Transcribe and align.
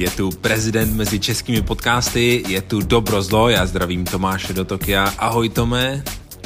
Je 0.00 0.10
tu 0.10 0.30
prezident 0.30 0.96
mezi 0.96 1.20
českými 1.20 1.62
podcasty, 1.62 2.42
je 2.48 2.62
tu 2.62 2.80
dobro 2.80 3.22
zlo, 3.22 3.48
já 3.48 3.66
zdravím 3.66 4.04
Tomáše 4.04 4.52
do 4.52 4.64
Tokia. 4.64 5.04
Ahoj 5.18 5.48
Tome. 5.48 6.02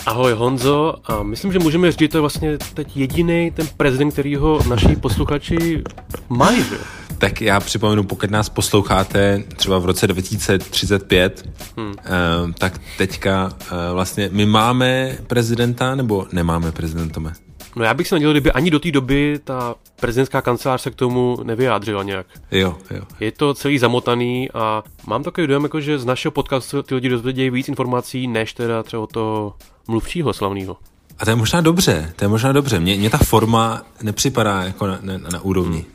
Ahoj 0.07 0.33
Honzo, 0.33 0.95
a 1.05 1.23
myslím, 1.23 1.53
že 1.53 1.59
můžeme 1.59 1.91
říct, 1.91 2.01
že 2.01 2.09
to 2.09 2.17
je 2.17 2.21
vlastně 2.21 2.59
teď 2.75 2.97
jediný 2.97 3.51
ten 3.51 3.67
prezident, 3.77 4.11
který 4.11 4.37
ho 4.37 4.61
naši 4.69 4.97
posluchači 4.97 5.83
mají, 6.29 6.63
že? 6.63 6.79
Tak 7.19 7.41
já 7.41 7.61
připomenu, 7.61 8.05
pokud 8.05 8.31
nás 8.31 8.49
posloucháte 8.49 9.45
třeba 9.57 9.79
v 9.79 9.85
roce 9.85 10.07
2035, 10.07 11.49
hmm. 11.77 11.95
eh, 11.99 12.11
tak 12.59 12.81
teďka 12.99 13.53
eh, 13.61 13.93
vlastně 13.93 14.29
my 14.33 14.47
máme 14.47 15.19
prezidenta 15.27 15.95
nebo 15.95 16.27
nemáme 16.33 16.73
prezidenta? 16.73 17.44
No 17.77 17.85
já 17.85 17.95
bych 17.95 18.09
se 18.09 18.15
nedělal, 18.15 18.33
kdyby 18.33 18.53
ani 18.53 18.71
do 18.71 18.79
té 18.79 18.91
doby 18.91 19.41
ta 19.45 19.75
prezidentská 20.01 20.43
kancelář 20.43 20.81
se 20.81 20.91
k 20.91 20.95
tomu 20.95 21.39
nevyjádřila 21.43 22.03
nějak. 22.03 22.27
Jo, 22.51 22.77
jo. 22.91 23.03
Je 23.21 23.33
to 23.33 23.55
celý 23.55 23.79
zamotaný 23.79 24.51
a 24.55 24.83
mám 25.07 25.23
takový 25.23 25.47
dojem, 25.47 25.63
jako, 25.63 25.81
že 25.81 25.99
z 25.99 26.05
našeho 26.05 26.33
podcastu 26.33 26.83
ty 26.83 26.95
lidi 26.95 27.09
dozvědějí 27.09 27.51
víc 27.51 27.69
informací, 27.69 28.27
než 28.27 28.53
teda 28.53 28.83
třeba 28.83 29.03
o 29.03 29.07
toho 29.07 29.55
mluvčího 29.89 30.33
slavného. 30.33 30.77
A 31.19 31.25
to 31.25 31.31
je 31.31 31.37
možná 31.37 31.61
dobře, 31.61 32.13
to 32.17 32.25
je 32.25 32.29
možná 32.29 32.53
dobře. 32.53 32.81
Mně, 32.81 32.97
mně 32.97 33.11
ta 33.11 33.19
forma 33.19 33.83
nepřipadá 34.03 34.63
jako 34.63 34.87
na, 34.87 34.99
na, 35.03 35.19
na 35.33 35.41
úrovni. 35.41 35.79
Hmm. 35.79 35.91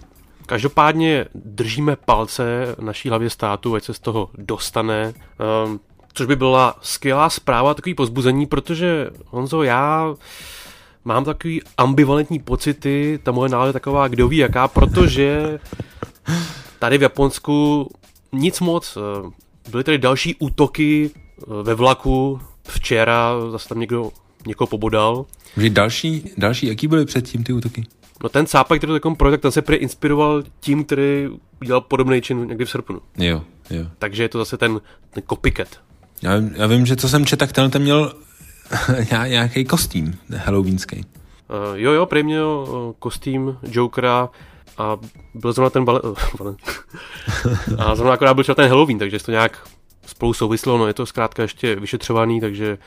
Každopádně 0.45 1.25
držíme 1.35 1.95
palce 1.95 2.75
naší 2.79 3.09
hlavě 3.09 3.29
státu, 3.29 3.75
ať 3.75 3.83
se 3.83 3.93
z 3.93 3.99
toho 3.99 4.29
dostane. 4.37 5.13
Um, 5.65 5.79
což 6.13 6.27
by 6.27 6.35
byla 6.35 6.75
skvělá 6.81 7.29
zpráva, 7.29 7.73
takový 7.73 7.93
pozbuzení, 7.93 8.45
protože 8.45 9.09
Honzo, 9.25 9.63
já 9.63 10.15
mám 11.09 11.25
takový 11.25 11.61
ambivalentní 11.77 12.39
pocity, 12.39 13.19
ta 13.23 13.31
moje 13.31 13.49
nálada 13.49 13.73
taková, 13.73 14.07
kdo 14.07 14.27
ví 14.27 14.37
jaká, 14.37 14.67
protože 14.67 15.59
tady 16.79 16.97
v 16.97 17.01
Japonsku 17.01 17.89
nic 18.31 18.59
moc. 18.59 18.97
Byly 19.71 19.83
tady 19.83 19.97
další 19.97 20.35
útoky 20.39 21.11
eh, 21.13 21.43
ve 21.63 21.73
vlaku, 21.73 22.39
včera 22.67 23.33
zase 23.51 23.69
tam 23.69 23.79
někdo 23.79 24.11
někoho 24.45 24.67
pobodal. 24.67 25.25
Byly 25.55 25.69
další, 25.69 26.31
další, 26.37 26.67
jaký 26.67 26.87
byly 26.87 27.05
předtím 27.05 27.43
ty 27.43 27.53
útoky? 27.53 27.85
No 28.23 28.29
ten 28.29 28.45
cápek, 28.45 28.79
který 28.79 28.89
to 28.89 28.93
takom 28.93 29.15
projekt, 29.15 29.41
ten 29.41 29.51
se 29.51 29.61
prý 29.61 29.75
inspiroval 29.75 30.43
tím, 30.59 30.83
který 30.83 31.27
udělal 31.61 31.81
podobný 31.81 32.21
čin 32.21 32.47
někdy 32.47 32.65
v 32.65 32.69
srpnu. 32.69 33.01
Jo, 33.17 33.43
jo. 33.69 33.85
Takže 33.99 34.23
je 34.23 34.29
to 34.29 34.37
zase 34.37 34.57
ten, 34.57 34.81
ten 35.09 35.23
copycat. 35.29 35.67
Já, 36.21 36.31
já 36.55 36.67
vím, 36.67 36.85
že 36.85 36.95
co 36.95 37.09
jsem 37.09 37.25
četl, 37.25 37.45
tak 37.45 37.51
ten 37.51 37.81
měl 37.81 38.13
nějaký 39.27 39.65
kostým 39.65 40.19
halloweenský. 40.37 40.95
Uh, 40.95 41.05
jo, 41.73 41.91
jo, 41.91 42.05
prý 42.05 42.23
měl 42.23 42.67
uh, 42.69 42.93
kostým 42.99 43.57
Jokera 43.63 44.29
a 44.77 44.97
byl 45.33 45.53
zrovna 45.53 45.69
ten 45.69 45.85
bale... 45.85 46.01
Uh, 46.39 46.55
a 47.77 47.95
zrovna 47.95 48.13
akorát 48.13 48.33
byl 48.33 48.43
ten 48.43 48.69
Halloween, 48.69 48.99
takže 48.99 49.19
to 49.19 49.31
nějak 49.31 49.67
spolu 50.05 50.33
souvislo, 50.33 50.77
no 50.77 50.87
je 50.87 50.93
to 50.93 51.05
zkrátka 51.05 51.41
ještě 51.41 51.75
vyšetřovaný, 51.75 52.41
takže 52.41 52.77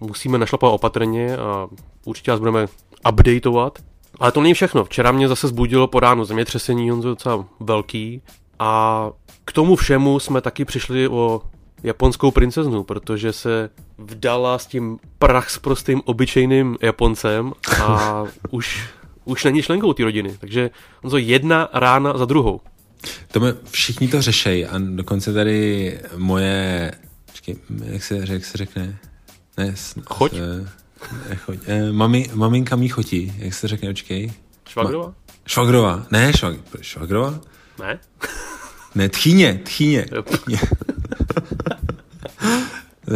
musíme 0.00 0.38
našlapat 0.38 0.72
opatrně 0.72 1.36
a 1.36 1.68
určitě 2.04 2.30
vás 2.30 2.40
budeme 2.40 2.66
updateovat. 3.08 3.78
Ale 4.20 4.32
to 4.32 4.40
není 4.40 4.54
všechno. 4.54 4.84
Včera 4.84 5.12
mě 5.12 5.28
zase 5.28 5.48
zbudilo 5.48 5.86
po 5.86 6.00
ránu 6.00 6.24
zemětřesení, 6.24 6.92
on 6.92 7.00
docela 7.00 7.44
velký. 7.60 8.22
A 8.58 9.10
k 9.44 9.52
tomu 9.52 9.76
všemu 9.76 10.20
jsme 10.20 10.40
taky 10.40 10.64
přišli 10.64 11.08
o 11.08 11.42
japonskou 11.82 12.30
princeznu, 12.30 12.82
protože 12.84 13.32
se 13.32 13.70
vdala 13.98 14.58
s 14.58 14.66
tím 14.66 14.98
prach 15.18 15.50
s 15.50 15.58
prostým 15.58 16.02
obyčejným 16.04 16.76
Japoncem 16.80 17.52
a 17.82 18.24
už, 18.50 18.88
už 19.24 19.44
není 19.44 19.62
členkou 19.62 19.92
té 19.92 20.02
rodiny. 20.02 20.36
Takže 20.40 20.70
to 21.10 21.16
jedna 21.16 21.68
rána 21.72 22.18
za 22.18 22.24
druhou. 22.24 22.60
To 23.32 23.40
mě, 23.40 23.54
všichni 23.70 24.08
to 24.08 24.22
řešejí 24.22 24.66
a 24.66 24.78
dokonce 24.78 25.32
tady 25.32 26.00
moje, 26.16 26.92
počkej, 27.26 27.56
jak 27.84 28.02
se, 28.02 28.24
jak 28.28 28.44
se 28.44 28.58
řekne? 28.58 28.98
Ne, 29.56 29.76
s, 29.76 29.94
Choď? 30.04 30.32
S, 30.32 30.66
ne, 31.28 31.36
choď. 31.36 31.58
Eh, 31.66 31.92
mami, 31.92 32.30
maminka 32.34 32.76
mý 32.76 32.88
chotí, 32.88 33.32
jak 33.38 33.54
se 33.54 33.68
řekne, 33.68 33.88
počkej. 33.88 34.32
Švagrova? 34.68 35.06
Ma, 35.06 35.14
švagrova, 35.46 36.06
ne, 36.10 36.32
švag, 36.32 36.56
švagrova? 36.80 37.40
Ne. 37.78 37.98
Ne, 38.94 39.08
tchýně, 39.08 39.60
tchýně. 39.64 40.06
tchýně. 40.24 40.58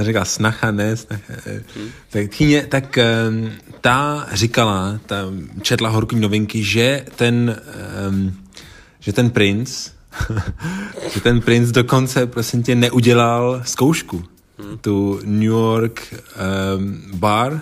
říká 0.02 0.24
snacha, 0.24 0.70
ne, 0.70 0.96
snacha. 0.96 1.32
Hmm. 1.76 1.88
Tak, 2.10 2.28
tchýně, 2.30 2.66
tak 2.66 2.98
um, 3.28 3.50
ta 3.80 4.26
říkala, 4.32 5.00
ta 5.06 5.16
četla 5.62 5.88
horký 5.88 6.16
novinky, 6.16 6.64
že 6.64 7.04
ten, 7.16 7.60
um, 8.08 8.34
že 9.00 9.12
ten 9.12 9.30
princ, 9.30 9.90
že 11.14 11.20
ten 11.20 11.40
princ 11.40 11.70
dokonce, 11.70 12.26
prosím 12.26 12.62
tě, 12.62 12.74
neudělal 12.74 13.62
zkoušku. 13.64 14.24
Hmm. 14.58 14.78
Tu 14.78 15.20
New 15.24 15.42
York 15.42 16.14
um, 16.76 17.02
bar, 17.14 17.60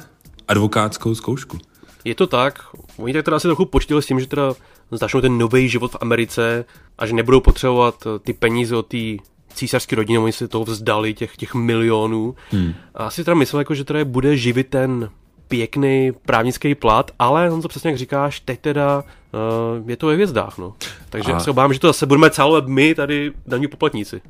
advokátskou 0.48 1.14
zkoušku. 1.14 1.58
Je 2.04 2.14
to 2.14 2.26
tak. 2.26 2.62
Oni 2.96 3.12
tak 3.12 3.24
teda 3.24 3.36
asi 3.36 3.48
trochu 3.48 3.64
počítali 3.64 4.02
s 4.02 4.06
tím, 4.06 4.20
že 4.20 4.26
teda 4.26 4.52
začnou 4.96 5.20
ten 5.20 5.38
nový 5.38 5.68
život 5.68 5.92
v 5.92 5.96
Americe 6.00 6.64
a 6.98 7.06
že 7.06 7.14
nebudou 7.14 7.40
potřebovat 7.40 8.06
eh, 8.06 8.18
ty 8.18 8.32
peníze 8.32 8.76
od 8.76 8.86
té 8.86 8.98
císařské 9.54 9.96
rodiny, 9.96 10.18
oni 10.18 10.32
se 10.32 10.48
toho 10.48 10.64
vzdali, 10.64 11.14
těch, 11.14 11.36
těch 11.36 11.54
milionů. 11.54 12.34
Hmm. 12.50 12.74
A 12.94 13.04
asi 13.04 13.24
teda 13.24 13.34
myslel, 13.34 13.60
jako, 13.60 13.74
že 13.74 13.84
teda 13.84 14.04
bude 14.04 14.36
živit 14.36 14.68
ten 14.68 15.10
pěkný 15.48 16.12
právnický 16.26 16.74
plat, 16.74 17.10
ale 17.18 17.50
on 17.50 17.62
to 17.62 17.68
přesně 17.68 17.90
jak 17.90 17.98
říkáš, 17.98 18.40
teď 18.40 18.60
teda 18.60 19.04
uh, 19.82 19.90
je 19.90 19.96
to 19.96 20.06
ve 20.06 20.14
hvězdách, 20.14 20.58
no. 20.58 20.74
Takže 21.10 21.32
a... 21.32 21.40
se 21.40 21.50
obávám, 21.50 21.72
že 21.72 21.80
to 21.80 21.86
zase 21.86 22.06
budeme 22.06 22.30
celé 22.30 22.62
my 22.66 22.94
tady 22.94 23.32
daní 23.46 23.68
poplatníci. 23.68 24.20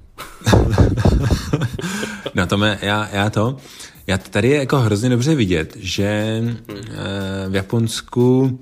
no 2.34 2.46
to 2.46 2.58
mě, 2.58 2.78
já, 2.82 3.08
já 3.12 3.30
to, 3.30 3.56
já 4.06 4.18
tady 4.18 4.48
je 4.48 4.58
jako 4.58 4.78
hrozně 4.78 5.08
dobře 5.08 5.34
vidět, 5.34 5.76
že 5.76 6.40
uh, 6.42 6.76
v 7.48 7.54
Japonsku 7.54 8.58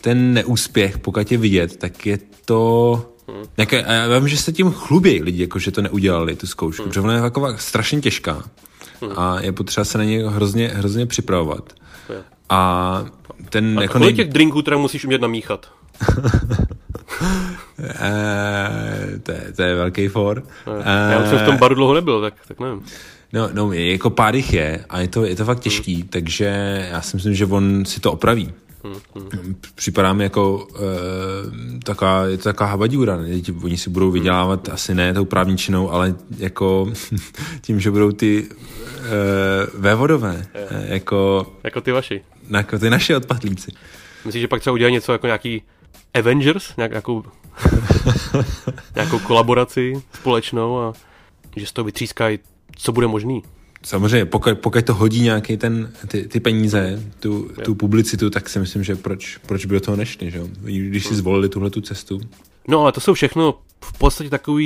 ten 0.00 0.34
neúspěch, 0.34 0.98
pokud 0.98 1.32
je 1.32 1.38
vidět, 1.38 1.76
tak 1.76 2.06
je 2.06 2.18
to... 2.44 3.12
Hmm. 3.28 3.44
Jak, 3.56 3.72
já 3.72 4.18
vím, 4.18 4.28
že 4.28 4.36
se 4.36 4.52
tím 4.52 4.70
chlubí 4.70 5.22
lidi, 5.22 5.42
jako 5.42 5.58
že 5.58 5.70
to 5.70 5.82
neudělali, 5.82 6.36
tu 6.36 6.46
zkoušku, 6.46 6.82
hmm. 6.82 6.90
protože 6.90 7.00
ona 7.00 7.14
je 7.14 7.20
taková 7.20 7.56
strašně 7.56 8.00
těžká 8.00 8.42
hmm. 9.00 9.12
a 9.16 9.40
je 9.40 9.52
potřeba 9.52 9.84
se 9.84 9.98
na 9.98 10.04
ně 10.04 10.28
hrozně, 10.28 10.68
hrozně 10.68 11.06
připravovat. 11.06 11.72
A 12.48 13.04
ten... 13.50 13.78
A 13.78 13.82
jako 13.82 13.98
nej... 13.98 14.14
těch 14.14 14.28
drinků 14.28 14.62
teda 14.62 14.76
musíš 14.76 15.04
umět 15.04 15.20
namíchat? 15.20 15.66
e, 17.78 19.18
to, 19.22 19.32
je, 19.32 19.52
to 19.56 19.62
je 19.62 19.74
velký 19.74 20.08
for. 20.08 20.42
E, 20.84 21.12
já 21.12 21.22
už 21.22 21.28
jsem 21.28 21.38
v 21.38 21.42
tom 21.42 21.56
baru 21.56 21.74
dlouho 21.74 21.94
nebyl, 21.94 22.20
tak, 22.20 22.34
tak 22.48 22.60
nevím. 22.60 22.82
No, 23.32 23.48
no, 23.52 23.72
jako 23.72 24.10
pár 24.10 24.36
jich 24.36 24.52
je 24.52 24.84
a 24.88 25.00
je 25.00 25.08
to, 25.08 25.24
je 25.24 25.36
to 25.36 25.44
fakt 25.44 25.60
těžký, 25.60 25.94
hmm. 25.94 26.08
takže 26.08 26.44
já 26.90 27.02
si 27.02 27.16
myslím, 27.16 27.34
že 27.34 27.46
on 27.46 27.84
si 27.84 28.00
to 28.00 28.12
opraví. 28.12 28.52
Hmm. 28.84 29.56
Připadá 29.74 30.12
mi 30.12 30.24
jako 30.24 30.56
uh, 30.56 30.78
taková, 31.84 32.26
je 32.26 32.36
to 32.36 32.42
taková 32.42 32.70
habadíura. 32.70 33.18
Oni 33.62 33.76
si 33.76 33.90
budou 33.90 34.10
vydělávat 34.10 34.66
hmm. 34.66 34.74
asi 34.74 34.94
ne 34.94 35.14
tou 35.14 35.24
právničinou, 35.24 35.90
ale 35.90 36.14
jako 36.38 36.92
tím, 37.60 37.80
že 37.80 37.90
budou 37.90 38.12
ty 38.12 38.46
uh, 38.48 39.80
vévodové. 39.80 40.46
Uh, 40.70 40.84
jako, 40.86 41.46
jako 41.64 41.80
ty 41.80 41.92
vaši. 41.92 42.22
Jako 42.50 42.78
ty 42.78 42.90
naši 42.90 43.14
odpadlíci. 43.14 43.72
Myslíš, 44.24 44.40
že 44.40 44.48
pak 44.48 44.60
třeba 44.60 44.74
udělají 44.74 44.94
něco 44.94 45.12
jako 45.12 45.26
nějaký 45.26 45.62
Avengers, 46.14 46.76
nějakou, 46.76 47.24
nějakou 48.94 49.18
kolaboraci 49.18 50.02
společnou 50.12 50.78
a 50.78 50.92
že 51.56 51.66
z 51.66 51.72
toho 51.72 51.84
vytřískají, 51.84 52.38
co 52.76 52.92
bude 52.92 53.06
možný? 53.06 53.42
Samozřejmě, 53.82 54.24
pokud, 54.24 54.58
pokud 54.58 54.84
to 54.84 54.94
hodí 54.94 55.20
nějaký 55.20 55.56
ten, 55.56 55.92
ty, 56.08 56.28
ty 56.28 56.40
peníze, 56.40 57.02
tu, 57.20 57.50
tu 57.64 57.74
publicitu, 57.74 58.30
tak 58.30 58.48
si 58.48 58.58
myslím, 58.58 58.84
že 58.84 58.96
proč, 58.96 59.36
proč 59.36 59.66
by 59.66 59.74
do 59.74 59.80
toho 59.80 59.96
nešli, 59.96 60.30
že? 60.30 60.40
když 60.62 61.06
si 61.06 61.14
zvolili 61.14 61.48
tuhle 61.48 61.70
tu 61.70 61.80
cestu. 61.80 62.20
No 62.68 62.80
ale 62.80 62.92
to 62.92 63.00
jsou 63.00 63.14
všechno 63.14 63.54
v 63.84 63.98
podstatě 63.98 64.30
takové 64.30 64.64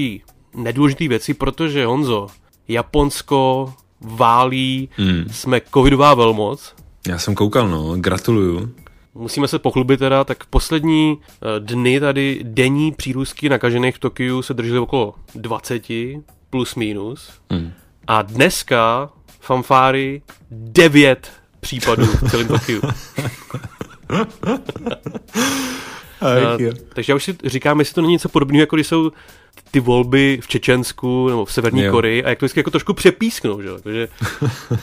nedůležité 0.55 1.09
věci, 1.09 1.35
protože 1.35 1.87
Honzo, 1.87 2.27
Japonsko 2.69 3.73
válí, 4.01 4.89
hmm. 4.97 5.25
jsme 5.31 5.61
covidová 5.75 6.15
velmoc. 6.15 6.75
Já 7.09 7.19
jsem 7.19 7.35
koukal, 7.35 7.69
no, 7.69 7.97
gratuluju. 7.97 8.75
Musíme 9.15 9.49
se 9.49 9.59
pochlubit 9.59 9.99
teda, 9.99 10.25
tak 10.25 10.45
poslední 10.45 11.19
eh, 11.19 11.61
dny 11.61 12.01
tady 12.01 12.41
denní 12.43 12.93
přírůstky 12.93 13.49
nakažených 13.49 13.97
v 13.97 13.99
Tokiu 13.99 14.43
se 14.43 14.55
držely 14.55 14.79
okolo 14.79 15.15
20 15.35 15.83
plus 16.51 16.75
minus. 16.75 17.31
Hmm. 17.51 17.73
A 18.07 18.23
dneska 18.23 19.11
fanfáry 19.41 20.23
devět 20.51 21.33
případů 21.61 22.07
v 22.07 22.31
celém 22.31 22.49
Tokiu. 22.49 22.83
takže 26.95 27.13
já 27.13 27.17
už 27.17 27.25
si 27.25 27.37
říkám, 27.45 27.79
jestli 27.79 27.95
to 27.95 28.01
není 28.01 28.13
něco 28.13 28.29
podobného, 28.29 28.61
jako 28.61 28.77
když 28.77 28.87
jsou 28.87 29.11
ty 29.71 29.81
volby 29.81 30.39
v 30.43 30.49
Čečensku 30.49 31.29
nebo 31.29 31.45
v 31.45 31.53
Severní 31.53 31.89
Koreji 31.91 32.25
a 32.25 32.29
jak 32.29 32.39
to 32.39 32.45
vždycky 32.45 32.61
jako 32.61 32.71
trošku 32.71 32.95
přepísknou, 32.95 33.63
že, 33.63 33.69
že, 33.93 34.09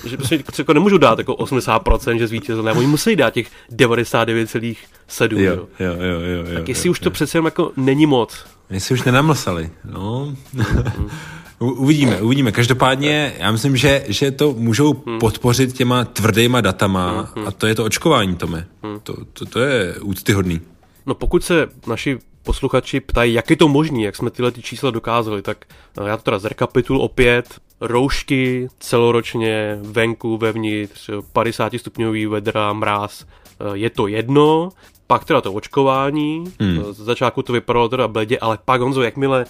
že 0.09 0.17
prostě 0.17 0.43
jako 0.57 0.73
nemůžu 0.73 0.97
dát 0.97 1.19
jako 1.19 1.33
80%, 1.33 2.17
že 2.17 2.27
zvítězil, 2.27 2.63
ne, 2.63 2.71
oni 2.71 2.87
musí 2.87 3.15
dát 3.15 3.33
těch 3.33 3.47
99,7. 3.71 5.37
Jo, 5.39 5.53
jo, 5.53 5.67
jo, 5.79 6.19
jo, 6.19 6.43
tak 6.43 6.53
jo, 6.53 6.63
jestli 6.67 6.87
jo, 6.87 6.91
už 6.91 6.99
to 6.99 7.07
jo. 7.07 7.11
přece 7.11 7.37
jenom 7.37 7.45
jako 7.45 7.71
není 7.77 8.05
moc, 8.05 8.45
si 8.77 8.93
už 8.93 9.03
nenamlsali, 9.03 9.69
no. 9.85 10.35
uvidíme, 11.59 12.21
uvidíme. 12.21 12.51
Každopádně 12.51 13.33
já 13.39 13.51
myslím, 13.51 13.77
že, 13.77 14.03
že 14.07 14.31
to 14.31 14.53
můžou 14.57 14.93
podpořit 14.93 15.73
těma 15.73 16.05
tvrdýma 16.05 16.61
datama 16.61 17.33
a 17.45 17.51
to 17.51 17.67
je 17.67 17.75
to 17.75 17.83
očkování, 17.85 18.35
Tome. 18.35 18.67
To, 19.03 19.15
to, 19.33 19.45
to 19.45 19.59
je 19.59 19.95
úctyhodný. 20.01 20.61
No 21.05 21.15
pokud 21.15 21.43
se 21.43 21.67
naši 21.87 22.19
posluchači 22.43 22.99
ptají, 22.99 23.33
jak 23.33 23.49
je 23.49 23.55
to 23.55 23.67
možné, 23.67 24.01
jak 24.01 24.15
jsme 24.15 24.29
tyhle 24.29 24.51
ty 24.51 24.61
čísla 24.61 24.91
dokázali, 24.91 25.41
tak 25.41 25.65
eh, 26.01 26.09
já 26.09 26.17
to 26.17 26.23
teda 26.23 26.39
zrekapitul 26.39 27.01
opět. 27.01 27.45
Roušky 27.81 28.67
celoročně, 28.79 29.79
venku, 29.81 30.37
vevnitř, 30.37 31.09
50 31.33 31.73
stupňový 31.77 32.25
vedra, 32.25 32.73
mráz, 32.73 33.25
eh, 33.25 33.63
je 33.73 33.89
to 33.89 34.07
jedno. 34.07 34.69
Pak 35.07 35.25
teda 35.25 35.41
to 35.41 35.53
očkování, 35.53 36.43
hmm. 36.59 36.93
z 36.93 36.97
začátku 36.97 37.41
to 37.41 37.53
vypadalo 37.53 37.89
teda 37.89 38.07
bledě, 38.07 38.37
ale 38.39 38.57
pak 38.65 38.81
Honzo, 38.81 39.01
jakmile 39.01 39.45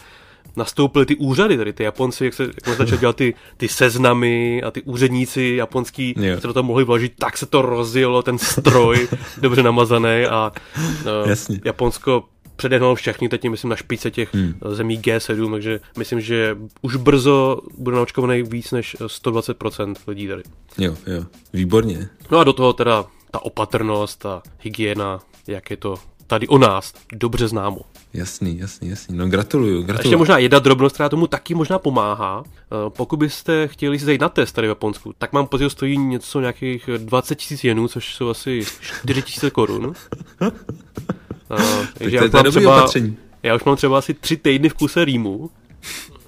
nastoupily 0.56 1.06
ty 1.06 1.16
úřady, 1.16 1.58
tady 1.58 1.74
ty 1.74 1.84
Japonci, 1.84 2.26
jak 2.26 2.34
se, 2.34 2.44
jak 2.44 2.66
se 2.66 2.76
začali 2.76 3.00
dělat 3.00 3.16
ty, 3.16 3.34
ty 3.58 3.68
seznamy 3.68 4.64
a 4.64 4.72
ty 4.72 4.82
úředníci 4.82 5.54
japonský, 5.58 6.16
se 6.40 6.48
do 6.48 6.54
toho 6.54 6.64
mohli 6.64 6.84
vložit, 6.84 7.14
tak 7.20 7.38
se 7.38 7.46
to 7.46 7.62
rozjelo, 7.62 8.22
ten 8.22 8.38
stroj 8.38 9.08
dobře 9.42 9.64
namazaný 9.64 10.26
a 10.30 10.52
uh, 11.26 11.58
Japonsko 11.66 12.24
předehnal 12.60 12.96
všechny, 12.96 13.30
teď 13.30 13.50
myslím 13.50 13.70
na 13.70 13.76
špice 13.76 14.12
těch 14.12 14.34
hmm. 14.34 14.54
zemí 14.72 15.00
G7, 15.00 15.52
takže 15.52 15.80
myslím, 15.98 16.22
že 16.22 16.58
už 16.82 16.96
brzo 16.96 17.62
bude 17.78 17.96
naočkovaný 17.96 18.44
víc 18.44 18.72
než 18.72 18.96
120% 19.00 19.96
lidí 20.08 20.28
tady. 20.28 20.44
Jo, 20.78 20.96
jo, 21.08 21.26
výborně. 21.54 22.10
No 22.32 22.38
a 22.38 22.44
do 22.44 22.54
toho 22.54 22.74
teda 22.74 23.06
ta 23.32 23.40
opatrnost, 23.40 24.20
ta 24.20 24.42
hygiena, 24.60 25.20
jak 25.48 25.70
je 25.70 25.78
to 25.78 25.96
tady 26.28 26.48
o 26.48 26.58
nás 26.58 26.94
dobře 27.14 27.48
známo. 27.48 27.82
Jasný, 28.14 28.60
jasný, 28.60 28.90
jasný. 28.90 29.18
No 29.18 29.28
gratuluju, 29.28 29.82
gratuluju. 29.82 30.08
Ještě 30.08 30.18
možná 30.18 30.38
jedna 30.38 30.60
drobnost, 30.60 30.94
která 30.94 31.10
tomu 31.10 31.28
taky 31.28 31.56
možná 31.56 31.80
pomáhá. 31.80 32.44
Eh, 32.46 32.90
pokud 32.90 33.18
byste 33.18 33.68
chtěli 33.68 34.00
si 34.00 34.06
zajít 34.06 34.22
na 34.22 34.30
test 34.30 34.52
tady 34.52 34.68
v 34.68 34.70
Japonsku, 34.70 35.14
tak 35.18 35.34
mám 35.34 35.48
pocit, 35.48 35.64
že 35.64 35.70
stojí 35.70 35.98
něco 35.98 36.40
nějakých 36.40 36.90
20 36.98 37.36
tisíc 37.36 37.64
jenů, 37.64 37.88
což 37.88 38.16
jsou 38.16 38.30
asi 38.30 38.66
4 38.82 39.22
tisíce 39.22 39.50
korun. 39.50 39.94
Uh, 41.52 41.86
takže 41.98 42.18
to, 42.18 42.38
já, 42.38 42.44
to 42.44 42.52
třeba, 42.52 42.78
opatření. 42.78 43.18
já 43.44 43.56
už 43.56 43.64
mám 43.64 43.76
třeba 43.76 43.98
asi 43.98 44.14
tři 44.14 44.38
týdny 44.38 44.70
v 44.70 44.74
kuse 44.74 45.06
rýmu. 45.06 45.50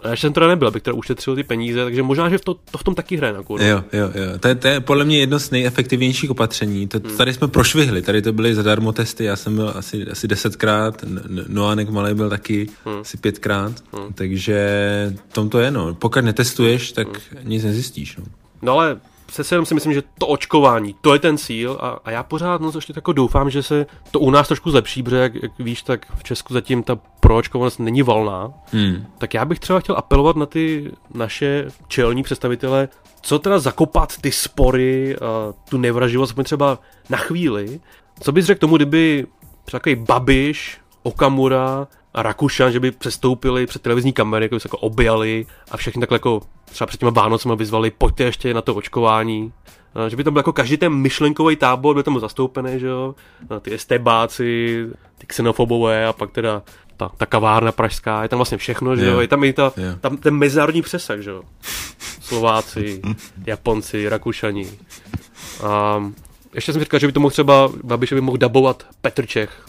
A 0.02 0.10
já 0.10 0.16
jsem 0.16 0.34
teda 0.34 0.48
nebyl, 0.48 0.68
abych 0.68 0.84
teda 0.84 0.94
ušetřil 0.94 1.36
ty 1.36 1.44
peníze, 1.44 1.84
takže 1.84 2.04
možná, 2.04 2.30
že 2.30 2.38
v 2.38 2.46
to, 2.46 2.54
to 2.54 2.78
v 2.78 2.84
tom 2.84 2.96
taky 2.96 3.18
hraje 3.18 3.34
na 3.34 3.44
kurva. 3.44 3.66
Jo, 3.66 3.84
jo, 3.94 4.12
jo. 4.16 4.40
To 4.40 4.48
je, 4.48 4.56
to 4.56 4.68
je 4.68 4.80
podle 4.80 5.06
mě 5.06 5.20
jedno 5.20 5.40
z 5.40 5.52
nejefektivnějších 5.52 6.32
opatření. 6.32 6.88
To, 6.88 7.00
hmm. 7.00 7.18
Tady 7.18 7.34
jsme 7.34 7.48
prošvihli, 7.48 8.02
tady 8.02 8.22
to 8.22 8.34
byly 8.34 8.56
zadarmo 8.56 8.92
testy, 8.94 9.24
já 9.24 9.36
jsem 9.36 9.56
byl 9.56 9.74
asi, 9.76 10.08
asi 10.12 10.28
desetkrát, 10.28 11.06
Noánek 11.48 11.90
malý 11.90 12.14
byl 12.14 12.30
taky 12.30 12.70
hmm. 12.86 13.02
asi 13.02 13.18
pětkrát, 13.18 13.74
hmm. 13.94 14.14
takže 14.14 15.14
tom 15.32 15.50
to 15.50 15.60
je, 15.60 15.72
no. 15.72 15.94
Pokud 15.94 16.26
netestuješ, 16.26 16.92
tak 16.92 17.08
hmm. 17.08 17.50
nic 17.50 17.64
nezjistíš, 17.64 18.18
no. 18.18 18.24
No 18.62 18.74
ale 18.74 19.00
se 19.32 19.56
jenom 19.56 19.66
si 19.66 19.74
myslím, 19.74 19.94
že 19.94 20.04
to 20.18 20.28
očkování, 20.28 20.96
to 21.02 21.14
je 21.14 21.20
ten 21.20 21.38
cíl 21.38 21.78
a, 21.82 22.00
a 22.06 22.12
já 22.12 22.24
pořád 22.24 22.62
no, 22.62 22.72
ještě 22.76 22.94
tako 22.94 23.14
doufám, 23.14 23.50
že 23.50 23.64
se 23.64 23.86
to 24.12 24.20
u 24.20 24.32
nás 24.32 24.48
trošku 24.48 24.72
zlepší, 24.72 25.04
protože 25.04 25.18
jak, 25.18 25.36
jak 25.36 25.52
víš, 25.60 25.82
tak 25.82 26.06
v 26.16 26.24
Česku 26.24 26.54
zatím 26.54 26.84
ta 26.84 27.00
proočkovanost 27.20 27.80
není 27.80 28.02
valná. 28.02 28.54
Hmm. 28.72 29.06
Tak 29.18 29.34
já 29.34 29.46
bych 29.46 29.60
třeba 29.60 29.80
chtěl 29.80 29.96
apelovat 29.98 30.36
na 30.36 30.46
ty 30.46 30.92
naše 31.14 31.68
čelní 31.88 32.24
představitele, 32.24 32.90
co 33.22 33.40
teda 33.40 33.60
zakopat 33.60 34.18
ty 34.22 34.32
spory, 34.32 35.16
a 35.16 35.54
tu 35.70 35.78
nevraživost, 35.78 36.36
třeba 36.44 36.80
na 37.10 37.18
chvíli. 37.18 37.80
Co 38.20 38.32
bys 38.32 38.46
řekl 38.46 38.60
tomu, 38.60 38.76
kdyby 38.76 39.28
třeba 39.66 39.80
takový 39.80 39.96
Babiš, 39.96 40.78
Okamura 41.04 41.88
a 42.14 42.24
Rakušan, 42.24 42.72
že 42.72 42.80
by 42.80 42.92
přestoupili 42.92 43.68
před 43.68 43.82
televizní 43.82 44.14
kamery, 44.14 44.46
jako 44.46 44.56
by 44.56 44.60
se 44.60 44.68
jako 44.68 44.78
objali 44.78 45.46
a 45.72 45.78
všechny 45.78 46.00
takhle 46.00 46.16
jako 46.16 46.42
třeba 46.66 46.88
před 46.88 47.00
těma 47.00 47.12
Vánocema 47.12 47.56
vyzvali, 47.56 47.92
pojďte 47.92 48.24
ještě 48.24 48.54
na 48.54 48.62
to 48.62 48.76
očkování. 48.76 49.54
Že 50.08 50.16
by 50.16 50.24
tam 50.24 50.34
byl 50.34 50.40
jako 50.40 50.54
každý 50.54 50.78
ten 50.78 50.94
myšlenkový 50.94 51.56
tábor, 51.56 51.96
by 51.96 52.04
tam 52.04 52.14
byl 52.14 52.22
zastoupený, 52.22 52.80
že 52.80 52.88
jo, 52.88 53.16
ty 53.62 53.74
estebáci, 53.74 54.88
ty 55.18 55.28
xenofobové 55.28 56.08
a 56.08 56.14
pak 56.14 56.32
teda 56.32 56.62
ta, 56.98 57.12
ta 57.18 57.26
kavárna 57.26 57.72
pražská, 57.72 58.24
je 58.24 58.30
tam 58.30 58.38
vlastně 58.38 58.58
všechno, 58.58 58.96
že 58.96 59.06
jo, 59.06 59.20
je 59.20 59.28
tam 59.28 59.44
i 59.44 59.54
ta, 59.54 59.72
yeah. 59.78 60.00
tam 60.00 60.18
ten 60.18 60.34
mezinárodní 60.36 60.82
přesah, 60.82 61.20
že 61.20 61.30
jo. 61.30 61.44
Slováci, 62.22 63.02
Japonci, 63.46 64.10
Rakušani. 64.10 64.68
A 65.64 66.04
ještě 66.56 66.74
jsem 66.74 66.82
říkal, 66.82 67.00
že 67.00 67.08
by 67.08 67.14
to 67.14 67.20
mohl 67.20 67.32
třeba, 67.32 67.70
Babiš 67.84 68.14
by 68.14 68.22
mohl 68.22 68.38
dabovat 68.38 68.84
Petr 69.02 69.26
Čech, 69.26 69.66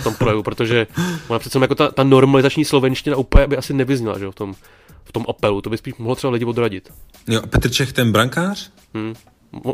v 0.00 0.04
tom 0.04 0.14
projevu, 0.14 0.42
protože 0.42 0.86
ona 1.28 1.38
přece 1.38 1.58
jako 1.58 1.74
ta, 1.74 1.90
ta 1.90 2.04
normalizační 2.04 2.64
slovenština 2.64 3.16
úplně 3.16 3.46
by 3.46 3.56
asi 3.56 3.74
nevyzněla, 3.74 4.18
že 4.18 4.24
jo, 4.24 4.30
v 4.30 4.34
tom, 4.34 4.54
v 5.04 5.12
tom 5.12 5.24
apelu, 5.28 5.60
to 5.60 5.70
by 5.70 5.78
spíš 5.78 5.94
mohlo 5.94 6.14
třeba 6.14 6.32
lidi 6.32 6.44
odradit. 6.44 6.92
Jo, 7.28 7.42
Petr 7.46 7.70
Čech, 7.70 7.92
ten 7.92 8.12
brankář? 8.12 8.70
Hmm. 8.94 9.14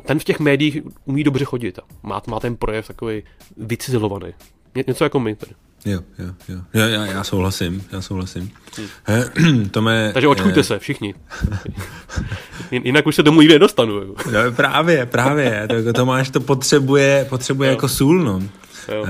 Ten 0.06 0.18
v 0.18 0.24
těch 0.24 0.40
médiích 0.40 0.78
umí 1.04 1.24
dobře 1.24 1.44
chodit. 1.44 1.78
Má, 2.02 2.22
má 2.26 2.40
ten 2.40 2.56
projev 2.56 2.88
takový 2.88 3.22
vycizelovaný. 3.56 4.32
Ně, 4.74 4.84
něco 4.86 5.04
jako 5.04 5.20
my 5.20 5.36
tady. 5.36 5.52
Jo, 5.84 6.00
jo, 6.18 6.34
jo. 6.48 6.60
Já, 6.74 6.86
já, 6.86 7.06
já 7.06 7.24
souhlasím, 7.24 7.84
já 7.92 8.00
souhlasím. 8.00 8.50
Hmm. 9.06 9.68
Tome, 9.70 10.10
Takže 10.14 10.28
očkujte 10.28 10.60
je... 10.60 10.64
se, 10.64 10.78
všichni. 10.78 11.14
Jinak 12.70 13.06
už 13.06 13.16
se 13.16 13.22
domů 13.22 13.40
nikdy 13.40 13.54
nedostanu. 13.54 13.92
Jo. 13.92 14.14
No, 14.32 14.52
právě, 14.52 15.06
právě. 15.06 15.68
To, 15.68 15.92
to 15.92 16.06
máš, 16.06 16.30
to 16.30 16.40
potřebuje, 16.40 17.26
potřebuje 17.28 17.70
jako 17.70 17.88
sůl, 17.88 18.24
no. 18.24 18.42
Jo. 18.92 19.06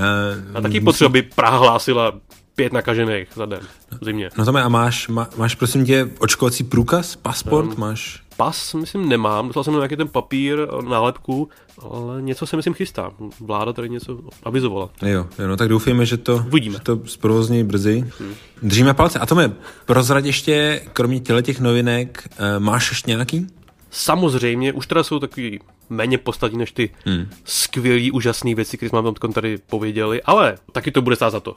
A 0.53 0.61
taky 0.61 0.81
potřeba, 0.81 1.07
aby 1.07 1.21
Praha 1.21 1.57
hlásila 1.57 2.13
pět 2.55 2.73
nakažených 2.73 3.27
za 3.35 3.45
den 3.45 3.59
v 4.01 4.05
zimě. 4.05 4.29
No 4.37 4.45
to 4.45 4.57
a 4.57 4.69
máš, 4.69 5.07
má, 5.07 5.29
máš 5.37 5.55
prosím 5.55 5.85
tě 5.85 6.09
očkovací 6.19 6.63
průkaz, 6.63 7.15
pasport, 7.15 7.67
um, 7.67 7.75
máš? 7.77 8.21
Pas, 8.37 8.73
myslím, 8.73 9.09
nemám. 9.09 9.47
Dostal 9.47 9.63
jsem 9.63 9.73
nějaký 9.73 9.95
ten 9.95 10.07
papír, 10.07 10.67
nálepku, 10.89 11.49
ale 11.81 12.21
něco 12.21 12.47
se 12.47 12.55
myslím 12.55 12.73
chystá. 12.73 13.11
Vláda 13.39 13.73
tady 13.73 13.89
něco 13.89 14.19
avizovala. 14.43 14.89
Jo, 15.01 15.27
jo 15.39 15.47
no 15.47 15.57
tak 15.57 15.69
doufejme, 15.69 16.05
že 16.05 16.17
to, 16.17 16.43
Uvidíme. 16.47 16.73
Že 16.73 16.79
to 16.79 16.99
zprovozní 17.05 17.63
brzy. 17.63 18.11
Hmm. 18.19 18.33
Držíme 18.63 18.93
palce. 18.93 19.19
A 19.19 19.25
to 19.25 19.35
mi 19.35 19.51
prozrad 19.85 20.25
ještě, 20.25 20.81
kromě 20.93 21.19
těle 21.19 21.41
těch 21.41 21.59
novinek, 21.59 22.29
uh, 22.39 22.63
máš 22.63 22.91
ještě 22.91 23.11
nějaký? 23.11 23.47
Samozřejmě, 23.91 24.73
už 24.73 24.87
teda 24.87 25.03
jsou 25.03 25.19
takový 25.19 25.59
méně 25.89 26.17
podstatní 26.17 26.57
než 26.57 26.71
ty 26.71 26.89
hmm. 27.05 27.27
skvělý, 27.43 28.11
úžasné 28.11 28.55
věci, 28.55 28.77
které 28.77 28.89
jsme 28.89 29.01
vám 29.01 29.13
tady 29.13 29.57
pověděli, 29.57 30.23
ale 30.23 30.57
taky 30.71 30.91
to 30.91 31.01
bude 31.01 31.15
stát 31.15 31.29
za 31.29 31.39
to. 31.39 31.55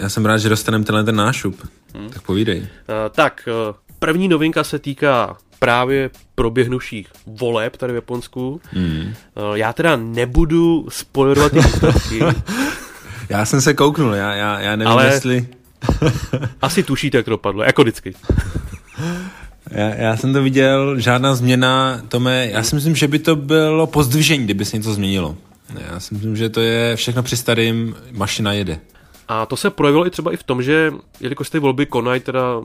Já 0.00 0.08
jsem 0.08 0.26
rád, 0.26 0.38
že 0.38 0.48
dostaneme 0.48 0.84
tenhle 0.84 1.04
ten 1.04 1.16
nášup. 1.16 1.68
Hmm. 1.94 2.10
Tak 2.10 2.22
povídej. 2.22 2.58
Uh, 2.58 2.66
tak, 3.10 3.48
uh, 3.68 3.76
první 3.98 4.28
novinka 4.28 4.64
se 4.64 4.78
týká 4.78 5.36
právě 5.58 6.10
proběhnuších 6.34 7.08
voleb 7.26 7.76
tady 7.76 7.92
v 7.92 7.96
Japonsku. 7.96 8.60
Hmm. 8.64 9.00
Uh, 9.00 9.54
já 9.54 9.72
teda 9.72 9.96
nebudu 9.96 10.86
spoilerovat 10.88 11.52
ty 11.52 11.60
výsledky. 11.60 12.20
já 13.28 13.44
jsem 13.44 13.60
se 13.60 13.74
kouknul, 13.74 14.14
já, 14.14 14.34
já, 14.34 14.60
já 14.60 14.76
nevím, 14.76 14.92
ale 14.92 15.06
jestli... 15.06 15.46
asi 16.62 16.82
tušíte, 16.82 17.16
jak 17.16 17.24
to 17.24 17.30
dopadlo, 17.30 17.62
jako 17.62 17.82
vždycky. 17.82 18.14
Já, 19.70 19.94
já 19.94 20.16
jsem 20.16 20.32
to 20.32 20.42
viděl, 20.42 21.00
žádná 21.00 21.34
změna, 21.34 22.02
Tome, 22.08 22.48
já 22.48 22.62
si 22.62 22.74
myslím, 22.74 22.96
že 22.96 23.08
by 23.08 23.18
to 23.18 23.36
bylo 23.36 23.86
pozdvižení, 23.86 24.44
kdyby 24.44 24.64
se 24.64 24.76
něco 24.76 24.94
změnilo. 24.94 25.36
Já 25.90 26.00
si 26.00 26.14
myslím, 26.14 26.36
že 26.36 26.48
to 26.48 26.60
je 26.60 26.96
všechno 26.96 27.22
při 27.22 27.36
starým, 27.36 27.96
mašina 28.12 28.52
jede. 28.52 28.80
A 29.28 29.46
to 29.46 29.56
se 29.56 29.70
projevilo 29.70 30.06
i 30.06 30.10
třeba 30.10 30.32
i 30.32 30.36
v 30.36 30.42
tom, 30.42 30.62
že 30.62 30.92
jelikož 31.20 31.50
ty 31.50 31.58
volby 31.58 31.86
konají 31.86 32.20
teda 32.20 32.62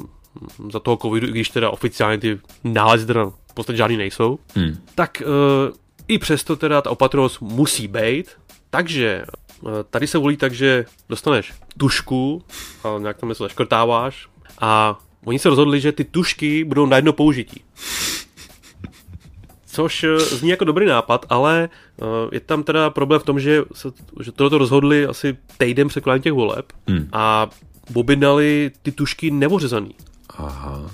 za 0.72 0.79
toho 0.79 0.98
covidu, 0.98 1.27
i 1.27 1.31
když 1.31 1.50
teda 1.50 1.69
oficiálně 1.69 2.17
ty 2.17 2.39
nálezy 2.63 3.05
teda 3.05 3.25
v 3.25 3.53
podstatě 3.53 3.77
žádný 3.77 3.98
nejsou, 3.98 4.39
hmm. 4.55 4.77
tak 4.95 5.24
uh, 5.25 5.75
i 6.07 6.17
přesto 6.17 6.55
teda 6.55 6.81
ta 6.81 6.89
opatrnost 6.89 7.41
musí 7.41 7.88
být, 7.88 8.27
takže 8.69 9.25
uh, 9.62 9.72
tady 9.89 10.07
se 10.07 10.17
volí 10.17 10.38
tak, 10.38 10.53
že 10.53 10.86
dostaneš 11.10 11.53
tušku 11.77 12.43
a 12.83 13.00
nějak 13.00 13.17
tam 13.17 13.29
něco 13.29 13.43
zaškrtáváš 13.43 14.27
a 14.62 15.00
Oni 15.25 15.39
se 15.39 15.49
rozhodli, 15.49 15.81
že 15.81 15.91
ty 15.91 16.03
tušky 16.03 16.63
budou 16.63 16.85
na 16.85 16.95
jedno 16.95 17.13
použití. 17.13 17.61
Což 19.65 20.03
eh, 20.03 20.19
zní 20.19 20.49
jako 20.49 20.65
dobrý 20.65 20.85
nápad, 20.85 21.25
ale 21.29 21.69
uh, 21.97 22.07
je 22.31 22.39
tam 22.39 22.63
teda 22.63 22.89
problém 22.89 23.21
v 23.21 23.23
tom, 23.23 23.39
že, 23.39 23.63
se, 23.73 23.87
že 24.21 24.31
tohoto 24.31 24.57
rozhodli 24.57 25.05
asi 25.05 25.37
týden 25.57 25.87
před 25.87 26.03
těch 26.21 26.33
voleb 26.33 26.65
hmm. 26.87 27.09
a 27.11 27.49
objednali 27.93 28.71
ty 28.81 28.91
tušky 28.91 29.31
nevořezaný. 29.31 29.95
Aha. 30.29 30.77
Uh, 30.79 30.89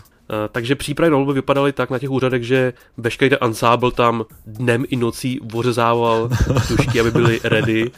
takže 0.51 0.75
přípravy 0.75 1.11
na 1.11 1.17
volby 1.17 1.33
vypadaly 1.33 1.73
tak 1.73 1.89
na 1.89 1.99
těch 1.99 2.09
úřadech, 2.09 2.43
že 2.43 2.73
veškerý 2.97 3.29
ten 3.29 3.37
ansábl 3.41 3.91
tam 3.91 4.25
dnem 4.45 4.85
i 4.89 4.95
nocí 4.95 5.39
vořezával 5.43 6.29
tušky, 6.67 6.99
aby 6.99 7.11
byly 7.11 7.39
ready. 7.43 7.91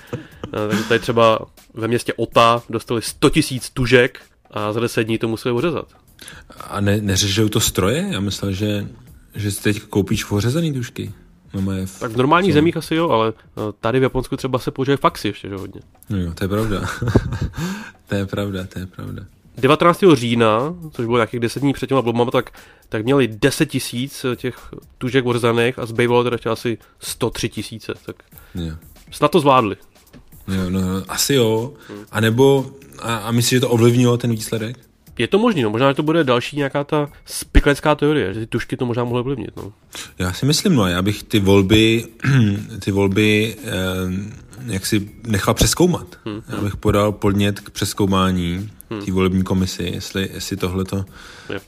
Takže 0.69 0.83
tady 0.83 0.99
třeba 0.99 1.39
ve 1.73 1.87
městě 1.87 2.13
Ota 2.13 2.61
dostali 2.69 3.01
100 3.01 3.29
000 3.51 3.61
tužek 3.73 4.21
a 4.51 4.73
za 4.73 4.79
10 4.79 5.03
dní 5.03 5.17
to 5.17 5.27
museli 5.27 5.53
vořezat. 5.53 5.87
A 6.59 6.81
ne, 6.81 7.01
neřežou 7.01 7.49
to 7.49 7.59
stroje? 7.59 8.07
Já 8.11 8.19
myslel, 8.19 8.51
že, 8.51 8.87
že 9.35 9.51
si 9.51 9.63
teď 9.63 9.81
koupíš 9.81 10.23
pořezaný 10.23 10.73
dušky. 10.73 11.13
No, 11.53 11.61
v... 11.85 11.99
Tak 11.99 12.11
v 12.11 12.17
normálních 12.17 12.53
zemích 12.53 12.77
asi 12.77 12.95
jo, 12.95 13.09
ale 13.09 13.33
eh, 13.37 13.61
tady 13.79 13.99
v 13.99 14.03
Japonsku 14.03 14.37
třeba 14.37 14.59
se 14.59 14.71
použije 14.71 14.97
faxy 14.97 15.27
ještě, 15.27 15.49
že 15.49 15.55
hodně. 15.55 15.81
No 16.09 16.17
jo, 16.17 16.33
to 16.33 16.43
je 16.43 16.47
pravda. 16.47 16.81
to 18.07 18.15
je 18.15 18.25
pravda, 18.25 18.63
to 18.63 18.79
je 18.79 18.85
pravda. 18.85 19.23
19. 19.57 20.03
října, 20.13 20.75
což 20.91 21.05
bylo 21.05 21.17
nějakých 21.17 21.39
10 21.39 21.59
dní 21.59 21.73
před 21.73 21.87
těma 21.87 22.01
blbama, 22.01 22.31
tak, 22.31 22.51
tak 22.89 23.03
měli 23.03 23.27
10 23.27 23.65
tisíc 23.65 24.25
těch 24.35 24.55
tužek 24.97 25.25
odřezaných 25.25 25.79
a 25.79 25.85
zbývalo 25.85 26.23
teda 26.23 26.33
ještě 26.33 26.49
asi 26.49 26.77
103 26.99 27.49
tisíce, 27.49 27.93
tak 28.05 28.15
Jo. 28.55 28.75
snad 29.11 29.31
to 29.31 29.39
zvládli. 29.39 29.75
Jo, 30.47 30.69
no, 30.69 30.79
asi 31.07 31.33
jo. 31.33 31.73
A 32.11 32.19
nebo, 32.21 32.71
a, 32.99 33.15
a 33.15 33.31
myslíš, 33.31 33.49
že 33.49 33.59
to 33.59 33.69
ovlivnilo 33.69 34.17
ten 34.17 34.31
výsledek? 34.31 34.90
Je 35.17 35.27
to 35.27 35.39
možný, 35.39 35.61
no 35.61 35.69
možná, 35.69 35.91
že 35.91 35.95
to 35.95 36.03
bude 36.03 36.23
další 36.23 36.57
nějaká 36.57 36.83
ta 36.83 37.09
spiklecká 37.25 37.95
teorie, 37.95 38.33
že 38.33 38.39
ty 38.39 38.47
tušky 38.47 38.77
to 38.77 38.85
možná 38.85 39.03
mohly 39.03 39.19
ovlivnit, 39.19 39.51
no. 39.57 39.73
Já 40.19 40.33
si 40.33 40.45
myslím, 40.45 40.75
no, 40.75 40.87
já 40.87 41.01
bych 41.01 41.23
ty 41.23 41.39
volby, 41.39 42.05
ty 42.79 42.91
volby, 42.91 43.55
eh, 43.63 43.71
jak 44.65 44.85
si 44.85 45.09
nechal 45.27 45.53
přeskoumat. 45.53 46.07
Hmm. 46.25 46.41
Já 46.49 46.61
bych 46.61 46.75
podal 46.75 47.11
podnět 47.11 47.59
k 47.59 47.69
přeskoumání 47.69 48.69
hmm. 48.89 49.01
té 49.05 49.11
volební 49.11 49.43
komisi, 49.43 49.83
jestli, 49.83 50.29
jestli 50.33 50.57
tohle 50.57 50.85
to 50.85 51.05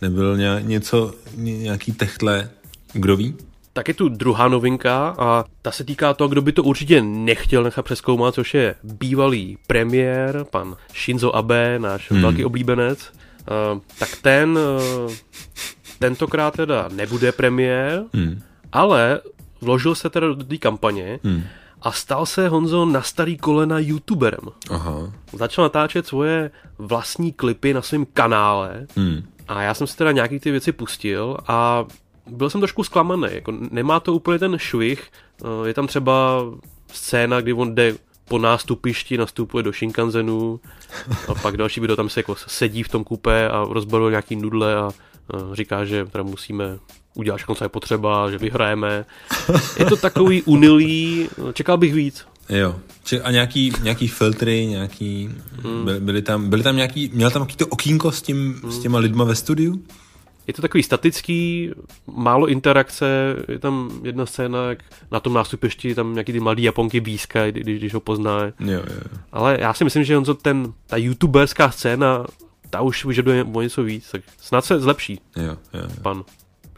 nebyl 0.02 0.38
ně, 0.38 0.50
něco, 0.62 1.14
ně, 1.36 1.58
nějaký 1.58 1.92
techtle, 1.92 2.50
kdo 2.94 3.18
ví? 3.18 3.36
Tak 3.74 3.88
je 3.88 3.94
tu 3.94 4.10
druhá 4.10 4.48
novinka 4.48 5.16
a 5.18 5.46
ta 5.62 5.72
se 5.72 5.84
týká 5.84 6.14
toho, 6.14 6.28
kdo 6.28 6.42
by 6.42 6.52
to 6.52 6.64
určitě 6.64 7.02
nechtěl 7.02 7.64
nechat 7.64 7.86
přeskoumat, 7.86 8.34
což 8.34 8.54
je 8.54 8.76
bývalý 8.84 9.58
premiér, 9.68 10.46
pan 10.50 10.76
Shinzo 11.04 11.36
Abe, 11.36 11.80
náš 11.80 12.12
hmm. 12.12 12.22
velký 12.22 12.46
oblíbenec. 12.46 13.12
Uh, 13.44 13.80
tak 14.00 14.10
ten 14.22 14.58
uh, 14.58 15.14
tentokrát 16.00 16.54
teda 16.54 16.90
nebude 16.92 17.32
premiér, 17.32 18.04
hmm. 18.14 18.42
ale 18.72 19.20
vložil 19.62 19.96
se 19.96 20.10
teda 20.10 20.28
do 20.28 20.44
té 20.44 20.58
kampaně 20.58 21.20
hmm. 21.24 21.44
a 21.82 21.92
stal 21.92 22.26
se 22.26 22.48
Honzo 22.48 22.86
na 22.86 23.02
starý 23.02 23.38
kolena 23.38 23.80
youtuberem. 23.80 24.50
Aha. 24.70 25.14
Začal 25.34 25.66
natáčet 25.66 26.08
svoje 26.08 26.52
vlastní 26.78 27.32
klipy 27.32 27.74
na 27.74 27.82
svém 27.82 28.06
kanále 28.14 28.88
Hmm. 28.96 29.24
a 29.48 29.62
já 29.62 29.74
jsem 29.74 29.88
si 29.88 29.98
teda 29.98 30.12
nějaký 30.12 30.40
ty 30.40 30.52
věci 30.52 30.72
pustil 30.72 31.38
a 31.48 31.86
byl 32.28 32.50
jsem 32.50 32.62
trošku 32.62 32.84
zklamaný. 32.84 33.28
Jako 33.32 33.54
nemá 33.72 34.00
to 34.00 34.14
úplně 34.14 34.40
ten 34.40 34.58
švih. 34.58 35.12
Eh, 35.44 35.68
Je 35.68 35.74
tam 35.74 35.88
třeba 35.88 36.42
scéna, 36.94 37.42
kdy 37.42 37.54
on 37.54 37.76
jde 37.76 37.96
po 38.28 38.38
nástupišti, 38.38 39.18
nastupuje 39.18 39.64
do 39.64 39.72
Shinkanzenu 39.72 40.60
a 41.28 41.36
pak 41.36 41.58
další 41.58 41.80
video 41.80 41.96
tam 41.96 42.10
se 42.10 42.20
jako 42.20 42.36
sedí 42.36 42.84
v 42.84 42.90
tom 42.90 43.04
kupé 43.04 43.50
a 43.50 43.66
rozbaluje 43.70 44.12
nějaký 44.12 44.36
nudle 44.36 44.76
a 44.76 44.92
říká, 45.54 45.86
že 45.86 46.06
teda 46.06 46.24
musíme 46.24 46.80
udělat 47.14 47.38
všechno, 47.38 47.56
co 47.56 47.64
je 47.66 47.70
potřeba, 47.70 48.32
že 48.32 48.38
vyhrajeme. 48.38 49.06
Je 49.80 49.86
to 49.86 49.98
takový 49.98 50.42
unilý, 50.42 51.30
čekal 51.54 51.78
bych 51.78 51.94
víc. 51.94 52.26
Jo. 52.50 52.76
A 53.24 53.32
nějaký, 53.32 53.74
nějaký 53.82 54.08
filtry, 54.08 54.66
nějaký, 54.66 55.30
hmm. 55.64 55.86
byly, 55.86 56.00
byly, 56.00 56.22
tam, 56.22 56.50
byly 56.50 56.64
tam 56.64 56.76
nějaký, 56.76 57.12
měl 57.14 57.32
tam 57.32 57.42
nějaký 57.42 57.56
to 57.56 57.68
okýnko 57.68 58.12
s, 58.12 58.22
tím, 58.22 58.62
s 58.70 58.80
těma 58.80 59.00
lidma 59.00 59.24
ve 59.24 59.36
studiu? 59.36 59.84
Je 60.48 60.54
to 60.54 60.62
takový 60.62 60.84
statický, 60.84 61.72
málo 62.08 62.48
interakce, 62.48 63.36
je 63.48 63.60
tam 63.60 63.92
jedna 64.04 64.26
scéna, 64.26 64.70
jak 64.70 64.80
na 65.12 65.20
tom 65.20 65.34
nástupišti 65.34 65.96
tam 65.96 66.14
nějaký 66.14 66.32
ty 66.32 66.40
mladý 66.40 66.64
Japonky 66.64 67.00
blízka, 67.00 67.52
když, 67.52 67.80
když 67.80 67.94
ho 67.94 68.00
pozná. 68.00 68.40
Jo, 68.44 68.52
jo. 68.60 68.82
Ale 69.32 69.58
já 69.62 69.74
si 69.74 69.84
myslím, 69.84 70.04
že 70.04 70.16
Honzo, 70.16 70.34
ten, 70.34 70.74
ta 70.88 70.98
youtuberská 70.98 71.72
scéna, 71.72 72.26
ta 72.70 72.82
už 72.82 73.06
vyžaduje 73.06 73.44
o 73.44 73.62
něco 73.62 73.84
víc, 73.84 74.12
tak 74.12 74.22
snad 74.42 74.66
se 74.66 74.80
zlepší 74.80 75.20
Jo, 75.36 75.44
jo, 75.44 75.58
jo. 75.74 75.88
pan 76.02 76.24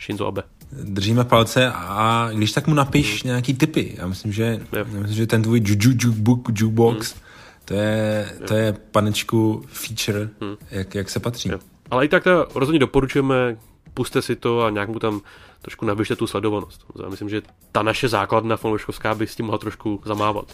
Shinzo 0.02 0.28
Abe. 0.28 0.44
Držíme 0.84 1.24
palce 1.24 1.72
a 1.76 2.30
když 2.34 2.52
tak 2.52 2.68
mu 2.68 2.74
napiš 2.74 3.24
Hmm. 3.24 3.28
nějaký 3.30 3.54
tipy. 3.54 3.96
Já 3.98 4.08
myslím, 4.08 4.32
že, 4.32 4.60
já 4.72 4.84
myslím, 4.84 5.08
že 5.16 5.28
ten 5.28 5.42
tvůj 5.42 5.60
ju- 5.60 5.76
ju- 5.80 5.98
jukebook, 6.04 6.50
jukebox, 6.60 7.12
Hmm. 7.14 7.22
to 7.66 7.74
je, 7.74 8.30
to 8.48 8.54
je 8.56 8.74
panečku 8.92 9.64
feature, 9.68 10.30
jak, 10.72 10.96
jak 10.96 11.10
se 11.10 11.20
patří. 11.20 11.50
Jo. 11.50 11.60
Ale 11.92 12.06
i 12.06 12.08
tak 12.08 12.24
teda 12.24 12.46
rozhodně 12.56 12.80
doporučujeme, 12.80 13.58
puste 13.94 14.22
si 14.22 14.36
to 14.36 14.62
a 14.62 14.70
nějak 14.70 14.90
mu 14.90 15.00
tam 15.00 15.22
trošku 15.62 15.86
navyšte 15.86 16.16
tu 16.16 16.28
sledovanost. 16.28 16.86
Já 17.04 17.10
myslím, 17.10 17.30
že 17.30 17.42
ta 17.72 17.82
naše 17.82 18.08
základna 18.08 18.58
fanouškovská 18.58 19.16
by 19.16 19.28
s 19.28 19.36
tím 19.36 19.46
mohla 19.46 19.58
trošku 19.58 20.02
zamávat. 20.06 20.46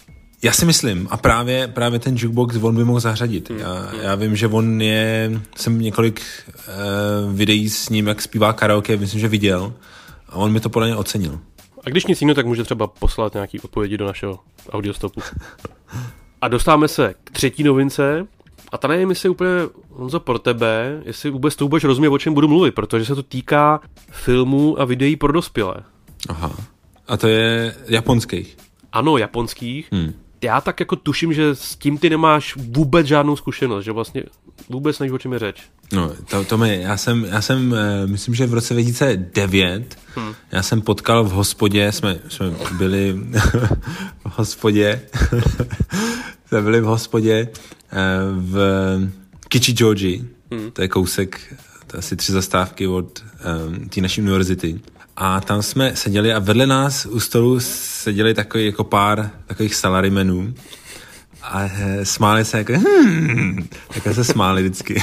Já 0.42 0.52
si 0.52 0.64
myslím, 0.64 1.08
a 1.10 1.16
právě, 1.16 1.68
právě 1.68 1.98
ten 1.98 2.16
jukebox 2.18 2.56
on 2.56 2.76
by 2.76 2.84
mohl 2.84 3.00
zařadit. 3.00 3.50
Hmm. 3.50 3.58
Já, 3.58 3.90
já 4.02 4.14
vím, 4.14 4.36
že 4.36 4.48
on 4.48 4.82
je, 4.82 5.30
jsem 5.56 5.80
několik 5.80 6.22
uh, 6.50 7.32
videí 7.34 7.70
s 7.70 7.88
ním, 7.88 8.06
jak 8.06 8.22
zpívá 8.22 8.52
karaoke, 8.52 8.96
myslím, 8.96 9.20
že 9.20 9.28
viděl 9.28 9.72
a 10.28 10.36
on 10.36 10.52
mi 10.52 10.60
to 10.60 10.68
podle 10.68 10.88
mě 10.88 10.96
ocenil. 10.96 11.40
A 11.84 11.90
když 11.90 12.06
nic 12.06 12.20
jiného, 12.20 12.34
tak 12.34 12.46
může 12.46 12.64
třeba 12.64 12.86
poslat 12.86 13.34
nějaký 13.34 13.60
odpovědi 13.60 13.96
do 13.96 14.06
našeho 14.06 14.38
audiostopu. 14.70 15.20
A 16.40 16.48
dostáváme 16.48 16.88
se 16.88 17.14
k 17.24 17.30
třetí 17.30 17.62
novince. 17.62 18.26
A 18.72 18.78
ta 18.78 18.88
nevím, 18.88 19.10
jestli 19.10 19.26
je 19.26 19.30
úplně, 19.30 19.50
Honzo, 19.90 20.20
pro 20.20 20.38
tebe, 20.38 21.02
jestli 21.04 21.30
vůbec 21.30 21.56
to 21.56 21.64
vůbec 21.64 21.84
rozumí, 21.84 22.08
o 22.08 22.18
čem 22.18 22.34
budu 22.34 22.48
mluvit, 22.48 22.74
protože 22.74 23.04
se 23.04 23.14
to 23.14 23.22
týká 23.22 23.80
filmů 24.10 24.80
a 24.80 24.84
videí 24.84 25.16
pro 25.16 25.32
dospělé. 25.32 25.74
Aha. 26.28 26.56
A 27.08 27.16
to 27.16 27.28
je 27.28 27.74
japonských. 27.88 28.56
Ano, 28.92 29.16
japonských. 29.16 29.88
Hmm. 29.92 30.12
Já 30.42 30.60
tak 30.60 30.80
jako 30.80 30.96
tuším, 30.96 31.32
že 31.32 31.54
s 31.54 31.76
tím 31.76 31.98
ty 31.98 32.10
nemáš 32.10 32.56
vůbec 32.56 33.06
žádnou 33.06 33.36
zkušenost, 33.36 33.84
že 33.84 33.92
vlastně 33.92 34.22
vůbec 34.68 34.98
nevíš, 34.98 35.12
o 35.12 35.18
čem 35.18 35.32
je 35.32 35.38
řeč. 35.38 35.62
No, 35.92 36.12
to, 36.30 36.44
to 36.44 36.58
mi, 36.58 36.80
já 36.82 36.96
jsem, 36.96 37.24
já 37.24 37.42
jsem, 37.42 37.74
eh, 37.74 38.06
myslím, 38.06 38.34
že 38.34 38.46
v 38.46 38.54
roce 38.54 38.74
2009, 38.74 39.98
hmm. 40.14 40.34
já 40.52 40.62
jsem 40.62 40.80
potkal 40.80 41.24
v 41.24 41.30
hospodě, 41.30 41.92
jsme, 41.92 42.18
jsme 42.28 42.52
byli 42.78 43.12
v 44.24 44.38
hospodě, 44.38 45.00
jsme 46.46 46.62
byli 46.62 46.80
v 46.80 46.84
hospodě 46.84 47.48
eh, 47.92 47.98
v 48.36 48.58
Kichijoji, 49.48 50.28
hmm. 50.50 50.70
to 50.70 50.82
je 50.82 50.88
kousek, 50.88 51.40
to 51.86 51.96
je 51.96 51.98
asi 51.98 52.16
tři 52.16 52.32
zastávky 52.32 52.86
od 52.86 53.24
um, 53.68 53.88
té 53.88 54.00
naší 54.00 54.22
univerzity. 54.22 54.80
A 55.16 55.40
tam 55.40 55.62
jsme 55.62 55.96
seděli 55.96 56.32
a 56.32 56.38
vedle 56.38 56.66
nás 56.66 57.06
u 57.06 57.20
stolu 57.20 57.60
seděli 57.60 58.34
takový 58.34 58.66
jako 58.66 58.84
pár 58.84 59.30
takových 59.46 59.74
salarymenů 59.74 60.54
a 61.42 61.62
eh, 61.64 62.04
smáli 62.04 62.44
se 62.44 62.58
jako 62.58 62.72
hmm, 62.72 63.68
takhle 63.94 64.14
se 64.14 64.24
smáli 64.24 64.62
vždycky. 64.62 65.02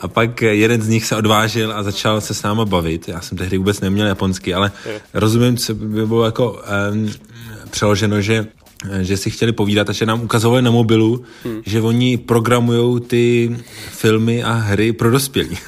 a 0.00 0.08
pak 0.08 0.42
jeden 0.42 0.82
z 0.82 0.88
nich 0.88 1.06
se 1.06 1.16
odvážil 1.16 1.72
a 1.72 1.82
začal 1.82 2.20
se 2.20 2.34
s 2.34 2.42
náma 2.42 2.64
bavit. 2.64 3.08
Já 3.08 3.20
jsem 3.20 3.38
tehdy 3.38 3.58
vůbec 3.58 3.80
neměl 3.80 4.06
japonsky, 4.06 4.54
ale 4.54 4.72
rozumím, 5.14 5.56
co 5.56 5.74
by 5.74 6.06
bylo 6.06 6.24
jako 6.24 6.62
um, 6.92 7.10
přeloženo, 7.70 8.20
že 8.20 8.46
že 9.00 9.16
si 9.16 9.30
chtěli 9.30 9.52
povídat 9.52 9.90
a 9.90 9.92
že 9.92 10.06
nám 10.06 10.20
ukazovali 10.22 10.62
na 10.62 10.70
mobilu, 10.70 11.24
hmm. 11.44 11.62
že 11.66 11.80
oni 11.80 12.16
programujou 12.16 12.98
ty 12.98 13.56
filmy 13.90 14.42
a 14.42 14.52
hry 14.52 14.92
pro 14.92 15.10
dospělí. 15.10 15.58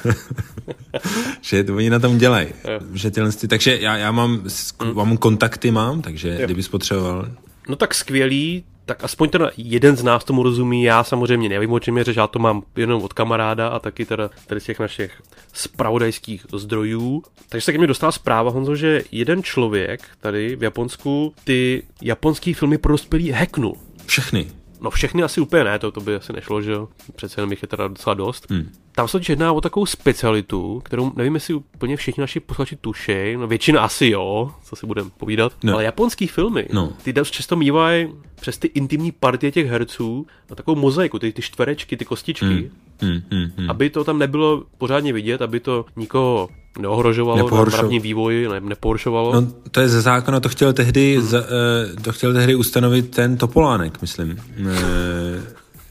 že 1.41 1.63
to 1.63 1.75
oni 1.75 1.89
na 1.89 1.99
tom 1.99 2.17
dělají. 2.17 2.47
Že 2.93 3.11
tyhle, 3.11 3.31
ty- 3.31 3.47
takže 3.47 3.77
já, 3.81 3.97
já 3.97 4.11
mám, 4.11 4.43
hmm. 4.81 4.95
mám 4.95 5.17
kontakty 5.17 5.71
mám, 5.71 6.01
takže 6.01 6.29
Jo. 6.39 6.45
kdybys 6.45 6.67
potřeboval. 6.67 7.29
No 7.69 7.75
tak 7.75 7.93
skvělý, 7.93 8.63
tak 8.85 9.03
aspoň 9.03 9.29
teda 9.29 9.51
jeden 9.57 9.95
z 9.95 10.03
nás 10.03 10.23
tomu 10.23 10.43
rozumí, 10.43 10.83
já 10.83 11.03
samozřejmě 11.03 11.49
nevím, 11.49 11.71
o 11.71 11.79
čem 11.79 11.97
je 11.97 12.03
řeč, 12.03 12.17
já 12.17 12.27
to 12.27 12.39
mám 12.39 12.63
jenom 12.75 13.03
od 13.03 13.13
kamaráda 13.13 13.67
a 13.67 13.79
taky 13.79 14.05
teda 14.05 14.29
tady 14.47 14.61
z 14.61 14.63
těch 14.63 14.79
našich 14.79 15.21
spravodajských 15.53 16.45
zdrojů. 16.53 17.23
Takže 17.49 17.65
se 17.65 17.71
ke 17.71 17.77
mně 17.77 17.87
dostala 17.87 18.11
zpráva, 18.11 18.51
Honzo, 18.51 18.75
že 18.75 19.03
jeden 19.11 19.43
člověk 19.43 20.01
tady 20.19 20.55
v 20.55 20.63
Japonsku 20.63 21.33
ty 21.43 21.83
japonský 22.01 22.53
filmy 22.53 22.77
pro 22.77 22.93
dospělí 22.93 23.31
hacknul. 23.31 23.77
Všechny. 24.05 24.47
No 24.81 24.89
všechny 24.89 25.23
asi 25.23 25.41
úplně 25.41 25.63
ne, 25.63 25.79
to, 25.79 25.91
to 25.91 26.01
by 26.01 26.15
asi 26.15 26.33
nešlo, 26.33 26.61
že 26.61 26.71
jo, 26.71 26.89
přece 27.15 27.41
jenom 27.41 27.51
jich 27.51 27.61
je 27.61 27.67
teda 27.67 27.87
docela 27.87 28.13
dost. 28.13 28.49
Hmm. 28.49 28.71
Tam 28.95 29.07
se 29.07 29.19
jedná 29.29 29.51
o 29.53 29.61
takovou 29.61 29.85
specialitu, 29.85 30.81
kterou 30.85 31.11
nevím, 31.15 31.33
jestli 31.33 31.53
úplně 31.53 31.97
všichni 31.97 32.21
naši 32.21 32.39
posluchači 32.39 32.75
tušejí, 32.75 33.37
no 33.37 33.47
většina 33.47 33.81
asi 33.81 34.07
jo, 34.07 34.51
co 34.63 34.75
si 34.75 34.85
budeme 34.87 35.09
povídat, 35.17 35.53
No. 35.63 35.73
ale 35.73 35.83
japonský 35.83 36.27
filmy, 36.27 36.67
No. 36.73 36.93
ty 37.03 37.13
dost 37.13 37.31
často 37.31 37.55
mývají 37.55 38.07
přes 38.41 38.57
ty 38.57 38.67
intimní 38.67 39.11
partie 39.11 39.51
těch 39.51 39.67
herců 39.67 40.27
na 40.49 40.55
takovou 40.55 40.81
mozaiku, 40.81 41.19
ty, 41.19 41.31
ty 41.31 41.41
čtverečky, 41.41 41.97
ty 41.97 42.05
kostičky, 42.05 42.45
Hmm. 42.45 42.69
Hmm, 43.01 43.21
hmm, 43.31 43.51
hmm. 43.57 43.69
aby 43.69 43.89
to 43.89 44.03
tam 44.03 44.19
nebylo 44.19 44.63
pořádně 44.77 45.13
vidět, 45.13 45.41
aby 45.41 45.59
to 45.59 45.85
nikoho 45.95 46.49
neohrožovalo 46.79 47.49
na 47.49 47.63
mravním 47.63 48.01
vývoji, 48.01 48.47
ne, 48.47 48.59
nepohoršovalo. 48.59 49.33
No, 49.41 49.47
to 49.71 49.79
je 49.81 49.89
ze 49.89 50.01
zákona, 50.01 50.39
to 50.39 50.49
chtěl 50.49 50.73
tehdy, 50.73 51.15
hmm. 51.17 51.25
za, 51.25 51.39
eh, 51.39 52.01
to 52.01 52.11
chtěl 52.11 52.33
tehdy 52.33 52.55
ustanovit 52.55 53.09
ten 53.15 53.37
Topolánek, 53.37 54.01
myslím. 54.01 54.37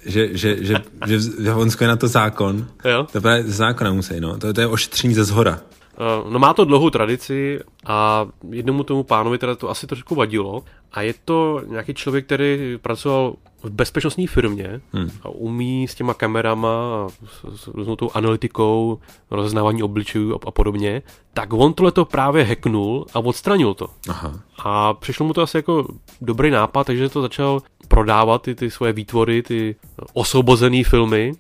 Že, 0.06 0.28
že, 0.32 0.64
že, 0.64 0.74
že 1.06 1.18
v 1.18 1.46
Japonsku 1.46 1.84
je 1.84 1.88
na 1.88 1.96
to 1.96 2.08
zákon. 2.08 2.66
Jo. 2.84 3.06
To 3.12 3.20
ze 3.20 3.42
zákona 3.42 3.92
musí, 3.92 4.20
no. 4.20 4.38
To, 4.38 4.52
to 4.52 4.60
je 4.60 4.66
ošetření 4.66 5.14
ze 5.14 5.24
zhora. 5.24 5.60
Eh, 6.02 6.30
No 6.30 6.38
má 6.38 6.54
to 6.54 6.64
dlouhou 6.64 6.90
tradici 6.90 7.60
a 7.86 8.26
jednomu 8.50 8.82
tomu 8.84 9.02
pánovi 9.02 9.38
teda 9.38 9.54
to 9.54 9.70
asi 9.70 9.86
trošku 9.86 10.14
vadilo 10.14 10.62
a 10.92 11.02
je 11.02 11.14
to 11.24 11.60
nějaký 11.68 11.94
člověk, 11.94 12.24
který 12.26 12.78
pracoval 12.82 13.34
v 13.62 13.70
bezpečnostní 13.70 14.26
firmě 14.26 14.80
Hmm. 14.92 15.10
a 15.22 15.28
umí 15.28 15.88
s 15.88 15.94
těma 15.94 16.14
kamerama 16.14 17.06
s, 17.26 17.60
s 17.62 17.66
různou 17.66 17.96
tou 17.96 18.10
analytikou, 18.14 18.98
rozeznávání 19.30 19.82
obličejů 19.82 20.34
a, 20.34 20.38
a 20.46 20.50
podobně, 20.50 21.02
tak 21.34 21.52
on 21.52 21.74
tohle 21.74 21.92
to 21.92 22.04
právě 22.04 22.44
hacknul 22.44 23.06
a 23.14 23.18
odstranil 23.18 23.74
to. 23.74 23.86
Aha. 24.08 24.40
A 24.64 24.94
přišlo 24.94 25.26
mu 25.26 25.32
to 25.32 25.42
asi 25.42 25.56
jako 25.58 25.86
dobrý 26.20 26.50
nápad, 26.50 26.84
takže 26.86 27.08
to 27.08 27.22
začal 27.22 27.62
prodávat 27.88 28.42
ty, 28.42 28.54
ty 28.54 28.70
svoje 28.70 28.92
výtvory, 28.92 29.42
ty 29.42 29.76
osvobozené 30.12 30.84
filmy. 30.84 31.32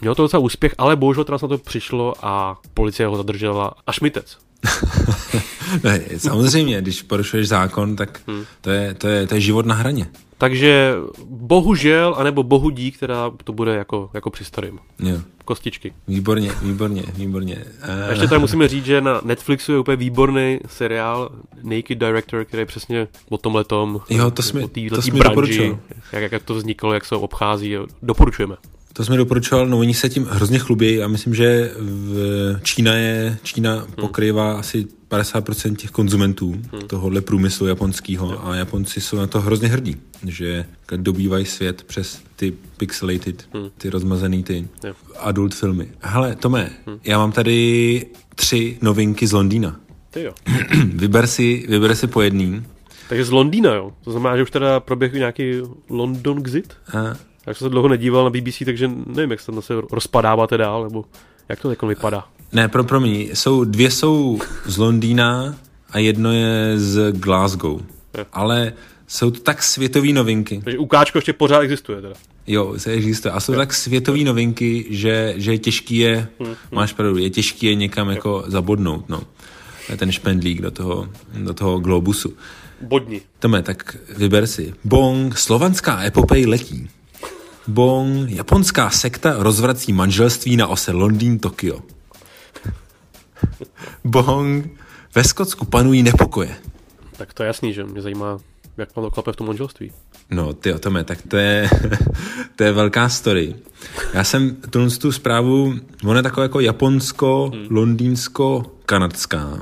Mělo 0.00 0.14
to 0.14 0.22
docela 0.22 0.40
úspěch, 0.40 0.74
ale 0.78 0.96
bohužel 0.96 1.24
teraz 1.24 1.42
na 1.42 1.48
to 1.48 1.58
přišlo 1.58 2.14
a 2.22 2.58
policie 2.74 3.06
ho 3.06 3.16
zadržela 3.16 3.74
až 3.86 4.00
mitec. 4.00 4.38
ne, 5.84 6.00
samozřejmě, 6.16 6.80
když 6.80 7.02
porušuješ 7.02 7.48
zákon, 7.48 7.96
tak 7.96 8.20
hmm. 8.26 8.44
to, 8.60 8.70
je, 8.70 8.94
to, 8.94 9.08
je, 9.08 9.26
to 9.26 9.34
je 9.34 9.40
život 9.40 9.66
na 9.66 9.74
hraně. 9.74 10.06
Takže 10.38 10.94
bohužel, 11.24 12.14
anebo 12.18 12.42
bohu 12.42 12.70
dík, 12.70 12.96
která 12.96 13.30
to 13.44 13.52
bude 13.52 13.74
jako, 13.74 14.10
jako 14.14 14.30
při 14.30 14.44
starým. 14.44 14.78
Jo. 14.98 15.18
Kostičky. 15.44 15.92
Výborně, 16.08 16.52
výborně, 16.62 17.02
výborně. 17.14 17.64
A 18.06 18.10
ještě 18.10 18.28
tady 18.28 18.40
musíme 18.40 18.68
říct, 18.68 18.84
že 18.84 19.00
na 19.00 19.20
Netflixu 19.24 19.72
je 19.72 19.78
úplně 19.78 19.96
výborný 19.96 20.58
seriál 20.66 21.30
Naked 21.62 21.98
Director, 21.98 22.44
který 22.44 22.60
je 22.60 22.66
přesně 22.66 23.08
o 23.28 23.38
tom. 23.64 24.00
Jo, 24.10 24.30
to 24.30 24.42
jsme, 24.42 24.62
to 24.90 25.02
jsme 25.02 25.18
branži, 25.18 25.78
jak, 26.12 26.32
jak 26.32 26.42
to 26.42 26.54
vzniklo, 26.54 26.94
jak 26.94 27.04
se 27.04 27.16
obchází. 27.16 27.76
Doporučujeme. 28.02 28.56
To 28.98 29.04
jsme 29.04 29.16
doporučoval, 29.16 29.66
no 29.66 29.78
oni 29.78 29.94
se 29.94 30.08
tím 30.08 30.24
hrozně 30.24 30.58
chlubí 30.58 31.02
a 31.02 31.08
myslím, 31.08 31.34
že 31.34 31.72
v 31.78 32.60
Čína 32.62 32.94
je, 32.94 33.38
Čína 33.42 33.74
hmm. 33.74 33.86
pokrývá 34.00 34.58
asi 34.58 34.86
50% 35.10 35.76
těch 35.76 35.90
konzumentů 35.90 36.50
hmm. 36.72 36.82
tohohle 36.86 37.20
průmyslu 37.20 37.66
japonského 37.66 38.46
a 38.48 38.54
Japonci 38.54 39.00
jsou 39.00 39.16
na 39.16 39.26
to 39.26 39.40
hrozně 39.40 39.68
hrdí, 39.68 39.96
že 40.26 40.64
dobývají 40.96 41.44
svět 41.44 41.82
přes 41.82 42.22
ty 42.36 42.54
pixelated, 42.76 43.48
hmm. 43.54 43.70
ty 43.78 43.90
rozmazený 43.90 44.42
ty 44.42 44.68
jo. 44.84 44.94
adult 45.18 45.54
filmy. 45.54 45.88
Hele, 46.00 46.36
Tome, 46.36 46.70
hmm. 46.86 46.98
já 47.04 47.18
mám 47.18 47.32
tady 47.32 48.06
tři 48.34 48.78
novinky 48.82 49.26
z 49.26 49.32
Londýna. 49.32 49.80
Ty 50.10 50.22
jo. 50.22 50.32
vyber, 50.94 51.26
si, 51.26 51.66
vyber 51.68 51.94
si 51.94 52.06
po 52.06 52.22
jedný. 52.22 52.62
Takže 53.08 53.24
z 53.24 53.30
Londýna, 53.30 53.74
jo? 53.74 53.92
To 54.04 54.10
znamená, 54.10 54.36
že 54.36 54.42
už 54.42 54.50
teda 54.50 54.80
proběhl 54.80 55.18
nějaký 55.18 55.52
London 55.90 56.38
Exit? 56.38 56.74
A 56.94 57.28
já 57.48 57.54
jsem 57.54 57.64
se 57.64 57.68
dlouho 57.70 57.88
nedíval 57.88 58.24
na 58.24 58.30
BBC, 58.30 58.62
takže 58.64 58.90
nevím, 59.06 59.30
jak 59.30 59.40
se 59.40 59.52
tam 59.52 59.62
se 59.62 59.74
rozpadáváte 59.92 60.56
dál, 60.56 60.84
nebo 60.84 61.04
jak 61.48 61.60
to 61.60 61.70
jako 61.70 61.86
vypadá. 61.86 62.24
Ne, 62.52 62.68
pro, 62.68 62.84
pro 62.84 63.00
mě, 63.00 63.20
jsou, 63.20 63.64
dvě 63.64 63.90
jsou 63.90 64.38
z 64.66 64.76
Londýna 64.78 65.54
a 65.90 65.98
jedno 65.98 66.32
je 66.32 66.72
z 66.78 67.12
Glasgow. 67.12 67.80
Je. 68.18 68.26
Ale 68.32 68.72
jsou 69.06 69.30
to 69.30 69.40
tak 69.40 69.62
světové 69.62 70.12
novinky. 70.12 70.60
Takže 70.64 70.78
ukáčko 70.78 71.18
ještě 71.18 71.32
pořád 71.32 71.60
existuje 71.60 72.02
teda. 72.02 72.14
Jo, 72.46 72.74
se 72.76 72.90
existuje. 72.90 73.32
A 73.32 73.40
jsou 73.40 73.52
je. 73.52 73.58
tak 73.58 73.74
světové 73.74 74.18
novinky, 74.18 74.86
že, 74.90 75.34
že 75.36 75.52
je 75.52 75.58
těžký 75.58 75.96
je, 75.96 76.28
hmm, 76.38 76.46
hmm. 76.48 76.56
máš 76.72 76.92
pravdu, 76.92 77.18
je 77.18 77.30
těžký 77.30 77.66
je 77.66 77.74
někam 77.74 78.08
je. 78.08 78.14
jako 78.14 78.44
zabodnout, 78.46 79.08
no. 79.08 79.22
Ten 79.96 80.12
špendlík 80.12 80.60
do 80.60 80.70
toho, 80.70 81.08
do 81.38 81.54
toho 81.54 81.78
globusu. 81.78 82.34
Bodni. 82.80 83.20
Tome, 83.38 83.62
tak 83.62 83.96
vyber 84.16 84.46
si. 84.46 84.74
Bong, 84.84 85.38
slovanská 85.38 86.04
epopej 86.04 86.46
letí. 86.46 86.88
Bong, 87.68 88.30
japonská 88.30 88.90
sekta 88.90 89.34
rozvrací 89.38 89.92
manželství 89.92 90.56
na 90.56 90.66
ose 90.66 90.92
Londýn-Tokio. 90.92 91.82
Bong, 94.04 94.66
ve 95.14 95.24
Skotsku 95.24 95.64
panují 95.64 96.02
nepokoje. 96.02 96.56
Tak 97.16 97.34
to 97.34 97.42
je 97.42 97.46
jasný, 97.46 97.72
že 97.72 97.84
mě 97.84 98.02
zajímá, 98.02 98.38
jak 98.76 98.92
to 98.92 99.10
klape 99.10 99.32
v 99.32 99.36
tom 99.36 99.46
manželství. 99.46 99.92
No, 100.30 100.52
ty 100.52 100.72
o 100.72 100.78
tome, 100.78 101.04
tak 101.04 101.22
to 101.22 101.36
je, 101.36 101.70
to 102.56 102.64
je 102.64 102.72
velká 102.72 103.08
story. 103.08 103.54
Já 104.14 104.24
jsem 104.24 104.56
tu, 104.70 104.90
tu 104.90 105.12
zprávu, 105.12 105.74
ona 106.04 106.16
je 106.16 106.22
taková 106.22 106.42
jako 106.42 106.60
japonsko, 106.60 107.50
hmm. 107.54 107.66
londýnsko, 107.70 108.64
kanadská. 108.86 109.60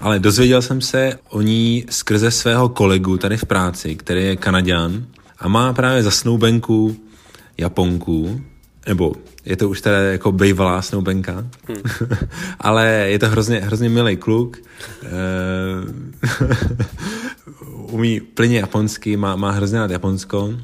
Ale 0.00 0.18
dozvěděl 0.18 0.62
jsem 0.62 0.80
se 0.80 1.18
o 1.28 1.40
ní 1.40 1.84
skrze 1.90 2.30
svého 2.30 2.68
kolegu 2.68 3.18
tady 3.18 3.36
v 3.36 3.44
práci, 3.44 3.96
který 3.96 4.24
je 4.24 4.36
Kanaďan 4.36 5.06
a 5.38 5.48
má 5.48 5.72
právě 5.72 6.02
za 6.02 6.10
snoubenku 6.10 6.96
Japonků, 7.58 8.40
nebo 8.86 9.12
je 9.44 9.56
to 9.56 9.68
už 9.68 9.80
teda 9.80 9.98
jako 9.98 10.32
bejvalá 10.32 10.82
snoubenka, 10.82 11.46
hmm. 11.68 11.76
ale 12.60 12.86
je 12.88 13.18
to 13.18 13.28
hrozně, 13.28 13.60
hrozně 13.60 13.88
milý 13.88 14.16
kluk. 14.16 14.58
Uh, 15.02 15.08
umí 17.92 18.20
plně 18.20 18.58
japonsky, 18.58 19.16
má, 19.16 19.36
má 19.36 19.50
hrozně 19.50 19.78
rád 19.78 19.90
Japonsko. 19.90 20.44
Uh, 20.44 20.56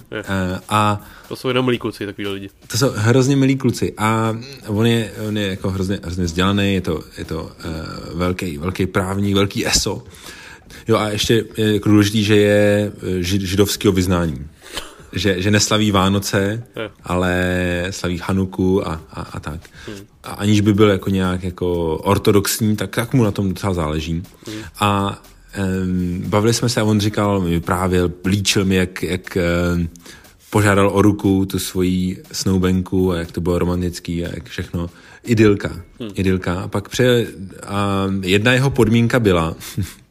a 0.69 1.05
to 1.29 1.37
jsou 1.37 1.49
jenom 1.49 1.65
milí 1.65 1.79
kluci, 1.79 2.07
takový 2.07 2.27
lidi. 2.27 2.51
To 2.67 2.79
jsou 2.79 2.91
hrozně 2.97 3.37
milí 3.37 3.57
kluci 3.57 3.95
a 3.99 4.39
on 4.67 4.87
je, 4.87 5.13
on 5.29 5.39
je 5.39 5.47
jako 5.47 5.71
hrozně, 5.71 6.01
hrozně 6.03 6.25
vzdělaný, 6.25 6.75
je 6.75 6.81
to, 6.81 7.01
je 7.19 7.25
to 7.25 7.43
uh, 7.43 8.19
velký, 8.19 8.59
velký 8.59 8.87
právník, 8.87 9.35
velký 9.35 9.67
ESO. 9.67 10.05
Jo 10.89 10.97
a 10.97 11.09
ještě 11.09 11.45
je 11.57 11.75
jako 11.75 11.89
důležitý, 11.89 12.25
že 12.25 12.37
je 12.37 12.93
židovského 13.21 13.93
vyznání 13.93 14.47
že, 15.13 15.43
že 15.43 15.51
neslaví 15.51 15.91
Vánoce, 15.91 16.65
je. 16.77 16.91
ale 17.05 17.87
slaví 17.91 18.21
Hanuku 18.25 18.89
a, 18.89 19.01
a, 19.11 19.21
a 19.21 19.41
tak. 19.41 19.61
Hmm. 19.87 19.99
A 20.25 20.31
aniž 20.31 20.61
by 20.61 20.75
byl 20.75 20.91
jako 20.91 21.11
nějak 21.11 21.45
jako 21.45 21.97
ortodoxní, 21.97 22.77
tak, 22.77 22.97
tak 22.97 23.15
mu 23.15 23.25
na 23.25 23.31
tom 23.31 23.49
docela 23.49 23.75
záleží. 23.75 24.23
Hmm. 24.47 24.63
A 24.81 25.23
um, 25.83 26.23
bavili 26.27 26.55
jsme 26.55 26.69
se 26.69 26.81
a 26.81 26.85
on 26.85 27.01
říkal, 27.01 27.41
mi 27.41 27.61
právě 27.61 28.03
líčil 28.25 28.65
mi, 28.65 28.75
jak, 28.75 29.03
jak 29.03 29.39
um, 29.77 29.89
požádal 30.51 30.91
o 30.93 31.03
ruku 31.03 31.47
tu 31.47 31.59
svoji 31.59 32.23
snoubenku 32.33 33.13
a 33.13 33.19
jak 33.19 33.33
to 33.33 33.41
bylo 33.41 33.59
romantický 33.59 34.27
a 34.27 34.29
jak 34.35 34.45
všechno. 34.45 34.91
Idylka. 35.25 35.69
Hmm. 36.01 36.11
Idylka. 36.15 36.61
A 36.61 36.69
pak 36.69 36.89
pře, 36.89 37.27
a 37.67 38.07
jedna 38.23 38.53
jeho 38.53 38.71
podmínka 38.71 39.21
byla, 39.21 39.57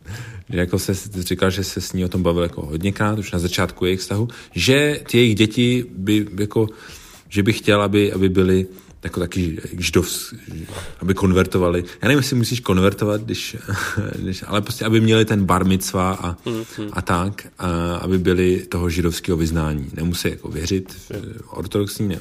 že 0.50 0.60
jako 0.60 0.80
se 0.80 0.94
říkal, 1.20 1.50
že 1.50 1.64
se 1.64 1.82
s 1.82 1.94
ní 1.94 2.06
o 2.06 2.10
tom 2.10 2.24
bavil 2.24 2.44
jako 2.44 2.66
hodněkrát, 2.66 3.20
už 3.20 3.32
na 3.32 3.40
začátku 3.40 3.86
jejich 3.86 4.00
vztahu, 4.00 4.28
že 4.52 5.00
ty 5.10 5.18
jejich 5.18 5.36
děti 5.36 5.86
by 5.98 6.28
jako, 6.40 6.68
že 7.30 7.44
by 7.44 7.54
chtěl, 7.54 7.82
aby, 7.82 8.14
aby 8.14 8.30
byly 8.30 8.68
jako 9.04 9.20
taky 9.20 9.62
židov, 9.78 10.34
aby 11.00 11.14
konvertovali. 11.14 11.84
Já 12.02 12.08
nevím, 12.08 12.18
jestli 12.18 12.36
musíš 12.36 12.60
konvertovat, 12.60 13.22
když, 13.22 13.58
když, 14.16 14.44
ale 14.48 14.62
prostě, 14.62 14.86
aby 14.86 15.02
měli 15.02 15.26
ten 15.26 15.46
bar 15.46 15.66
mitzva 15.66 16.12
a, 16.12 16.34
mm-hmm. 16.34 16.90
a 16.92 17.02
tak, 17.02 17.48
a 17.60 17.96
aby 17.96 18.18
byli 18.18 18.66
toho 18.70 18.90
židovského 18.90 19.38
vyznání. 19.38 19.90
Nemusí 19.94 20.30
jako 20.30 20.50
věřit, 20.50 21.12
ortodoxní, 21.50 22.08
ne, 22.08 22.20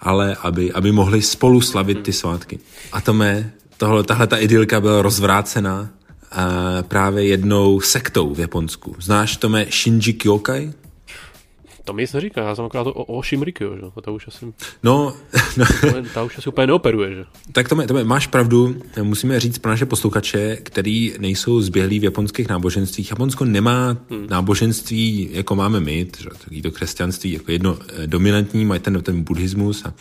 ale 0.00 0.36
aby, 0.42 0.72
aby 0.72 0.92
mohli 0.92 1.22
spolu 1.22 1.60
slavit 1.60 2.02
ty 2.02 2.12
svátky. 2.12 2.58
A 2.92 3.00
to 3.00 3.14
mé, 3.14 3.52
tohle, 3.76 4.02
tahle 4.02 4.26
ta 4.26 4.36
idylka 4.36 4.80
byla 4.80 5.02
rozvrácená 5.02 5.90
právě 6.88 7.26
jednou 7.26 7.80
sektou 7.80 8.34
v 8.34 8.40
Japonsku. 8.40 8.96
Znáš 8.98 9.36
to 9.36 9.48
mé 9.48 9.66
Shinji 9.70 10.12
Kyokai? 10.12 10.72
To 11.88 11.92
mi 11.92 12.02
nic 12.02 12.12
neříká, 12.12 12.40
já 12.40 12.54
jsem 12.54 12.64
akorát 12.64 12.86
o, 12.86 13.04
o 13.04 13.22
Shimrikyo, 13.22 13.76
že? 13.76 13.82
To 14.02 14.14
už 14.14 14.28
asi... 14.28 14.46
No, 14.82 15.14
no. 15.56 15.64
ta 16.14 16.22
už 16.22 16.38
asi 16.38 16.48
úplně 16.48 16.66
neoperuje, 16.66 17.14
že? 17.14 17.24
Tak 17.52 17.68
to, 17.68 17.76
mě, 17.76 17.86
to 17.86 17.94
mě, 17.94 18.04
máš 18.04 18.26
pravdu, 18.26 18.76
musíme 19.02 19.40
říct 19.40 19.58
pro 19.58 19.70
naše 19.70 19.86
posluchače, 19.86 20.56
který 20.56 21.14
nejsou 21.18 21.60
zběhlí 21.60 21.98
v 21.98 22.04
japonských 22.04 22.48
náboženstvích. 22.48 23.10
Japonsko 23.10 23.44
nemá 23.44 23.96
hmm. 24.10 24.26
náboženství, 24.30 25.28
jako 25.32 25.54
máme 25.54 25.80
my, 25.80 26.04
takový 26.04 26.62
to 26.62 26.70
křesťanství, 26.70 27.32
jako 27.32 27.52
jedno 27.52 27.78
eh, 27.88 28.06
dominantní, 28.06 28.64
mají 28.64 28.80
ten, 28.80 29.02
ten 29.02 29.22
buddhismus 29.22 29.84
a, 29.84 29.94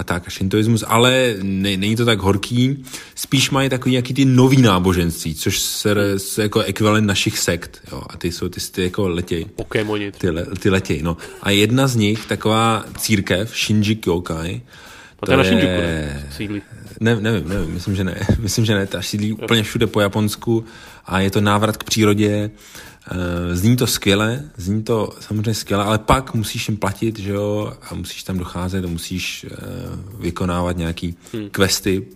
a 0.00 0.04
tak, 0.04 0.22
a 0.26 0.30
šintoismus, 0.30 0.84
ale 0.86 1.34
ne, 1.42 1.76
není 1.76 1.96
to 1.96 2.04
tak 2.04 2.18
horký. 2.18 2.84
Spíš 3.14 3.50
mají 3.50 3.68
takový 3.68 3.90
nějaký 3.90 4.14
ty 4.14 4.24
nový 4.24 4.62
náboženství, 4.62 5.34
což 5.34 5.58
se, 5.58 6.18
se 6.18 6.42
jako 6.42 6.60
ekvivalent 6.60 7.06
našich 7.06 7.38
sekt, 7.38 7.80
jo, 7.92 8.02
a 8.10 8.16
ty 8.16 8.32
jsou 8.32 8.48
ty, 8.48 8.60
ty 8.60 8.82
jako 8.82 9.08
letěj. 9.08 9.44
Pokémoni. 9.44 10.12
Ty, 10.12 10.28
ty 10.58 10.70
letěj, 10.70 11.02
no. 11.02 11.16
A 11.42 11.50
jedna 11.50 11.86
z 11.86 11.96
nich, 11.96 12.26
taková 12.26 12.84
církev, 12.98 13.56
Shinji 13.56 13.96
Kyokai, 13.96 14.62
to, 15.26 15.32
je 15.32 15.36
na 15.36 15.44
Shinjuku, 15.44 15.66
ne? 15.66 16.26
Sídlí. 16.36 16.62
Ne, 17.00 17.16
nevím, 17.20 17.48
nevím, 17.48 17.74
myslím, 17.74 17.96
že 17.96 18.04
ne. 18.04 18.20
Myslím, 18.38 18.64
že 18.64 18.74
ne. 18.74 18.86
Ta 18.86 19.02
sídlí 19.02 19.32
úplně 19.32 19.62
všude 19.62 19.86
po 19.86 20.00
Japonsku 20.00 20.64
a 21.06 21.20
je 21.20 21.30
to 21.30 21.40
návrat 21.40 21.76
k 21.76 21.84
přírodě. 21.84 22.50
Eh, 23.06 23.56
zní 23.56 23.76
to 23.76 23.86
skvěle, 23.86 24.42
zní 24.56 24.82
to 24.82 25.12
samozřejmě 25.20 25.54
skvěle, 25.54 25.84
ale 25.84 25.98
pak 25.98 26.34
musíš 26.34 26.68
jim 26.68 26.76
platit, 26.76 27.18
že 27.18 27.30
jo, 27.30 27.72
a 27.90 27.94
musíš 27.94 28.22
tam 28.22 28.38
docházet 28.38 28.84
a 28.84 28.88
musíš 28.88 29.46
eh, 29.50 29.56
vykonávat 30.18 30.76
nějaký 30.76 31.16
hmm. 31.32 31.50
questy. 31.50 32.06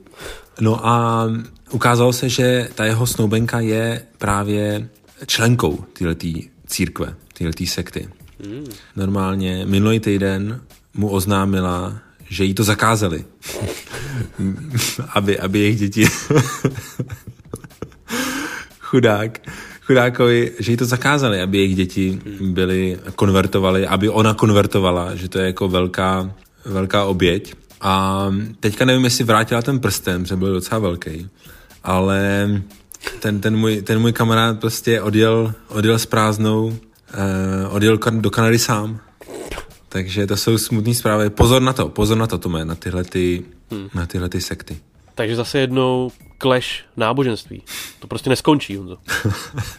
No 0.60 0.86
a 0.86 1.26
ukázalo 1.70 2.12
se, 2.12 2.28
že 2.28 2.68
ta 2.74 2.84
jeho 2.84 3.06
snoubenka 3.06 3.60
je 3.60 4.02
právě 4.18 4.88
členkou 5.26 5.84
této 5.92 6.28
církve, 6.66 7.14
této 7.38 7.66
sekty. 7.66 8.08
Hmm. 8.44 8.64
Normálně 8.96 9.66
minulý 9.66 10.00
týden 10.00 10.60
mu 10.94 11.08
oznámila, 11.08 11.98
že 12.28 12.44
jí 12.44 12.54
to 12.54 12.64
zakázali. 12.64 13.24
aby, 15.14 15.38
aby 15.38 15.58
jejich 15.58 15.78
děti... 15.78 16.06
Chudák 18.80 19.40
chudákovi, 19.84 20.52
že 20.58 20.72
jí 20.72 20.76
to 20.76 20.84
zakázali, 20.84 21.40
aby 21.40 21.58
jejich 21.58 21.76
děti 21.76 22.20
byly 22.40 22.98
konvertovaly, 23.16 23.86
aby 23.86 24.08
ona 24.08 24.34
konvertovala, 24.34 25.14
že 25.14 25.28
to 25.28 25.38
je 25.38 25.46
jako 25.46 25.68
velká, 25.68 26.30
velká 26.64 27.04
oběť. 27.04 27.54
A 27.80 28.26
teďka 28.60 28.84
nevím, 28.84 29.04
jestli 29.04 29.24
vrátila 29.24 29.62
ten 29.62 29.80
prsten, 29.80 30.22
protože 30.22 30.36
byl 30.36 30.52
docela 30.52 30.78
velký, 30.78 31.28
ale 31.82 32.48
ten, 33.20 33.40
ten, 33.40 33.56
můj, 33.56 33.82
ten 33.82 33.98
můj 33.98 34.12
kamarád 34.12 34.60
prostě 34.60 35.02
odjel, 35.02 35.54
odjel 35.68 35.98
s 35.98 36.06
prázdnou, 36.06 36.66
uh, 36.66 36.74
odjel 37.68 37.98
do 38.10 38.30
Kanady 38.30 38.58
sám 38.58 39.00
Takže 39.94 40.26
to 40.26 40.36
jsou 40.36 40.58
smutné 40.58 40.94
zprávy. 40.94 41.30
Pozor 41.30 41.62
na 41.62 41.72
to, 41.72 41.88
pozor 41.88 42.18
na 42.18 42.26
to, 42.26 42.38
Tome, 42.38 42.64
na 42.64 42.74
tyhle, 42.74 43.04
ty, 43.04 43.44
hmm. 43.70 43.88
na 43.94 44.06
tyhle 44.06 44.28
ty 44.28 44.40
sekty. 44.40 44.76
Takže 45.14 45.36
zase 45.36 45.58
jednou 45.58 46.10
clash 46.44 46.84
náboženství. 46.96 47.62
To 47.98 48.06
prostě 48.06 48.30
neskončí, 48.30 48.76
Honzo. 48.76 48.96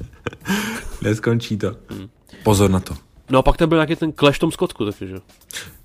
Neskončí 1.02 1.58
to. 1.58 1.76
Hmm. 1.90 2.10
Pozor 2.44 2.70
na 2.72 2.80
to. 2.80 2.96
No 3.30 3.40
a 3.40 3.42
pak 3.42 3.58
tam 3.58 3.70
byl 3.70 3.78
nějaký 3.78 3.96
ten 3.96 4.14
clash 4.14 4.38
v 4.38 4.40
tom 4.40 4.52
Skotsku 4.52 4.86
taky, 4.86 5.08
že? 5.08 5.16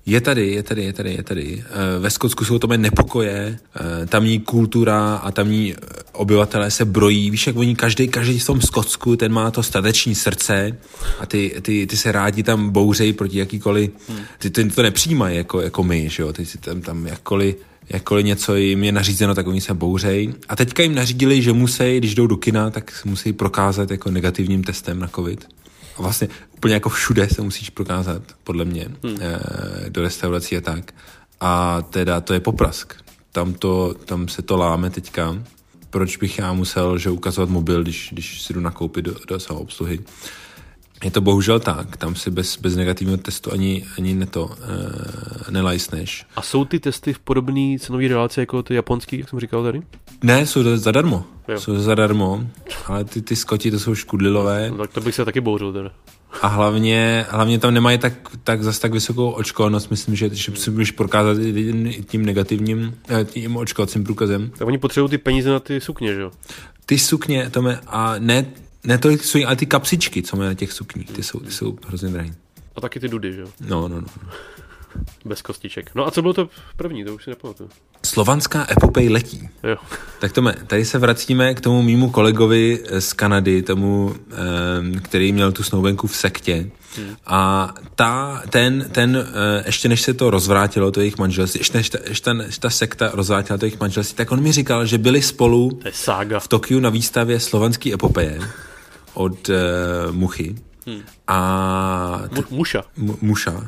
Je 0.05 0.21
tady, 0.21 0.51
je 0.51 0.63
tady, 0.63 0.83
je 0.83 0.93
tady, 0.93 1.13
je 1.13 1.23
tady. 1.23 1.63
Eh, 1.65 1.99
ve 1.99 2.09
Skotsku 2.09 2.45
jsou 2.45 2.59
to 2.59 2.67
nepokoje, 2.67 3.59
eh, 3.75 4.05
tamní 4.05 4.39
kultura 4.39 5.15
a 5.15 5.31
tamní 5.31 5.73
eh, 5.73 5.77
obyvatelé 6.11 6.71
se 6.71 6.85
brojí. 6.85 7.31
Víš, 7.31 7.47
jak 7.47 7.55
oni 7.55 7.75
každý, 7.75 8.07
každý 8.07 8.39
v 8.39 8.45
tom 8.45 8.61
Skotsku, 8.61 9.15
ten 9.15 9.31
má 9.31 9.51
to 9.51 9.63
stateční 9.63 10.15
srdce 10.15 10.77
a 11.19 11.25
ty, 11.25 11.55
ty, 11.61 11.87
ty 11.87 11.97
se 11.97 12.11
rádi 12.11 12.43
tam 12.43 12.69
bouřejí 12.69 13.13
proti 13.13 13.37
jakýkoliv, 13.37 13.91
hmm. 14.09 14.19
ty, 14.37 14.49
ty 14.49 14.69
to 14.69 14.81
nepřijímají 14.81 15.37
jako, 15.37 15.61
jako 15.61 15.83
my, 15.83 16.09
že 16.09 16.23
jo, 16.23 16.33
ty 16.33 16.45
si 16.45 16.57
tam, 16.57 16.81
tam 16.81 17.07
jakkoliv 17.07 17.55
jakkoliv 17.93 18.25
něco 18.25 18.55
jim 18.55 18.83
je 18.83 18.91
nařízeno, 18.91 19.35
tak 19.35 19.47
oni 19.47 19.61
se 19.61 19.73
bouřej. 19.73 20.33
A 20.49 20.55
teďka 20.55 20.83
jim 20.83 20.95
nařídili, 20.95 21.41
že 21.41 21.53
musí, 21.53 21.97
když 21.97 22.15
jdou 22.15 22.27
do 22.27 22.37
kina, 22.37 22.69
tak 22.69 23.01
musí 23.05 23.33
prokázat 23.33 23.91
jako 23.91 24.11
negativním 24.11 24.63
testem 24.63 24.99
na 24.99 25.07
covid. 25.07 25.47
A 25.97 26.01
vlastně 26.01 26.27
úplně 26.53 26.73
jako 26.73 26.89
všude 26.89 27.27
se 27.29 27.41
musíš 27.41 27.69
prokázat, 27.69 28.21
podle 28.43 28.65
mě, 28.65 28.87
hmm. 29.03 29.17
Eh, 29.21 29.89
do 29.89 30.01
restaurací 30.01 30.57
a 30.57 30.61
tak. 30.61 30.93
A 31.39 31.81
teda 31.81 32.21
to 32.21 32.33
je 32.33 32.39
poprask. 32.39 32.93
Tam, 33.31 33.53
to, 33.53 33.95
tam 34.05 34.27
se 34.27 34.41
to 34.41 34.57
láme 34.57 34.89
teďka. 34.89 35.43
Proč 35.89 36.17
bych 36.17 36.39
já 36.39 36.53
musel 36.53 36.97
že 36.97 37.09
ukazovat 37.09 37.49
mobil, 37.49 37.83
když, 37.83 38.09
když 38.11 38.41
si 38.41 38.53
jdu 38.53 38.59
nakoupit 38.59 39.05
do, 39.05 39.15
do 39.27 39.55
obsluhy? 39.55 39.99
Je 41.03 41.11
to 41.11 41.21
bohužel 41.21 41.59
tak, 41.59 41.97
tam 41.97 42.15
si 42.15 42.31
bez, 42.31 42.57
bez 42.57 42.75
negativního 42.75 43.17
testu 43.17 43.53
ani, 43.53 43.85
ani 43.97 44.13
neto 44.13 44.49
e, 45.47 45.51
nelajsneš. 45.51 46.25
A 46.35 46.41
jsou 46.41 46.65
ty 46.65 46.79
testy 46.79 47.13
v 47.13 47.19
podobné 47.19 47.79
cenové 47.79 48.07
relaci 48.07 48.39
jako 48.39 48.63
ty 48.63 48.75
japonský, 48.75 49.19
jak 49.19 49.29
jsem 49.29 49.39
říkal 49.39 49.63
tady? 49.63 49.81
Ne, 50.23 50.45
jsou 50.45 50.63
to 50.63 50.77
zadarmo. 50.77 51.25
Jo. 51.47 51.59
Jsou 51.59 51.75
zadarmo, 51.75 52.43
ale 52.87 53.03
ty, 53.03 53.21
ty 53.21 53.35
skoti 53.35 53.71
to 53.71 53.79
jsou 53.79 53.95
škudlilové. 53.95 54.71
No, 54.71 54.77
tak 54.77 54.93
to 54.93 55.01
bych 55.01 55.15
se 55.15 55.25
taky 55.25 55.41
bouřil 55.41 55.73
teda. 55.73 55.91
A 56.41 56.47
hlavně, 56.47 57.25
hlavně 57.29 57.59
tam 57.59 57.73
nemají 57.73 57.97
tak, 57.97 58.13
tak 58.43 58.63
zase 58.63 58.81
tak 58.81 58.93
vysokou 58.93 59.29
očkovanost, 59.29 59.91
myslím, 59.91 60.15
že, 60.15 60.29
že 60.33 60.51
si 60.55 60.71
můžeš 60.71 60.91
prokázat 60.91 61.37
tím 62.07 62.25
negativním, 62.25 62.95
eh, 63.09 63.25
tím 63.25 63.57
očkovacím 63.57 64.03
průkazem. 64.03 64.51
Tak 64.57 64.67
oni 64.67 64.77
potřebují 64.77 65.09
ty 65.09 65.17
peníze 65.17 65.49
na 65.49 65.59
ty 65.59 65.81
sukně, 65.81 66.13
že 66.13 66.21
jo? 66.21 66.31
Ty 66.85 66.99
sukně, 66.99 67.49
Tome, 67.49 67.79
a 67.87 68.15
ne, 68.19 68.45
ne 68.83 68.97
to 68.97 69.09
jsou, 69.09 69.39
ale 69.45 69.55
ty 69.55 69.65
kapsičky, 69.65 70.23
co 70.23 70.37
mají 70.37 70.47
na 70.49 70.53
těch 70.53 70.73
sukních, 70.73 71.11
ty 71.11 71.23
jsou, 71.23 71.39
ty 71.39 71.51
jsou 71.51 71.77
hrozně 71.87 72.09
drahé. 72.09 72.29
A 72.75 72.81
taky 72.81 72.99
ty 72.99 73.07
dudy, 73.07 73.33
že 73.33 73.41
jo? 73.41 73.47
No, 73.59 73.87
no, 73.87 74.01
no. 74.01 74.07
Bez 75.25 75.41
kostiček. 75.41 75.91
No 75.95 76.07
a 76.07 76.11
co 76.11 76.21
bylo 76.21 76.33
to 76.33 76.49
první, 76.75 77.05
to 77.05 77.15
už 77.15 77.23
si 77.23 77.29
nepamatuju. 77.29 77.69
Slovanská 78.05 78.67
epopej 78.71 79.09
letí. 79.09 79.49
Jo. 79.63 79.75
Tak 80.19 80.31
Tome, 80.31 80.53
tady 80.67 80.85
se 80.85 80.97
vracíme 80.97 81.53
k 81.53 81.61
tomu 81.61 81.81
mýmu 81.81 82.09
kolegovi 82.09 82.83
z 82.99 83.13
Kanady, 83.13 83.61
tomu, 83.61 84.15
který 85.01 85.31
měl 85.31 85.51
tu 85.51 85.63
snoubenku 85.63 86.07
v 86.07 86.15
sektě. 86.15 86.71
Hmm. 86.97 87.15
A 87.25 87.73
ta, 87.95 88.43
ten, 88.49 88.89
ten, 88.91 89.27
eh, 89.27 89.63
ještě 89.65 89.89
než 89.89 90.01
se 90.01 90.13
to 90.13 90.29
rozvrátilo, 90.29 90.91
to 90.91 90.99
jejich 90.99 91.17
manželství, 91.17 91.59
ještě 91.59 91.77
než 91.77 91.89
ta, 91.89 91.99
ještě 92.07 92.25
ta, 92.25 92.35
ta 92.59 92.69
sekta 92.69 93.11
rozvrátila 93.13 93.57
to 93.57 93.65
jejich 93.65 93.79
manželství, 93.79 94.15
tak 94.15 94.31
on 94.31 94.41
mi 94.41 94.51
říkal, 94.51 94.85
že 94.85 94.97
byli 94.97 95.21
spolu 95.21 95.69
to 95.69 95.87
je 95.87 95.93
saga. 95.93 96.39
v 96.39 96.47
Tokiu 96.47 96.79
na 96.79 96.89
výstavě 96.89 97.39
slovanský 97.39 97.93
epopeje 97.93 98.39
od 99.13 99.49
uh, 99.49 99.55
Muchy. 100.15 100.55
Hmm. 100.87 101.01
A... 101.27 102.21
T- 102.35 102.43
Muša. 102.49 102.83
M- 102.97 103.17
muša. 103.21 103.51
Uh, 103.51 103.65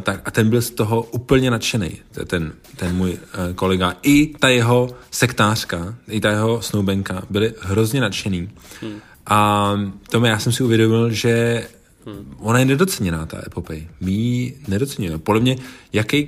tak 0.00 0.20
a 0.24 0.30
ten 0.30 0.50
byl 0.50 0.62
z 0.62 0.70
toho 0.70 1.02
úplně 1.02 1.50
nadšený, 1.50 1.90
ten, 2.26 2.52
ten 2.76 2.96
můj 2.96 3.10
uh, 3.10 3.18
kolega. 3.54 3.94
I 4.02 4.26
ta 4.26 4.48
jeho 4.48 4.90
sektářka, 5.10 5.94
i 6.08 6.20
ta 6.20 6.30
jeho 6.30 6.62
snoubenka 6.62 7.22
byli 7.30 7.54
hrozně 7.60 8.00
nadšený. 8.00 8.50
Hmm. 8.80 9.00
A 9.26 9.72
tomu 10.10 10.26
já 10.26 10.38
jsem 10.38 10.52
si 10.52 10.62
uvědomil, 10.62 11.10
že 11.10 11.66
hmm. 12.12 12.34
ona 12.38 12.58
je 12.58 12.64
nedoceněná, 12.64 13.26
ta 13.26 13.42
epopej. 13.46 13.88
My 14.00 14.10
ji 14.10 14.58
nedoceníme. 14.68 15.18
Podle 15.18 15.40
mě, 15.40 15.56
jaký, 15.92 16.26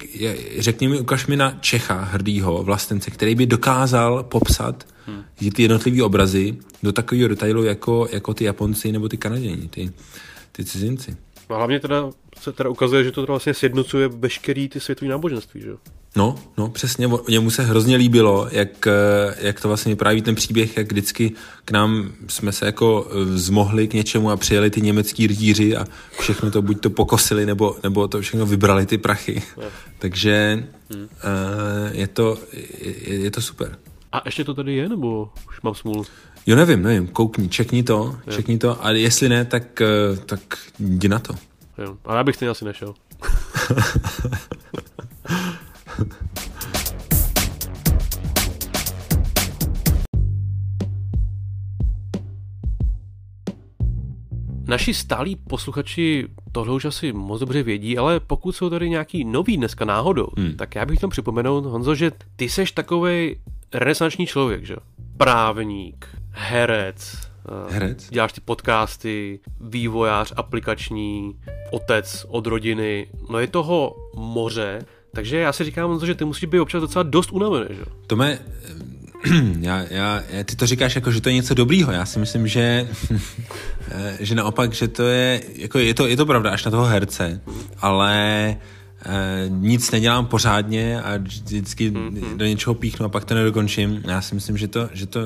řekni 0.59 0.89
mi, 0.89 1.01
ukaž 1.01 1.27
mi 1.27 1.37
na 1.37 1.59
Čecha, 1.61 2.01
hrdýho 2.01 2.63
vlastence, 2.63 3.11
který 3.11 3.35
by 3.35 3.47
dokázal 3.47 4.23
popsat 4.23 4.87
hmm. 5.07 5.23
ty 5.55 5.63
jednotlivé 5.63 6.03
obrazy 6.03 6.57
do 6.83 6.93
takového 6.93 7.29
detailu, 7.29 7.65
jako, 7.65 8.09
jako 8.13 8.35
ty 8.35 8.45
Japonci 8.45 8.93
nebo 8.93 9.09
ty 9.09 9.17
Kanaděni, 9.17 9.69
ty, 9.69 9.93
ty 10.53 10.65
cizinci. 10.65 11.17
A 11.51 11.57
hlavně 11.57 11.81
teda 11.81 12.11
se 12.39 12.53
teda 12.53 12.71
ukazuje, 12.71 13.05
že 13.05 13.13
to 13.13 13.21
teda 13.21 13.33
vlastně 13.33 13.55
sjednocuje 13.55 14.09
veškerý 14.09 14.69
ty 14.69 14.81
světový 14.81 15.09
náboženství, 15.09 15.61
že 15.61 15.71
No, 16.17 16.35
no, 16.59 16.69
přesně. 16.69 17.09
Němu 17.29 17.51
se 17.51 17.63
hrozně 17.63 17.97
líbilo, 17.97 18.49
jak, 18.51 18.87
eh, 18.87 18.93
jak 19.39 19.61
to 19.61 19.69
vlastně 19.69 19.93
vypráví 19.93 20.23
ten 20.23 20.35
příběh, 20.35 20.77
jak 20.77 20.93
vždycky 20.93 21.33
k 21.65 21.71
nám 21.71 22.13
jsme 22.29 22.53
se 22.53 22.67
jako 22.67 23.09
eh, 23.11 23.39
zmohli 23.39 23.89
k 23.89 23.95
něčemu 23.95 24.31
a 24.31 24.37
přijeli 24.37 24.71
ty 24.71 24.81
německý 24.81 25.27
rdíři 25.27 25.77
a 25.77 25.85
všechno 26.21 26.51
to 26.51 26.63
buď 26.63 26.81
to 26.81 26.91
pokosili, 26.91 27.47
nebo, 27.47 27.77
nebo 27.83 28.09
to 28.09 28.21
všechno 28.21 28.47
vybrali 28.47 28.87
ty 28.87 28.99
prachy. 28.99 29.43
No. 29.57 29.65
Takže 29.99 30.65
hmm. 30.95 31.03
uh, 31.03 31.09
je, 31.93 32.07
to, 32.07 32.39
je, 32.53 33.15
je 33.15 33.31
to 33.31 33.41
super. 33.41 33.79
A 34.13 34.23
ještě 34.25 34.45
to 34.45 34.55
tady 34.55 34.75
je, 34.75 34.89
nebo 34.89 35.31
už 35.49 35.61
mám 35.63 35.75
smůlu? 35.75 36.05
Jo, 36.47 36.57
nevím, 36.57 36.83
nevím, 36.83 37.09
koukni, 37.09 37.49
čekni 37.49 37.83
to, 37.83 38.19
je. 38.27 38.33
čekni 38.33 38.59
to, 38.59 38.85
a 38.85 38.91
jestli 38.91 39.29
ne, 39.29 39.45
tak, 39.45 39.83
tak 40.27 40.41
jdi 40.79 41.09
na 41.09 41.19
to. 41.19 41.35
Jo, 41.79 41.97
ale 42.05 42.17
já 42.17 42.25
bych 42.25 42.37
stejně 42.37 42.51
asi 42.51 42.65
nešel. 42.65 42.95
Naši 54.71 54.95
stálí 54.95 55.37
posluchači 55.37 56.29
tohle 56.53 56.75
už 56.75 56.85
asi 56.85 57.13
moc 57.13 57.41
dobře 57.41 57.63
vědí, 57.63 57.99
ale 57.99 58.21
pokud 58.21 58.53
jsou 58.53 58.71
tady 58.71 58.91
nějaký 58.91 59.25
nový 59.25 59.57
dneska 59.57 59.85
náhodou, 59.85 60.29
hmm. 60.37 60.53
tak 60.57 60.75
já 60.75 60.87
bych 60.87 61.01
tam 61.01 61.11
připomenout, 61.11 61.67
Honzo, 61.67 61.95
že 61.95 62.13
ty 62.37 62.49
seš 62.49 62.73
takový 62.73 63.37
renesanční 63.75 64.27
člověk, 64.27 64.67
že? 64.67 64.77
Právník, 65.17 66.09
herec, 66.31 67.19
eh, 67.69 67.73
Herec? 67.73 68.09
Děláš 68.11 68.33
ty 68.33 68.41
podcasty, 68.41 69.41
vývojář 69.61 70.33
aplikační, 70.37 71.35
otec 71.71 72.27
od 72.29 72.47
rodiny, 72.47 73.07
no 73.31 73.39
je 73.39 73.47
toho 73.47 73.97
moře, 74.17 74.85
takže 75.15 75.37
já 75.37 75.53
si 75.53 75.65
říkám, 75.65 76.07
že 76.07 76.15
ty 76.15 76.25
musíš 76.25 76.45
být 76.45 76.61
občas 76.61 76.81
docela 76.81 77.03
dost 77.03 77.33
unavený, 77.33 77.67
že? 77.71 77.85
To 78.07 78.17
mě, 78.17 78.39
já, 79.61 79.85
já, 79.91 80.23
ty 80.45 80.57
to 80.57 80.67
říkáš 80.67 80.95
jako, 80.95 81.13
že 81.13 81.21
to 81.21 81.29
je 81.29 81.35
něco 81.35 81.55
dobrýho. 81.55 81.93
Já 81.93 82.07
si 82.07 82.19
myslím, 82.19 82.49
že, 82.49 82.89
že 84.21 84.35
naopak, 84.35 84.73
že 84.73 84.89
to 84.89 85.03
je, 85.03 85.43
jako 85.55 85.79
je 85.79 85.95
to, 85.95 86.07
je 86.07 86.17
to 86.17 86.27
pravda 86.27 86.51
až 86.51 86.65
na 86.65 86.71
toho 86.71 86.85
herce, 86.85 87.41
ale 87.81 88.17
eh, 88.49 88.80
nic 89.49 89.91
nedělám 89.91 90.27
pořádně 90.27 91.03
a 91.03 91.17
vždycky 91.17 91.91
mm-hmm. 91.91 92.37
do 92.37 92.45
něčeho 92.45 92.75
píchnu 92.75 93.07
a 93.07 93.09
pak 93.09 93.25
to 93.25 93.35
nedokončím. 93.35 94.03
Já 94.05 94.21
si 94.21 94.35
myslím, 94.35 94.57
že 94.57 94.69
to, 94.69 94.89
že 94.93 95.07
to, 95.07 95.21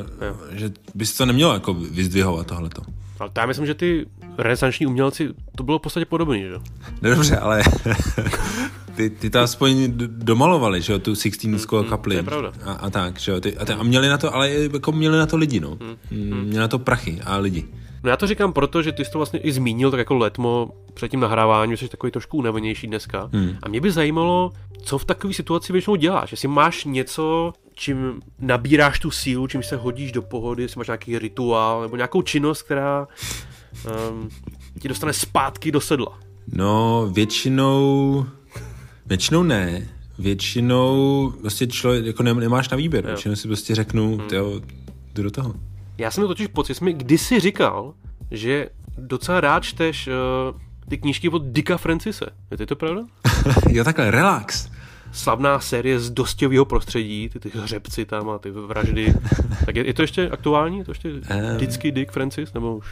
že 0.51 0.71
bys 0.95 1.17
to 1.17 1.27
nemělo 1.27 1.55
jako 1.55 1.75
vyzdvihovat 1.75 2.47
tohleto. 2.47 2.83
Ale 3.21 3.31
to 3.31 3.41
já 3.41 3.47
myslím, 3.47 3.67
že 3.67 3.75
ty 3.75 4.07
renesanční 4.39 4.87
umělci, 4.87 5.29
to 5.57 5.63
bylo 5.63 5.79
v 5.79 5.83
podstatě 5.83 6.07
podobné, 6.07 6.39
že? 6.39 6.55
No 7.03 7.11
dobře, 7.11 7.37
ale 7.37 7.63
ty, 8.95 9.11
ty 9.11 9.31
to 9.31 9.41
aspoň 9.41 9.93
domalovali, 10.07 10.83
že 10.83 10.93
jo, 10.93 10.99
tu 10.99 11.15
Sixtínskou 11.15 11.83
mm, 11.83 11.89
kapli. 11.89 12.15
To 12.15 12.19
je 12.19 12.23
pravda. 12.23 12.53
A, 12.65 12.73
a 12.73 12.91
tak, 12.91 13.19
že 13.19 13.33
jo, 13.33 13.41
ty, 13.41 13.57
a, 13.57 13.65
ty, 13.65 13.73
a 13.73 13.83
měli 13.83 14.09
na 14.09 14.19
to, 14.19 14.35
ale 14.35 14.51
jako 14.51 14.93
měli 14.93 15.19
na 15.19 15.27
to 15.27 15.37
lidi, 15.37 15.61
no. 15.61 15.79
Mm, 16.11 16.19
mm. 16.19 16.41
Měli 16.41 16.61
na 16.61 16.69
to 16.69 16.79
prachy 16.79 17.21
a 17.25 17.37
lidi. 17.37 17.65
No 18.05 18.11
já 18.11 18.17
to 18.17 18.27
říkám 18.27 18.53
proto, 18.53 18.83
že 18.83 18.93
ty 18.93 19.05
jsi 19.05 19.11
to 19.11 19.19
vlastně 19.19 19.38
i 19.38 19.53
zmínil, 19.53 19.90
tak 19.90 19.99
jako 19.99 20.14
letmo 20.14 20.71
před 20.95 21.09
tím 21.09 21.21
nahráváním, 21.21 21.77
jsi 21.77 21.88
takový 21.88 22.12
trošku 22.12 22.37
unavenější 22.37 22.87
dneska. 22.87 23.31
Hmm. 23.33 23.57
A 23.62 23.69
mě 23.69 23.81
by 23.81 23.90
zajímalo, 23.90 24.53
co 24.83 24.99
v 24.99 25.05
takové 25.05 25.35
situaci 25.35 25.73
většinou 25.73 25.97
děláš. 25.97 26.31
Jestli 26.31 26.49
máš 26.49 26.85
něco, 26.85 27.53
čím 27.75 28.21
nabíráš 28.38 28.99
tu 28.99 29.11
sílu, 29.11 29.47
čím 29.47 29.62
se 29.62 29.77
hodíš 29.77 30.12
do 30.12 30.23
pohody, 30.23 30.62
jestli 30.62 30.79
máš 30.79 30.87
nějaký 30.87 31.19
rituál 31.19 31.83
nebo 31.83 31.97
nějakou 31.97 32.23
činnost, 32.23 32.62
která 32.62 33.09
um, 34.11 34.29
ti 34.81 34.88
dostane 34.88 35.12
zpátky 35.12 35.73
do 35.73 35.81
sedla. 35.81 36.19
No, 36.53 37.09
většinou, 37.12 38.27
většinou 39.07 39.43
ne. 39.43 39.88
Většinou 40.19 41.33
prostě 41.40 41.67
člověk, 41.67 42.07
jako 42.07 42.23
nemáš 42.23 42.69
na 42.69 42.77
výběr. 42.77 43.07
Většinou 43.07 43.37
si 43.37 43.49
prostě 43.49 43.75
řeknu, 43.75 44.17
hmm. 44.17 44.29
jo, 44.33 44.61
jdu 45.14 45.23
do 45.23 45.31
toho. 45.31 45.55
Já 45.99 46.11
jsem 46.11 46.27
totiž 46.27 46.47
pocit, 46.47 46.75
jsi 46.75 46.85
mi 46.85 46.93
kdysi 46.93 47.41
říkal, 47.41 47.95
že 48.31 48.69
docela 48.99 49.41
rád 49.41 49.65
čteš 49.65 50.07
uh, 50.07 50.61
ty 50.89 50.99
knížky 50.99 51.29
od 51.29 51.43
Dicka 51.45 51.77
Francise. 51.77 52.27
Je 52.59 52.67
to 52.67 52.77
pravda? 52.77 53.03
jo, 53.69 53.85
takhle, 53.85 54.11
relax. 54.11 54.71
Slavná 55.13 55.61
série 55.61 56.01
z 56.01 56.11
dostěvého 56.11 56.65
prostředí, 56.65 57.29
ty, 57.29 57.41
ty 57.41 57.59
hřebci 57.59 58.05
tam 58.05 58.31
a 58.31 58.39
ty 58.39 58.51
vraždy. 58.51 59.15
tak 59.67 59.77
je, 59.77 59.87
je 59.87 59.95
to 59.95 60.03
ještě 60.03 60.29
aktuální? 60.29 60.79
Je 60.79 60.85
to 60.85 60.91
ještě 60.91 61.13
vždycky 61.57 61.93
Dick 61.93 62.13
Francis, 62.13 62.53
nebo 62.53 62.77
už 62.77 62.87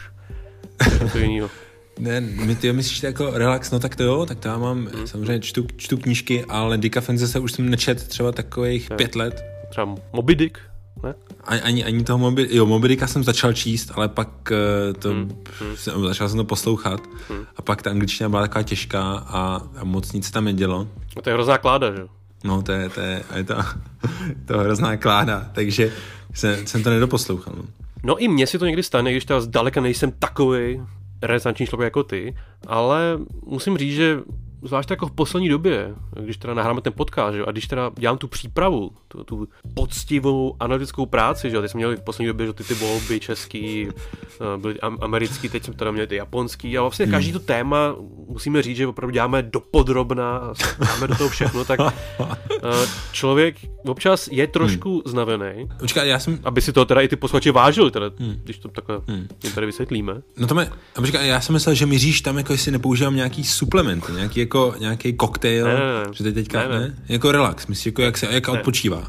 to 1.11 1.17
jiného? 1.17 1.49
Ne, 1.99 2.21
my 2.21 2.55
ty 2.55 2.73
myslíš 2.73 3.03
jako 3.03 3.31
relax, 3.31 3.71
no 3.71 3.79
tak 3.79 3.95
to 3.95 4.03
jo, 4.03 4.25
tak 4.25 4.39
to 4.39 4.47
já 4.47 4.57
mám, 4.57 4.85
hmm. 4.85 5.07
samozřejmě 5.07 5.39
čtu, 5.39 5.67
čtu 5.77 5.97
knížky, 5.97 6.45
ale 6.45 6.77
Dicka 6.77 7.01
se 7.01 7.39
už 7.39 7.51
jsem 7.51 7.69
nečet 7.69 8.07
třeba 8.07 8.31
takových 8.31 8.89
ne. 8.89 8.95
pět 8.95 9.15
let. 9.15 9.43
Třeba 9.69 9.95
Moby 10.13 10.35
Dick, 10.35 10.57
ne? 11.03 11.13
Ani, 11.45 11.83
ani, 11.83 12.03
toho 12.03 12.19
Moby, 12.19 12.47
jo, 12.51 12.65
Moby 12.65 12.87
Dicka 12.87 13.07
jsem 13.07 13.23
začal 13.23 13.53
číst, 13.53 13.91
ale 13.95 14.09
pak 14.09 14.29
uh, 14.51 14.93
to, 14.93 15.09
hmm. 15.09 15.43
Jsem, 15.75 16.07
začal 16.07 16.29
jsem 16.29 16.37
to 16.37 16.43
poslouchat 16.43 17.01
hmm. 17.29 17.45
a 17.55 17.61
pak 17.61 17.81
ta 17.81 17.89
angličtina 17.89 18.29
byla 18.29 18.41
taková 18.41 18.63
těžká 18.63 19.01
a, 19.27 19.61
a 19.77 19.83
moc 19.83 20.11
nic 20.11 20.31
tam 20.31 20.45
nedělo. 20.45 20.87
A 21.17 21.21
to 21.21 21.29
je 21.29 21.33
hrozná 21.33 21.57
kláda, 21.57 21.91
že? 21.91 22.07
No, 22.43 22.61
to 22.61 22.71
je, 22.71 22.89
to 22.89 23.01
je, 23.01 23.23
je 23.35 23.43
to, 23.43 23.55
to 24.45 24.59
hrozná 24.59 24.97
kláda, 24.97 25.49
takže 25.53 25.93
jsem, 26.33 26.67
jsem 26.67 26.83
to 26.83 26.89
nedoposlouchal. 26.89 27.53
No. 27.57 27.63
no 28.03 28.17
i 28.17 28.27
mně 28.27 28.47
si 28.47 28.59
to 28.59 28.65
někdy 28.65 28.83
stane, 28.83 29.11
když 29.11 29.25
teda 29.25 29.41
zdaleka 29.41 29.81
nejsem 29.81 30.11
takový 30.11 30.81
renesanční 31.21 31.67
člověk 31.67 31.85
jako 31.85 32.03
ty, 32.03 32.35
ale 32.67 33.19
musím 33.45 33.77
říct, 33.77 33.95
že 33.95 34.19
zvlášť 34.63 34.89
jako 34.89 35.07
v 35.07 35.11
poslední 35.11 35.49
době, 35.49 35.95
když 36.19 36.37
teda 36.37 36.53
nahráme 36.53 36.81
ten 36.81 36.93
podcast, 36.93 37.35
že, 37.35 37.45
a 37.45 37.51
když 37.51 37.67
teda 37.67 37.91
dělám 37.97 38.17
tu 38.17 38.27
přípravu, 38.27 38.91
tu, 39.07 39.23
tu 39.23 39.47
poctivou 39.73 40.55
analytickou 40.59 41.05
práci, 41.05 41.49
že, 41.49 41.61
teď 41.61 41.71
jsme 41.71 41.77
měli 41.77 41.95
v 41.95 42.01
poslední 42.01 42.27
době 42.27 42.45
že 42.45 42.53
ty, 42.53 42.63
ty 42.63 42.73
volby 42.73 43.19
český, 43.19 43.87
eh, 43.87 44.57
byly 44.57 44.79
americký, 44.79 45.49
teď 45.49 45.63
jsme 45.63 45.73
teda 45.73 45.91
měli 45.91 46.07
ty 46.07 46.15
japonský 46.15 46.77
a 46.77 46.81
vlastně 46.81 47.05
hmm. 47.05 47.11
každý 47.11 47.31
to 47.31 47.39
téma 47.39 47.95
musíme 48.27 48.61
říct, 48.61 48.77
že 48.77 48.87
opravdu 48.87 49.13
děláme 49.13 49.41
dopodrobna, 49.41 50.53
dáme 50.79 51.07
do 51.07 51.15
toho 51.15 51.29
všechno, 51.29 51.65
tak 51.65 51.79
eh, 51.79 52.87
člověk 53.11 53.55
občas 53.85 54.29
je 54.31 54.47
trošku 54.47 54.91
hmm. 54.91 55.01
znavený. 55.05 55.69
Počkej, 55.79 56.09
já 56.09 56.19
jsem... 56.19 56.39
Aby 56.43 56.61
si 56.61 56.73
to 56.73 56.85
teda 56.85 57.01
i 57.01 57.07
ty 57.07 57.15
posluchači 57.15 57.51
vážili, 57.51 57.91
teda, 57.91 58.11
hmm. 58.19 58.35
když 58.43 58.59
to 58.59 58.67
takhle 58.67 59.01
hmm. 59.07 59.27
tady 59.55 59.65
vysvětlíme. 59.65 60.13
No 60.37 60.47
to 60.47 60.55
mě, 60.55 60.69
počkej, 60.95 61.27
já 61.27 61.41
jsem 61.41 61.53
myslel, 61.53 61.75
že 61.75 61.85
míříš 61.85 62.21
tam, 62.21 62.37
jako 62.37 62.53
jestli 62.53 62.71
nepoužívám 62.71 63.15
nějaký 63.15 63.43
suplement, 63.43 64.09
nějaký 64.09 64.39
jako 64.39 64.52
jako 64.53 64.75
nějaký 64.79 65.13
koktejl, 65.13 65.67
ne, 65.67 65.73
ne, 65.73 65.79
ne. 65.79 66.13
že 66.13 66.23
teď 66.23 66.35
teďka, 66.35 66.59
ne, 66.59 66.67
ne. 66.67 66.79
ne? 66.79 66.95
Jako 67.09 67.31
relax, 67.31 67.67
myslíš, 67.67 67.85
jako 67.85 68.01
jak 68.01 68.17
se, 68.17 68.27
jak 68.31 68.47
ne. 68.47 68.53
odpočívá. 68.53 69.03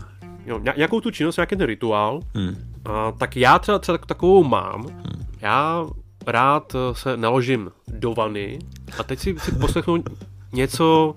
Jo, 0.47 0.61
nějakou 0.77 1.01
tu 1.01 1.11
činnost, 1.11 1.37
nějaký 1.37 1.57
ten 1.57 1.67
rituál, 1.67 2.21
hmm. 2.35 2.57
a, 2.85 3.13
tak 3.13 3.37
já 3.37 3.59
třeba, 3.59 3.79
třeba 3.79 3.99
takovou 3.99 4.45
mám. 4.45 4.83
Hmm. 4.83 5.27
Já 5.41 5.87
rád 6.27 6.75
eh, 6.75 6.95
se 6.95 7.17
naložím 7.17 7.71
do 7.89 8.15
vany 8.15 8.59
a 8.99 9.03
teď 9.03 9.19
si, 9.19 9.35
si 9.39 9.53
poslechnu 9.53 10.05
něco 10.53 11.15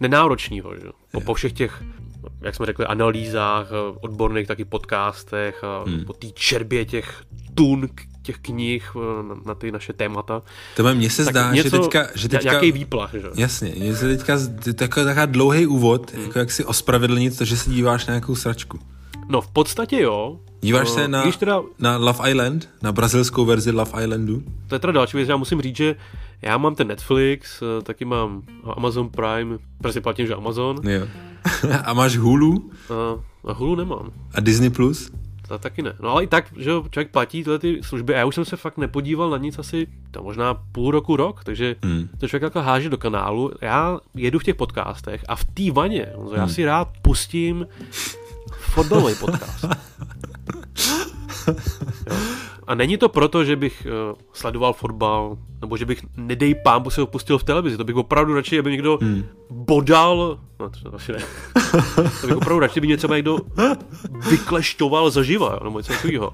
nenáročného, 0.00 0.76
že? 0.76 0.88
Po, 1.12 1.20
po 1.20 1.34
všech 1.34 1.52
těch 1.52 1.82
jak 2.42 2.54
jsme 2.54 2.66
řekli, 2.66 2.86
analýzách, 2.86 3.66
eh, 3.70 3.98
odborných 4.00 4.46
taky 4.46 4.64
podcastech 4.64 5.62
hmm. 5.86 6.04
po 6.04 6.12
té 6.12 6.26
čerbě 6.34 6.84
těch 6.84 7.22
tun 7.54 7.88
těch 8.22 8.38
knih 8.38 8.90
eh, 8.96 9.22
na, 9.22 9.34
na 9.46 9.54
ty 9.54 9.72
naše 9.72 9.92
témata. 9.92 10.42
To 10.76 10.94
mně 10.94 11.10
se 11.10 11.24
zdá, 11.24 11.52
něco, 11.52 11.68
že 11.68 11.70
teďka... 11.70 12.06
Že 12.14 12.28
teďka 12.28 12.50
nějaký 12.50 12.72
výplach, 12.72 13.10
že? 13.12 13.28
Jasně, 13.34 13.72
mně 13.78 13.96
se 13.96 14.16
teďka 14.16 14.38
takový 14.74 15.06
taková 15.06 15.26
dlouhý 15.26 15.66
úvod, 15.66 16.12
hmm. 16.12 16.22
jako 16.22 16.38
jak 16.38 16.50
si 16.50 16.64
ospravedlnit 16.64 17.38
to, 17.38 17.44
že 17.44 17.56
se 17.56 17.70
díváš 17.70 18.06
na 18.06 18.14
nějakou 18.14 18.34
sračku. 18.34 18.78
No 19.28 19.40
v 19.40 19.48
podstatě 19.48 20.00
jo. 20.00 20.40
Díváš 20.60 20.88
uh, 20.88 20.94
se 20.94 21.08
na, 21.08 21.32
teda, 21.32 21.62
na 21.78 21.96
Love 21.96 22.30
Island, 22.30 22.68
na 22.82 22.92
brazilskou 22.92 23.44
verzi 23.44 23.70
Love 23.70 24.04
Islandu? 24.04 24.42
To 24.66 24.74
je 24.74 24.78
teda 24.78 24.92
další 24.92 25.16
věc, 25.16 25.28
já 25.28 25.36
musím 25.36 25.62
říct, 25.62 25.76
že 25.76 25.96
já 26.42 26.58
mám 26.58 26.74
ten 26.74 26.88
Netflix, 26.88 27.62
eh, 27.62 27.82
taky 27.82 28.04
mám 28.04 28.42
Amazon 28.76 29.08
Prime, 29.08 29.58
prostě 29.78 30.00
platím, 30.00 30.26
že 30.26 30.34
Amazon. 30.34 30.76
Jo. 30.88 31.06
a 31.84 31.94
máš 31.94 32.16
Hulu? 32.16 32.50
Uh, 32.50 33.50
a 33.50 33.52
Hulu 33.52 33.74
nemám. 33.74 34.10
A 34.34 34.40
Disney 34.40 34.70
Plus? 34.70 35.10
To 35.50 35.58
taky 35.58 35.82
ne. 35.82 35.92
No 36.00 36.10
ale 36.10 36.24
i 36.24 36.26
tak, 36.26 36.44
že 36.56 36.70
člověk 36.90 37.10
platí 37.10 37.44
tyhle 37.44 37.58
ty 37.58 37.80
služby. 37.82 38.12
Já 38.12 38.24
už 38.24 38.34
jsem 38.34 38.44
se 38.44 38.56
fakt 38.56 38.78
nepodíval 38.78 39.30
na 39.30 39.36
nic 39.36 39.58
asi 39.58 39.86
to 40.10 40.22
možná 40.22 40.54
půl 40.54 40.90
roku, 40.90 41.16
rok, 41.16 41.44
takže 41.44 41.76
hmm. 41.82 42.08
to 42.18 42.28
člověk 42.28 42.42
jako 42.42 42.62
háže 42.62 42.88
do 42.88 42.98
kanálu. 42.98 43.50
Já 43.60 43.98
jedu 44.14 44.38
v 44.38 44.44
těch 44.44 44.54
podcastech 44.54 45.24
a 45.28 45.36
v 45.36 45.44
té 45.44 45.72
vaně, 45.72 46.06
hmm. 46.16 46.34
já 46.34 46.48
si 46.48 46.64
rád 46.64 46.88
pustím 47.02 47.66
fotbalový 48.50 49.14
podcast. 49.14 49.64
jo. 51.48 52.59
A 52.70 52.74
není 52.74 52.96
to 52.96 53.08
proto, 53.08 53.44
že 53.44 53.56
bych 53.56 53.86
uh, 53.86 54.18
sledoval 54.32 54.72
fotbal, 54.72 55.38
nebo 55.60 55.76
že 55.76 55.86
bych, 55.86 56.02
nedej 56.16 56.54
pán, 56.54 56.82
se 56.88 57.00
ho 57.00 57.06
pustil 57.06 57.38
v 57.38 57.44
televizi. 57.44 57.76
To 57.76 57.84
bych 57.84 57.96
opravdu 57.96 58.34
radši, 58.34 58.58
aby 58.58 58.70
někdo 58.70 58.98
hmm. 59.02 59.24
bodal, 59.50 60.38
no 60.60 60.70
to 60.70 60.94
asi 60.94 61.12
ne. 61.12 61.18
to 62.20 62.26
bych 62.26 62.36
opravdu 62.36 62.60
radši, 62.60 62.80
aby 62.80 62.86
mě 62.86 62.96
třeba 62.96 63.16
někdo 63.16 63.38
vykleštoval 64.30 65.10
zaživa, 65.10 65.58
nebo 65.64 65.78
něco 65.78 65.92
takového. 65.92 66.32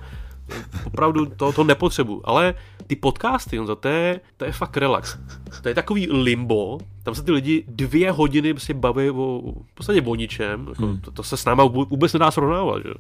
Opravdu 0.87 1.27
to, 1.27 1.53
to 1.53 1.65
nepotřebuji. 1.65 2.23
Ale 2.25 2.55
ty 2.87 2.97
podcasty, 2.97 3.59
no, 3.59 3.77
to, 3.77 3.89
je, 3.89 4.21
to 4.37 4.45
je 4.45 4.53
fakt 4.53 4.77
relax. 4.77 5.19
To 5.63 5.69
je 5.69 5.75
takový 5.75 6.09
limbo, 6.11 6.79
tam 7.03 7.15
se 7.15 7.23
ty 7.23 7.33
lidi 7.33 7.65
dvě 7.69 8.13
hodiny 8.13 8.55
prostě 8.55 8.75
baví 8.75 9.11
o, 9.11 9.43
v 9.67 9.75
podstatě 9.75 10.03
o 10.03 10.15
ničem. 10.15 10.67
Jako, 10.69 10.87
hmm. 10.87 11.01
to, 11.01 11.11
to, 11.11 11.23
se 11.23 11.37
s 11.37 11.45
náma 11.45 11.65
vůbec 11.65 12.13
nedá 12.13 12.31
srovnávat. 12.31 12.83
Že? 12.83 12.91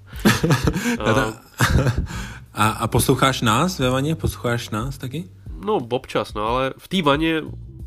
a, 1.04 1.32
a, 2.54 2.68
a 2.68 2.86
posloucháš 2.86 3.40
nás 3.40 3.78
ve 3.78 3.90
vaně? 3.90 4.14
Posloucháš 4.14 4.70
nás 4.70 4.98
taky? 4.98 5.24
No, 5.64 5.74
občas, 5.74 6.34
no, 6.34 6.42
ale 6.48 6.74
v 6.78 6.88
té 6.88 7.02
vaně 7.02 7.42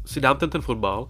si 0.10 0.22
dám 0.22 0.38
ten 0.38 0.50
ten 0.50 0.62
fotbal 0.62 1.08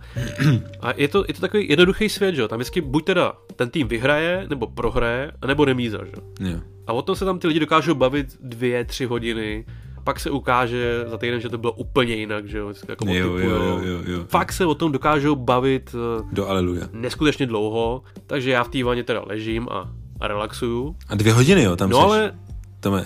a 0.82 0.94
je 0.98 1.08
to, 1.08 1.26
je 1.28 1.34
to 1.34 1.42
takový 1.42 1.70
jednoduchý 1.70 2.10
svět, 2.10 2.36
že 2.36 2.48
Tam 2.48 2.60
vždycky 2.60 2.82
buď 2.82 3.06
teda 3.06 3.34
ten 3.56 3.70
tým 3.70 3.88
vyhraje, 3.88 4.46
nebo 4.50 4.68
prohraje, 4.68 5.32
nebo 5.48 5.66
remíza, 5.66 5.98
že 6.06 6.12
jo. 6.52 6.60
A 6.88 6.94
o 6.94 7.02
tom 7.02 7.16
se 7.16 7.26
tam 7.26 7.40
ty 7.40 7.48
lidi 7.48 7.60
dokážou 7.60 7.94
bavit 7.96 8.38
dvě, 8.44 8.86
tři 8.86 9.06
hodiny, 9.06 9.66
pak 10.04 10.20
se 10.20 10.30
ukáže 10.32 11.06
za 11.08 11.18
týden, 11.18 11.40
že 11.42 11.50
to 11.50 11.58
bylo 11.58 11.74
úplně 11.74 12.16
jinak, 12.16 12.48
že 12.48 12.58
jo, 12.58 12.74
jako 12.88 13.06
jo, 13.08 13.38
jo, 13.38 13.50
jo, 13.50 13.80
jo, 13.84 14.00
jo. 14.06 14.26
Fakt 14.28 14.52
se 14.54 14.66
o 14.66 14.76
tom 14.76 14.92
dokážou 14.92 15.36
bavit 15.36 15.96
eh, 15.96 16.24
Do 16.32 16.48
aleluja. 16.48 16.88
neskutečně 16.94 17.46
dlouho, 17.46 18.04
takže 18.28 18.52
já 18.52 18.64
v 18.64 18.70
té 18.70 18.84
vaně 18.84 19.04
teda 19.04 19.24
ležím 19.28 19.68
a, 19.72 19.92
a 20.20 20.28
relaxuju. 20.28 20.96
A 21.10 21.16
dvě 21.16 21.34
hodiny, 21.34 21.64
jo, 21.64 21.76
tam 21.76 21.90
No 21.90 21.98
seš. 21.98 22.06
ale... 22.06 22.34
Tome, 22.80 23.06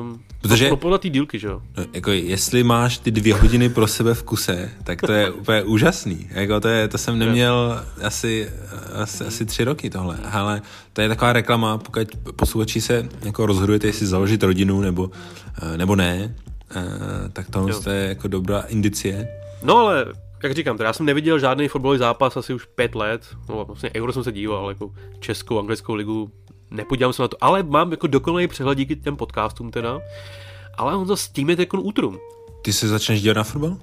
Um, 0.00 0.20
Protože, 0.40 0.70
no, 0.70 0.76
podle 0.76 0.98
té 0.98 1.08
dílky, 1.08 1.38
že 1.38 1.46
jo? 1.46 1.62
No, 1.76 1.84
jako 1.92 2.10
jestli 2.10 2.64
máš 2.64 2.98
ty 2.98 3.10
dvě 3.10 3.34
hodiny 3.34 3.68
pro 3.68 3.86
sebe 3.86 4.14
v 4.14 4.22
kuse, 4.22 4.70
tak 4.84 5.00
to 5.00 5.12
je 5.12 5.30
úplně 5.30 5.62
úžasný. 5.62 6.26
Jako 6.30 6.60
to, 6.60 6.68
je, 6.68 6.88
to 6.88 6.98
jsem 6.98 7.18
neměl 7.18 7.84
asi, 8.02 8.50
asi, 9.02 9.24
asi 9.24 9.46
tři 9.46 9.64
roky 9.64 9.90
tohle. 9.90 10.18
Ale 10.30 10.62
to 10.92 11.00
je 11.00 11.08
taková 11.08 11.32
reklama, 11.32 11.78
pokud 11.78 12.08
posluchači 12.36 12.80
se 12.80 13.08
jako 13.24 13.46
rozhodujete, 13.46 13.86
jestli 13.86 14.06
založit 14.06 14.42
rodinu 14.42 14.80
nebo, 14.80 15.10
eh, 15.62 15.78
nebo 15.78 15.96
ne, 15.96 16.34
eh, 16.76 16.82
tak 17.32 17.50
tohle 17.50 17.74
to 17.74 17.90
je 17.90 18.08
jako 18.08 18.28
dobrá 18.28 18.60
indicie. 18.60 19.28
No 19.62 19.76
ale 19.76 20.06
jak 20.42 20.54
říkám, 20.54 20.76
teda 20.76 20.88
já 20.88 20.92
jsem 20.92 21.06
neviděl 21.06 21.38
žádný 21.38 21.68
fotbalový 21.68 21.98
zápas 21.98 22.36
asi 22.36 22.54
už 22.54 22.64
pět 22.64 22.94
let, 22.94 23.22
no 23.48 23.64
vlastně 23.64 23.90
Euro 23.96 24.12
jsem 24.12 24.24
se 24.24 24.32
díval, 24.32 24.68
jako 24.68 24.90
Českou, 25.20 25.58
anglickou 25.58 25.94
ligu 25.94 26.30
nepodívám 26.70 27.12
se 27.12 27.22
na 27.22 27.28
to, 27.28 27.36
ale 27.40 27.62
mám 27.62 27.90
jako 27.90 28.06
dokonalý 28.06 28.48
přehled 28.48 28.78
díky 28.78 28.96
těm 28.96 29.16
podcastům 29.16 29.70
teda. 29.70 30.00
Ale 30.74 30.96
on 30.96 31.16
s 31.16 31.28
tím 31.28 31.50
je 31.50 31.56
jako 31.58 31.80
útrum. 31.80 32.18
Ty 32.62 32.72
se 32.72 32.88
začneš 32.88 33.22
dělat 33.22 33.36
na 33.36 33.44
fotbal? 33.44 33.76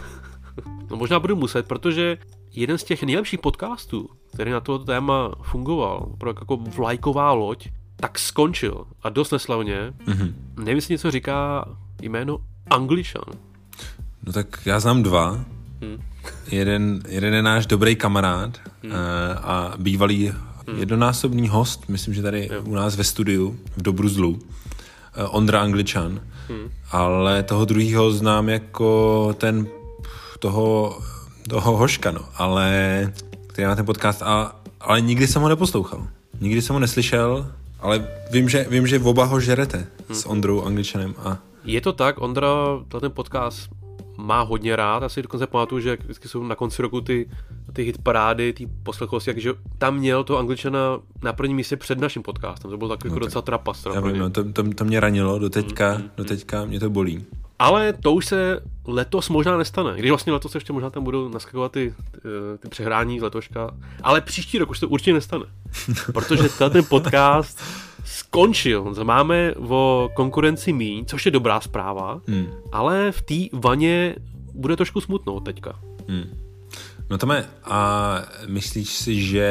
no 0.90 0.96
možná 0.96 1.20
budu 1.20 1.36
muset, 1.36 1.66
protože 1.66 2.18
jeden 2.52 2.78
z 2.78 2.84
těch 2.84 3.02
nejlepších 3.02 3.40
podcastů, 3.40 4.08
který 4.34 4.50
na 4.50 4.60
toto 4.60 4.84
téma 4.84 5.34
fungoval, 5.42 6.12
pro 6.18 6.30
jako 6.30 6.56
vlajková 6.56 7.32
loď, 7.32 7.68
tak 7.96 8.18
skončil 8.18 8.86
a 9.02 9.08
dost 9.08 9.30
neslavně. 9.30 9.92
Mm-hmm. 10.06 10.32
Nevím, 10.56 10.76
jestli 10.76 10.94
něco 10.94 11.10
říká 11.10 11.64
jméno 12.02 12.38
Angličan. 12.70 13.24
No 14.26 14.32
tak 14.32 14.66
já 14.66 14.80
znám 14.80 15.02
dva. 15.02 15.44
Hmm. 15.80 16.02
Jeden, 16.50 17.02
jeden 17.08 17.34
je 17.34 17.42
náš 17.42 17.66
dobrý 17.66 17.96
kamarád 17.96 18.60
hmm. 18.82 18.92
a 19.36 19.72
bývalý 19.78 20.32
hmm. 20.72 20.80
jednonásobný 20.80 21.48
host, 21.48 21.88
myslím, 21.88 22.14
že 22.14 22.22
tady 22.22 22.48
jo. 22.52 22.62
u 22.62 22.74
nás 22.74 22.96
ve 22.96 23.04
studiu 23.04 23.58
v 23.76 23.82
Dobruzlu, 23.82 24.38
eh, 25.16 25.24
Ondra 25.24 25.62
Angličan, 25.62 26.20
hmm. 26.48 26.70
ale 26.90 27.42
toho 27.42 27.64
druhého 27.64 28.12
znám 28.12 28.48
jako 28.48 29.34
ten 29.38 29.66
toho, 30.38 30.98
toho 31.48 31.76
hoška, 31.76 32.10
no, 32.10 32.20
ale 32.36 33.12
který 33.46 33.68
má 33.68 33.76
ten 33.76 33.86
podcast, 33.86 34.22
a, 34.22 34.56
ale 34.80 35.00
nikdy 35.00 35.26
jsem 35.26 35.42
ho 35.42 35.48
neposlouchal. 35.48 36.06
Nikdy 36.40 36.62
jsem 36.62 36.74
ho 36.74 36.80
neslyšel, 36.80 37.52
ale 37.80 38.08
vím, 38.30 38.48
že, 38.48 38.66
vím, 38.70 38.86
že 38.86 39.00
oba 39.00 39.24
ho 39.24 39.40
žerete 39.40 39.86
hmm. 40.08 40.16
s 40.16 40.26
Ondrou 40.26 40.62
Angličanem. 40.62 41.14
A... 41.18 41.38
Je 41.64 41.80
to 41.80 41.92
tak, 41.92 42.20
Ondra 42.20 42.48
ten 43.00 43.10
podcast 43.10 43.81
má 44.16 44.40
hodně 44.40 44.76
rád, 44.76 45.02
asi 45.02 45.22
dokonce 45.22 45.46
pamatuju, 45.46 45.80
že 45.80 45.96
vždycky 46.04 46.28
jsou 46.28 46.42
na 46.42 46.54
konci 46.54 46.82
roku 46.82 47.00
ty, 47.00 47.30
ty 47.72 47.82
hit 47.82 48.02
parády, 48.02 48.52
ty 48.52 48.68
poslechosti, 48.82 49.30
takže 49.30 49.54
tam 49.78 49.96
měl 49.96 50.24
to 50.24 50.38
angličana 50.38 50.98
na 51.22 51.32
prvním 51.32 51.56
místě 51.56 51.76
před 51.76 52.00
naším 52.00 52.22
podcastem, 52.22 52.70
to 52.70 52.76
byl 52.76 52.88
takový 52.88 53.10
no, 53.10 53.16
jako 53.16 53.26
docela 53.26 53.42
trapas. 53.42 53.86
Já 53.94 54.00
vím, 54.00 54.18
no, 54.18 54.30
to, 54.30 54.52
to, 54.52 54.74
to, 54.74 54.84
mě 54.84 55.00
ranilo, 55.00 55.38
do 55.38 55.50
teďka, 55.50 55.94
mm, 55.94 56.02
mm, 56.02 56.10
do 56.16 56.24
teďka 56.24 56.64
mě 56.64 56.80
to 56.80 56.90
bolí. 56.90 57.24
Ale 57.58 57.92
to 57.92 58.12
už 58.12 58.26
se 58.26 58.60
letos 58.86 59.28
možná 59.28 59.58
nestane. 59.58 59.94
Když 59.96 60.10
vlastně 60.10 60.32
letos 60.32 60.54
ještě 60.54 60.72
možná 60.72 60.90
tam 60.90 61.04
budou 61.04 61.28
naskakovat 61.28 61.72
ty, 61.72 61.94
ty, 62.10 62.18
ty 62.58 62.68
přehrání 62.68 63.18
z 63.18 63.22
letoška. 63.22 63.70
Ale 64.02 64.20
příští 64.20 64.58
rok 64.58 64.70
už 64.70 64.80
to 64.80 64.88
určitě 64.88 65.12
nestane. 65.12 65.44
Protože 66.12 66.48
ten 66.48 66.84
podcast 66.84 67.62
skončil. 68.04 68.94
Máme 69.02 69.54
o 69.68 70.10
konkurenci 70.14 70.72
míň, 70.72 71.04
což 71.04 71.26
je 71.26 71.32
dobrá 71.32 71.60
zpráva, 71.60 72.20
hmm. 72.28 72.46
ale 72.72 73.12
v 73.12 73.22
té 73.22 73.58
vaně 73.58 74.14
bude 74.54 74.76
trošku 74.76 75.00
smutno 75.00 75.40
teďka. 75.40 75.78
Hmm. 76.08 76.38
No 77.10 77.18
Tome, 77.18 77.44
a 77.64 78.22
myslíš 78.46 78.88
si, 78.88 79.22
že 79.22 79.50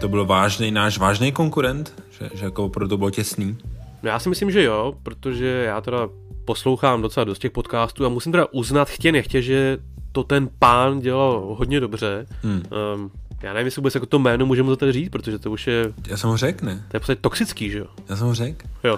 to 0.00 0.08
byl 0.08 0.26
vážný, 0.26 0.70
náš 0.70 0.98
vážný 0.98 1.32
konkurent? 1.32 2.02
Že, 2.10 2.30
že 2.34 2.44
jako 2.44 2.64
opravdu 2.64 2.88
to 2.88 2.96
bylo 2.96 3.10
těsný? 3.10 3.58
No 4.02 4.08
já 4.10 4.18
si 4.18 4.28
myslím, 4.28 4.50
že 4.50 4.62
jo, 4.62 4.94
protože 5.02 5.46
já 5.46 5.80
teda 5.80 6.08
poslouchám 6.44 7.02
docela 7.02 7.24
dost 7.24 7.38
těch 7.38 7.52
podcastů 7.52 8.06
a 8.06 8.08
musím 8.08 8.32
teda 8.32 8.46
uznat 8.52 8.88
chtě 8.88 9.12
nechtě, 9.12 9.42
že 9.42 9.78
to 10.12 10.24
ten 10.24 10.48
pán 10.58 11.00
dělal 11.00 11.54
hodně 11.58 11.80
dobře. 11.80 12.26
Hmm. 12.42 12.62
Um, 12.94 13.10
já 13.44 13.52
nevím, 13.52 13.64
jestli 13.66 13.80
vůbec 13.80 13.94
jako 13.94 14.06
to 14.06 14.18
jméno 14.18 14.46
můžeme 14.46 14.68
to 14.68 14.76
tady 14.76 14.92
říct, 14.92 15.08
protože 15.08 15.38
to 15.38 15.50
už 15.50 15.66
je... 15.66 15.92
Já 16.08 16.16
jsem 16.16 16.30
ho 16.30 16.36
řekl, 16.36 16.66
ne? 16.66 16.84
To 16.88 16.96
je 16.96 17.00
prostě 17.00 17.16
toxický, 17.16 17.70
že 17.70 17.78
jo? 17.78 17.86
Já 18.08 18.16
jsem 18.16 18.26
ho 18.26 18.34
řekl. 18.34 18.66
Jo. 18.84 18.96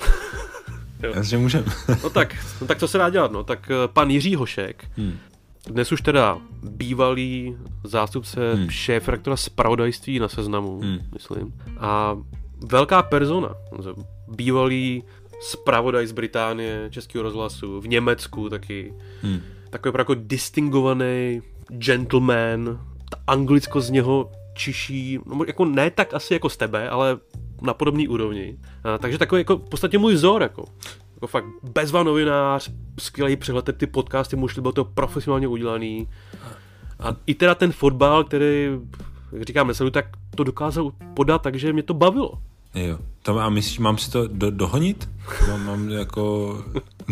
jo. 1.03 1.13
Já 1.15 1.23
že 1.23 1.39
můžem. 1.39 1.65
no 2.03 2.11
tak, 2.11 2.37
no 2.61 2.67
tak 2.67 2.79
co 2.79 2.89
se 2.89 2.99
dá 2.99 3.11
dělat, 3.11 3.33
no? 3.33 3.45
Tak 3.45 3.71
eh, 3.71 3.89
pan 3.89 4.11
Jiří 4.11 4.35
Hošek, 4.35 4.85
hmm. 4.97 5.19
dnes 5.67 5.93
už 5.93 6.01
teda 6.01 6.39
bývalý 6.63 7.57
zástupce 7.85 8.55
hmm. 8.55 8.71
šéf 8.71 9.09
rektora 9.09 9.37
zpravodajství 9.37 10.19
na 10.19 10.29
seznamu, 10.29 10.81
hmm. 10.81 10.99
myslím. 11.15 11.55
A 11.79 12.17
velká 12.71 13.03
persona, 13.03 13.55
bývalý 14.29 15.05
zpravodaj 15.41 16.07
z 16.07 16.13
Británie, 16.13 16.89
Českého 16.91 17.23
rozhlasu, 17.23 17.81
v 17.81 17.89
Německu 17.89 18.49
taky. 18.49 18.95
Hmm. 19.23 19.41
Takový 19.71 19.95
jako 19.99 20.15
distingovaný 20.15 21.43
gentleman, 21.69 22.81
ta 23.11 23.19
anglicko 23.27 23.81
z 23.81 23.91
něho 23.91 24.31
čiší, 24.55 25.19
no, 25.27 25.45
jako 25.47 25.65
ne 25.65 25.91
tak 25.91 26.15
asi 26.15 26.35
jako 26.35 26.49
z 26.49 26.57
tebe, 26.57 26.89
ale 26.89 27.19
na 27.63 27.75
podobné 27.75 28.09
úrovni. 28.09 28.59
A, 28.85 28.99
takže 28.99 29.19
takový 29.19 29.41
jako 29.41 29.57
v 29.57 29.69
podstatě 29.69 29.99
můj 29.99 30.15
vzor, 30.15 30.43
jako. 30.43 30.65
Jako 31.15 31.27
fakt 31.27 31.45
bezva 31.63 32.03
novinář, 32.03 32.71
skvělý 33.01 33.37
přehled, 33.37 33.71
ty 33.77 33.87
podcasty 33.87 34.37
mu 34.37 34.47
bylo 34.61 34.73
to 34.73 34.85
profesionálně 34.85 35.49
udělaný. 35.49 36.09
A 37.01 37.17
i 37.27 37.35
teda 37.35 37.55
ten 37.55 37.73
fotbal, 37.73 38.25
který, 38.25 38.71
jak 39.33 39.43
říkám, 39.43 39.69
nesleduji, 39.69 39.91
tak 39.91 40.07
to 40.35 40.45
dokázal 40.45 40.93
podat, 41.15 41.43
takže 41.43 41.73
mě 41.73 41.83
to 41.83 41.95
bavilo. 41.95 42.33
Jo. 42.75 42.99
To, 43.23 43.39
a 43.39 43.49
myslíš, 43.49 43.79
mám 43.79 43.99
si 43.99 44.11
to 44.11 44.27
do, 44.27 44.51
dohonit? 44.51 45.09
Mám, 45.49 45.67
mám 45.67 45.91
jako... 45.91 46.65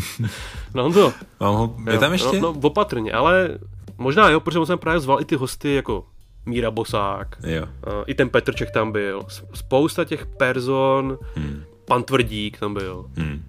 no 0.75 0.93
to. 0.93 1.13
Mám 1.41 1.55
ho, 1.55 1.77
je 1.91 1.99
tam 1.99 2.13
ještě? 2.13 2.41
No, 2.41 2.53
no, 2.53 2.61
opatrně, 2.63 3.13
ale 3.13 3.59
možná 3.99 4.29
jo, 4.29 4.41
protože 4.41 4.67
jsem 4.67 4.79
právě 4.79 5.01
zval 5.01 5.21
i 5.21 5.25
ty 5.25 5.37
hosty 5.37 5.75
jako 5.75 6.07
Míra 6.47 6.71
Bosák, 6.71 7.37
jo. 7.47 7.63
Uh, 7.63 8.05
i 8.07 8.15
ten 8.15 8.29
Petrček 8.29 8.71
tam 8.71 8.93
byl, 8.93 9.23
spousta 9.55 10.05
těch 10.05 10.27
person, 10.27 11.19
hmm. 11.35 11.63
pan 11.85 12.03
Tvrdík 12.03 12.59
tam 12.59 12.75
byl. 12.75 13.11
Hmm. 13.17 13.45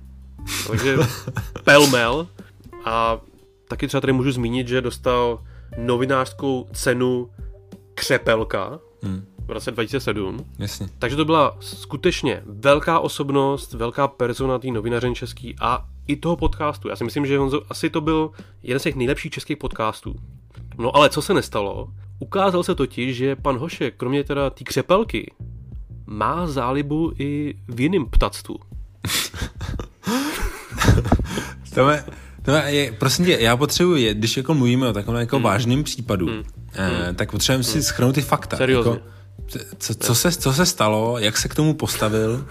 Takže 0.68 0.98
pelmel 1.64 2.28
a 2.86 3.20
taky 3.68 3.88
třeba 3.88 4.02
tady 4.02 4.14
můžu 4.14 4.32
zmínit, 4.32 4.68
že 4.68 4.82
dostal 4.82 5.44
novinářskou 5.78 6.68
cenu 6.74 7.30
Křepelka, 7.94 8.80
hmm 9.04 9.26
v 9.48 9.52
roce 9.52 9.72
2007. 9.72 10.46
Jasně. 10.60 10.88
Takže 11.00 11.16
to 11.16 11.26
byla 11.26 11.58
skutečně 11.60 12.42
velká 12.46 13.00
osobnost, 13.00 13.74
velká 13.74 14.08
persona 14.08 14.60
té 14.60 14.68
novinařin 14.68 15.16
český 15.16 15.56
a 15.62 15.86
i 16.08 16.16
toho 16.16 16.36
podcastu. 16.36 16.90
Já 16.90 16.96
si 16.96 17.04
myslím, 17.04 17.26
že 17.26 17.38
Honzo, 17.38 17.62
asi 17.70 17.90
to 17.90 18.02
byl 18.02 18.32
jeden 18.64 18.80
z 18.80 18.84
těch 18.84 18.96
nejlepších 18.96 19.32
českých 19.32 19.58
podcastů. 19.58 20.16
No 20.78 20.96
ale 20.96 21.10
co 21.10 21.22
se 21.22 21.34
nestalo? 21.34 21.88
Ukázal 22.20 22.64
se 22.64 22.76
totiž, 22.76 23.18
že 23.18 23.36
pan 23.36 23.58
Hošek, 23.58 23.94
kromě 23.98 24.24
teda 24.24 24.50
té 24.50 24.64
křepelky, 24.64 25.32
má 26.06 26.48
zálibu 26.48 27.14
i 27.20 27.56
v 27.68 27.82
jiném 27.82 28.06
ptactvu. 28.06 28.56
to 31.74 31.90
je, 31.90 32.04
to 32.42 32.52
je, 32.52 32.92
prosím 32.92 33.26
tě, 33.26 33.38
já 33.42 33.58
potřebuji, 33.58 34.14
když 34.14 34.38
jako 34.38 34.54
mluvíme 34.54 34.88
o 34.88 34.94
takovém 34.94 35.20
jako 35.20 35.36
hmm. 35.36 35.44
vážném 35.44 35.84
případu, 35.84 36.28
hmm. 36.28 36.44
Eh, 36.74 37.14
tak 37.14 37.32
potřebujeme 37.32 37.64
hmm. 37.64 37.74
si 37.74 37.84
schrnout 37.84 38.16
ty 38.16 38.22
fakta. 38.22 38.58
Seriózně. 38.58 38.92
Jako, 38.92 39.06
co, 39.78 39.96
co, 39.96 40.16
se, 40.16 40.32
co 40.32 40.54
se 40.54 40.66
stalo, 40.66 41.20
jak 41.20 41.38
se 41.38 41.48
k 41.48 41.56
tomu 41.56 41.74
postavil 41.74 42.46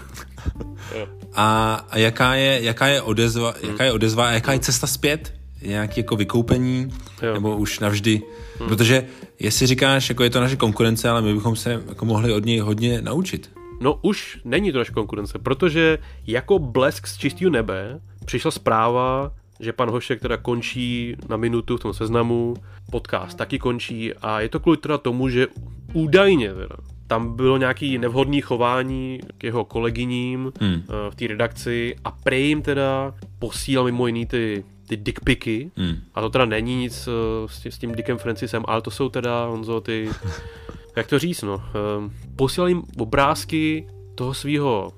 a, 1.35 1.75
a 1.89 1.97
jaká, 1.97 2.35
je, 2.35 2.63
jaká, 2.63 2.87
je 2.87 3.01
odezva, 3.01 3.53
jaká 3.61 3.83
je 3.83 3.91
odezva 3.91 4.27
a 4.27 4.31
jaká 4.31 4.53
je 4.53 4.59
cesta 4.59 4.87
zpět? 4.87 5.33
Nějaké 5.61 5.99
jako 5.99 6.15
vykoupení 6.15 6.93
jo. 7.21 7.33
nebo 7.33 7.57
už 7.57 7.79
navždy? 7.79 8.21
Hmm. 8.59 8.69
Protože 8.69 9.05
jestli 9.39 9.67
říkáš, 9.67 10.09
jako 10.09 10.23
je 10.23 10.29
to 10.29 10.39
naše 10.39 10.55
konkurence, 10.55 11.09
ale 11.09 11.21
my 11.21 11.33
bychom 11.33 11.55
se 11.55 11.83
jako 11.89 12.05
mohli 12.05 12.33
od 12.33 12.45
něj 12.45 12.59
hodně 12.59 13.01
naučit. 13.01 13.51
No 13.81 13.99
už 14.01 14.39
není 14.45 14.71
to 14.71 14.77
naše 14.77 14.91
konkurence, 14.91 15.39
protože 15.39 15.97
jako 16.27 16.59
blesk 16.59 17.07
z 17.07 17.17
čistého 17.17 17.51
nebe 17.51 17.99
přišla 18.25 18.51
zpráva, 18.51 19.31
že 19.59 19.73
pan 19.73 19.89
Hošek 19.89 20.21
teda 20.21 20.37
končí 20.37 21.15
na 21.29 21.37
minutu 21.37 21.77
v 21.77 21.79
tom 21.79 21.93
seznamu, 21.93 22.53
podcast 22.91 23.37
taky 23.37 23.59
končí 23.59 24.13
a 24.13 24.39
je 24.41 24.49
to 24.49 24.59
kvůli 24.59 24.77
teda 24.77 24.97
tomu, 24.97 25.29
že 25.29 25.47
údajně 25.93 26.53
teda, 26.53 26.75
tam 27.07 27.35
bylo 27.35 27.57
nějaký 27.57 27.97
nevhodný 27.97 28.41
chování 28.41 29.19
k 29.37 29.43
jeho 29.43 29.65
kolegyním 29.65 30.53
hmm. 30.61 30.83
Eh, 30.89 31.11
v 31.11 31.15
té 31.15 31.27
redakci 31.27 31.95
a 32.03 32.11
prej 32.11 32.47
jim 32.47 32.61
teda 32.61 33.13
posílal 33.39 33.85
mimo 33.85 34.07
jiný 34.07 34.25
ty, 34.25 34.63
ty 34.87 34.97
dickpiky 34.97 35.71
hmm. 35.77 35.95
a 36.15 36.21
to 36.21 36.29
teda 36.29 36.45
není 36.45 36.75
nic 36.75 37.07
eh, 37.07 37.47
s 37.47 37.59
tím, 37.59 37.71
s 37.71 37.77
tím 37.77 37.95
Dickem 37.95 38.17
Francisem, 38.17 38.63
ale 38.67 38.81
to 38.81 38.91
jsou 38.91 39.09
teda, 39.09 39.45
Honzo, 39.45 39.81
ty, 39.81 40.09
jak 40.95 41.07
to 41.07 41.19
říct, 41.19 41.41
no, 41.41 41.63
eh, 41.69 42.11
posílal 42.35 42.67
jim 42.67 42.83
obrázky 42.97 43.87
toho 44.15 44.33
svého 44.33 44.93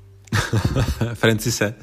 Francise. 1.13 1.75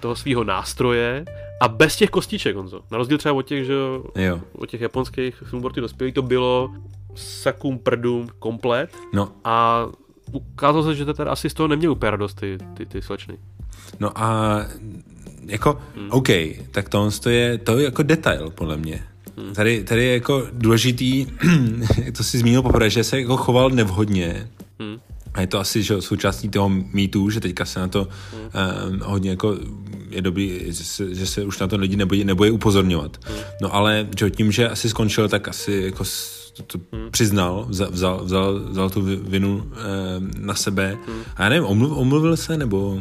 Toho 0.00 0.16
svého 0.16 0.44
nástroje 0.44 1.24
a 1.60 1.68
bez 1.68 1.96
těch 1.96 2.10
kostiček, 2.10 2.56
Honzo. 2.56 2.80
Na 2.90 2.98
rozdíl 2.98 3.18
třeba 3.18 3.34
od 3.34 3.42
těch, 3.42 3.64
že 3.64 3.72
jo. 4.16 4.40
od 4.52 4.70
těch 4.70 4.80
japonských 4.80 5.42
snowboardy 5.48 5.80
dospělých 5.80 6.14
to 6.14 6.22
bylo 6.22 6.70
sakum 7.16 7.78
prdům 7.78 8.28
komplet. 8.38 8.90
No. 9.12 9.32
A 9.44 9.86
ukázalo 10.32 10.84
se, 10.84 10.94
že 10.94 11.04
to 11.04 11.14
teda 11.14 11.30
asi 11.30 11.50
z 11.50 11.54
toho 11.54 11.68
neměl 11.68 11.92
úplně 11.92 12.10
radost 12.10 12.34
ty, 12.34 12.58
ty, 12.74 12.86
ty 12.86 13.02
slečny. 13.02 13.38
No 14.00 14.22
a 14.22 14.58
jako, 15.46 15.78
hmm. 15.96 16.08
OK, 16.10 16.28
tak 16.70 16.88
to, 16.88 17.10
to 17.22 17.30
je, 17.30 17.58
to 17.58 17.78
je 17.78 17.84
jako 17.84 18.02
detail, 18.02 18.50
podle 18.50 18.76
mě. 18.76 19.02
Hmm. 19.36 19.54
Tady, 19.54 19.84
tady 19.84 20.04
je 20.04 20.12
jako 20.12 20.46
důležitý, 20.52 21.26
to 22.16 22.24
si 22.24 22.38
zmínil 22.38 22.62
poprvé, 22.62 22.90
že 22.90 23.04
se 23.04 23.20
jako 23.20 23.36
choval 23.36 23.70
nevhodně. 23.70 24.48
Hmm. 24.80 24.96
A 25.34 25.40
je 25.40 25.46
to 25.46 25.60
asi 25.60 25.82
že, 25.82 26.02
součástí 26.02 26.48
toho 26.48 26.68
mýtu, 26.68 27.30
že 27.30 27.40
teďka 27.40 27.64
se 27.64 27.80
na 27.80 27.88
to 27.88 28.08
hmm. 28.32 28.92
um, 28.92 29.00
hodně 29.00 29.30
jako 29.30 29.56
je 30.10 30.22
dobrý, 30.22 30.60
že 30.66 30.84
se, 30.84 31.14
že 31.14 31.26
se 31.26 31.44
už 31.44 31.58
na 31.58 31.66
to 31.66 31.76
lidi 31.76 31.96
nebojí, 31.96 32.24
nebojí 32.24 32.50
upozorňovat. 32.50 33.16
Hmm. 33.24 33.38
No 33.62 33.74
ale 33.74 34.08
že 34.18 34.30
tím, 34.30 34.52
že 34.52 34.68
asi 34.68 34.88
skončil, 34.88 35.28
tak 35.28 35.48
asi 35.48 35.82
jako 35.84 36.04
to, 36.56 36.62
to 36.62 36.78
hmm. 36.92 37.10
přiznal, 37.10 37.66
vzal, 37.68 37.90
vzal, 37.90 38.24
vzal, 38.24 38.60
vzal 38.60 38.90
tu 38.90 39.00
vinu 39.22 39.72
eh, 39.72 39.76
na 40.38 40.54
sebe. 40.54 40.98
Hmm. 41.06 41.22
A 41.36 41.42
já 41.42 41.48
nevím, 41.48 41.64
omluv, 41.64 41.98
omluvil 41.98 42.36
se, 42.36 42.56
nebo 42.56 43.00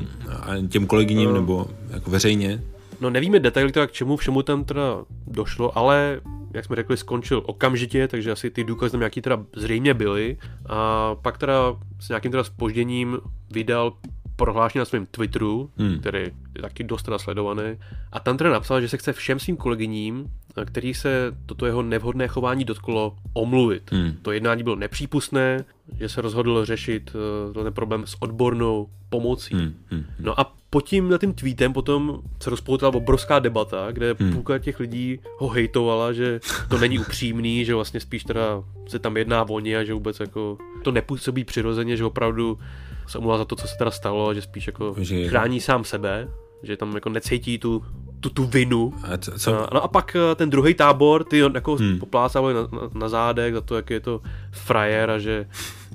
těm 0.70 0.88
kolegyním, 0.88 1.30
uh. 1.30 1.36
nebo 1.36 1.68
jako 1.90 2.12
veřejně? 2.12 2.64
No 3.02 3.10
nevíme 3.10 3.40
detaily 3.40 3.72
teda, 3.72 3.88
k 3.88 3.92
čemu 3.92 4.18
všemu 4.18 4.42
tam 4.42 4.64
teda 4.64 5.06
došlo, 5.28 5.78
ale 5.78 6.22
jak 6.54 6.66
jsme 6.66 6.76
řekli, 6.76 6.98
skončil 6.98 7.44
okamžitě, 7.46 8.08
takže 8.08 8.32
asi 8.32 8.50
ty 8.50 8.64
důkazy 8.64 8.92
tam 8.92 9.00
nějaký 9.00 9.22
teda 9.22 9.46
zřejmě 9.56 9.94
byly. 9.94 10.38
A 10.70 11.16
pak 11.16 11.38
teda 11.38 11.76
s 12.00 12.10
nějakým 12.10 12.32
teda 12.32 12.44
spožděním 12.44 13.20
vydal 13.52 13.94
prohlášení 14.36 14.80
na 14.80 14.86
svém 14.86 15.06
Twitteru, 15.06 15.70
hmm. 15.78 16.00
který 16.00 16.20
je 16.56 16.62
taky 16.62 16.84
dost 16.84 17.04
teda 17.04 17.18
sledovaný, 17.18 17.64
a 18.12 18.20
tam 18.20 18.38
teda 18.38 18.50
napsal, 18.50 18.82
že 18.82 18.90
se 18.90 18.98
chce 18.98 19.14
všem 19.14 19.40
svým 19.40 19.58
kolegyním, 19.58 20.32
který 20.66 20.94
se 20.94 21.32
toto 21.46 21.66
jeho 21.66 21.82
nevhodné 21.82 22.28
chování 22.28 22.66
dotklo, 22.66 23.16
omluvit. 23.34 23.92
Hmm. 23.92 24.14
To 24.22 24.32
jednání 24.32 24.64
bylo 24.64 24.76
nepřípustné, 24.76 25.66
že 26.00 26.10
se 26.10 26.22
rozhodl 26.22 26.66
řešit 26.66 27.16
uh, 27.56 27.64
ten 27.64 27.74
problém 27.74 28.08
s 28.08 28.16
odbornou 28.20 28.90
pomocí. 29.10 29.56
Hmm. 29.56 29.74
Hmm. 29.90 30.06
No 30.20 30.40
a 30.40 30.56
pod 30.70 30.82
tím 30.82 31.10
na 31.10 31.18
tím 31.18 31.34
tweetem 31.34 31.74
potom 31.74 32.22
se 32.44 32.50
rozpoutala 32.50 32.96
obrovská 32.96 33.40
debata, 33.40 33.88
kde 33.92 34.16
hmm. 34.20 34.34
půlka 34.34 34.60
těch 34.60 34.80
lidí 34.80 35.20
ho 35.38 35.50
hejtovala, 35.50 36.14
že 36.14 36.40
to 36.70 36.78
není 36.78 37.00
upřímný, 37.00 37.66
že 37.66 37.76
vlastně 37.76 38.00
spíš 38.00 38.24
teda 38.24 38.64
se 38.88 39.00
tam 39.00 39.18
jedná 39.18 39.50
o 39.50 39.58
a 39.58 39.84
že 39.84 39.94
vůbec 39.94 40.20
jako 40.20 40.58
to 40.84 40.92
nepůsobí 40.92 41.44
přirozeně, 41.44 41.98
že 41.98 42.06
opravdu 42.06 42.60
se 43.08 43.18
omlouvá 43.18 43.38
za 43.38 43.46
to, 43.46 43.56
co 43.56 43.68
se 43.68 43.78
teda 43.78 43.92
stalo, 43.92 44.34
že 44.34 44.42
spíš 44.42 44.68
jako 44.68 44.96
že... 44.98 45.28
chrání 45.28 45.62
sám 45.62 45.84
sebe, 45.84 46.28
že 46.64 46.78
tam 46.78 46.96
jako 46.96 47.10
necítí 47.10 47.58
tu, 47.58 47.86
tu, 48.20 48.30
tu 48.30 48.46
vinu. 48.46 48.94
A 49.04 49.18
co, 49.18 49.40
co? 49.40 49.68
No 49.74 49.84
a 49.84 49.88
pak 49.88 50.16
eh, 50.16 50.36
ten 50.36 50.50
druhý 50.50 50.74
tábor, 50.74 51.24
ty 51.24 51.38
jako 51.38 51.76
hmm. 51.76 52.00
poplácávali 52.00 52.54
na, 52.54 52.62
na, 52.62 52.90
na 52.94 53.10
zádech 53.10 53.54
za 53.54 53.62
to, 53.62 53.76
jak 53.76 53.90
je 53.90 54.00
to 54.00 54.22
frajer 54.52 55.10
a 55.10 55.20
že, 55.20 55.48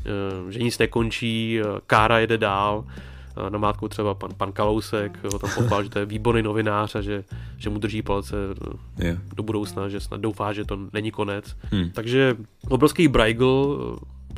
eh, 0.07 0.53
že 0.53 0.59
nic 0.59 0.79
nekončí, 0.79 1.61
kára 1.87 2.19
jede 2.19 2.39
dál. 2.39 2.85
Na 3.49 3.59
mátku 3.59 3.89
třeba 3.89 4.15
pan, 4.15 4.31
pan 4.37 4.53
Kalousek 4.53 5.25
ho 5.33 5.39
tam 5.39 5.51
pochvál, 5.55 5.83
že 5.85 5.91
to 5.91 5.99
je 5.99 6.05
výborný 6.05 6.43
novinář 6.43 6.95
a 6.95 7.01
že, 7.01 7.25
že 7.59 7.71
mu 7.71 7.79
drží 7.79 8.03
palce 8.03 8.37
yeah. 8.99 9.19
do 9.35 9.43
budoucna, 9.43 9.89
že 9.89 10.01
snad 10.01 10.21
doufá, 10.21 10.53
že 10.53 10.65
to 10.65 10.79
není 10.93 11.11
konec. 11.11 11.57
Hmm. 11.71 11.91
Takže 11.91 12.37
obrovský 12.69 13.09
Braigl 13.09 13.79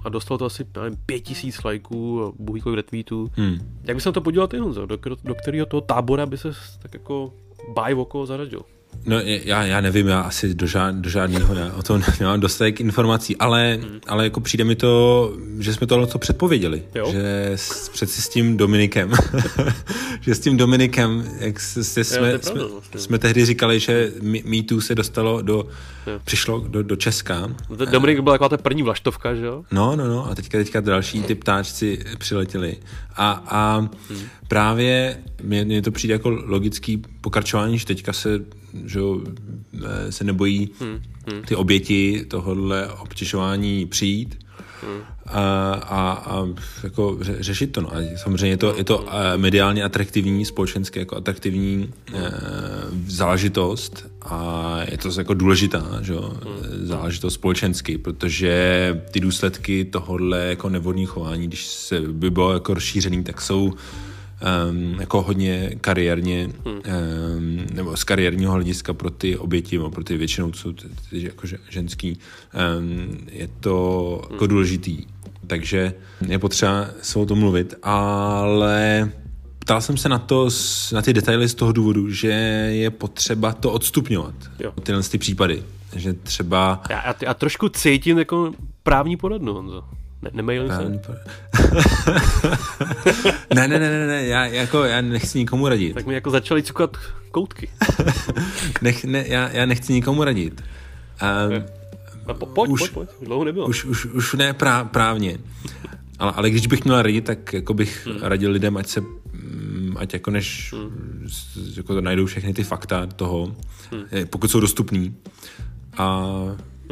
a 0.04 0.08
dostal 0.08 0.38
to 0.38 0.44
asi 0.44 0.66
nevím, 0.76 0.98
pět 1.06 1.20
tisíc 1.20 1.64
lajků 1.64 2.24
a 2.24 2.32
bůh 2.38 2.62
kolik 2.62 2.76
retweetů. 2.76 3.30
Hmm. 3.34 3.58
Jak 3.84 3.96
by 3.96 4.00
se 4.00 4.08
na 4.08 4.12
to 4.12 4.20
podíval 4.20 4.48
ty, 4.48 4.58
Honzo? 4.58 4.86
Do, 4.86 4.98
do 5.24 5.34
kterého 5.34 5.66
toho 5.66 5.80
tábora 5.80 6.26
by 6.26 6.38
se 6.38 6.52
tak 6.82 6.94
jako 6.94 7.32
báj 7.74 7.94
oko 7.94 8.26
zaradil? 8.26 8.62
No 9.06 9.20
já, 9.20 9.64
já 9.64 9.80
nevím, 9.80 10.08
já 10.08 10.20
asi 10.20 10.54
do, 10.54 10.66
žád, 10.66 10.94
do 10.94 11.10
žádného 11.10 11.54
ne, 11.54 11.72
o 11.72 11.82
tom 11.82 12.02
nemám 12.20 12.40
dostatek 12.40 12.80
informací, 12.80 13.36
ale, 13.36 13.78
hmm. 13.82 14.00
ale 14.06 14.24
jako 14.24 14.40
přijde 14.40 14.64
mi 14.64 14.76
to, 14.76 15.32
že 15.58 15.74
jsme 15.74 15.86
tohle 15.86 16.06
to 16.06 16.18
předpověděli, 16.18 16.82
jo? 16.94 17.12
že 17.12 17.50
s, 17.54 17.88
přeci 17.88 18.22
s 18.22 18.28
tím 18.28 18.56
Dominikem, 18.56 19.12
že 20.20 20.34
s 20.34 20.40
tím 20.40 20.56
Dominikem, 20.56 21.24
jak 21.38 21.60
se, 21.60 21.84
se 21.84 22.04
jsme, 22.04 22.32
jo, 22.32 22.38
jsme, 22.42 22.64
vlastně. 22.64 23.00
jsme 23.00 23.18
tehdy 23.18 23.44
říkali, 23.44 23.80
že 23.80 24.12
MeToo 24.44 24.80
se 24.80 24.94
dostalo 24.94 25.42
do, 25.42 25.66
jo. 26.06 26.20
přišlo 26.24 26.64
do, 26.68 26.82
do 26.82 26.96
Česka. 26.96 27.50
Dominik 27.90 28.20
byla 28.20 28.34
taková 28.34 28.48
ta 28.48 28.56
první 28.56 28.82
vlaštovka, 28.82 29.34
že 29.34 29.46
jo? 29.46 29.64
No, 29.72 29.96
no, 29.96 30.08
no, 30.08 30.30
a 30.30 30.34
teďka, 30.34 30.58
teďka 30.58 30.80
další 30.80 31.22
ty 31.22 31.34
ptáčci 31.34 32.04
přiletěli. 32.18 32.76
A, 33.16 33.44
a 33.46 33.78
hmm. 33.78 34.22
právě 34.48 35.18
mně 35.42 35.82
to 35.82 35.90
přijde 35.90 36.14
jako 36.14 36.30
logický 36.30 37.02
pokračování, 37.20 37.78
že 37.78 37.86
teďka 37.86 38.12
se 38.12 38.40
že 38.84 39.00
se 40.10 40.24
nebojí 40.24 40.70
hmm, 40.80 41.00
hmm. 41.32 41.42
ty 41.42 41.56
oběti 41.56 42.24
tohohle 42.28 42.88
obtěžování 42.88 43.86
přijít 43.86 44.38
hmm. 44.82 45.00
a, 45.26 45.72
a, 45.72 46.12
a 46.12 46.48
jako 46.82 47.18
ře, 47.20 47.36
řešit 47.40 47.66
to. 47.66 47.80
No. 47.80 47.94
A 47.94 47.98
samozřejmě 48.16 48.48
je 48.48 48.56
to, 48.56 48.76
je 48.76 48.84
to 48.84 49.06
mediálně 49.36 49.84
atraktivní, 49.84 50.44
společensky 50.44 50.98
jako 50.98 51.16
atraktivní 51.16 51.90
hmm. 52.06 52.24
e, 52.24 52.32
záležitost 53.06 54.06
a 54.22 54.78
je 54.90 54.98
to 54.98 55.08
jako 55.18 55.34
důležitá 55.34 55.98
že? 56.00 56.14
Hmm. 56.14 56.86
záležitost 56.86 57.34
společensky, 57.34 57.98
protože 57.98 59.02
ty 59.10 59.20
důsledky 59.20 59.84
tohohle 59.84 60.38
jako 60.44 60.68
nevodní 60.68 61.06
chování, 61.06 61.46
když 61.46 61.66
se 61.66 62.00
by 62.00 62.30
bylo 62.30 62.52
jako 62.52 62.74
rozšířený, 62.74 63.24
tak 63.24 63.40
jsou 63.40 63.72
um, 64.70 65.00
jako 65.00 65.22
hodně 65.22 65.70
kariérně, 65.80 66.50
hmm. 66.64 66.74
um, 66.74 67.66
nebo 67.72 67.96
z 67.96 68.04
kariérního 68.04 68.52
hlediska 68.52 68.92
pro 68.92 69.10
ty 69.10 69.36
oběti, 69.36 69.78
nebo 69.78 69.90
pro 69.90 70.04
ty 70.04 70.16
většinou, 70.16 70.50
co 70.50 70.72
ty, 70.72 70.88
ty 71.10 71.24
jako 71.24 71.46
ženský, 71.70 72.18
um, 72.78 73.18
je 73.30 73.48
to 73.60 74.20
hmm. 74.22 74.32
jako 74.32 74.46
důležitý. 74.46 74.98
Takže 75.46 75.94
je 76.28 76.38
potřeba 76.38 76.86
se 77.02 77.18
o 77.18 77.26
tom 77.26 77.38
mluvit, 77.38 77.74
ale 77.82 79.10
ptal 79.58 79.80
jsem 79.80 79.96
se 79.96 80.08
na 80.08 80.18
to, 80.18 80.48
na 80.92 81.02
ty 81.02 81.12
detaily 81.12 81.48
z 81.48 81.54
toho 81.54 81.72
důvodu, 81.72 82.10
že 82.10 82.28
je 82.72 82.90
potřeba 82.90 83.52
to 83.52 83.72
odstupňovat, 83.72 84.34
jo. 84.58 84.72
tyhle 84.82 85.02
ty 85.02 85.18
případy. 85.18 85.62
Že 85.96 86.12
třeba... 86.12 86.82
Já, 86.90 87.14
já 87.22 87.34
trošku 87.34 87.68
cítím 87.68 88.18
jako 88.18 88.52
právní 88.82 89.16
poradnu, 89.16 89.54
Honzo. 89.54 89.84
Ne, 90.22 90.30
se? 90.68 91.00
ne, 93.54 93.68
ne, 93.68 93.78
ne, 93.78 93.90
ne, 93.90 94.06
ne, 94.06 94.26
já, 94.26 94.46
jako, 94.46 94.84
já 94.84 95.00
nechci 95.00 95.38
nikomu 95.38 95.68
radit. 95.68 95.94
Tak 95.94 96.06
mi 96.06 96.14
jako 96.14 96.30
začali 96.30 96.62
cukat 96.62 96.96
koutky. 97.30 97.68
Nech, 98.82 99.04
ne, 99.04 99.24
já, 99.28 99.48
já 99.48 99.66
nechci 99.66 99.92
nikomu 99.92 100.24
radit. 100.24 100.62
Um, 101.48 101.64
a 102.26 102.34
po, 102.34 102.46
pojď, 102.46 102.70
už, 102.70 102.80
pojď, 102.80 102.92
pojď, 102.92 103.08
dlouho 103.22 103.44
nebylo. 103.44 103.66
Už, 103.66 103.84
už, 103.84 104.04
už 104.04 104.34
ne 104.34 104.52
prá, 104.52 104.84
právně. 104.84 105.38
Ale, 106.18 106.32
ale 106.32 106.50
když 106.50 106.66
bych 106.66 106.84
měl 106.84 107.02
radit, 107.02 107.24
tak 107.24 107.52
jako 107.52 107.74
bych 107.74 108.06
hmm. 108.06 108.18
radil 108.22 108.50
lidem, 108.50 108.76
ať 108.76 108.86
se 108.86 109.00
mm, 109.00 109.96
ať 109.98 110.12
jako 110.12 110.30
než 110.30 110.74
hmm. 110.76 111.28
jako 111.76 112.00
najdou 112.00 112.26
všechny 112.26 112.54
ty 112.54 112.64
fakta 112.64 113.06
toho, 113.06 113.56
hmm. 113.90 114.26
pokud 114.30 114.50
jsou 114.50 114.60
dostupní 114.60 115.16
a 115.98 116.26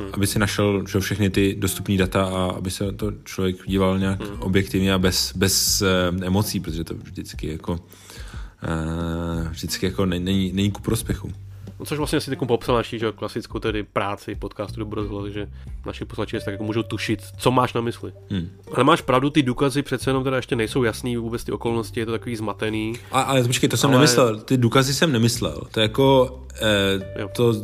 hmm. 0.01 0.11
aby 0.12 0.26
si 0.26 0.38
našel 0.38 0.84
že 0.86 1.01
všechny 1.01 1.30
ty 1.30 1.55
dostupné 1.59 1.96
data 1.96 2.24
a 2.24 2.51
aby 2.57 2.70
se 2.70 2.92
to 2.92 3.12
člověk 3.24 3.57
díval 3.66 3.98
nějak 3.98 4.20
hmm. 4.20 4.42
objektivně 4.42 4.94
a 4.94 4.98
bez, 4.98 5.32
bez 5.36 5.82
uh, 5.82 6.24
emocí, 6.24 6.61
protože 6.61 6.84
to 6.84 6.94
vždycky 6.94 7.53
jako 7.53 7.72
uh, 7.72 9.48
vždycky 9.51 9.86
jako 9.86 10.07
není, 10.07 10.53
není 10.53 10.70
ku 10.70 10.82
prospěchu. 10.82 11.32
No, 11.80 11.86
což 11.86 11.98
vlastně 11.98 12.20
si 12.20 12.30
teď 12.30 12.38
popsal 12.38 12.76
naši 12.76 12.98
že, 12.98 13.12
klasickou 13.12 13.59
tedy 13.59 13.82
práci 13.82 14.34
podcastu 14.34 14.84
do 14.84 14.94
rozhlas, 14.94 15.32
že 15.32 15.48
naši 15.86 16.05
posluchači 16.05 16.38
tak 16.44 16.53
jako 16.53 16.64
můžou 16.64 16.82
tušit, 16.82 17.20
co 17.38 17.51
máš 17.51 17.74
na 17.74 17.80
mysli. 17.80 18.12
Hmm. 18.30 18.48
Ale 18.74 18.84
máš 18.84 19.01
pravdu, 19.01 19.30
ty 19.30 19.42
důkazy 19.42 19.82
přece 19.82 20.11
jenom 20.11 20.24
teda 20.24 20.36
ještě 20.36 20.57
nejsou 20.57 20.82
jasný, 20.82 21.16
vůbec 21.16 21.44
ty 21.44 21.53
okolnosti, 21.53 22.01
je 22.01 22.07
to 22.07 22.12
takový 22.12 22.36
zmatený. 22.36 22.92
A, 23.12 23.20
ale 23.20 23.44
počkej, 23.44 23.68
to 23.68 23.76
jsem 23.76 23.90
ale... 23.90 23.98
nemyslel, 23.98 24.40
ty 24.40 24.57
důkazy 24.57 24.94
jsem 24.94 25.12
nemyslel. 25.12 25.62
To 25.70 25.80
je 25.80 25.82
jako, 25.82 26.38
eh, 26.62 27.28
to 27.36 27.55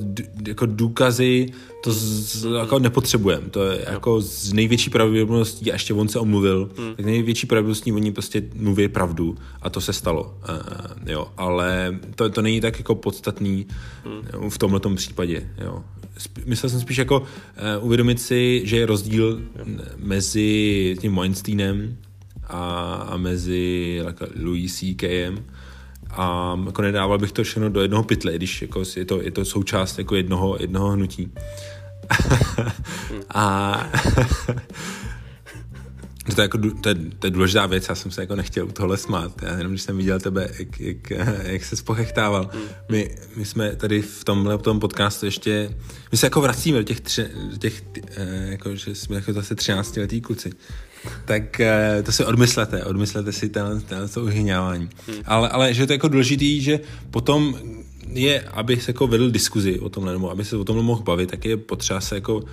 jako 0.46 0.66
důkazy, 0.66 1.46
to 1.80 1.92
z, 1.92 2.46
jako 2.58 2.78
nepotřebujeme. 2.78 3.50
To 3.50 3.64
je 3.64 3.84
jako 3.90 4.20
z 4.20 4.52
největší 4.52 4.90
pravděpodobností, 4.90 5.70
a 5.70 5.74
ještě 5.74 5.94
on 5.94 6.08
se 6.08 6.18
omluvil, 6.18 6.70
hmm. 6.78 6.94
tak 6.96 7.06
největší 7.06 7.46
pravděpodobností 7.46 7.92
oni 7.92 8.12
prostě 8.12 8.42
mluví 8.54 8.88
pravdu 8.88 9.36
a 9.62 9.70
to 9.70 9.80
se 9.80 9.92
stalo. 9.92 10.38
Uh, 10.48 11.10
jo, 11.10 11.28
ale 11.36 11.98
to, 12.14 12.30
to 12.30 12.42
není 12.42 12.60
tak 12.60 12.78
jako 12.78 12.94
podstatný 12.94 13.66
hmm. 14.04 14.50
v 14.50 14.58
tomhle 14.58 14.80
případě. 14.96 15.50
Jo. 15.64 15.84
Myslel 16.44 16.70
jsem 16.70 16.80
spíš 16.80 16.96
jako 16.96 17.20
uh, 17.20 17.26
uvědomit 17.80 18.20
si, 18.20 18.62
že 18.64 18.76
je 18.76 18.86
rozdíl 18.86 19.42
mezi 19.96 20.96
tím 21.00 21.16
Weinsteinem 21.16 21.96
a, 22.48 22.94
a 22.94 23.16
mezi 23.16 24.00
like, 24.06 24.26
Louis 24.42 24.78
C.K.M 24.78 25.44
a 26.10 26.56
jako 26.66 26.82
nedával 26.82 27.18
bych 27.18 27.32
to 27.32 27.44
všechno 27.44 27.70
do 27.70 27.80
jednoho 27.80 28.02
pytle, 28.02 28.34
když 28.34 28.62
jako 28.62 28.82
je, 28.96 29.04
to, 29.04 29.22
je 29.22 29.30
to 29.30 29.44
součást 29.44 29.98
jako 29.98 30.14
jednoho, 30.14 30.56
jednoho 30.60 30.90
hnutí. 30.90 31.32
a 33.34 33.90
to 36.34 36.40
je, 36.40 36.44
jako, 36.44 36.58
to, 36.80 36.88
je, 36.88 36.94
to 37.18 37.26
je 37.26 37.30
důležitá 37.30 37.66
věc, 37.66 37.88
já 37.88 37.94
jsem 37.94 38.10
se 38.10 38.20
jako 38.20 38.36
nechtěl 38.36 38.66
u 38.66 38.72
tohle 38.72 38.96
smát, 38.96 39.42
já 39.42 39.56
jenom 39.56 39.72
když 39.72 39.82
jsem 39.82 39.96
viděl 39.96 40.20
tebe, 40.20 40.48
jak, 40.58 40.80
jak, 40.80 41.10
jak 41.42 41.64
se 41.64 41.76
spochechtával. 41.76 42.50
My, 42.88 43.16
my 43.36 43.44
jsme 43.44 43.76
tady 43.76 44.02
v 44.02 44.24
tomhle 44.24 44.58
tom 44.58 44.80
podcastu 44.80 45.26
ještě, 45.26 45.70
my 46.12 46.18
se 46.18 46.26
jako 46.26 46.40
vracíme 46.40 46.78
do 46.78 46.84
těch, 46.84 47.00
tři, 47.00 47.28
do 47.50 47.56
těch 47.56 47.82
eh, 48.16 48.46
jako, 48.50 48.76
že 48.76 48.94
jsme 48.94 49.16
jako 49.16 49.32
zase 49.32 49.54
13 49.54 49.96
letý 49.96 50.20
kluci 50.20 50.50
tak 51.24 51.60
uh, 51.60 52.02
to 52.02 52.12
si 52.12 52.24
odmyslete, 52.24 52.84
odmyslete 52.84 53.32
si 53.32 53.48
ten, 53.48 53.80
ten, 53.80 54.08
to 54.08 54.22
uhyňávání. 54.22 54.88
Hmm. 55.06 55.18
Ale, 55.26 55.48
ale 55.48 55.74
že 55.74 55.86
to 55.86 55.92
je 55.92 55.94
jako 55.94 56.08
důležitý, 56.08 56.60
že 56.60 56.80
potom 57.10 57.58
je, 58.08 58.40
aby 58.40 58.76
se 58.76 58.90
jako 58.90 59.06
vedl 59.06 59.30
diskuzi 59.30 59.80
o 59.80 59.88
tomhle, 59.88 60.12
nebo 60.12 60.30
aby 60.30 60.44
se 60.44 60.56
o 60.56 60.64
tomhle 60.64 60.84
mohl 60.84 61.02
bavit, 61.02 61.30
tak 61.30 61.44
je 61.44 61.56
potřeba 61.56 62.00
se 62.00 62.14
jako 62.14 62.36
uh, 62.36 62.44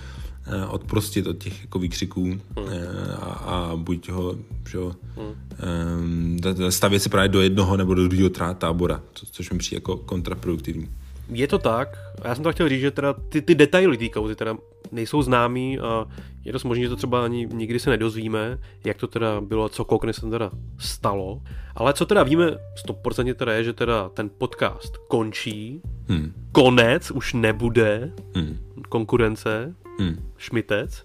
odprostit 0.68 1.26
od 1.26 1.38
těch 1.38 1.60
jako 1.60 1.78
výkřiků 1.78 2.24
hmm. 2.24 2.40
uh, 2.56 2.72
a, 3.20 3.24
a 3.24 3.76
buď 3.76 4.08
ho, 4.08 4.36
že 4.70 4.78
jo, 4.78 4.92
hmm. 5.16 6.38
um, 6.60 6.70
stavět 6.70 7.00
se 7.00 7.08
právě 7.08 7.28
do 7.28 7.40
jednoho 7.40 7.76
nebo 7.76 7.94
do 7.94 8.08
druhého 8.08 8.30
tábora, 8.58 9.02
co, 9.14 9.26
což 9.26 9.50
mi 9.50 9.58
přijde 9.58 9.76
jako 9.76 9.96
kontraproduktivní. 9.96 10.88
Je 11.28 11.48
to 11.48 11.58
tak. 11.58 11.98
A 12.22 12.28
já 12.28 12.34
jsem 12.34 12.44
to 12.44 12.52
chtěl 12.52 12.68
říct, 12.68 12.80
že 12.80 12.90
teda 12.90 13.12
ty, 13.12 13.42
ty 13.42 13.54
detaily 13.54 13.96
té 13.96 14.08
kauzy 14.08 14.36
teda 14.36 14.56
nejsou 14.92 15.22
známý 15.22 15.78
a 15.78 16.06
je 16.44 16.52
dost 16.52 16.64
možné, 16.64 16.84
že 16.84 16.88
to 16.88 16.96
třeba 16.96 17.24
ani 17.24 17.48
nikdy 17.52 17.78
se 17.78 17.90
nedozvíme, 17.90 18.58
jak 18.84 18.96
to 18.96 19.06
teda 19.06 19.40
bylo 19.40 19.64
a 19.64 19.68
co 19.68 19.84
konkrétně 19.84 20.20
se 20.20 20.30
teda 20.30 20.50
stalo. 20.78 21.42
Ale 21.74 21.92
co 21.92 22.06
teda 22.06 22.22
víme 22.22 22.56
100% 22.88 23.34
teda 23.34 23.52
je, 23.52 23.64
že 23.64 23.72
teda 23.72 24.08
ten 24.08 24.30
podcast 24.38 24.96
končí, 24.96 25.82
hmm. 26.08 26.32
konec 26.52 27.10
už 27.10 27.32
nebude, 27.32 28.12
hmm. 28.34 28.58
konkurence, 28.88 29.74
hmm. 29.98 30.32
šmitec. 30.36 31.04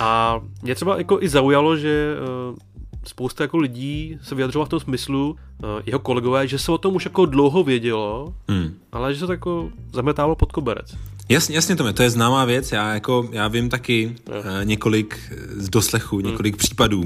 a 0.00 0.40
mě 0.62 0.74
třeba 0.74 0.98
jako 0.98 1.22
i 1.22 1.28
zaujalo, 1.28 1.76
že 1.76 2.16
uh, 2.50 2.56
spousta 3.08 3.44
jako 3.44 3.58
lidí 3.58 4.18
se 4.22 4.34
vyjadřovala 4.34 4.66
v 4.66 4.68
tom 4.68 4.80
smyslu, 4.80 5.30
uh, 5.30 5.68
jeho 5.86 5.98
kolegové, 5.98 6.48
že 6.48 6.58
se 6.58 6.72
o 6.72 6.78
tom 6.78 6.94
už 6.94 7.04
jako 7.04 7.26
dlouho 7.26 7.64
vědělo, 7.64 8.34
hmm. 8.48 8.74
ale 8.92 9.14
že 9.14 9.20
se 9.20 9.26
to 9.26 9.32
jako 9.32 9.70
zametávalo 9.92 10.34
pod 10.34 10.52
koberec. 10.52 10.96
Jasně, 11.28 11.54
jasně 11.54 11.76
to, 11.76 11.92
to 11.92 12.02
je 12.02 12.10
známá 12.10 12.44
věc, 12.44 12.72
já, 12.72 12.94
jako, 12.94 13.28
já 13.32 13.48
vím 13.48 13.68
taky 13.68 14.16
uh, 14.28 14.34
několik 14.64 15.32
z 15.56 15.68
doslechu, 15.68 16.16
hmm. 16.16 16.26
několik 16.26 16.56
případů, 16.56 17.04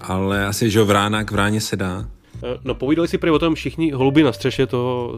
ale 0.00 0.46
asi, 0.46 0.70
že 0.70 0.82
v 0.82 0.90
rána 0.90 1.24
k 1.24 1.30
vráně 1.30 1.60
se 1.60 1.76
dá. 1.76 2.08
Eh, 2.42 2.58
no 2.64 2.74
povídali 2.74 3.08
si 3.08 3.18
prý 3.18 3.30
o 3.30 3.38
tom 3.38 3.54
všichni 3.54 3.90
holuby 3.90 4.22
na 4.22 4.32
střeše 4.32 4.66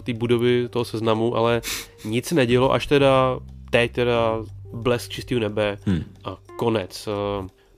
té 0.02 0.12
budovy, 0.14 0.68
toho 0.70 0.84
seznamu, 0.84 1.36
ale 1.36 1.62
nic 2.04 2.32
nedělo, 2.32 2.72
až 2.72 2.86
teda 2.86 3.38
teď 3.70 3.92
teda 3.92 4.38
blesk 4.72 5.10
čistého 5.10 5.40
nebe 5.40 5.78
hmm. 5.86 6.04
a 6.24 6.36
konec. 6.56 7.08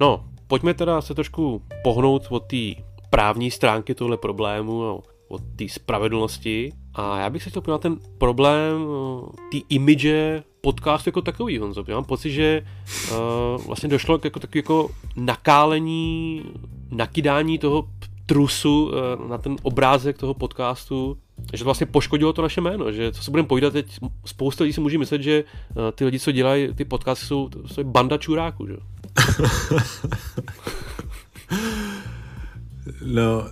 No, 0.00 0.24
pojďme 0.50 0.74
teda 0.74 1.00
se 1.00 1.14
trošku 1.14 1.62
pohnout 1.84 2.26
od 2.30 2.40
té 2.40 2.82
právní 3.10 3.50
stránky 3.50 3.94
tohle 3.94 4.16
problému, 4.16 4.82
no, 4.82 5.00
od 5.28 5.42
té 5.56 5.68
spravedlnosti. 5.68 6.72
A 6.94 7.18
já 7.18 7.30
bych 7.30 7.42
se 7.42 7.50
chtěl 7.50 7.62
podívat 7.62 7.80
ten 7.80 7.96
problém 8.18 8.86
té 9.52 9.58
image 9.68 10.42
podcastu 10.60 11.08
jako 11.08 11.22
takový, 11.22 11.58
Honzo. 11.58 11.84
Já 11.88 11.94
mám 11.94 12.04
pocit, 12.04 12.30
že 12.30 12.66
uh, 13.10 13.64
vlastně 13.66 13.88
došlo 13.88 14.18
k 14.18 14.24
jako, 14.24 14.40
takový 14.40 14.58
jako 14.58 14.90
nakálení, 15.16 16.42
nakydání 16.90 17.58
toho 17.58 17.88
trusu 18.26 18.84
uh, 18.84 19.28
na 19.28 19.38
ten 19.38 19.56
obrázek 19.62 20.18
toho 20.18 20.34
podcastu, 20.34 21.16
že 21.52 21.58
to 21.58 21.64
vlastně 21.64 21.86
poškodilo 21.86 22.32
to 22.32 22.42
naše 22.42 22.60
jméno, 22.60 22.92
že 22.92 23.12
co 23.12 23.22
se 23.22 23.30
budeme 23.30 23.48
povídat 23.48 23.72
teď, 23.72 23.98
spousta 24.24 24.64
lidí 24.64 24.72
si 24.72 24.80
může 24.80 24.98
myslet, 24.98 25.22
že 25.22 25.44
uh, 25.44 25.82
ty 25.94 26.04
lidi, 26.04 26.18
co 26.18 26.32
dělají 26.32 26.74
ty 26.74 26.84
podcasty, 26.84 27.26
jsou, 27.26 27.48
jsou 27.66 27.84
banda 27.84 28.18
čuráků, 28.18 28.66
že? 28.66 28.76
no, 33.04 33.46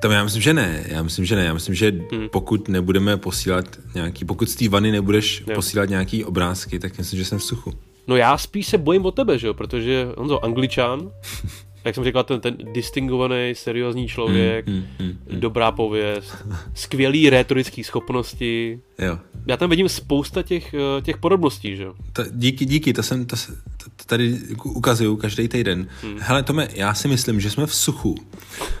Tam 0.00 0.12
já 0.12 0.24
myslím, 0.24 0.42
že 0.42 0.54
ne. 0.54 0.84
Já 0.88 1.02
myslím, 1.02 1.24
že 1.24 1.36
ne. 1.36 1.44
Já 1.44 1.54
myslím, 1.54 1.74
že 1.74 1.92
hmm. 2.12 2.28
pokud 2.28 2.68
nebudeme 2.68 3.16
posílat 3.16 3.64
nějaký, 3.94 4.24
pokud 4.24 4.50
z 4.50 4.54
té 4.54 4.68
vany 4.68 4.92
nebudeš 4.92 5.44
jo. 5.46 5.54
posílat 5.54 5.88
nějaký 5.88 6.24
obrázky, 6.24 6.78
tak 6.78 6.98
myslím, 6.98 7.18
že 7.18 7.24
jsem 7.24 7.38
v 7.38 7.44
suchu. 7.44 7.72
No 8.06 8.16
já 8.16 8.38
spíš 8.38 8.66
se 8.66 8.78
bojím 8.78 9.06
o 9.06 9.10
tebe, 9.10 9.38
že 9.38 9.46
jo, 9.46 9.54
protože 9.54 10.08
Honzo, 10.16 10.44
angličan, 10.44 11.10
jak 11.84 11.94
jsem 11.94 12.04
říkal, 12.04 12.24
ten, 12.24 12.40
ten 12.40 12.56
distingovaný, 12.72 13.54
seriózní 13.54 14.08
člověk, 14.08 14.66
mm, 14.66 14.74
mm, 14.74 14.84
mm, 14.98 15.18
mm. 15.32 15.40
dobrá 15.40 15.72
pověst, 15.72 16.34
skvělý 16.74 17.30
rétorický 17.30 17.84
schopnosti. 17.84 18.80
Jo. 18.98 19.18
Já 19.46 19.56
tam 19.56 19.70
vidím 19.70 19.88
spousta 19.88 20.42
těch, 20.42 20.74
eh, 20.74 21.02
těch 21.02 21.16
podobností, 21.16 21.76
že 21.76 21.86
To, 22.12 22.24
díky, 22.30 22.64
díky, 22.64 22.92
to 22.92 23.02
jsem, 23.02 23.26
to, 23.26 23.36
to 23.36 23.95
tady 24.06 24.38
ukazuju 24.64 25.16
každý 25.16 25.48
týden. 25.48 25.88
Hmm. 26.02 26.16
Hele, 26.20 26.42
Tome, 26.42 26.68
já 26.74 26.94
si 26.94 27.08
myslím, 27.08 27.40
že 27.40 27.50
jsme 27.50 27.66
v 27.66 27.74
suchu, 27.74 28.14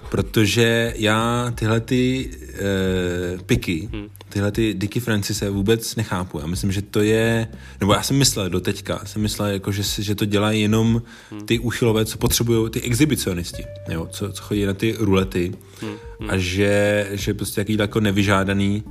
protože 0.08 0.94
já 0.96 1.52
tyhle 1.54 1.80
ty 1.80 2.30
uh, 2.30 3.42
piky, 3.42 3.88
hmm 3.92 4.08
tyhle 4.36 4.52
ty 4.52 4.74
Dicky 4.74 5.00
Francise 5.00 5.50
vůbec 5.50 5.96
nechápu. 5.96 6.38
Já 6.38 6.46
myslím, 6.46 6.72
že 6.72 6.82
to 6.82 7.00
je, 7.00 7.48
nebo 7.80 7.92
já 7.92 8.02
jsem 8.02 8.16
myslel 8.16 8.50
do 8.50 8.60
teďka, 8.60 9.00
jsem 9.04 9.22
myslel, 9.22 9.48
jako, 9.48 9.72
že, 9.72 10.02
že 10.02 10.14
to 10.14 10.24
dělají 10.24 10.62
jenom 10.62 11.02
ty 11.44 11.58
uchylové, 11.58 12.04
co 12.04 12.18
potřebují, 12.18 12.70
ty 12.70 12.80
exhibicionisti, 12.80 13.64
jo, 13.88 14.08
co, 14.10 14.32
co 14.32 14.42
chodí 14.42 14.64
na 14.64 14.74
ty 14.74 14.94
rulety 14.98 15.52
hmm. 15.80 16.30
a 16.30 16.36
že, 16.36 17.08
že 17.12 17.34
prostě 17.34 17.60
jaký 17.60 17.76
jako 17.78 18.00
nevyžádaný, 18.00 18.84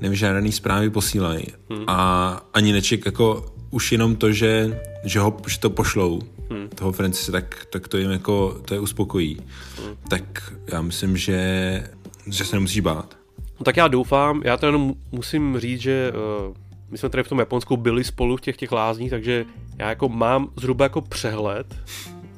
nevyžádaný 0.00 0.52
zprávy 0.52 0.90
posílají. 0.90 1.44
Hmm. 1.70 1.84
A 1.86 2.30
ani 2.54 2.72
neček 2.72 3.06
jako 3.06 3.54
už 3.70 3.92
jenom 3.92 4.16
to, 4.16 4.32
že, 4.32 4.80
že, 5.04 5.20
ho, 5.20 5.36
že 5.46 5.60
to 5.60 5.70
pošlou, 5.70 6.20
hmm. 6.50 6.68
toho 6.68 6.92
Francise, 6.92 7.32
tak, 7.32 7.66
tak 7.70 7.88
to 7.88 7.98
jim 7.98 8.10
jako, 8.10 8.60
to 8.64 8.74
je 8.74 8.80
uspokojí. 8.80 9.36
Hmm. 9.82 9.96
Tak 10.08 10.52
já 10.72 10.82
myslím, 10.82 11.16
že, 11.16 11.90
že 12.26 12.44
se 12.44 12.56
nemusíš 12.56 12.80
bát. 12.80 13.18
No 13.58 13.64
tak 13.64 13.76
já 13.76 13.88
doufám, 13.88 14.42
já 14.44 14.56
to 14.56 14.66
jenom 14.66 14.94
musím 15.12 15.58
říct, 15.58 15.80
že 15.80 16.12
uh, 16.48 16.54
my 16.90 16.98
jsme 16.98 17.08
tady 17.08 17.22
v 17.22 17.28
tom 17.28 17.38
Japonsku 17.38 17.76
byli 17.76 18.04
spolu 18.04 18.36
v 18.36 18.40
těch 18.40 18.56
těch 18.56 18.72
lázních, 18.72 19.10
takže 19.10 19.44
já 19.78 19.88
jako 19.88 20.08
mám 20.08 20.48
zhruba 20.56 20.84
jako 20.84 21.00
přehled 21.00 21.76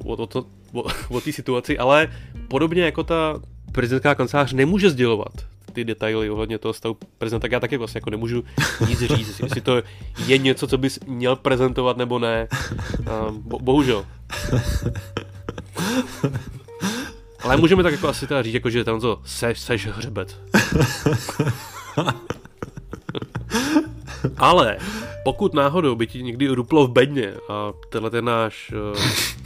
o, 0.03 0.13
o, 0.13 0.27
to, 0.27 0.45
o, 0.73 0.83
o 1.09 1.21
té 1.21 1.31
situaci, 1.31 1.77
ale 1.77 2.07
podobně 2.47 2.83
jako 2.83 3.03
ta 3.03 3.41
prezidentská 3.71 4.15
kancelář 4.15 4.53
nemůže 4.53 4.89
sdělovat 4.89 5.33
ty 5.71 5.83
detaily 5.83 6.29
ohledně 6.29 6.57
toho 6.57 6.73
stavu 6.73 6.97
prezidenta, 7.17 7.41
tak 7.41 7.51
já 7.51 7.59
taky 7.59 7.77
vlastně 7.77 7.97
jako 7.97 8.09
nemůžu 8.09 8.43
nic 8.89 8.99
říct, 8.99 9.39
jestli 9.39 9.61
to 9.61 9.81
je 10.25 10.37
něco, 10.37 10.67
co 10.67 10.77
bys 10.77 10.99
měl 11.07 11.35
prezentovat 11.35 11.97
nebo 11.97 12.19
ne. 12.19 12.47
Uh, 12.99 13.31
bo, 13.31 13.59
bohužel. 13.59 14.05
Ale 17.43 17.57
můžeme 17.57 17.83
tak 17.83 17.91
jako 17.93 18.07
asi 18.07 18.27
teda 18.27 18.41
říct, 18.41 18.53
jako, 18.53 18.69
že 18.69 18.83
tam 18.83 18.99
to 18.99 19.21
seš, 19.25 19.59
seš 19.59 19.87
hřebet. 19.87 20.39
Ale 24.37 24.77
pokud 25.23 25.53
náhodou 25.53 25.95
by 25.95 26.07
ti 26.07 26.23
někdy 26.23 26.47
ruplo 26.47 26.87
v 26.87 26.91
bedně 26.91 27.33
a 27.49 27.73
tenhle 27.89 28.09
ten 28.09 28.25
náš 28.25 28.71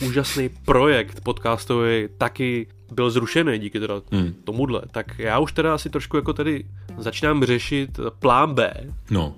uh, 0.01 0.07
úžasný 0.07 0.49
projekt 0.49 1.21
podcastový 1.21 2.07
taky 2.17 2.67
byl 2.91 3.09
zrušený 3.09 3.59
díky 3.59 3.79
teda 3.79 4.01
hmm. 4.11 4.33
tomuhle, 4.43 4.81
tak 4.91 5.19
já 5.19 5.39
už 5.39 5.51
teda 5.51 5.73
asi 5.73 5.89
trošku 5.89 6.17
jako 6.17 6.33
tady 6.33 6.65
začínám 6.97 7.43
řešit 7.43 7.99
plán 8.19 8.53
B. 8.53 8.73
No 9.09 9.35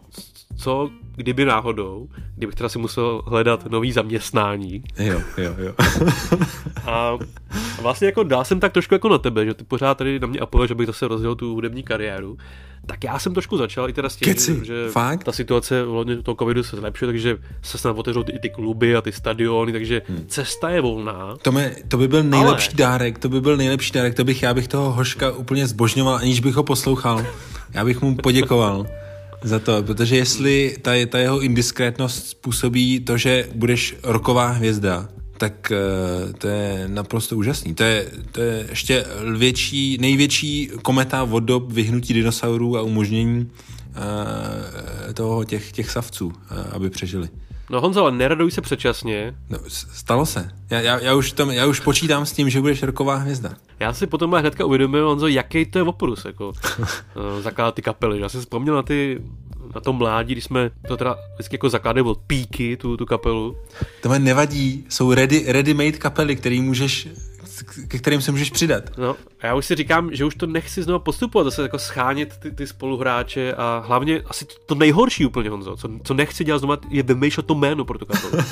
co 0.57 0.89
kdyby 1.15 1.45
náhodou, 1.45 2.09
kdybych 2.35 2.55
teda 2.55 2.69
si 2.69 2.79
musel 2.79 3.21
hledat 3.25 3.65
nový 3.65 3.91
zaměstnání. 3.91 4.83
Jo, 4.99 5.21
jo, 5.37 5.55
jo. 5.57 5.73
a 6.85 7.17
vlastně 7.81 8.05
jako 8.05 8.23
dal 8.23 8.45
jsem 8.45 8.59
tak 8.59 8.73
trošku 8.73 8.93
jako 8.93 9.09
na 9.09 9.17
tebe, 9.17 9.45
že 9.45 9.53
ty 9.53 9.63
pořád 9.63 9.97
tady 9.97 10.19
na 10.19 10.27
mě 10.27 10.39
apeluješ, 10.39 10.69
že 10.69 10.75
bych 10.75 10.87
zase 10.87 11.07
rozdělil 11.07 11.35
tu 11.35 11.53
hudební 11.53 11.83
kariéru. 11.83 12.37
Tak 12.87 13.03
já 13.03 13.19
jsem 13.19 13.33
trošku 13.33 13.57
začal 13.57 13.89
i 13.89 13.93
teda 13.93 14.09
s 14.09 14.15
tím, 14.15 14.25
Keci, 14.25 14.61
že 14.63 14.89
fakt? 14.91 15.23
ta 15.23 15.31
situace 15.31 15.83
v 15.83 16.21
toho 16.23 16.35
covidu 16.35 16.63
se 16.63 16.75
zlepšuje, 16.75 17.07
takže 17.07 17.37
se 17.61 17.77
snad 17.77 17.97
otevřou 17.97 18.23
i 18.33 18.39
ty 18.39 18.49
kluby 18.49 18.95
a 18.95 19.01
ty 19.01 19.11
stadiony, 19.11 19.71
takže 19.71 20.01
hmm. 20.07 20.25
cesta 20.27 20.69
je 20.69 20.81
volná. 20.81 21.37
To, 21.41 21.51
mě, 21.51 21.75
to 21.87 21.97
by 21.97 22.07
byl 22.07 22.23
nejlepší 22.23 22.69
Ale... 22.69 22.77
dárek, 22.77 23.19
to 23.19 23.29
by 23.29 23.41
byl 23.41 23.57
nejlepší 23.57 23.91
dárek, 23.91 24.15
to 24.15 24.23
bych, 24.23 24.43
já 24.43 24.53
bych 24.53 24.67
toho 24.67 24.91
Hoška 24.91 25.31
úplně 25.31 25.67
zbožňoval, 25.67 26.15
aniž 26.15 26.39
bych 26.39 26.55
ho 26.55 26.63
poslouchal. 26.63 27.25
Já 27.73 27.85
bych 27.85 28.01
mu 28.01 28.15
poděkoval 28.15 28.85
za 29.43 29.59
to, 29.59 29.83
protože 29.83 30.17
jestli 30.17 30.77
ta, 30.81 30.91
ta 31.09 31.19
jeho 31.19 31.39
indiskrétnost 31.39 32.27
způsobí 32.27 32.99
to, 32.99 33.17
že 33.17 33.49
budeš 33.55 33.95
roková 34.03 34.47
hvězda, 34.47 35.09
tak 35.37 35.71
uh, 35.71 36.33
to 36.33 36.47
je 36.47 36.87
naprosto 36.87 37.37
úžasný. 37.37 37.75
To 37.75 37.83
je, 37.83 38.11
to 38.31 38.41
je 38.41 38.65
ještě 38.69 39.05
větší, 39.37 39.97
největší 40.01 40.71
kometa 40.81 41.23
od 41.23 41.39
dob 41.39 41.71
vyhnutí 41.71 42.13
dinosaurů 42.13 42.77
a 42.77 42.81
umožnění 42.81 43.39
uh, 43.39 45.13
toho 45.13 45.43
těch, 45.43 45.71
těch 45.71 45.89
savců, 45.89 46.25
uh, 46.27 46.33
aby 46.71 46.89
přežili. 46.89 47.29
No 47.69 47.81
Honzo, 47.81 48.01
ale 48.01 48.11
neraduj 48.11 48.51
se 48.51 48.61
předčasně. 48.61 49.35
No, 49.49 49.57
stalo 49.67 50.25
se. 50.25 50.51
Já, 50.69 50.79
já, 50.79 50.99
já, 50.99 51.15
už 51.15 51.31
tam, 51.31 51.51
já 51.51 51.65
už 51.65 51.79
počítám 51.79 52.25
s 52.25 52.31
tím, 52.31 52.49
že 52.49 52.61
budeš 52.61 52.83
roková 52.83 53.15
hvězda. 53.15 53.53
Já 53.79 53.93
si 53.93 54.07
potom 54.07 54.33
hnedka 54.33 54.65
uvědomil, 54.65 55.07
Honzo, 55.07 55.27
jaký 55.27 55.65
to 55.65 55.79
je 55.79 55.83
oprus, 55.83 56.25
jako 56.25 56.53
zakládat 57.41 57.75
ty 57.75 57.81
kapely. 57.81 58.19
Já 58.19 58.29
jsem 58.29 58.41
vzpomněl 58.41 58.75
na 58.75 58.83
ty 58.83 59.21
na 59.75 59.81
tom 59.81 59.95
mládí, 59.95 60.33
když 60.33 60.43
jsme 60.43 60.71
to 60.87 60.97
teda 60.97 61.15
vždycky 61.33 61.55
jako 61.55 61.69
zakládali 61.69 62.07
od 62.07 62.19
píky, 62.27 62.77
tu, 62.77 62.97
tu 62.97 63.05
kapelu. 63.05 63.57
To 64.01 64.09
mě 64.09 64.19
nevadí, 64.19 64.85
jsou 64.89 65.13
ready, 65.13 65.45
ready-made 65.47 65.97
kapely, 65.97 66.35
který 66.35 66.61
můžeš 66.61 67.07
ke 67.87 67.97
kterým 67.97 68.21
se 68.21 68.31
můžeš 68.31 68.49
přidat. 68.49 68.83
No, 68.97 69.15
a 69.41 69.47
já 69.47 69.55
už 69.55 69.65
si 69.65 69.75
říkám, 69.75 70.15
že 70.15 70.25
už 70.25 70.35
to 70.35 70.47
nechci 70.47 70.83
znovu 70.83 70.99
postupovat, 70.99 71.43
zase 71.43 71.61
jako 71.61 71.79
schánět 71.79 72.37
ty, 72.37 72.51
ty 72.51 72.67
spoluhráče 72.67 73.53
a 73.53 73.83
hlavně 73.87 74.21
asi 74.21 74.45
to 74.65 74.75
nejhorší 74.75 75.25
úplně, 75.25 75.49
Honzo, 75.49 75.75
co, 75.75 75.89
co 76.03 76.13
nechci 76.13 76.43
dělat 76.43 76.59
znovu, 76.59 76.81
je 76.89 77.03
vymýšlet 77.03 77.45
to 77.45 77.55
jméno 77.55 77.85
pro 77.85 77.97
tu 77.97 78.05
kapelu. 78.05 78.43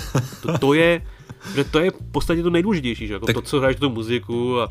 To, 0.41 0.57
to 0.57 0.73
je, 0.73 1.01
že 1.55 1.63
to 1.63 1.79
je 1.79 1.91
v 1.91 2.11
podstatě 2.11 2.43
to 2.43 2.49
nejdůležitější, 2.49 3.07
že? 3.07 3.13
Jako 3.13 3.25
tak... 3.25 3.35
to, 3.35 3.41
co 3.41 3.59
hraješ 3.59 3.79
tu 3.79 3.89
muziku 3.89 4.61
a 4.61 4.67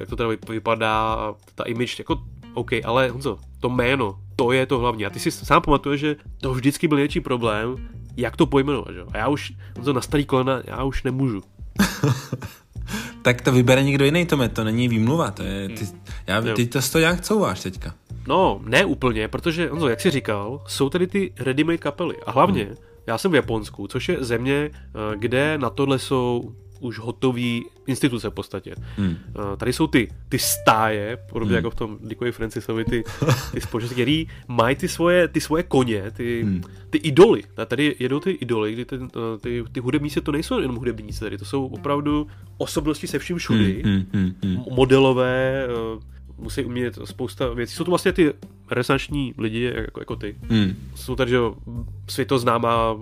jak 0.00 0.08
to 0.08 0.16
teda 0.16 0.28
vypadá 0.48 1.12
a 1.12 1.34
ta 1.54 1.64
image, 1.64 1.94
jako 1.98 2.22
OK, 2.54 2.70
ale 2.84 3.08
Honzo, 3.08 3.38
to 3.60 3.68
jméno, 3.68 4.18
to 4.42 4.52
je 4.52 4.66
to 4.66 4.78
hlavní. 4.78 5.06
A 5.06 5.10
ty 5.10 5.20
si 5.20 5.30
sám 5.30 5.62
pamatuješ, 5.62 6.00
že 6.00 6.16
to 6.40 6.54
vždycky 6.54 6.88
byl 6.88 6.96
největší 6.96 7.20
problém, 7.20 7.76
jak 8.16 8.36
to 8.36 8.46
pojmenovat, 8.46 8.94
že? 8.94 9.00
A 9.12 9.18
já 9.18 9.28
už, 9.28 9.52
Honzo, 9.76 9.92
na 9.92 10.00
starý 10.00 10.24
kolena, 10.24 10.62
já 10.64 10.84
už 10.84 11.02
nemůžu. 11.02 11.42
tak 13.22 13.40
to 13.40 13.52
vybere 13.52 13.82
někdo 13.82 14.04
jiný, 14.04 14.26
Tome, 14.26 14.48
to 14.48 14.64
není 14.64 14.88
výmluva, 14.88 15.30
to 15.30 15.42
je, 15.42 15.68
ty, 15.68 15.86
já, 16.26 16.42
ty 16.42 16.66
to 16.66 16.80
to 16.92 16.98
nějak 16.98 17.20
couváš 17.20 17.60
teďka. 17.60 17.94
No, 18.26 18.60
ne 18.64 18.84
úplně, 18.84 19.28
protože, 19.28 19.68
Honzo, 19.68 19.88
jak 19.88 20.00
jsi 20.00 20.10
říkal, 20.10 20.64
jsou 20.66 20.88
tady 20.88 21.06
ty 21.06 21.32
ready-made 21.40 21.78
kapely 21.78 22.16
a 22.26 22.30
hlavně, 22.30 22.64
hmm. 22.64 22.76
já 23.06 23.18
jsem 23.18 23.30
v 23.30 23.34
Japonsku, 23.34 23.86
což 23.86 24.08
je 24.08 24.24
země, 24.24 24.70
eh, 24.74 25.16
kde 25.16 25.58
na 25.58 25.70
tohle 25.70 25.98
jsou 25.98 26.54
už 26.82 26.98
hotový 26.98 27.64
instituce 27.86 28.30
v 28.30 28.34
podstatě. 28.34 28.74
Hmm. 28.96 29.08
Uh, 29.08 29.56
tady 29.56 29.72
jsou 29.72 29.86
ty, 29.86 30.08
ty 30.28 30.38
stáje, 30.38 31.18
podobně 31.32 31.50
hmm. 31.50 31.56
jako 31.56 31.70
v 31.70 31.74
tom 31.74 31.98
Dickovi 32.02 32.32
Francisovi, 32.32 32.84
ty, 32.84 33.04
ty 33.52 33.60
společnosti, 33.60 33.94
který 33.94 34.26
mají 34.48 34.76
ty 34.76 34.88
svoje, 34.88 35.28
ty 35.28 35.40
svoje 35.40 35.62
koně, 35.62 36.10
ty, 36.10 36.42
hmm. 36.42 36.62
ty 36.90 36.98
idoly. 36.98 37.42
Tady 37.66 37.96
jedou 37.98 38.20
ty 38.20 38.30
idoly, 38.30 38.72
kdy 38.72 38.84
ty, 38.84 38.98
uh, 38.98 39.08
ty, 39.40 39.64
ty 39.72 39.80
hudebníci 39.80 40.20
to 40.20 40.32
nejsou 40.32 40.60
jenom 40.60 40.76
hudebníci, 40.76 41.20
tady 41.20 41.38
to 41.38 41.44
jsou 41.44 41.66
opravdu 41.66 42.26
osobnosti 42.58 43.06
se 43.06 43.18
vším 43.18 43.36
všudy, 43.38 43.82
hmm. 43.84 44.04
Hmm. 44.12 44.34
Hmm. 44.44 44.64
modelové, 44.70 45.68
uh, 45.94 46.02
musí 46.38 46.64
umět 46.64 46.98
spousta 47.04 47.54
věcí. 47.54 47.74
Jsou 47.74 47.84
to 47.84 47.90
vlastně 47.90 48.12
ty 48.12 48.32
renesanční 48.70 49.34
lidi 49.38 49.72
jako, 49.76 50.00
jako 50.00 50.16
ty. 50.16 50.36
Hmm. 50.50 50.76
Jsou 50.94 51.16
tady, 51.16 51.30
že 51.30 51.38
světoznámá 52.08 52.96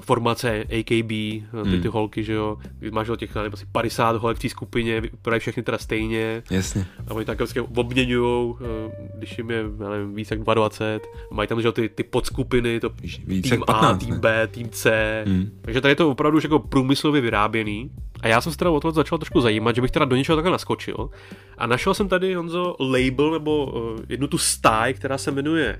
formace 0.00 0.60
AKB, 0.60 1.08
ty, 1.08 1.44
hmm. 1.52 1.82
ty 1.82 1.88
holky, 1.88 2.24
že 2.24 2.32
jo, 2.32 2.58
máš 2.90 3.08
o 3.08 3.16
těch, 3.16 3.34
nevím, 3.34 3.52
asi 3.52 3.66
50 3.72 4.16
holek 4.16 4.36
v 4.36 4.40
té 4.40 4.48
skupině, 4.48 5.00
vypadají 5.00 5.40
všechny 5.40 5.62
teda 5.62 5.78
stejně. 5.78 6.42
Jasně. 6.50 6.86
A 7.08 7.14
oni 7.14 7.24
tak 7.24 7.38
vlastně 7.38 7.62
obměňují, 7.62 8.54
eh, 8.60 8.92
když 9.18 9.38
jim 9.38 9.50
je, 9.50 9.62
nevím, 9.90 10.14
víc 10.14 10.30
jak 10.30 10.40
22, 10.40 11.00
mají 11.30 11.48
tam, 11.48 11.60
že 11.60 11.68
jo, 11.68 11.72
ty, 11.72 11.88
ty 11.88 12.02
podskupiny, 12.02 12.80
to 12.80 12.90
víc 13.26 13.50
tým 13.50 13.62
15, 13.66 13.68
A, 13.68 13.98
tým 14.06 14.20
B, 14.20 14.46
tým 14.46 14.68
C, 14.68 15.24
hmm. 15.26 15.58
takže 15.60 15.80
tady 15.80 15.92
je 15.92 15.96
to 15.96 16.10
opravdu 16.10 16.38
už 16.38 16.44
jako 16.44 16.58
průmyslově 16.58 17.20
vyráběný. 17.20 17.90
A 18.20 18.28
já 18.28 18.40
jsem 18.40 18.52
se 18.52 18.58
teda 18.58 18.70
o 18.70 18.80
to 18.80 18.92
začal 18.92 19.18
trošku 19.18 19.40
zajímat, 19.40 19.74
že 19.74 19.82
bych 19.82 19.90
teda 19.90 20.04
do 20.04 20.16
něčeho 20.16 20.36
takhle 20.36 20.52
naskočil. 20.52 21.10
A 21.58 21.66
našel 21.66 21.94
jsem 21.94 22.08
tady, 22.08 22.34
Honzo, 22.34 22.76
label 22.80 23.30
nebo 23.30 23.66
uh, 23.66 24.00
jednu 24.08 24.26
tu 24.26 24.38
stáj, 24.38 24.94
která 24.94 25.18
se 25.18 25.30
jmenuje 25.30 25.78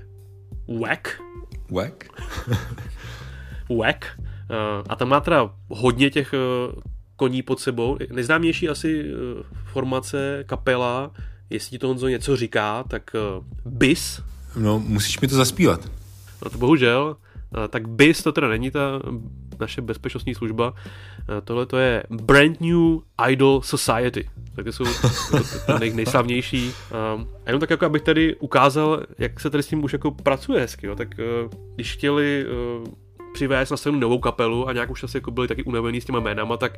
Wack. 0.79 1.21
Wack? 1.71 2.03
Wack. 3.69 4.05
Eh, 4.49 4.83
a 4.89 4.95
tam 4.95 5.09
má 5.09 5.19
teda 5.19 5.49
hodně 5.69 6.09
těch 6.09 6.33
eh, 6.33 6.81
koní 7.15 7.41
pod 7.41 7.59
sebou. 7.59 7.97
Nejznámější 8.13 8.69
asi 8.69 9.05
eh, 9.05 9.43
formace, 9.65 10.43
kapela, 10.45 11.11
jestli 11.49 11.69
ti 11.69 11.79
to 11.79 11.87
Honzo 11.87 12.07
něco 12.07 12.35
říká, 12.35 12.83
tak 12.87 13.11
BIS. 13.65 14.21
No, 14.55 14.79
musíš 14.79 15.19
mi 15.19 15.27
to 15.27 15.35
zaspívat. 15.35 15.91
No 16.43 16.49
to 16.49 16.57
bohužel. 16.57 17.17
Tak 17.69 17.89
BIS 17.89 18.23
to 18.23 18.31
teda 18.31 18.47
není 18.47 18.71
ta 18.71 19.01
naše 19.59 19.81
bezpečnostní 19.81 20.35
služba. 20.35 20.73
Tohle 21.43 21.65
to 21.65 21.77
je 21.77 22.03
Brand 22.09 22.61
New 22.61 22.97
Idol 23.29 23.61
Society. 23.61 24.29
Tak 24.55 24.65
to 24.65 24.71
jsou 24.71 24.83
nej, 25.79 25.93
nejslavnější. 25.93 26.71
A 26.93 27.25
jenom 27.47 27.59
tak 27.59 27.69
jako 27.69 27.85
abych 27.85 28.01
tady 28.01 28.35
ukázal, 28.35 29.03
jak 29.17 29.39
se 29.39 29.49
tady 29.49 29.63
s 29.63 29.67
tím 29.67 29.83
už 29.83 29.93
jako 29.93 30.11
pracuje 30.11 30.61
hezky. 30.61 30.87
Jo. 30.87 30.95
Tak 30.95 31.09
když 31.75 31.93
chtěli 31.93 32.45
přivést 33.35 33.69
na 33.69 33.77
scénu 33.77 33.99
novou 33.99 34.19
kapelu 34.19 34.67
a 34.67 34.73
nějak 34.73 34.89
už 34.89 35.03
asi 35.03 35.17
jako 35.17 35.31
byli 35.31 35.47
taky 35.47 35.63
unavený 35.63 36.01
s 36.01 36.05
těma 36.05 36.19
jménama, 36.19 36.57
tak 36.57 36.77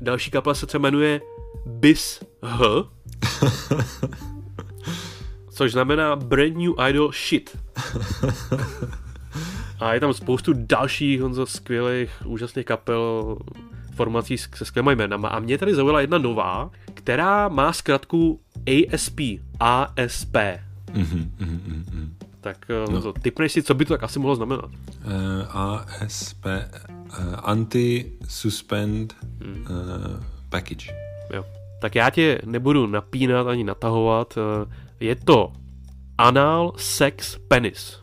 další 0.00 0.30
kapela 0.30 0.54
se 0.54 0.66
třeba 0.66 0.82
jmenuje 0.82 1.20
Bis 1.66 2.24
H. 2.42 2.64
což 5.50 5.72
znamená 5.72 6.16
Brand 6.16 6.56
New 6.56 6.72
Idol 6.88 7.12
Shit. 7.12 7.58
A 9.80 9.94
je 9.94 10.00
tam 10.00 10.12
spoustu 10.12 10.52
dalších 10.56 11.22
Honzo, 11.22 11.46
skvělých, 11.46 12.10
úžasných 12.26 12.66
kapel, 12.66 13.36
formací 13.94 14.38
se 14.38 14.64
skvělými 14.64 14.92
jménama. 14.96 15.28
A 15.28 15.40
mě 15.40 15.58
tady 15.58 15.74
zaujala 15.74 16.00
jedna 16.00 16.18
nová, 16.18 16.70
která 16.94 17.48
má 17.48 17.72
zkratku 17.72 18.40
ASP. 18.66 19.20
ASP. 19.60 20.34
Mm-hmm, 20.34 21.28
mm-hmm. 21.40 22.23
Tak 22.44 22.68
eh, 22.68 22.92
no. 22.92 23.12
typneš 23.12 23.52
si, 23.52 23.62
co 23.62 23.74
by 23.74 23.84
to 23.84 23.94
tak 23.94 24.04
asi 24.04 24.18
mohlo 24.18 24.36
znamenat? 24.36 24.68
Uh, 24.68 25.48
ASP, 25.48 26.44
uh, 26.44 26.52
Anti-Suspend 27.42 29.16
hmm. 29.40 29.64
uh, 29.64 30.20
Package. 30.48 30.92
Jo. 31.32 31.44
Tak 31.80 31.94
já 31.94 32.10
tě 32.10 32.40
nebudu 32.44 32.86
napínat 32.86 33.46
ani 33.46 33.64
natahovat. 33.64 34.36
Uh, 34.36 34.72
je 35.00 35.14
to 35.16 35.52
Anal 36.18 36.72
Sex 36.76 37.38
Penis. 37.48 37.98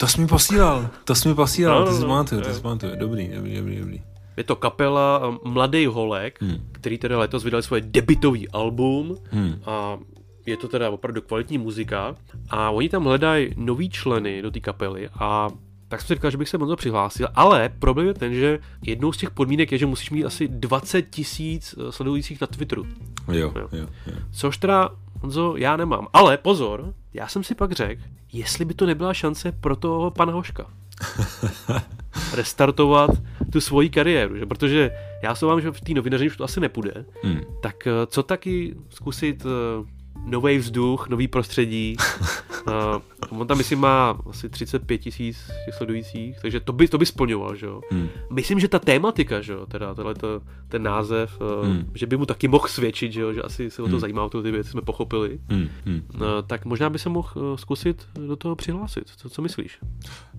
To 0.00 0.06
jsi 0.06 0.20
mi 0.20 0.26
posílal, 0.26 0.88
to 1.04 1.14
jsi 1.14 1.28
mi 1.28 1.34
posílal, 1.34 1.78
no, 1.78 1.84
no, 1.84 1.90
to 1.90 1.96
si 1.96 2.02
no, 2.02 2.08
pamatuju, 2.08 2.40
to 2.40 2.54
si 2.54 2.60
pamatuju. 2.60 2.96
Dobrý, 2.96 3.28
dobrý, 3.28 3.56
dobrý, 3.56 3.76
dobrý. 3.78 4.02
Je 4.36 4.44
to 4.44 4.56
kapela 4.56 5.38
Mladý 5.44 5.86
holek, 5.86 6.42
hmm. 6.42 6.68
který 6.72 6.98
teda 6.98 7.18
letos 7.18 7.44
vydali 7.44 7.62
svoje 7.62 7.82
debitový 7.82 8.48
album 8.48 9.16
hmm. 9.30 9.62
a 9.64 9.98
je 10.46 10.56
to 10.56 10.68
teda 10.68 10.90
opravdu 10.90 11.22
kvalitní 11.22 11.58
muzika 11.58 12.16
a 12.50 12.70
oni 12.70 12.88
tam 12.88 13.04
hledají 13.04 13.54
nový 13.56 13.90
členy 13.90 14.42
do 14.42 14.50
té 14.50 14.60
kapely 14.60 15.08
a 15.20 15.48
tak 15.88 16.00
jsem 16.00 16.06
si 16.06 16.14
říkal, 16.14 16.30
že 16.30 16.36
bych 16.36 16.48
se 16.48 16.58
moc 16.58 16.78
přihlásil, 16.78 17.28
ale 17.34 17.68
problém 17.78 18.06
je 18.06 18.14
ten, 18.14 18.34
že 18.34 18.58
jednou 18.82 19.12
z 19.12 19.16
těch 19.16 19.30
podmínek 19.30 19.72
je, 19.72 19.78
že 19.78 19.86
musíš 19.86 20.10
mít 20.10 20.24
asi 20.24 20.48
20 20.48 21.02
tisíc 21.02 21.74
eh, 21.78 21.92
sledujících 21.92 22.40
na 22.40 22.46
Twitteru. 22.46 22.86
Jo, 23.32 23.52
jo. 23.56 23.68
jo, 23.72 23.86
jo. 24.06 24.14
Což 24.32 24.56
teda, 24.56 24.90
Honzo, 25.20 25.54
já 25.56 25.76
nemám. 25.76 26.06
Ale 26.12 26.36
pozor, 26.36 26.94
já 27.14 27.28
jsem 27.28 27.44
si 27.44 27.54
pak 27.54 27.72
řekl, 27.72 28.02
jestli 28.32 28.64
by 28.64 28.74
to 28.74 28.86
nebyla 28.86 29.14
šance 29.14 29.52
pro 29.52 29.76
toho 29.76 30.10
pana 30.10 30.32
Hoška. 30.32 30.66
restartovat 32.34 33.10
tu 33.52 33.60
svoji 33.60 33.90
kariéru, 33.90 34.36
že? 34.36 34.46
protože 34.46 34.90
já 35.22 35.34
se 35.34 35.46
vám, 35.46 35.60
že 35.60 35.70
v 35.70 35.80
té 35.80 35.94
novinařině 35.94 36.30
už 36.30 36.36
to 36.36 36.44
asi 36.44 36.60
nepůjde, 36.60 37.04
hmm. 37.22 37.40
tak 37.62 37.86
eh, 37.86 37.90
co 38.06 38.22
taky 38.22 38.74
zkusit 38.88 39.46
eh, 39.46 40.01
nový 40.24 40.58
vzduch, 40.58 41.08
nový 41.08 41.28
prostředí. 41.28 41.96
uh, 42.66 43.40
on 43.40 43.46
tam, 43.46 43.58
myslím, 43.58 43.78
má 43.78 44.18
asi 44.30 44.48
35 44.48 44.98
tisíc 44.98 45.50
sledujících, 45.76 46.36
takže 46.42 46.60
to 46.60 46.72
by, 46.72 46.88
to 46.88 46.98
by 46.98 47.06
splňoval, 47.06 47.56
že 47.56 47.66
jo. 47.66 47.80
Hmm. 47.90 48.08
Myslím, 48.30 48.60
že 48.60 48.68
ta 48.68 48.78
tématika, 48.78 49.40
že 49.40 49.52
jo, 49.52 49.66
teda 49.66 49.94
tenhle 49.94 50.14
to, 50.14 50.40
ten 50.68 50.82
název, 50.82 51.40
uh, 51.40 51.66
hmm. 51.66 51.90
že 51.94 52.06
by 52.06 52.16
mu 52.16 52.26
taky 52.26 52.48
mohl 52.48 52.68
svědčit, 52.68 53.12
že 53.12 53.20
jo, 53.20 53.32
že 53.32 53.42
asi 53.42 53.70
se 53.70 53.82
o 53.82 53.84
to 53.84 53.90
hmm. 53.90 54.00
zajímá, 54.00 54.28
to 54.28 54.42
ty 54.42 54.50
věci 54.50 54.70
jsme 54.70 54.80
pochopili. 54.80 55.38
Hmm. 55.48 55.68
Hmm. 55.86 56.02
Uh, 56.14 56.20
tak 56.46 56.64
možná 56.64 56.90
by 56.90 56.98
se 56.98 57.08
mohl 57.08 57.28
uh, 57.34 57.56
zkusit 57.56 58.06
do 58.26 58.36
toho 58.36 58.56
přihlásit. 58.56 59.04
Co, 59.16 59.30
co 59.30 59.42
myslíš? 59.42 59.78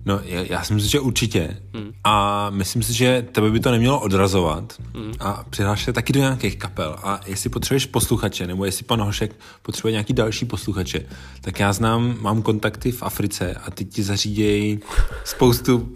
No, 0.04 0.20
já, 0.24 0.42
já 0.42 0.62
si 0.62 0.74
myslím, 0.74 0.90
že 0.90 1.00
určitě. 1.00 1.56
Hmm. 1.74 1.92
A 2.04 2.50
myslím 2.50 2.82
si, 2.82 2.94
že 2.94 3.26
tebe 3.32 3.50
by 3.50 3.60
to 3.60 3.70
nemělo 3.70 4.00
odrazovat 4.00 4.80
hmm. 4.94 5.12
a 5.20 5.44
přihláš 5.50 5.84
se 5.84 5.92
taky 5.92 6.12
do 6.12 6.20
nějakých 6.20 6.56
kapel. 6.56 6.96
A 7.02 7.20
jestli 7.26 7.50
potřebuješ 7.50 7.86
posluchače, 7.86 8.46
nebo 8.46 8.64
jestli 8.64 8.84
pan 8.84 9.02
Hošek 9.02 9.36
potřebuje 9.62 9.92
nějaký 9.92 10.12
další 10.12 10.44
posluchače, 10.44 11.06
tak 11.40 11.60
já 11.60 11.72
znám, 11.72 12.13
mám 12.20 12.42
kontakty 12.42 12.92
v 12.92 13.02
Africe 13.02 13.54
a 13.54 13.70
ty 13.70 13.84
ti 13.84 14.02
zařídějí 14.02 14.80
spoustu 15.24 15.88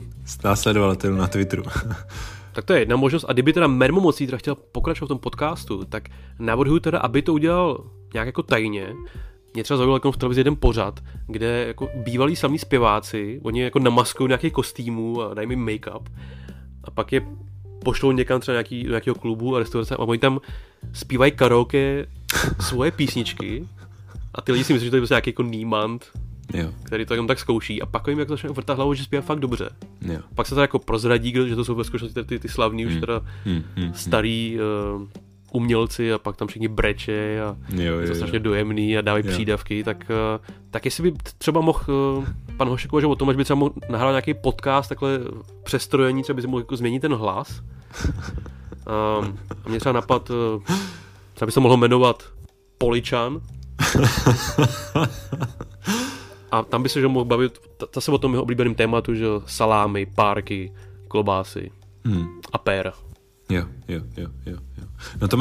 následovatelů 0.44 1.16
na 1.16 1.26
Twitteru. 1.26 1.62
Tak 2.52 2.64
to 2.64 2.72
je 2.72 2.78
jedna 2.78 2.96
možnost. 2.96 3.24
A 3.28 3.32
kdyby 3.32 3.52
teda 3.52 3.66
Mermo 3.66 4.00
Mocí 4.00 4.26
teda 4.26 4.38
chtěl 4.38 4.54
pokračovat 4.54 5.06
v 5.06 5.08
tom 5.08 5.18
podcastu, 5.18 5.84
tak 5.84 6.08
navrhuji 6.38 6.80
teda, 6.80 6.98
aby 6.98 7.22
to 7.22 7.32
udělal 7.32 7.84
nějak 8.14 8.26
jako 8.26 8.42
tajně. 8.42 8.94
Mě 9.54 9.64
třeba 9.64 9.76
zaujalo 9.76 9.96
jako 9.96 10.12
v 10.12 10.16
televizi 10.16 10.40
jeden 10.40 10.56
pořad, 10.56 11.00
kde 11.26 11.64
jako 11.66 11.88
bývalí 11.94 12.36
samí 12.36 12.58
zpěváci, 12.58 13.40
oni 13.42 13.62
jako 13.62 13.78
namaskují 13.78 14.28
nějaký 14.28 14.50
kostýmů 14.50 15.22
a 15.22 15.34
dají 15.34 15.48
mi 15.48 15.56
make-up 15.56 16.02
a 16.84 16.90
pak 16.90 17.12
je 17.12 17.26
pošlou 17.84 18.12
někam 18.12 18.40
třeba 18.40 18.52
nějaký, 18.52 18.82
do 18.82 18.90
nějakého 18.90 19.14
klubu 19.14 19.56
a 19.56 19.58
restaurace 19.58 19.96
a 19.96 19.98
oni 19.98 20.18
tam 20.18 20.40
zpívají 20.92 21.32
karaoke 21.32 22.06
svoje 22.60 22.90
písničky 22.90 23.68
a 24.34 24.40
ty 24.40 24.52
lidi 24.52 24.64
si 24.64 24.72
myslí, 24.72 24.86
že 24.86 24.90
to 24.90 24.96
je 24.96 25.00
prostě 25.00 25.14
nějaký 25.14 25.30
jako 25.30 25.42
nímant, 25.42 26.04
jo. 26.54 26.72
který 26.82 27.06
to 27.06 27.14
jenom 27.14 27.26
tak 27.26 27.38
zkouší 27.38 27.82
a 27.82 27.86
pak 27.86 28.06
jim 28.08 28.18
jako 28.18 28.32
začne 28.32 28.50
vrtat 28.50 28.76
hlavu, 28.76 28.94
že 28.94 29.04
zpívá 29.04 29.22
fakt 29.22 29.40
dobře. 29.40 29.70
Jo. 30.02 30.20
Pak 30.34 30.46
se 30.46 30.54
to 30.54 30.60
jako 30.60 30.78
prozradí, 30.78 31.34
že 31.48 31.56
to 31.56 31.64
jsou 31.64 31.74
ve 31.74 31.84
skutečnosti 31.84 32.24
ty, 32.24 32.38
ty 32.38 32.48
slavní 32.48 32.84
hmm. 32.84 32.94
už 32.94 33.00
teda 33.00 33.22
hmm. 33.44 33.62
Hmm. 33.76 33.94
starý 33.94 34.58
uh, 34.94 35.02
umělci 35.52 36.12
a 36.12 36.18
pak 36.18 36.36
tam 36.36 36.48
všichni 36.48 36.68
breče 36.68 37.40
a 37.40 37.56
jo, 37.70 37.82
jo, 37.82 37.98
je 37.98 38.08
to 38.08 38.14
strašně 38.14 38.38
dojemný 38.38 38.98
a 38.98 39.00
dávají 39.00 39.26
jo. 39.26 39.32
přídavky, 39.32 39.84
tak, 39.84 40.10
uh, 40.10 40.46
tak 40.70 40.84
jestli 40.84 41.10
by 41.10 41.18
třeba 41.38 41.60
mohl 41.60 41.80
uh, 42.18 42.24
pan 42.56 42.68
Hošek 42.68 42.92
uvažovat 42.92 43.12
o 43.12 43.16
tom, 43.16 43.30
že 43.30 43.36
by 43.36 43.44
třeba 43.44 43.58
mohl 43.58 43.72
nahrát 43.88 44.10
nějaký 44.10 44.34
podcast, 44.34 44.88
takhle 44.88 45.20
přestrojení, 45.64 46.22
třeba 46.22 46.36
by 46.36 46.42
si 46.42 46.48
mohl 46.48 46.60
jako 46.60 46.76
změnit 46.76 47.00
ten 47.00 47.14
hlas. 47.14 47.62
A 49.64 49.68
mě 49.68 49.80
třeba 49.80 49.92
napad, 49.92 50.30
uh, 50.30 50.62
třeba 51.34 51.46
by 51.46 51.52
se 51.52 51.60
mohlo 51.60 51.76
jmenovat 51.76 52.22
Poličan. 52.78 53.40
a 56.50 56.62
tam 56.62 56.82
by 56.82 56.88
se 56.88 57.00
že 57.00 57.08
mohl 57.08 57.24
bavit 57.24 57.58
zase 57.94 58.10
o 58.10 58.18
tom 58.18 58.32
jeho 58.32 58.42
oblíbeném 58.42 58.74
tématu, 58.74 59.14
že 59.14 59.26
salámy, 59.46 60.06
párky, 60.06 60.72
klobásy 61.08 61.70
hmm. 62.04 62.40
a 62.52 62.58
péra. 62.58 62.92
Jo, 63.50 63.64
jo, 63.88 64.00
jo, 64.16 64.28
jo. 64.46 64.58
jo. 64.76 64.84
No 65.20 65.28
to 65.28 65.38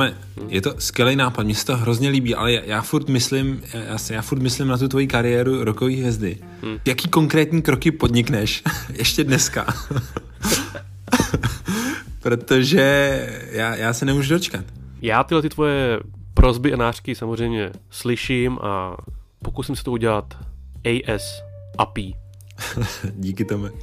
je 0.47 0.61
to 0.61 0.73
skvělý 0.77 1.15
nápad, 1.15 1.43
mně 1.43 1.55
se 1.55 1.65
to 1.65 1.77
hrozně 1.77 2.09
líbí, 2.09 2.35
ale 2.35 2.53
já, 2.53 2.61
já 2.65 2.81
furt 2.81 3.09
myslím, 3.09 3.61
já, 3.73 3.97
já 4.09 4.21
furt 4.21 4.39
myslím 4.39 4.67
na 4.67 4.77
tu 4.77 4.87
tvoji 4.87 5.07
kariéru 5.07 5.63
rokový 5.63 5.95
hvězdy. 5.95 6.37
Hmm. 6.63 6.77
Jaký 6.85 7.09
konkrétní 7.09 7.61
kroky 7.61 7.91
podnikneš 7.91 8.63
ještě 8.93 9.23
dneska? 9.23 9.65
Protože 12.21 13.19
já, 13.51 13.75
já 13.75 13.93
se 13.93 14.05
nemůžu 14.05 14.33
dočkat. 14.33 14.65
Já 15.01 15.23
tyhle 15.23 15.41
ty 15.41 15.49
tvoje 15.49 15.99
prozby 16.37 16.73
a 16.73 16.77
nářky 16.77 17.15
samozřejmě 17.15 17.71
slyším 17.89 18.59
a 18.61 18.97
pokusím 19.43 19.75
se 19.75 19.83
to 19.83 19.91
udělat 19.91 20.37
AS 20.85 21.43
API. 21.77 22.13
Díky 23.13 23.45
tomu. 23.45 23.67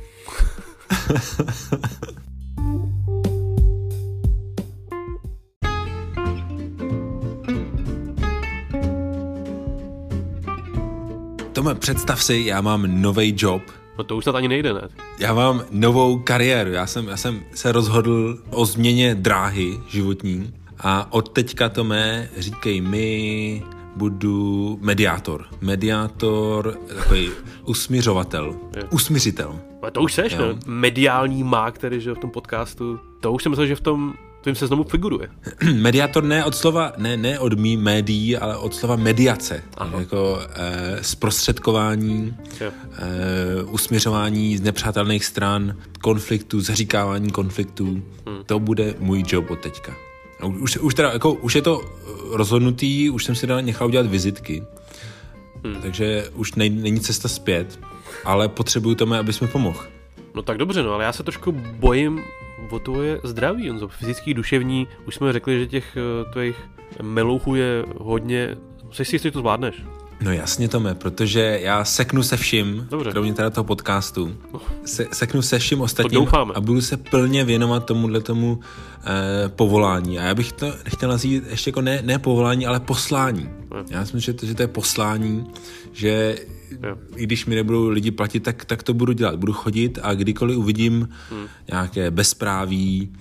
Tome, 11.53 11.75
představ 11.75 12.23
si, 12.23 12.43
já 12.47 12.61
mám 12.61 13.03
nový 13.03 13.35
job. 13.37 13.63
No 13.99 14.05
to 14.05 14.17
už 14.17 14.25
snad 14.25 14.37
ani 14.37 14.49
nejde, 14.49 14.73
ne? 14.73 14.89
Já 15.19 15.35
mám 15.35 15.65
novou 15.71 16.19
kariéru. 16.19 16.73
Já 16.73 16.87
jsem, 16.87 17.09
já 17.09 17.17
jsem 17.17 17.41
se 17.55 17.73
rozhodl 17.73 18.39
o 18.51 18.67
změně 18.67 19.15
dráhy 19.15 19.81
životní 19.89 20.64
a 20.85 21.13
od 21.13 21.29
teďka, 21.29 21.69
Tome, 21.69 22.29
říkej 22.37 22.81
mi, 22.81 23.63
budu 23.97 24.79
mediátor. 24.83 25.47
Mediátor, 25.61 26.79
takový 26.97 27.31
usmířovatel, 27.65 28.57
usmířitel. 28.91 29.61
A 29.83 29.91
to 29.91 30.01
už 30.01 30.15
seš, 30.15 30.35
ne? 30.35 30.45
Mediální 30.67 31.45
má, 31.45 31.71
který 31.71 32.01
že 32.01 32.15
v 32.15 32.19
tom 32.19 32.31
podcastu. 32.31 33.01
To 33.21 33.33
už 33.33 33.43
jsem 33.43 33.51
myslel, 33.51 33.67
že 33.67 33.77
v 33.77 33.81
tom 33.81 34.15
tvým 34.41 34.55
seznamu 34.55 34.85
figuruje. 34.85 35.29
Mediátor 35.75 36.25
ne 36.25 36.45
od 36.45 36.55
slova, 36.55 36.93
ne, 36.97 37.17
ne 37.17 37.39
od 37.39 37.53
mý 37.53 37.77
médií, 37.77 38.37
ale 38.37 38.57
od 38.57 38.75
slova 38.75 38.97
mediace. 38.97 39.63
Aha. 39.77 40.01
Jako 40.01 40.39
e, 40.55 41.05
zprostředkování, 41.05 42.37
e, 42.61 42.73
usměřování 43.63 44.57
z 44.57 44.61
nepřátelných 44.61 45.25
stran, 45.25 45.77
konfliktů, 46.01 46.61
zaříkávání 46.61 47.31
konfliktů. 47.31 48.03
Hmm. 48.27 48.45
To 48.47 48.59
bude 48.59 48.95
můj 48.99 49.25
job 49.27 49.51
od 49.51 49.61
teďka. 49.61 50.04
Už, 50.49 50.77
už, 50.77 50.95
teda, 50.95 51.13
jako, 51.13 51.33
už 51.33 51.55
je 51.55 51.63
to 51.63 51.85
rozhodnutý, 52.31 53.11
už 53.11 53.25
jsem 53.25 53.35
si 53.35 53.47
dal 53.47 53.63
nechal 53.63 53.87
udělat 53.87 54.07
vizitky. 54.07 54.63
Hmm. 55.65 55.83
Takže 55.83 56.29
už 56.35 56.55
nej, 56.55 56.71
není 56.71 57.01
cesta 57.01 57.29
zpět, 57.29 57.81
ale 58.25 58.49
potřebuju 58.49 58.95
tomu, 58.95 59.15
abys 59.15 59.41
mi 59.41 59.49
pomohl. 59.49 59.81
No 60.35 60.43
tak 60.43 60.59
dobře, 60.59 60.83
no, 60.83 60.93
ale 60.93 61.05
já 61.05 61.13
se 61.13 61.23
trošku 61.23 61.53
bojím 61.53 62.21
o 62.71 62.79
tvoje 62.79 63.21
zdraví, 63.25 63.69
Honzo, 63.69 63.89
fyzický, 63.89 64.35
duševní. 64.35 64.89
Už 65.07 65.15
jsme 65.15 65.33
řekli, 65.33 65.59
že 65.59 65.67
těch 65.67 65.97
uh, 65.97 66.33
tvých 66.33 66.57
melouchů 67.03 67.55
je 67.55 67.85
hodně. 67.99 68.57
Jsi 68.93 69.05
si 69.05 69.15
jistý, 69.15 69.27
že 69.29 69.33
to 69.33 69.39
zvládneš? 69.39 69.75
No 70.21 70.33
jasně, 70.33 70.69
Tome, 70.69 70.95
protože 70.95 71.59
já 71.63 71.85
seknu 71.85 72.23
se 72.23 72.37
vším, 72.37 72.87
Dobře. 72.91 73.11
kromě 73.11 73.35
teda 73.35 73.51
toho 73.51 73.65
podcastu, 73.65 74.37
se, 74.85 75.09
seknu 75.13 75.43
se 75.43 75.59
vším 75.59 75.81
ostatním 75.81 76.27
a 76.55 76.61
budu 76.61 76.81
se 76.81 76.97
plně 76.97 77.45
věnovat 77.45 77.85
tomuhle 77.85 78.21
tomu 78.21 78.61
eh, 79.05 79.49
povolání. 79.49 80.19
A 80.19 80.23
já 80.23 80.35
bych 80.35 80.53
to 80.53 80.75
chtěl 80.89 81.09
nazít 81.09 81.45
ještě 81.51 81.69
jako 81.69 81.81
ne, 81.81 82.03
ne 82.03 82.19
povolání, 82.19 82.67
ale 82.67 82.81
poslání. 82.81 83.51
Já 83.91 84.01
myslím, 84.01 84.21
že 84.21 84.33
to, 84.33 84.47
že 84.47 84.55
to 84.55 84.63
je 84.63 84.69
poslání, 84.69 85.47
že 85.93 86.37
Jo. 86.83 86.97
i 87.17 87.23
když 87.23 87.47
mi 87.47 87.55
nebudou 87.55 87.89
lidi 87.89 88.11
platit, 88.11 88.41
tak, 88.41 88.65
tak 88.65 88.83
to 88.83 88.95
budu 88.95 89.13
dělat. 89.13 89.37
Budu 89.37 89.53
chodit 89.53 89.99
a 90.03 90.15
kdykoliv 90.15 90.57
uvidím 90.59 91.09
hmm. 91.31 91.47
nějaké 91.71 92.11
bezpráví, 92.11 93.13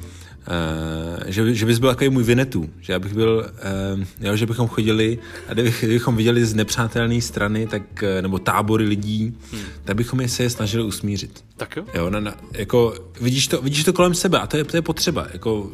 Uh, 0.48 1.24
že, 1.26 1.56
že 1.56 1.66
bys 1.66 1.80
byl 1.80 1.90
takový 1.90 2.10
můj 2.10 2.24
Vinetu, 2.24 2.70
že 2.82 2.94
já 2.94 3.00
bych 3.00 3.14
byl, 3.14 3.52
uh, 3.96 4.04
jo, 4.22 4.36
že 4.36 4.46
bychom 4.46 4.68
chodili 4.68 5.20
a 5.50 5.54
kdybych, 5.54 5.84
kdybychom 5.84 6.16
viděli 6.16 6.46
z 6.46 6.54
nepřátelné 6.54 7.22
strany, 7.22 7.68
tak, 7.68 8.04
eh, 8.04 8.22
nebo 8.22 8.40
tábory 8.40 8.86
lidí, 8.86 9.38
hmm. 9.52 9.62
tak 9.84 9.96
bychom 9.96 10.22
je 10.22 10.30
se 10.30 10.44
je 10.44 10.50
snažili 10.50 10.84
usmířit. 10.84 11.44
Tak 11.58 11.76
jo? 11.78 11.86
Jo, 11.94 12.10
na, 12.10 12.20
na, 12.20 12.36
jako, 12.52 12.94
vidíš, 13.22 13.48
to, 13.48 13.62
vidíš 13.62 13.84
to 13.84 13.94
kolem 13.94 14.14
sebe 14.14 14.40
a 14.40 14.48
to 14.48 14.58
je, 14.58 14.64
to 14.64 14.78
je 14.78 14.82
potřeba. 14.82 15.28
Jako, 15.34 15.72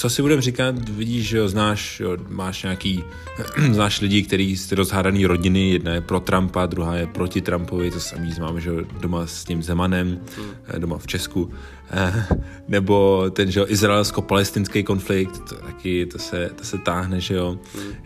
co 0.00 0.10
si 0.10 0.22
budeme 0.22 0.42
říkat, 0.42 0.88
vidíš, 0.88 1.28
že 1.28 1.38
jo, 1.38 1.48
znáš, 1.48 2.00
jo, 2.00 2.16
máš 2.28 2.62
nějaký, 2.62 3.04
znáš 3.72 4.00
lidi, 4.00 4.22
který 4.22 4.56
z 4.56 4.72
rozhádaný 4.72 5.26
rodiny, 5.26 5.70
jedna 5.70 5.94
je 5.94 6.00
pro 6.00 6.20
Trumpa, 6.20 6.66
druhá 6.66 6.96
je 6.96 7.06
proti 7.06 7.40
Trumpovi, 7.40 7.90
to 7.90 8.00
samý 8.00 8.32
máme, 8.40 8.60
že 8.60 8.70
jo, 8.70 8.76
doma 9.00 9.26
s 9.26 9.44
tím 9.44 9.62
Zemanem, 9.62 10.20
eh, 10.68 10.78
doma 10.78 10.98
v 10.98 11.06
Česku, 11.06 11.52
Eh, 11.90 12.26
nebo 12.68 13.26
ten, 13.30 13.50
že 13.50 13.60
jo, 13.60 13.66
izraelsko-palestinský 13.68 14.82
konflikt, 14.82 15.48
to 15.48 15.54
taky, 15.54 16.06
to 16.06 16.18
se, 16.18 16.50
to 16.56 16.64
se 16.64 16.78
táhne, 16.78 17.20
že 17.20 17.34
jo, 17.34 17.58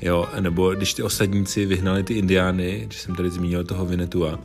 jo, 0.02 0.26
nebo 0.40 0.74
když 0.74 0.94
ty 0.94 1.02
osadníci 1.02 1.66
vyhnali 1.66 2.02
ty 2.02 2.14
indiány, 2.14 2.82
když 2.86 3.00
jsem 3.00 3.14
tady 3.14 3.30
zmínil 3.30 3.64
toho 3.64 3.86
Vinetua, 3.86 4.38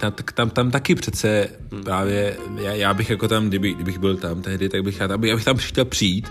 tam, 0.00 0.12
tak 0.12 0.32
tam, 0.32 0.50
tam 0.50 0.70
taky 0.70 0.94
přece 0.94 1.48
právě, 1.84 2.36
já, 2.56 2.72
já 2.72 2.94
bych 2.94 3.10
jako 3.10 3.28
tam, 3.28 3.48
kdyby, 3.48 3.74
kdybych 3.74 3.98
byl 3.98 4.16
tam 4.16 4.42
tehdy, 4.42 4.68
tak 4.68 4.82
bych, 4.82 5.00
já, 5.00 5.08
tam- 5.08 5.24
já 5.24 5.36
bych 5.36 5.44
tam 5.44 5.56
chtěl 5.56 5.84
přijít 5.84 6.28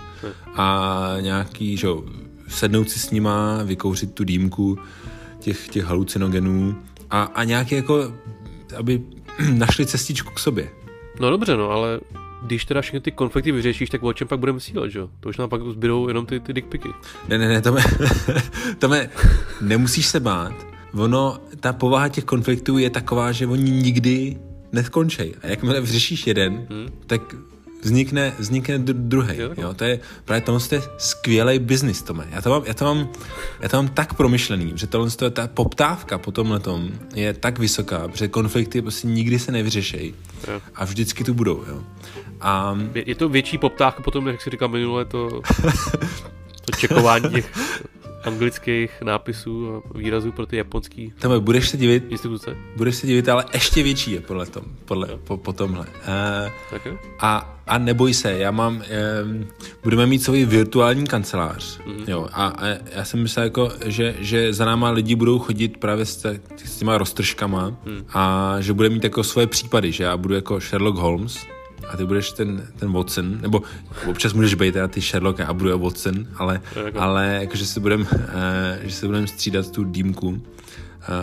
a 0.56 1.16
nějaký, 1.20 1.76
že 1.76 1.86
jo, 1.86 2.04
sednout 2.48 2.90
si 2.90 2.98
s 2.98 3.10
nima, 3.10 3.62
vykouřit 3.62 4.14
tu 4.14 4.24
dýmku 4.24 4.78
těch, 5.38 5.68
těch 5.68 5.84
halucinogenů 5.84 6.76
a, 7.10 7.22
a 7.22 7.44
nějaký 7.44 7.74
jako, 7.74 8.12
aby 8.76 9.02
našli 9.52 9.86
cestičku 9.86 10.30
k 10.34 10.38
sobě. 10.38 10.68
No 11.20 11.30
dobře, 11.30 11.56
no, 11.56 11.70
ale 11.70 12.00
když 12.42 12.64
teda 12.64 12.80
všechny 12.80 13.00
ty 13.00 13.10
konflikty 13.10 13.52
vyřešíš, 13.52 13.90
tak 13.90 14.02
o 14.02 14.12
čem 14.12 14.28
pak 14.28 14.38
budeme 14.38 14.60
sílet, 14.60 14.90
že 14.90 14.98
jo? 14.98 15.08
To 15.20 15.28
už 15.28 15.36
nám 15.36 15.48
pak 15.48 15.62
zbydou 15.62 16.08
jenom 16.08 16.26
ty, 16.26 16.40
ty 16.40 16.52
dickpiky. 16.52 16.88
Ne, 17.28 17.38
ne, 17.38 17.48
ne, 17.48 17.62
Tome, 17.62 17.82
Tome, 18.78 19.10
nemusíš 19.60 20.06
se 20.06 20.20
bát. 20.20 20.75
Ono, 20.96 21.38
ta 21.60 21.72
povaha 21.72 22.08
těch 22.08 22.24
konfliktů 22.24 22.78
je 22.78 22.90
taková, 22.90 23.32
že 23.32 23.46
oni 23.46 23.70
nikdy 23.70 24.36
neskončí. 24.72 25.34
A 25.42 25.46
jakmile 25.46 25.80
vyřešíš 25.80 26.26
jeden, 26.26 26.66
hmm. 26.70 26.88
tak 27.06 27.34
vznikne, 27.82 28.32
vznikne 28.38 28.78
druhý. 28.78 29.36
Jo, 29.36 29.42
Jo, 29.42 29.48
takhle. 29.48 29.64
jo, 29.64 29.74
to 29.74 29.84
je 29.84 30.00
právě 30.24 30.40
tohle 30.40 30.60
je 30.72 30.82
skvělý 30.98 31.58
biznis, 31.58 32.02
Tome. 32.02 32.26
Já 32.30 32.42
to, 32.42 32.50
mám, 32.50 32.62
já, 32.66 32.74
to 32.74 32.84
mám, 32.84 33.08
já 33.60 33.68
to 33.68 33.76
mám 33.76 33.88
tak 33.88 34.14
promyšlený, 34.14 34.72
že 34.74 34.86
tohle 34.86 35.10
je 35.24 35.30
ta 35.30 35.46
poptávka 35.46 36.18
po 36.18 36.32
tomhle 36.32 36.60
tom 36.60 36.90
je 37.14 37.32
tak 37.32 37.58
vysoká, 37.58 38.08
že 38.14 38.28
konflikty 38.28 38.82
prostě 38.82 39.06
nikdy 39.08 39.38
se 39.38 39.52
nevyřešejí. 39.52 40.14
A 40.74 40.84
vždycky 40.84 41.24
tu 41.24 41.34
budou. 41.34 41.64
Jo. 41.68 41.82
A 42.40 42.78
Je, 42.94 43.08
je 43.08 43.14
to 43.14 43.28
větší 43.28 43.58
poptávka 43.58 44.02
potom, 44.02 44.26
jak 44.28 44.42
si 44.42 44.50
říkal 44.50 44.68
minule, 44.68 45.04
to, 45.04 45.40
to 46.64 46.72
čekování 46.78 47.30
těch 47.30 47.52
anglických 48.26 49.02
nápisů 49.02 49.76
a 49.76 49.98
výrazů 49.98 50.32
pro 50.32 50.46
ty 50.46 50.56
japonský 50.56 51.12
Tome, 51.20 51.40
budeš 51.40 51.68
se 51.68 51.76
divit, 51.76 52.04
instituce. 52.08 52.56
budeš 52.76 52.96
se 52.96 53.06
divit, 53.06 53.28
ale 53.28 53.44
ještě 53.54 53.82
větší 53.82 54.12
je 54.12 54.20
podle 54.20 54.46
tom, 54.46 54.62
podle, 54.84 55.08
po, 55.24 55.36
po 55.36 55.52
tomhle. 55.52 55.86
Uh, 55.86 56.52
Tak 56.70 56.86
jo? 56.86 56.96
A, 57.20 57.58
a 57.66 57.78
neboj 57.78 58.14
se, 58.14 58.38
já 58.38 58.50
mám, 58.50 58.74
um, 58.76 59.46
budeme 59.82 60.06
mít 60.06 60.22
svůj 60.22 60.44
virtuální 60.44 61.06
kancelář, 61.06 61.78
mm-hmm. 61.78 62.04
jo, 62.08 62.28
a, 62.32 62.46
a 62.46 62.66
já 62.92 63.04
jsem 63.04 63.22
myslel 63.22 63.44
jako, 63.44 63.72
že, 63.86 64.14
že 64.18 64.52
za 64.52 64.64
náma 64.64 64.90
lidi 64.90 65.14
budou 65.14 65.38
chodit 65.38 65.76
právě 65.76 66.04
s, 66.04 66.38
s 66.64 66.76
těma 66.76 66.98
roztržkama 66.98 67.68
mm. 67.68 68.04
a 68.14 68.56
že 68.60 68.72
bude 68.72 68.88
mít 68.88 69.04
jako 69.04 69.24
svoje 69.24 69.46
případy, 69.46 69.92
že 69.92 70.04
já 70.04 70.16
budu 70.16 70.34
jako 70.34 70.60
Sherlock 70.60 70.98
Holmes 70.98 71.46
a 71.88 71.96
ty 71.96 72.04
budeš 72.04 72.32
ten, 72.32 72.66
ten 72.78 72.92
Watson, 72.92 73.40
nebo 73.40 73.62
občas 74.06 74.32
můžeš 74.32 74.54
být 74.54 74.72
teda 74.72 74.88
ty 74.88 75.00
Sherlock 75.00 75.40
a 75.40 75.52
budu 75.52 75.78
Watson, 75.78 76.26
ale, 76.36 76.60
jako- 76.84 77.00
ale 77.00 77.38
jako, 77.40 77.56
že 77.56 77.66
se 77.66 77.80
budeme 77.80 78.04
uh, 78.04 78.10
že 78.82 78.94
se 78.94 79.06
budem 79.06 79.26
střídat 79.26 79.70
tu 79.70 79.84
dýmku 79.84 80.28
uh, 80.28 80.38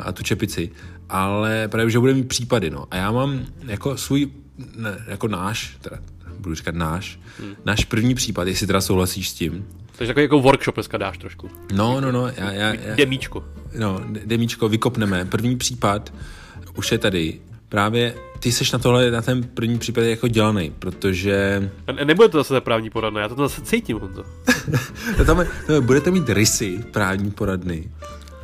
a 0.03 0.11
tu 0.11 0.23
čepici, 0.23 0.71
ale 1.09 1.67
právě, 1.67 1.91
že 1.91 1.99
bude 1.99 2.13
mít 2.13 2.27
případy, 2.27 2.69
no. 2.69 2.85
A 2.91 2.95
já 2.95 3.11
mám 3.11 3.45
jako 3.65 3.97
svůj, 3.97 4.31
ne, 4.75 4.97
jako 5.07 5.27
náš, 5.27 5.77
teda 5.81 5.97
budu 6.39 6.55
říkat 6.55 6.75
náš, 6.75 7.19
hmm. 7.39 7.55
náš 7.65 7.85
první 7.85 8.15
případ, 8.15 8.47
jestli 8.47 8.67
teda 8.67 8.81
souhlasíš 8.81 9.29
s 9.29 9.33
tím. 9.33 9.65
Takže 9.97 10.09
takový 10.13 10.23
jako 10.23 10.39
workshop 10.39 10.75
dneska 10.75 10.97
dáš 10.97 11.17
trošku. 11.17 11.49
No, 11.73 12.01
no, 12.01 12.11
no, 12.11 12.27
já, 12.27 12.51
já, 12.51 12.73
já 12.73 12.95
Demíčko. 12.95 13.45
no, 13.79 14.01
Demíčko, 14.25 14.69
vykopneme. 14.69 15.25
První 15.25 15.55
případ 15.57 16.13
už 16.75 16.91
je 16.91 16.97
tady. 16.97 17.41
Právě 17.69 18.15
ty 18.43 18.51
seš 18.51 18.71
na 18.71 18.79
tohle, 18.79 19.11
na 19.11 19.21
ten 19.21 19.43
první 19.43 19.79
případ 19.79 20.01
jako 20.01 20.27
dělaný, 20.27 20.73
protože 20.79 21.69
A 21.87 21.91
ne- 21.91 22.05
nebude 22.05 22.29
to 22.29 22.37
zase 22.37 22.61
právní 22.61 22.89
poradna, 22.89 23.21
já 23.21 23.29
to 23.29 23.35
zase 23.35 23.61
cítím, 23.61 23.97
Honzo. 23.99 24.23
tam, 25.25 25.39
je- 25.39 25.47
tam 25.67 25.75
je- 25.75 25.81
budete 25.81 26.11
mít 26.11 26.29
rysy 26.29 26.79
právní 26.91 27.31
poradny, 27.31 27.91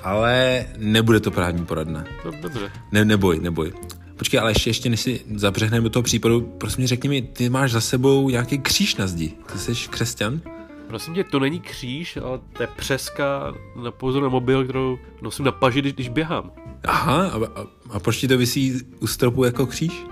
ale 0.04 0.66
nebude 0.78 1.20
to 1.20 1.32
právní 1.32 1.66
poradna. 1.66 2.06
No, 2.26 2.32
dobře. 2.42 2.72
Ne, 2.92 3.06
neboj, 3.06 3.40
neboj. 3.40 3.74
Počkej, 4.18 4.40
ale 4.40 4.52
ještě, 4.52 4.70
ještě 4.70 4.90
než 4.90 5.00
si 5.00 5.22
zabřehneme 5.36 5.84
do 5.84 5.90
toho 5.90 6.04
případu, 6.04 6.42
prosím 6.42 6.78
mě 6.78 6.88
řekni 6.88 7.10
mi, 7.10 7.22
ty 7.22 7.50
máš 7.50 7.72
za 7.72 7.82
sebou 7.82 8.30
nějaký 8.30 8.58
kříž 8.58 8.96
na 8.96 9.08
zdi. 9.08 9.34
Ty 9.54 9.60
jsi 9.60 9.88
křesťan? 9.90 10.42
Prosím 10.90 11.14
tě, 11.14 11.24
to 11.24 11.40
není 11.40 11.60
kříž, 11.60 12.18
ale 12.18 12.40
to 12.54 12.64
je 12.64 12.68
přeska 12.68 13.54
na 13.84 13.92
pozor 13.92 14.24
na 14.24 14.30
mobil, 14.30 14.64
kterou 14.64 15.00
nosím 15.22 15.46
na 15.46 15.52
paži, 15.52 15.82
když, 15.82 15.94
když 15.94 16.10
běhám. 16.10 16.52
Aha, 16.84 17.28
a, 17.28 17.62
a, 17.62 17.66
a 17.90 18.00
proč 18.00 18.18
ti 18.18 18.28
to 18.28 18.38
visí 18.38 18.82
u 19.00 19.08
stropu 19.08 19.44
jako 19.44 19.66
kříž? 19.66 20.06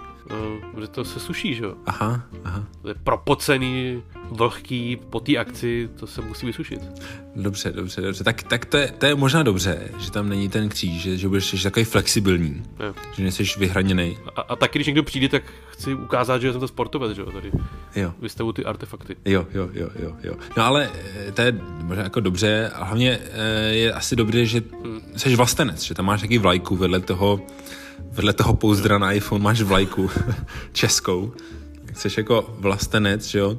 Protože 0.75 0.87
to 0.87 1.05
se 1.05 1.19
suší, 1.19 1.55
že 1.55 1.63
jo? 1.63 1.73
Aha, 1.85 2.21
aha. 2.43 2.63
To 2.81 2.87
je 2.87 2.95
propocený, 3.03 4.03
vlhký, 4.31 4.97
po 5.09 5.19
té 5.19 5.37
akci, 5.37 5.89
to 5.99 6.07
se 6.07 6.21
musí 6.21 6.45
vysušit. 6.45 6.81
Dobře, 7.35 7.71
dobře, 7.71 8.01
dobře. 8.01 8.23
Tak, 8.23 8.43
tak 8.43 8.65
to, 8.65 8.77
je, 8.77 8.91
to 8.97 9.05
je 9.05 9.15
možná 9.15 9.43
dobře, 9.43 9.91
že 9.99 10.11
tam 10.11 10.29
není 10.29 10.49
ten 10.49 10.69
kříž, 10.69 11.01
že, 11.01 11.17
že 11.17 11.27
budeš 11.27 11.63
takový 11.63 11.85
flexibilní, 11.85 12.63
Jo. 12.79 12.93
že 13.15 13.23
nejsi 13.23 13.43
vyhraněný. 13.57 14.17
A, 14.35 14.41
a 14.41 14.55
taky, 14.55 14.77
když 14.77 14.87
někdo 14.87 15.03
přijde, 15.03 15.29
tak 15.29 15.43
chci 15.69 15.93
ukázat, 15.93 16.41
že 16.41 16.51
jsem 16.51 16.59
to 16.61 16.67
sportovec, 16.67 17.15
že 17.15 17.21
jo, 17.21 17.31
tady 17.31 17.51
Jo. 17.95 18.13
vystavu 18.21 18.53
ty 18.53 18.65
artefakty. 18.65 19.15
Jo, 19.25 19.47
jo, 19.53 19.69
jo, 19.73 19.89
jo, 19.99 20.15
jo. 20.23 20.33
No 20.57 20.63
ale 20.63 20.89
eh, 21.27 21.31
to 21.31 21.41
je 21.41 21.59
možná 21.81 22.03
jako 22.03 22.19
dobře 22.19 22.69
a 22.75 22.83
hlavně 22.83 23.19
eh, 23.31 23.73
je 23.75 23.93
asi 23.93 24.15
dobře, 24.15 24.45
že 24.45 24.61
jsi 25.15 25.35
vlastenec, 25.35 25.81
že 25.83 25.93
tam 25.93 26.05
máš 26.05 26.21
taky 26.21 26.37
vlajku 26.37 26.75
vedle 26.75 26.99
toho, 26.99 27.41
vedle 28.11 28.33
toho 28.33 28.53
pouzdra 28.53 28.97
na 28.97 29.11
iPhone 29.11 29.43
máš 29.43 29.61
vlajku 29.61 30.09
českou. 30.73 31.33
Tak 31.85 31.97
jsi 31.97 32.09
jako 32.17 32.55
vlastenec, 32.59 33.25
že 33.25 33.39
jo. 33.39 33.57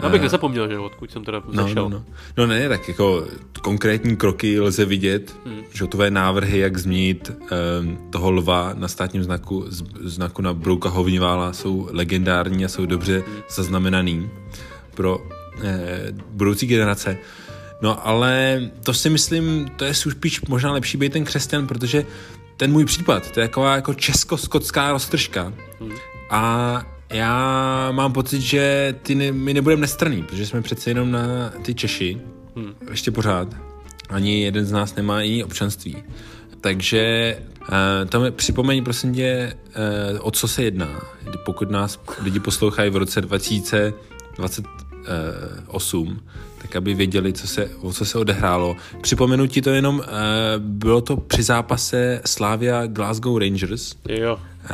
Abych 0.00 0.22
nezapomněl, 0.22 0.68
že 0.68 0.78
odkud 0.78 1.12
jsem 1.12 1.24
teda 1.24 1.42
No, 1.52 1.62
zašel. 1.62 1.82
no, 1.82 1.88
no. 1.88 2.04
no 2.36 2.46
ne, 2.46 2.68
tak 2.68 2.88
jako 2.88 3.26
konkrétní 3.62 4.16
kroky 4.16 4.60
lze 4.60 4.84
vidět, 4.84 5.36
hmm. 5.46 5.62
že 5.72 5.86
tvoje 5.86 6.10
návrhy, 6.10 6.58
jak 6.58 6.78
změnit 6.78 7.30
um, 7.30 7.98
toho 8.10 8.30
lva 8.30 8.72
na 8.74 8.88
státním 8.88 9.22
znaku, 9.22 9.64
z, 9.68 9.84
znaku 10.00 10.42
na 10.42 10.54
Brouka 10.54 10.88
Hovnivála 10.88 11.52
jsou 11.52 11.88
legendární 11.90 12.64
a 12.64 12.68
jsou 12.68 12.86
dobře 12.86 13.22
zaznamenaný 13.50 14.30
pro 14.94 15.26
eh, 15.62 16.12
budoucí 16.30 16.66
generace. 16.66 17.18
No 17.82 18.06
ale 18.06 18.60
to 18.84 18.94
si 18.94 19.10
myslím, 19.10 19.70
to 19.76 19.84
je 19.84 19.94
spíš 19.94 20.40
možná 20.40 20.72
lepší 20.72 20.96
být 20.98 21.12
ten 21.12 21.24
křesťan, 21.24 21.66
protože 21.66 22.06
ten 22.62 22.72
můj 22.72 22.84
případ, 22.84 23.30
to 23.30 23.40
je 23.40 23.48
taková 23.48 23.74
jako 23.74 23.94
česko-skotská 23.94 24.92
roztržka. 24.92 25.52
Hmm. 25.80 25.92
A 26.30 26.82
já 27.10 27.88
mám 27.92 28.12
pocit, 28.12 28.40
že 28.40 28.94
ty 29.02 29.14
ne, 29.14 29.32
my 29.32 29.54
nebudeme 29.54 29.80
nestraný, 29.80 30.22
protože 30.22 30.46
jsme 30.46 30.62
přece 30.62 30.90
jenom 30.90 31.10
na 31.10 31.52
ty 31.62 31.74
Češi, 31.74 32.20
hmm. 32.56 32.74
ještě 32.90 33.10
pořád. 33.10 33.48
Ani 34.08 34.42
jeden 34.42 34.64
z 34.64 34.72
nás 34.72 34.94
nemá 34.94 35.22
jiný 35.22 35.44
občanství. 35.44 35.96
Takže 36.60 37.36
uh, 37.60 37.66
tam 38.08 38.22
připomeň 38.30 38.84
prosím 38.84 39.14
tě, 39.14 39.54
uh, 39.66 39.72
o 40.26 40.30
co 40.30 40.48
se 40.48 40.62
jedná. 40.62 41.00
Pokud 41.44 41.70
nás 41.70 42.00
lidi 42.22 42.40
poslouchají 42.40 42.90
v 42.90 42.96
roce 42.96 43.20
2028, 43.20 46.20
tak 46.62 46.76
aby 46.76 46.94
věděli, 46.94 47.32
co 47.32 47.46
se, 47.46 47.70
o 47.80 47.92
co 47.92 48.04
se 48.04 48.18
odehrálo. 48.18 48.76
Připomenu 49.00 49.46
ti 49.46 49.62
to 49.62 49.70
jenom, 49.70 49.98
uh, 49.98 50.04
bylo 50.58 51.00
to 51.00 51.16
při 51.16 51.42
zápase 51.42 52.20
Slavia 52.26 52.86
Glasgow 52.86 53.38
Rangers. 53.38 53.94
Jo. 54.08 54.34
Uh, 54.36 54.70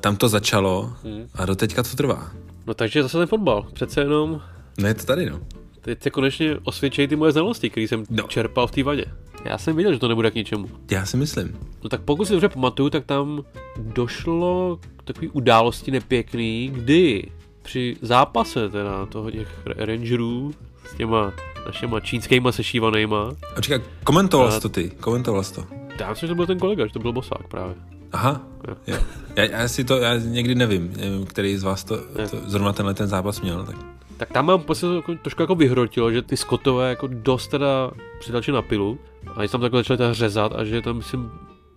tam 0.00 0.16
to 0.16 0.28
začalo 0.28 0.92
a 1.34 1.46
doteďka 1.46 1.82
to 1.82 1.96
trvá. 1.96 2.30
No 2.66 2.74
takže 2.74 3.02
zase 3.02 3.18
ten 3.18 3.26
fotbal. 3.26 3.66
Přece 3.72 4.00
jenom 4.00 4.40
No 4.78 4.88
je 4.88 4.94
to 4.94 5.04
tady, 5.04 5.30
no. 5.30 5.40
teď 5.80 6.02
se 6.02 6.10
konečně 6.10 6.56
osvědčejí 6.64 7.08
ty 7.08 7.16
moje 7.16 7.32
znalosti, 7.32 7.70
které 7.70 7.88
jsem 7.88 8.00
No. 8.00 8.22
no. 8.22 8.28
čerpal 8.28 8.66
v 8.66 8.70
té 8.70 8.82
vadě. 8.82 9.04
Já 9.44 9.58
jsem 9.58 9.76
viděl, 9.76 9.92
že 9.92 9.98
to 9.98 10.08
nebude 10.08 10.30
k 10.30 10.34
ničemu. 10.34 10.68
Já 10.90 11.06
si 11.06 11.16
myslím. 11.16 11.56
No 11.84 11.88
tak 11.90 12.00
pokud 12.00 12.24
si 12.24 12.32
dobře 12.32 12.48
pamatuju, 12.48 12.90
tak 12.90 13.04
tam 13.06 13.42
došlo 13.78 14.78
k 14.96 15.02
takové 15.02 15.28
události 15.32 15.90
nepěkný, 15.90 16.70
kdy 16.74 17.28
při 17.62 17.96
zápase 18.02 18.68
teda 18.68 19.06
toho 19.06 19.30
těch 19.30 19.48
rangerů 19.66 20.54
s 20.86 20.94
těma 20.94 21.32
našima 21.66 22.00
čínskýma 22.00 22.52
sešívanýma. 22.52 23.34
A 23.56 23.60
čeká, 23.60 23.84
komentoval 24.04 24.50
jsi 24.50 24.60
to 24.60 24.68
ty, 24.68 24.90
komentoval 24.90 25.42
jsi 25.42 25.54
to. 25.54 25.64
Já 26.00 26.10
myslím, 26.10 26.26
že 26.26 26.30
to 26.30 26.34
byl 26.34 26.46
ten 26.46 26.58
kolega, 26.58 26.86
že 26.86 26.92
to 26.92 26.98
byl 26.98 27.12
Bosák 27.12 27.48
právě. 27.48 27.74
Aha, 28.12 28.40
jo. 28.68 28.96
Já, 29.36 29.44
já, 29.44 29.68
si 29.68 29.84
to, 29.84 29.96
já 29.96 30.16
někdy 30.16 30.54
nevím, 30.54 30.92
nevím, 30.96 31.26
který 31.26 31.56
z 31.56 31.62
vás 31.62 31.84
to, 31.84 31.96
to 32.30 32.36
zrovna 32.46 32.72
tenhle 32.72 32.94
ten 32.94 33.06
zápas 33.06 33.40
měl. 33.40 33.64
Tak. 33.64 33.76
Tak 34.16 34.32
tam 34.32 34.46
mám 34.46 34.60
pocit, 34.60 34.86
jako, 34.96 35.14
trošku 35.14 35.42
jako 35.42 35.54
vyhrotilo, 35.54 36.12
že 36.12 36.22
ty 36.22 36.36
skotové 36.36 36.88
jako 36.88 37.06
dost 37.06 37.48
teda 37.48 37.90
přidalči 38.20 38.52
na 38.52 38.62
pilu 38.62 38.98
a 39.26 39.36
oni 39.36 39.48
tam 39.48 39.60
takhle 39.60 39.80
začali 39.80 39.98
teda 39.98 40.12
řezat 40.12 40.52
a 40.56 40.64
že 40.64 40.82
tam 40.82 40.96
myslím 40.96 41.30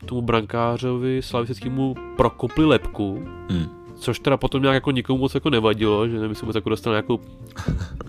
tomu 0.06 0.22
brankářovi 0.22 1.22
slavistickému 1.22 1.96
prokopli 2.18 2.66
lepku, 2.66 3.26
hmm. 3.50 3.68
Což 4.00 4.20
teda 4.20 4.38
potom 4.38 4.62
nějak 4.62 4.74
jako 4.74 4.92
nikomu 4.92 5.20
moc 5.20 5.36
jako 5.36 5.50
nevadilo, 5.50 6.08
že 6.08 6.20
nemyslím 6.20 6.48
moc 6.48 6.56
jako 6.56 6.70
dostal 6.70 6.94
nějakou 6.94 7.20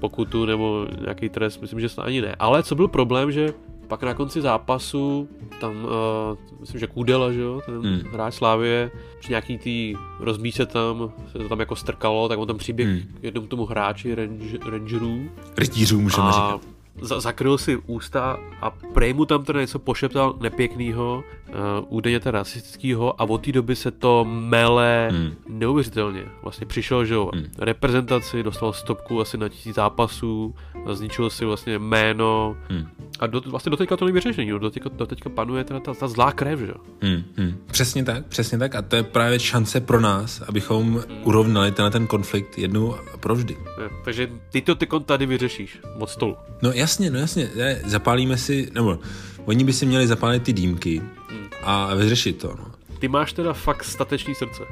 pokutu 0.01 0.47
nebo 0.47 0.87
nějaký 1.01 1.29
trest, 1.29 1.61
myslím, 1.61 1.81
že 1.81 1.89
to 1.89 2.05
ani 2.05 2.21
ne. 2.21 2.37
Ale 2.39 2.63
co 2.63 2.75
byl 2.75 2.89
problém, 2.89 3.33
že 3.33 3.55
pak 3.89 4.03
na 4.03 4.15
konci 4.15 4.41
zápasu 4.41 5.29
tam, 5.61 5.85
uh, 5.85 6.39
myslím, 6.61 6.81
že 6.81 6.87
Kudela, 6.87 7.33
že 7.33 7.41
jo, 7.41 7.61
ten 7.67 7.83
hmm. 7.83 8.01
hráč 8.13 8.35
Slávě, 8.35 8.91
při 9.19 9.33
nějaký 9.33 9.59
tý 9.59 9.95
rozbíce 10.21 10.67
tam, 10.67 11.13
se 11.33 11.39
to 11.39 11.49
tam 11.49 11.61
jako 11.61 11.77
strkalo, 11.77 12.29
tak 12.29 12.39
on 12.39 12.47
tam 12.47 12.59
přiběh 12.59 12.89
hmm. 12.89 13.03
jednomu 13.23 13.47
tomu 13.47 13.67
hráči 13.67 14.15
range, 14.15 14.59
rangerů. 14.71 15.31
Rytířů 15.59 16.01
můžeme 16.01 16.29
a 16.29 16.33
říkat 16.33 16.80
za- 17.03 17.21
zakryl 17.21 17.59
si 17.59 17.77
ústa 17.77 18.39
a 18.61 18.71
prej 18.71 19.13
mu 19.13 19.25
tam 19.25 19.45
teda 19.45 19.61
něco 19.61 19.79
pošeptal 19.79 20.37
nepěknýho, 20.41 21.25
uh, 21.49 21.55
údajně 21.89 22.21
teda 22.21 22.39
rasistického 22.39 23.23
a 23.23 23.25
od 23.25 23.45
té 23.45 23.53
doby 23.53 23.77
se 23.77 23.91
to 23.91 24.25
mele 24.25 25.09
hmm. 25.13 25.35
neuvěřitelně. 25.49 26.25
Vlastně 26.43 26.67
přišel, 26.67 27.05
že 27.05 27.15
jo, 27.15 27.31
hmm. 27.35 27.45
reprezentaci, 27.59 28.43
dostal 28.43 28.73
stopku 28.73 29.21
asi 29.21 29.39
na 29.39 29.49
tisíc 29.49 29.75
zápasů, 29.77 30.55
zničil 30.93 31.31
si 31.31 31.45
vlastně 31.45 31.79
jméno 31.79 32.57
hmm. 32.69 32.87
a 33.21 33.27
do, 33.27 33.41
vlastně 33.41 33.71
do 33.71 33.77
teďka 33.77 33.97
to 33.97 34.05
není 34.05 34.15
vyřešení, 34.15 34.51
do 34.51 34.71
teďka, 34.71 34.91
do 34.93 35.07
teďka 35.07 35.31
panuje 35.31 35.65
teda 35.65 35.81
ta, 35.81 35.95
ta 35.95 36.09
zlá 36.09 36.33
krev, 36.33 36.59
že 36.59 36.67
jo. 36.67 36.81
Hmm. 37.03 37.23
Hmm. 37.37 37.57
Přesně 37.67 38.05
tak, 38.05 38.27
přesně 38.27 38.59
tak 38.59 38.75
a 38.75 38.83
to 38.83 38.97
je 38.97 39.03
právě 39.03 39.39
šance 39.39 39.81
pro 39.81 40.01
nás, 40.01 40.41
abychom 40.41 40.93
hmm. 40.93 41.03
urovnali 41.23 41.73
tenhle 41.73 41.91
ten 41.91 42.07
konflikt 42.07 42.59
jednou 42.59 42.95
a 42.95 43.17
provždy. 43.21 43.57
Je, 43.83 43.91
takže 44.05 44.31
ty 44.51 44.61
to 44.61 44.75
ty 44.75 44.87
tady 45.05 45.27
vyřešíš 45.27 45.81
od 45.99 46.11
stolu. 46.11 46.37
No 46.63 46.73
jasně, 46.81 47.11
no 47.11 47.19
jasně, 47.19 47.51
ne, 47.57 47.81
zapálíme 47.87 48.39
si, 48.39 48.71
nebo 48.75 48.99
oni 49.45 49.65
by 49.65 49.73
si 49.73 49.87
měli 49.87 50.07
zapálit 50.07 50.43
ty 50.43 50.53
dýmky 50.53 50.99
hmm. 50.99 51.49
a 51.63 51.95
vyřešit 51.95 52.39
to, 52.39 52.55
no. 52.59 52.65
Ty 52.99 53.09
máš 53.09 53.33
teda 53.33 53.53
fakt 53.53 53.85
statečný 53.85 54.35
srdce. 54.35 54.63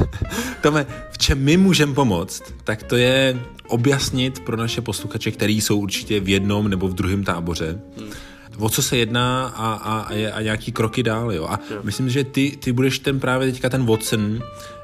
Tome, 0.62 0.86
v 1.10 1.18
čem 1.18 1.44
my 1.44 1.56
můžeme 1.56 1.94
pomoct, 1.94 2.42
tak 2.64 2.82
to 2.82 2.96
je 2.96 3.40
objasnit 3.68 4.40
pro 4.40 4.56
naše 4.56 4.80
posluchače, 4.80 5.30
který 5.30 5.60
jsou 5.60 5.78
určitě 5.78 6.20
v 6.20 6.28
jednom 6.28 6.68
nebo 6.68 6.88
v 6.88 6.94
druhém 6.94 7.24
táboře, 7.24 7.80
hmm. 7.98 8.10
o 8.58 8.68
co 8.68 8.82
se 8.82 8.96
jedná 8.96 9.46
a, 9.46 9.72
a, 9.74 10.00
a, 10.00 10.32
a 10.32 10.42
nějaký 10.42 10.72
kroky 10.72 11.02
dál, 11.02 11.32
jo. 11.32 11.46
A 11.50 11.60
jo. 11.70 11.80
myslím, 11.82 12.10
že 12.10 12.24
ty, 12.24 12.56
ty 12.56 12.72
budeš 12.72 12.98
ten 12.98 13.20
právě 13.20 13.52
teďka 13.52 13.68
ten 13.68 13.86
Watson 13.86 14.40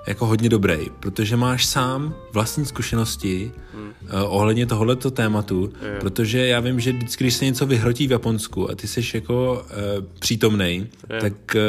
jako 0.07 0.27
hodně 0.27 0.49
dobrý, 0.49 0.79
protože 1.01 1.37
máš 1.37 1.67
sám 1.67 2.15
vlastní 2.33 2.67
zkušenosti 2.67 3.53
hmm. 3.75 3.89
uh, 3.89 4.35
ohledně 4.35 4.67
tohoto 4.67 5.11
tématu, 5.11 5.73
je. 5.83 6.01
protože 6.01 6.47
já 6.47 6.61
vím, 6.61 6.81
že 6.81 6.93
vždycky, 6.93 7.25
když 7.25 7.35
se 7.35 7.45
něco 7.45 7.67
vyhrotí 7.67 8.07
v 8.07 8.11
Japonsku 8.11 8.71
a 8.71 8.75
ty 8.75 8.89
jsi 8.89 9.03
jako 9.15 9.53
uh, 9.71 10.05
přítomnej, 10.19 10.87
je. 11.13 11.21
tak 11.21 11.33
uh, 11.55 11.61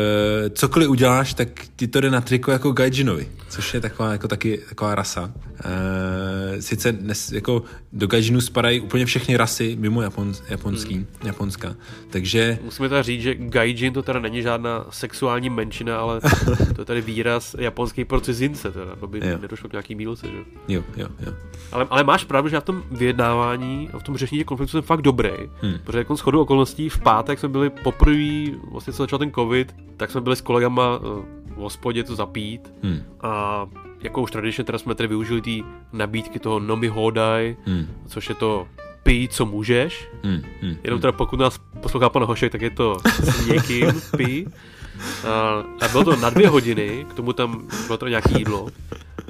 cokoliv 0.50 0.90
uděláš, 0.90 1.34
tak 1.34 1.48
ti 1.76 1.88
to 1.88 2.02
jde 2.02 2.12
na 2.12 2.22
triko 2.22 2.52
jako 2.52 2.72
gaijinovi, 2.72 3.28
což 3.50 3.74
je 3.74 3.82
taková, 3.82 4.12
jako 4.12 4.28
taky, 4.28 4.62
taková 4.70 4.96
rasa. 4.96 5.34
Uh, 5.66 6.60
sice 6.60 6.92
dnes, 6.92 7.32
jako 7.32 7.64
do 7.94 8.08
gaijinu 8.08 8.42
spadají 8.42 8.80
úplně 8.80 9.06
všechny 9.06 9.38
rasy 9.38 9.76
mimo 9.80 10.02
Japon, 10.02 10.34
japonský, 10.50 10.94
hmm. 10.94 11.06
Japonska, 11.24 11.76
takže... 12.10 12.60
Musíme 12.64 12.90
teda 12.90 13.02
říct, 13.02 13.22
že 13.22 13.36
gaijin 13.36 13.94
to 13.94 14.04
teda 14.04 14.20
není 14.20 14.42
žádná 14.42 14.86
sexuální 14.90 15.50
menšina, 15.50 16.00
ale 16.00 16.22
to 16.76 16.82
je 16.82 16.86
tady 16.86 17.02
výraz 17.02 17.56
japonský 17.60 18.06
pro 18.06 18.22
cizince, 18.22 18.72
teda, 18.72 18.96
aby 19.02 19.20
jo. 19.24 19.38
nedošlo 19.42 19.70
k 19.70 19.74
nějaký 19.74 19.96
mílce, 19.96 20.28
že? 20.28 20.38
Jo, 20.68 20.84
jo, 20.98 21.08
jo. 21.20 21.34
Ale, 21.72 21.88
ale 21.90 22.04
máš 22.04 22.24
pravdu, 22.24 22.50
že 22.50 22.56
na 22.56 22.62
tom 22.62 22.84
vyjednávání 22.92 23.90
a 23.94 24.00
v 24.00 24.04
tom 24.04 24.18
řešení 24.18 24.44
konfliktu 24.44 24.72
jsem 24.72 24.82
fakt 24.82 25.02
dobrý, 25.02 25.32
hmm. 25.62 25.80
protože 25.84 25.98
jako 25.98 26.18
schodu 26.18 26.42
okolností 26.42 26.90
v 26.90 27.00
pátek 27.00 27.40
jsme 27.40 27.50
byli 27.50 27.70
poprvé, 27.70 28.46
vlastně 28.72 28.94
co 28.94 29.04
začal 29.04 29.20
ten 29.20 29.32
covid, 29.32 29.76
tak 29.98 30.12
jsme 30.12 30.22
byli 30.22 30.36
s 30.36 30.42
kolegama 30.42 30.98
uh, 30.98 31.26
v 31.56 31.58
hospodě 31.58 32.04
to 32.04 32.16
zapít 32.16 32.74
hmm. 32.84 33.04
a 33.22 33.66
jako 34.02 34.22
už 34.22 34.32
tradičně 34.32 34.64
teda 34.64 34.78
jsme 34.78 34.96
tedy 34.96 35.08
využili 35.08 35.42
ty 35.42 35.64
nabídky 35.94 36.40
toho 36.40 36.60
Nomi 36.60 36.88
Hodai, 36.88 37.58
hmm. 37.66 37.88
což 38.08 38.30
je 38.30 38.36
to 38.36 38.68
pij, 39.04 39.28
co 39.28 39.46
můžeš. 39.46 40.10
Hmm, 40.24 40.42
hmm, 40.62 40.78
Jenom 40.84 41.02
teda 41.02 41.12
pokud 41.12 41.40
nás 41.40 41.60
poslouchá 41.82 42.10
pan 42.10 42.24
Hošek, 42.24 42.52
tak 42.52 42.62
je 42.62 42.70
to 42.70 42.98
s 43.06 43.48
někým 43.48 44.02
pij. 44.18 44.46
A, 45.28 45.64
a 45.86 45.88
bylo 45.92 46.04
to 46.04 46.16
na 46.16 46.30
dvě 46.30 46.48
hodiny, 46.50 47.06
k 47.10 47.14
tomu 47.14 47.34
tam 47.34 47.68
bylo 47.86 47.98
to 47.98 48.08
nějaké 48.08 48.38
jídlo. 48.38 48.68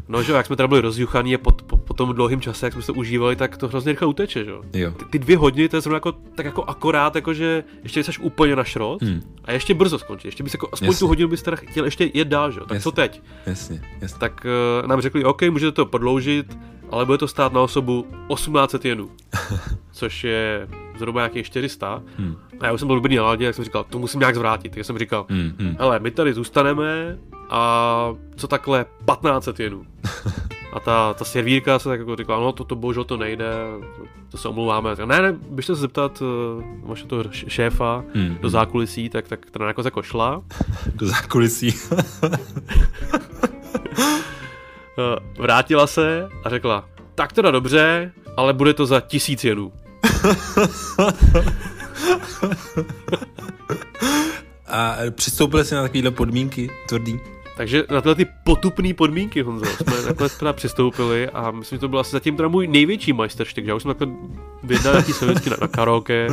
No, 0.07 0.23
že 0.23 0.33
jak 0.33 0.45
jsme 0.45 0.55
teda 0.55 0.67
byli 0.67 0.81
rozjuchaný 0.81 1.35
a 1.35 1.37
po, 1.37 1.51
po, 1.51 1.77
po 1.77 1.93
tom 1.93 2.13
dlouhém 2.13 2.41
čase, 2.41 2.65
jak 2.65 2.73
jsme 2.73 2.81
se 2.81 2.91
užívali, 2.91 3.35
tak 3.35 3.57
to 3.57 3.67
hrozně 3.67 3.91
rychle 3.91 4.07
uteče, 4.07 4.45
že 4.45 4.51
jo. 4.51 4.61
Ty, 4.71 5.05
ty 5.09 5.19
dvě 5.19 5.37
hodiny, 5.37 5.69
to 5.69 5.77
je 5.77 5.81
zrovna 5.81 5.95
jako, 5.95 6.11
tak 6.11 6.45
jako 6.45 6.63
akorát, 6.63 7.15
jako 7.15 7.33
že 7.33 7.63
ještě 7.83 8.03
jsi 8.03 8.11
úplně 8.21 8.55
na 8.55 8.63
šrot 8.63 9.01
hmm. 9.01 9.21
a 9.45 9.51
ještě 9.51 9.73
brzo 9.73 9.99
skončí. 9.99 10.27
Ještě 10.27 10.43
bys 10.43 10.53
jako, 10.53 10.69
aspoň 10.71 10.87
jasně. 10.87 10.99
tu 10.99 11.07
hodinu 11.07 11.29
bys 11.29 11.41
teda 11.41 11.57
chtěl 11.57 11.85
ještě 11.85 12.11
jet 12.13 12.27
dál, 12.27 12.51
že 12.51 12.59
jo. 12.59 12.65
Tak 12.65 12.75
jasně. 12.75 12.83
co 12.83 12.91
teď? 12.91 13.21
Jasně, 13.45 13.81
jasně. 14.01 14.19
Tak 14.19 14.45
uh, 14.81 14.87
nám 14.87 15.01
řekli, 15.01 15.23
OK, 15.23 15.41
můžete 15.41 15.71
to 15.71 15.85
prodloužit, 15.85 16.57
ale 16.89 17.05
bude 17.05 17.17
to 17.17 17.27
stát 17.27 17.53
na 17.53 17.61
osobu 17.61 18.07
1800 18.35 18.85
jenů, 18.85 19.09
což 19.91 20.23
je 20.23 20.67
zhruba 20.97 21.21
nějakých 21.21 21.45
400. 21.45 22.03
Hmm. 22.17 22.35
A 22.59 22.65
já 22.65 22.73
už 22.73 22.79
jsem 22.79 22.87
byl 22.87 22.95
dobrý 22.95 23.15
naladě, 23.15 23.45
jak 23.45 23.55
jsem 23.55 23.65
říkal, 23.65 23.85
to 23.89 23.99
musím 23.99 24.19
nějak 24.19 24.35
zvrátit. 24.35 24.75
Tak 24.75 24.85
jsem 24.85 24.97
říkal, 24.97 25.25
hmm, 25.29 25.51
hmm. 25.59 25.75
hele, 25.79 25.99
my 25.99 26.11
tady 26.11 26.33
zůstaneme 26.33 27.17
a 27.49 28.13
co 28.35 28.47
takhle 28.47 28.85
1500 29.05 29.59
jenů. 29.59 29.85
A 30.73 30.79
ta, 30.79 31.13
ta 31.13 31.25
servírka 31.25 31.79
se 31.79 31.89
tak 31.89 31.99
jako 31.99 32.15
říkala, 32.15 32.39
no 32.39 32.51
to, 32.51 32.63
to 32.63 32.75
bohužel 32.75 33.03
to 33.03 33.17
nejde, 33.17 33.45
to, 34.29 34.37
se 34.37 34.47
omlouváme. 34.47 34.95
Tak, 34.95 35.07
ne, 35.07 35.21
ne, 35.21 35.33
běžte 35.49 35.75
se 35.75 35.81
zeptat 35.81 36.21
uh, 36.21 36.27
vaše 36.89 37.05
toho 37.05 37.23
šéfa 37.31 38.03
hmm. 38.13 38.37
do 38.41 38.49
zákulisí, 38.49 39.09
tak, 39.09 39.27
tak 39.27 39.51
ta 39.51 39.67
jako, 39.67 39.81
jako 39.85 40.01
šla. 40.01 40.43
do 40.95 41.07
zákulisí. 41.07 41.75
Eh, 44.97 45.41
vrátila 45.41 45.87
se 45.87 46.29
a 46.43 46.49
řekla, 46.49 46.85
tak 47.15 47.33
teda 47.33 47.51
dobře, 47.51 48.11
ale 48.37 48.53
bude 48.53 48.73
to 48.73 48.85
za 48.85 49.01
tisíc 49.01 49.43
jenů. 49.43 49.71
a 54.67 54.97
přistoupili 55.11 55.65
jsi 55.65 55.75
na 55.75 55.81
takovéhle 55.81 56.11
podmínky 56.11 56.69
tvrdý? 56.87 57.19
Takže 57.57 57.83
na 57.91 58.01
tyhle 58.01 58.15
ty 58.15 58.27
potupné 58.43 58.93
podmínky, 58.93 59.41
Honzo, 59.41 59.65
jsme 59.65 60.01
nakonec 60.05 60.37
teda 60.37 60.53
přistoupili 60.53 61.29
a 61.29 61.51
myslím, 61.51 61.75
že 61.75 61.79
to 61.79 61.87
byl 61.87 61.99
asi 61.99 62.11
zatím 62.11 62.37
teda 62.37 62.47
můj 62.47 62.67
největší 62.67 63.13
majsterštyk, 63.13 63.65
že 63.65 63.71
já 63.71 63.75
už 63.75 63.83
jsem 63.83 63.93
takhle 63.93 64.17
vyjednal 64.63 64.93
nějaký 64.93 65.13
sovětský 65.13 65.49
na, 65.49 65.57
na 65.61 65.67
karaoke. 65.67 66.27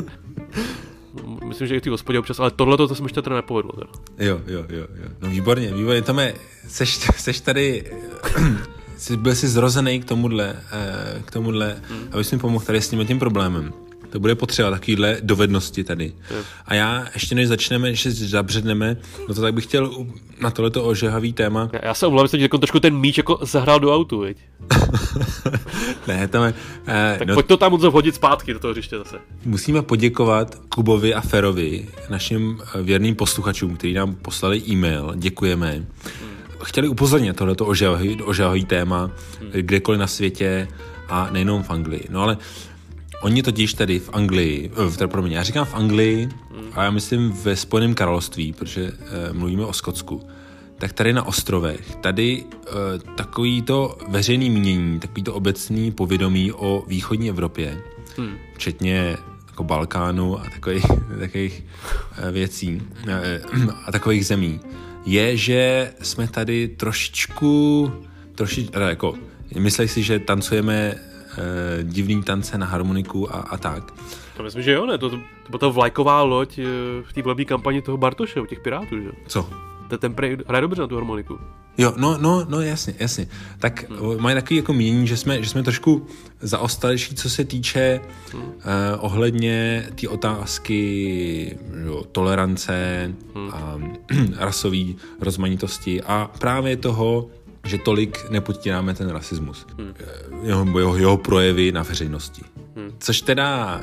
Myslím, 1.44 1.68
že 1.68 1.76
i 1.76 1.80
ty 1.80 1.90
hospodě 1.90 2.18
občas, 2.18 2.40
ale 2.40 2.50
tohle 2.50 2.76
to 2.76 2.94
jsem 2.94 3.04
ještě 3.04 3.22
teda 3.22 3.36
nepovedlo. 3.36 3.72
Teda. 3.72 3.90
Jo, 4.18 4.40
jo, 4.46 4.64
jo, 4.68 4.86
jo. 5.02 5.08
No 5.20 5.30
výborně, 5.30 5.74
výborně. 5.74 6.02
Tome, 6.02 6.34
seš, 6.68 7.00
seš 7.16 7.40
tady, 7.40 7.92
jsi, 8.96 9.16
byl 9.16 9.34
jsi 9.34 9.48
zrozený 9.48 10.00
k 10.00 10.04
tomuhle, 10.04 10.56
eh, 10.72 11.22
k 11.24 11.30
tomuhle, 11.30 11.82
hmm. 11.88 12.08
abys 12.12 12.32
mi 12.32 12.38
pomohl 12.38 12.64
tady 12.64 12.80
s 12.80 12.88
tím 12.88 13.06
tím 13.06 13.18
problémem 13.18 13.72
to 14.12 14.20
bude 14.20 14.34
potřeba 14.34 14.70
takovýhle 14.70 15.16
dovednosti 15.22 15.84
tady. 15.84 16.12
A 16.66 16.74
já 16.74 17.06
ještě 17.14 17.34
než 17.34 17.48
začneme, 17.48 17.94
že 17.94 18.10
zabředneme, 18.10 18.96
no 19.28 19.34
to 19.34 19.40
tak 19.40 19.54
bych 19.54 19.64
chtěl 19.64 20.06
na 20.40 20.50
tohleto 20.50 20.84
ožehavý 20.84 21.32
téma. 21.32 21.70
Já, 21.72 21.80
já 21.82 21.94
se 21.94 22.06
omlouvám, 22.06 22.28
že 22.28 22.38
jako 22.38 22.58
trošku 22.58 22.80
ten 22.80 22.98
míč 22.98 23.16
jako 23.16 23.38
zahrál 23.42 23.80
do 23.80 23.94
autu, 23.94 24.20
viď? 24.20 24.36
ne, 26.08 26.28
tam 26.28 26.44
je, 26.44 26.54
eh, 26.86 27.16
tak 27.18 27.28
no, 27.28 27.34
pojď 27.34 27.46
to 27.46 27.56
tam 27.56 27.72
moc 27.72 27.82
hodit 27.82 28.14
zpátky 28.14 28.52
do 28.52 28.58
toho 28.58 28.72
hřiště 28.72 28.98
zase. 28.98 29.16
Musíme 29.44 29.82
poděkovat 29.82 30.54
Kubovi 30.68 31.14
a 31.14 31.20
Ferovi, 31.20 31.88
našim 32.08 32.60
eh, 32.60 32.82
věrným 32.82 33.14
posluchačům, 33.14 33.76
kteří 33.76 33.94
nám 33.94 34.14
poslali 34.14 34.62
e-mail. 34.68 35.12
Děkujeme. 35.16 35.72
Hmm. 35.72 35.86
Chtěli 36.62 36.88
upozornit 36.88 37.36
tohleto 37.36 37.66
ožehavý, 37.66 38.22
ožehavý 38.22 38.64
téma, 38.64 39.10
hmm. 39.40 39.50
kdekoliv 39.50 40.00
na 40.00 40.06
světě 40.06 40.68
a 41.08 41.28
nejenom 41.30 41.62
v 41.62 41.70
Anglii. 41.70 42.04
No 42.10 42.22
ale 42.22 42.36
Oni 43.22 43.42
totiž 43.42 43.74
tady 43.74 43.98
v 43.98 44.10
Anglii, 44.12 44.70
eh, 44.72 45.06
v, 45.06 45.06
pro 45.06 45.22
mě, 45.22 45.36
já 45.36 45.42
říkám 45.42 45.64
v 45.64 45.74
Anglii 45.74 46.28
a 46.74 46.84
já 46.84 46.90
myslím 46.90 47.32
ve 47.32 47.56
Spojeném 47.56 47.94
království, 47.94 48.52
protože 48.52 48.92
uh, 48.92 49.36
mluvíme 49.36 49.64
o 49.64 49.72
Skotsku, 49.72 50.22
tak 50.78 50.92
tady 50.92 51.12
na 51.12 51.26
ostrovech, 51.26 51.96
tady 51.96 52.44
uh, 52.44 53.14
takový 53.16 53.62
to 53.62 53.98
veřejný 54.08 54.50
mínění, 54.50 55.00
takový 55.00 55.22
to 55.22 55.34
obecný 55.34 55.92
povědomí 55.92 56.52
o 56.52 56.84
východní 56.86 57.28
Evropě, 57.28 57.82
hmm. 58.16 58.34
včetně 58.54 59.16
jako 59.46 59.64
Balkánu 59.64 60.40
a 60.40 60.44
takových, 60.54 60.84
takových 61.18 61.64
věcí 62.30 62.82
a 63.86 63.92
takových 63.92 64.26
zemí, 64.26 64.60
je, 65.06 65.36
že 65.36 65.92
jsme 66.02 66.28
tady 66.28 66.68
trošičku, 66.68 67.92
trošičku, 68.34 68.78
jako, 68.78 69.14
myslej 69.58 69.88
si, 69.88 70.02
že 70.02 70.18
tancujeme 70.18 70.94
uh, 71.38 71.44
divný 71.82 72.22
tance 72.22 72.58
na 72.58 72.66
harmoniku 72.66 73.34
a, 73.34 73.38
a 73.38 73.56
tak. 73.56 73.92
To 74.36 74.42
myslím, 74.42 74.62
že 74.62 74.72
jo, 74.72 74.86
ne? 74.86 74.98
To, 74.98 75.10
to, 75.10 75.16
to 75.16 75.50
byla 75.50 75.58
ta 75.58 75.68
vlajková 75.68 76.22
loď 76.22 76.58
v 77.02 77.12
té 77.12 77.22
volební 77.22 77.44
kampani 77.44 77.82
toho 77.82 77.96
Bartoše, 77.96 78.40
u 78.40 78.46
těch 78.46 78.60
Pirátů, 78.60 79.00
že? 79.00 79.10
Co? 79.26 79.50
Ten, 79.88 79.98
ten 79.98 80.14
prej 80.14 80.38
hraje 80.48 80.62
dobře 80.62 80.80
na 80.80 80.86
tu 80.86 80.94
harmoniku. 80.94 81.38
Jo, 81.78 81.92
no, 81.96 82.18
no, 82.20 82.46
no, 82.48 82.60
jasně, 82.60 82.94
jasně. 82.98 83.28
Tak 83.58 83.90
hmm. 83.90 84.20
mají 84.20 84.34
takový 84.34 84.56
jako 84.56 84.72
mínění, 84.72 85.06
že 85.06 85.16
jsme, 85.16 85.42
že 85.42 85.50
jsme 85.50 85.62
trošku 85.62 86.06
zaostalejší, 86.40 87.14
co 87.14 87.30
se 87.30 87.44
týče 87.44 88.00
hmm. 88.32 88.42
uh, 88.42 88.52
ohledně 88.98 89.86
té 90.00 90.08
otázky 90.08 91.58
jo, 91.84 92.04
tolerance 92.12 93.10
hmm. 93.34 93.50
a 93.52 93.78
rasové 94.36 94.84
rozmanitosti 95.20 96.02
a 96.02 96.30
právě 96.38 96.76
toho, 96.76 97.30
že 97.66 97.78
tolik 97.78 98.30
nepotíráme 98.30 98.94
ten 98.94 99.10
rasismus. 99.10 99.66
Hmm. 99.78 99.94
Jeho, 100.42 100.78
jeho, 100.78 100.96
jeho 100.96 101.16
projevy 101.16 101.72
na 101.72 101.82
veřejnosti. 101.82 102.42
Hmm. 102.76 102.92
Což 102.98 103.20
teda 103.20 103.80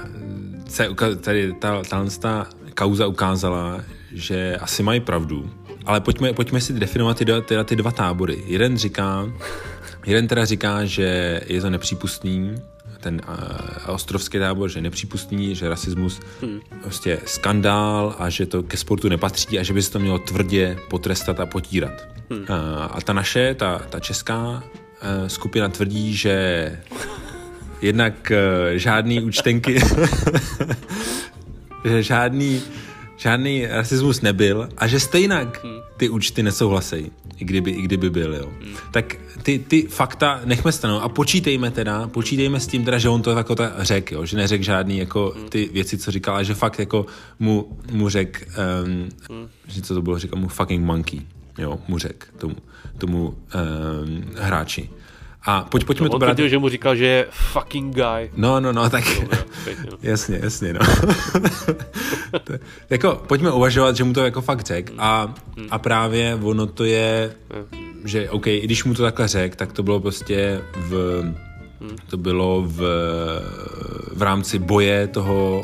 se 0.68 0.90
tady 1.22 1.54
ta, 1.54 1.84
ta, 1.90 2.06
ta 2.20 2.48
kauza 2.74 3.08
ukázala, 3.08 3.82
že 4.14 4.58
asi 4.58 4.84
mají 4.84 5.00
pravdu, 5.00 5.50
ale 5.86 6.02
pojďme, 6.02 6.34
pojďme 6.34 6.62
si 6.62 6.74
definovat 6.74 7.18
ty, 7.18 7.26
teda 7.26 7.64
ty 7.64 7.76
dva 7.76 7.92
tábory. 7.92 8.44
Jeden 8.46 8.78
říká, 8.78 9.30
jeden 10.06 10.28
teda 10.28 10.46
říká, 10.46 10.86
že 10.86 11.42
je 11.46 11.62
to 11.62 11.70
nepřípustný, 11.70 12.56
ten 13.00 13.22
uh, 13.28 13.94
ostrovský 13.94 14.40
tábor, 14.40 14.70
že 14.70 14.78
je 14.78 14.84
nepřípustný, 14.84 15.56
že 15.56 15.70
rasismus 15.70 16.20
hmm. 16.42 16.60
prostě 16.82 17.20
skandál 17.26 18.16
a 18.20 18.30
že 18.30 18.46
to 18.46 18.64
ke 18.64 18.78
sportu 18.78 19.10
nepatří 19.10 19.60
a 19.60 19.64
že 19.64 19.74
by 19.74 19.82
se 19.82 19.92
to 19.92 20.00
mělo 20.00 20.20
tvrdě 20.20 20.78
potrestat 20.90 21.40
a 21.40 21.46
potírat. 21.46 22.08
Hmm. 22.30 22.40
Uh, 22.40 22.46
a 22.92 23.02
ta 23.04 23.14
naše, 23.14 23.54
ta, 23.54 23.82
ta 23.90 24.00
česká 24.00 24.40
uh, 24.40 25.28
skupina 25.28 25.70
tvrdí, 25.70 26.16
že 26.16 26.80
jednak 27.82 28.32
uh, 28.32 28.78
žádný 28.78 29.22
účtenky 29.22 29.80
že 31.86 32.04
žádný 32.04 32.62
žádný 33.20 33.66
rasismus 33.68 34.22
nebyl 34.22 34.70
a 34.78 34.88
že 34.88 35.00
stejnak 35.00 35.64
hmm. 35.64 35.80
ty 35.98 36.10
účty 36.10 36.44
nesouhlasejí, 36.44 37.12
i 37.38 37.46
kdyby, 37.46 37.72
i 37.72 37.82
kdyby 37.82 38.10
byl, 38.10 38.36
jo. 38.36 38.46
Hmm. 38.62 38.74
Tak 38.92 39.16
ty, 39.44 39.60
ty 39.60 39.82
fakta 39.82 40.42
nechme 40.46 40.72
stranou 40.72 41.00
a 41.00 41.10
počítejme 41.10 41.72
teda, 41.72 42.08
počítejme 42.08 42.60
s 42.60 42.68
tím 42.68 42.86
teda, 42.86 42.98
že 42.98 43.10
on 43.10 43.22
to 43.22 43.32
jako 43.32 43.56
ta 43.56 43.74
řek, 43.78 44.12
jo, 44.12 44.26
že 44.26 44.38
neřek 44.38 44.64
žádný 44.64 44.98
jako 44.98 45.34
hmm. 45.36 45.50
ty 45.50 45.70
věci, 45.74 45.98
co 45.98 46.12
říkal, 46.12 46.36
ale 46.36 46.46
že 46.46 46.54
fakt 46.54 46.80
jako 46.80 47.06
mu, 47.40 47.78
mu 47.92 48.10
řek, 48.10 48.48
um, 48.86 49.10
hmm. 49.30 49.48
že 49.68 49.82
co 49.82 49.94
to 49.94 50.02
bylo, 50.02 50.20
říkal 50.20 50.40
mu 50.40 50.48
fucking 50.48 50.86
monkey, 50.86 51.22
jo, 51.58 51.80
mu 51.88 51.98
řek 51.98 52.28
tomu, 52.38 52.56
tomu 52.98 53.28
um, 53.28 53.36
hráči. 54.36 54.90
A 55.50 55.66
pojď, 55.70 55.86
pojďme 55.86 56.04
no, 56.06 56.10
to 56.10 56.20
brát. 56.20 56.28
Tvrdil, 56.28 56.48
že 56.48 56.58
mu 56.58 56.70
říkal, 56.70 56.96
že 56.96 57.06
je 57.06 57.28
fucking 57.32 57.96
guy. 57.96 58.32
No, 58.36 58.60
no, 58.60 58.74
no, 58.74 58.90
tak 58.90 59.04
jasně, 60.02 60.40
jasně, 60.44 60.74
no. 60.74 60.80
to, 62.44 62.54
jako, 62.90 63.24
pojďme 63.28 63.52
uvažovat, 63.52 63.96
že 63.96 64.04
mu 64.04 64.14
to 64.14 64.24
jako 64.24 64.42
fakt 64.42 64.66
řek 64.66 64.92
a, 64.98 65.34
a 65.70 65.80
právě 65.80 66.40
ono 66.42 66.66
to 66.66 66.84
je, 66.84 67.36
že 68.06 68.30
OK, 68.30 68.48
i 68.48 68.62
když 68.62 68.84
mu 68.84 68.94
to 68.94 69.04
takhle 69.04 69.28
řek, 69.28 69.56
tak 69.56 69.74
to 69.74 69.84
bylo 69.84 70.00
prostě 70.00 70.62
v, 70.76 71.24
to 72.10 72.18
bylo 72.18 72.64
v, 72.68 72.80
v 74.14 74.22
rámci 74.22 74.60
boje 74.60 75.08
toho 75.08 75.64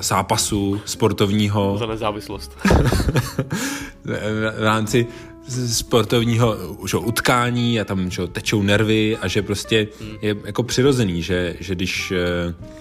zápasu 0.00 0.80
sportovního. 0.84 1.78
Za 1.78 1.86
nezávislost. 1.86 2.58
v 4.04 4.62
rámci 4.62 5.06
sportovního 5.48 6.56
že, 6.86 6.96
utkání 6.96 7.80
a 7.80 7.84
tam 7.84 8.10
že, 8.10 8.26
tečou 8.26 8.62
nervy 8.62 9.16
a 9.16 9.28
že 9.28 9.42
prostě 9.42 9.88
hmm. 10.00 10.16
je 10.22 10.36
jako 10.44 10.62
přirozený, 10.62 11.22
že, 11.22 11.56
že 11.60 11.74
když 11.74 12.12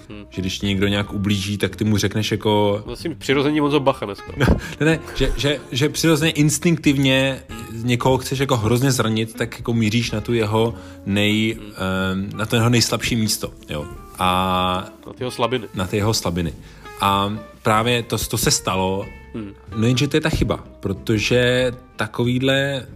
hmm. 0.10 0.26
že 0.30 0.42
když 0.42 0.62
někdo 0.62 0.88
nějak 0.88 1.14
ublíží, 1.14 1.58
tak 1.58 1.76
ty 1.76 1.84
mu 1.84 1.98
řekneš 1.98 2.32
jako... 2.32 2.84
Vlastně 2.86 3.16
přirozeně 3.16 3.62
moc 3.62 3.74
bacha 3.84 4.06
dneska. 4.06 4.34
ne, 4.80 4.86
ne, 4.86 5.00
že, 5.16 5.34
že, 5.38 5.60
že 5.72 5.90
přirozeně 5.90 6.32
instinktivně 6.32 7.40
někoho 7.72 8.18
chceš 8.18 8.40
jako 8.40 8.58
hrozně 8.58 8.92
zranit, 8.92 9.34
tak 9.34 9.58
jako 9.58 9.74
míříš 9.74 10.12
na 10.12 10.22
tu 10.22 10.34
jeho 10.34 10.76
nej, 11.06 11.58
hmm. 11.60 12.32
na 12.36 12.46
to 12.46 12.56
jeho 12.56 12.70
nejslabší 12.70 13.16
místo, 13.16 13.52
jo. 13.70 13.86
A... 14.20 14.90
Na 15.08 15.14
ty 15.14 15.24
jeho 15.24 15.32
slabiny. 15.32 15.68
Na 15.74 15.88
ty 15.88 15.98
jeho 15.98 16.14
slabiny. 16.14 16.54
A 17.02 17.38
právě 17.62 18.04
to, 18.04 18.18
to 18.18 18.38
se 18.38 18.52
stalo, 18.52 19.06
hmm. 19.36 19.54
no 19.76 19.88
jenže 19.88 20.08
to 20.08 20.18
je 20.18 20.22
ta 20.22 20.30
chyba, 20.30 20.58
protože 20.80 21.72
takovýhle 21.96 22.88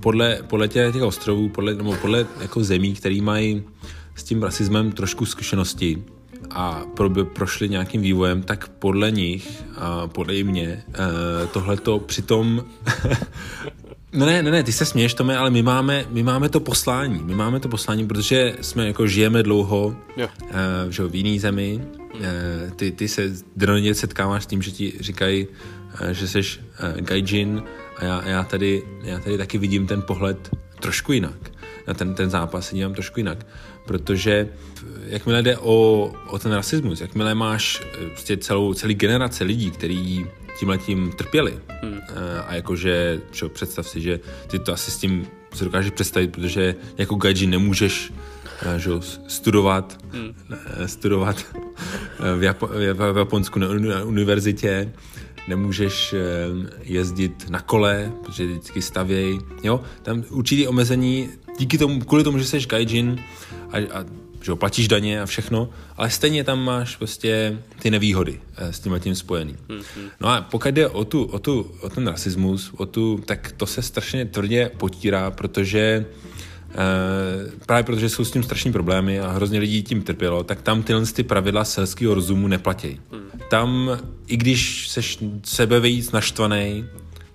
podle, 0.00 0.38
podle 0.46 0.68
těch, 0.68 0.92
těch 0.92 1.02
ostrovů, 1.02 1.48
podle, 1.48 1.74
nebo 1.74 1.96
podle 1.96 2.26
jako 2.40 2.64
zemí, 2.64 2.94
které 2.94 3.22
mají 3.22 3.62
s 4.14 4.22
tím 4.22 4.42
rasismem 4.42 4.92
trošku 4.92 5.26
zkušenosti 5.26 6.04
a 6.50 6.82
pro, 6.96 7.10
prošli 7.24 7.68
nějakým 7.68 8.02
vývojem, 8.02 8.42
tak 8.42 8.68
podle 8.68 9.10
nich 9.10 9.62
a 9.76 10.06
podle 10.06 10.42
mě 10.42 10.84
eh, 10.94 11.46
tohle 11.52 11.76
to 11.76 11.98
přitom 11.98 12.64
No 14.12 14.26
ne, 14.26 14.42
ne, 14.42 14.50
ne, 14.50 14.62
ty 14.62 14.72
se 14.72 14.84
směješ, 14.84 15.14
Tome, 15.14 15.38
ale 15.38 15.50
my 15.50 15.62
máme, 15.62 16.04
my 16.10 16.22
máme 16.22 16.48
to 16.48 16.60
poslání. 16.60 17.22
My 17.24 17.34
máme 17.34 17.60
to 17.60 17.68
poslání, 17.68 18.06
protože 18.06 18.54
jsme 18.60 18.86
jako 18.86 19.06
žijeme 19.06 19.42
dlouho 19.42 19.96
yeah. 20.16 20.30
uh, 20.42 20.90
že 20.90 21.02
v 21.04 21.14
jiný 21.14 21.38
zemi. 21.38 21.80
Uh, 22.14 22.20
ty, 22.76 22.92
ty 22.92 23.08
se 23.08 23.32
denně 23.56 23.94
setkáváš 23.94 24.44
s 24.44 24.46
tím, 24.46 24.62
že 24.62 24.70
ti 24.70 24.92
říkají, 25.00 25.46
uh, 25.46 26.08
že 26.10 26.28
jsi 26.28 26.38
uh, 26.38 27.00
gaijin 27.00 27.62
a 27.96 28.04
já, 28.04 28.28
já, 28.28 28.44
tady, 28.44 28.82
já 29.02 29.18
tady 29.18 29.38
taky 29.38 29.58
vidím 29.58 29.86
ten 29.86 30.02
pohled 30.02 30.50
trošku 30.80 31.12
jinak. 31.12 31.50
Na 31.86 31.94
ten, 31.94 32.14
ten 32.14 32.30
zápas 32.30 32.68
se 32.68 32.74
dívám 32.74 32.92
trošku 32.92 33.20
jinak. 33.20 33.46
Protože 33.86 34.48
jakmile 35.06 35.42
jde 35.42 35.58
o, 35.58 36.12
o 36.26 36.38
ten 36.38 36.52
rasismus, 36.52 37.00
jakmile 37.00 37.34
máš 37.34 37.82
prostě 38.10 38.36
celou, 38.36 38.74
celý 38.74 38.94
generace 38.94 39.44
lidí, 39.44 39.70
který 39.70 40.26
tímhletím 40.60 41.12
trpěli. 41.12 41.58
Hmm. 41.82 42.00
A 42.46 42.54
jakože, 42.54 43.20
představ 43.48 43.88
si, 43.88 44.00
že 44.00 44.20
ty 44.46 44.58
to 44.58 44.72
asi 44.72 44.90
s 44.90 44.96
tím 44.96 45.26
si 45.54 45.64
dokážeš 45.64 45.90
představit, 45.90 46.32
protože 46.32 46.74
jako 46.98 47.14
gaji 47.14 47.46
nemůžeš 47.46 48.12
eh, 48.62 48.78
že, 48.78 48.90
studovat, 49.28 49.98
hmm. 50.12 50.34
studovat 50.86 51.44
eh, 51.54 52.36
v, 52.36 52.40
Japo- 52.40 52.68
v 53.12 53.16
Japonsku 53.16 53.58
na 53.58 54.04
univerzitě, 54.04 54.92
nemůžeš 55.48 56.14
jezdit 56.82 57.50
na 57.50 57.60
kole, 57.60 58.12
protože 58.24 58.46
vždycky 58.46 58.82
stavějí. 58.82 59.38
Jo, 59.62 59.80
tam 60.02 60.24
určitý 60.30 60.68
omezení, 60.68 61.28
díky 61.58 61.78
tomu, 61.78 62.00
kvůli 62.00 62.24
tomu, 62.24 62.38
že 62.38 62.44
jsi 62.44 62.60
gaijin 62.60 63.20
a, 63.72 63.76
a 63.76 64.04
že 64.42 64.54
platíš 64.54 64.88
daně 64.88 65.22
a 65.22 65.26
všechno, 65.26 65.70
ale 65.96 66.10
stejně 66.10 66.44
tam 66.44 66.64
máš 66.64 66.96
prostě 66.96 67.58
ty 67.78 67.90
nevýhody 67.90 68.40
eh, 68.56 68.72
s 68.72 68.80
tím 68.80 69.00
tím 69.00 69.14
spojený. 69.14 69.56
No 70.20 70.28
a 70.28 70.40
pokud 70.40 70.68
jde 70.68 70.88
o, 70.88 71.04
tu, 71.04 71.24
o, 71.24 71.38
tu, 71.38 71.74
o 71.80 71.88
ten 71.88 72.06
rasismus, 72.06 72.70
o 72.76 72.86
tu, 72.86 73.22
tak 73.26 73.52
to 73.56 73.66
se 73.66 73.82
strašně 73.82 74.24
tvrdě 74.24 74.70
potírá, 74.76 75.30
protože 75.30 76.06
Uh, 76.70 77.52
právě 77.66 77.82
protože 77.84 78.08
jsou 78.08 78.24
s 78.24 78.30
tím 78.30 78.42
strašní 78.42 78.72
problémy 78.72 79.20
a 79.20 79.30
hrozně 79.30 79.58
lidí 79.58 79.82
tím 79.82 80.02
trpělo, 80.02 80.44
tak 80.44 80.62
tam 80.62 80.82
tyhle 80.82 81.06
ty 81.06 81.22
pravidla 81.22 81.64
selského 81.64 82.14
rozumu 82.14 82.48
neplatí. 82.48 83.00
Hmm. 83.12 83.30
Tam, 83.48 83.98
i 84.26 84.36
když 84.36 84.88
seš 84.88 85.18
sebe 85.44 85.80
víc 85.80 86.12
naštvaný, 86.12 86.84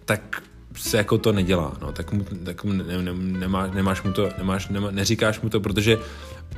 tak 0.05 0.43
se 0.75 0.97
jako 0.97 1.17
to 1.17 1.31
nedělá, 1.31 1.73
no, 1.81 1.91
tak, 1.91 2.11
mu, 2.11 2.25
tak 2.43 2.63
mu 2.63 2.73
ne, 2.73 2.83
ne, 3.01 3.13
nemá, 3.13 3.67
nemáš 3.67 4.03
mu 4.03 4.11
to, 4.11 4.29
nemáš, 4.37 4.67
nemá, 4.67 4.91
neříkáš 4.91 5.41
mu 5.41 5.49
to, 5.49 5.59
protože 5.59 5.97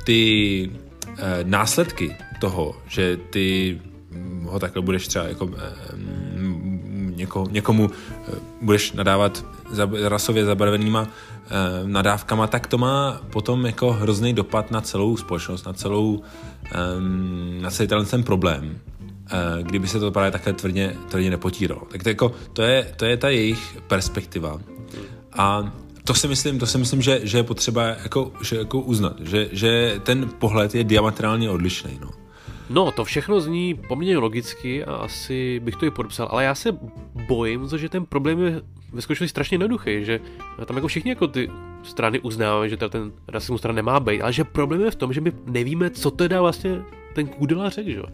ty 0.04 0.70
e, 1.18 1.44
následky 1.44 2.16
toho, 2.40 2.76
že 2.88 3.16
ty 3.30 3.80
ho 4.42 4.58
takhle 4.58 4.82
budeš 4.82 5.08
třeba 5.08 5.24
jako 5.24 5.50
e, 5.56 5.72
něko, 7.16 7.46
někomu 7.50 7.90
e, 7.90 8.32
budeš 8.62 8.92
nadávat 8.92 9.44
za, 9.70 9.88
rasově 10.08 10.44
zabarvenýma 10.44 11.06
e, 11.06 11.08
nadávkama, 11.88 12.46
tak 12.46 12.66
to 12.66 12.78
má 12.78 13.20
potom 13.30 13.66
jako 13.66 13.92
hrozný 13.92 14.32
dopad 14.32 14.70
na 14.70 14.80
celou 14.80 15.16
společnost, 15.16 15.66
na 15.66 15.72
celou 15.72 16.22
e, 16.72 16.78
na 17.62 17.70
celý 17.70 17.88
ten 17.88 18.22
problém. 18.22 18.78
Eh, 18.78 18.97
kdyby 19.62 19.88
se 19.88 20.00
to 20.00 20.10
právě 20.10 20.30
takhle 20.30 20.52
tvrdě, 20.52 20.96
tvrdě 21.08 21.30
nepotíralo. 21.30 21.82
Tak 21.90 22.02
to, 22.02 22.08
jako, 22.08 22.32
to, 22.52 22.62
je, 22.62 22.92
to 22.96 23.04
je 23.04 23.16
ta 23.16 23.28
jejich 23.28 23.78
perspektiva. 23.86 24.58
A 25.32 25.72
to 26.04 26.14
si 26.14 26.28
myslím, 26.28 26.58
to 26.58 26.66
si 26.66 26.78
myslím, 26.78 27.02
že, 27.02 27.20
že 27.22 27.38
je 27.38 27.42
potřeba 27.42 27.82
jako, 27.86 28.32
že 28.42 28.56
jako 28.56 28.80
uznat, 28.80 29.20
že, 29.20 29.48
že 29.52 30.00
ten 30.02 30.30
pohled 30.38 30.74
je 30.74 30.84
diametrálně 30.84 31.50
odlišný. 31.50 31.98
No. 32.00 32.10
No, 32.70 32.92
to 32.92 33.04
všechno 33.04 33.40
zní 33.40 33.74
poměrně 33.74 34.18
logicky 34.18 34.84
a 34.84 34.94
asi 34.94 35.60
bych 35.60 35.76
to 35.76 35.86
i 35.86 35.90
podepsal, 35.90 36.28
ale 36.30 36.44
já 36.44 36.54
se 36.54 36.78
bojím, 37.28 37.68
že 37.76 37.88
ten 37.88 38.06
problém 38.06 38.40
je 38.40 38.62
ve 38.92 39.02
skutečnosti 39.02 39.30
strašně 39.30 39.54
jednoduchý, 39.54 40.04
že 40.04 40.20
tam 40.66 40.76
jako 40.76 40.88
všichni 40.88 41.10
jako 41.10 41.26
ty 41.26 41.50
strany 41.82 42.20
uznávají, 42.20 42.70
že 42.70 42.76
ten 42.76 43.12
rasismus 43.28 43.60
strana 43.60 43.76
nemá 43.76 44.00
být, 44.00 44.22
ale 44.22 44.32
že 44.32 44.44
problém 44.44 44.80
je 44.80 44.90
v 44.90 44.96
tom, 44.96 45.12
že 45.12 45.20
my 45.20 45.32
nevíme, 45.46 45.90
co 45.90 46.10
teda 46.10 46.40
vlastně 46.40 46.82
ten 47.14 47.26
kůdela 47.26 47.70
řekl, 47.70 47.90
že 47.90 47.96
jo. 47.96 48.04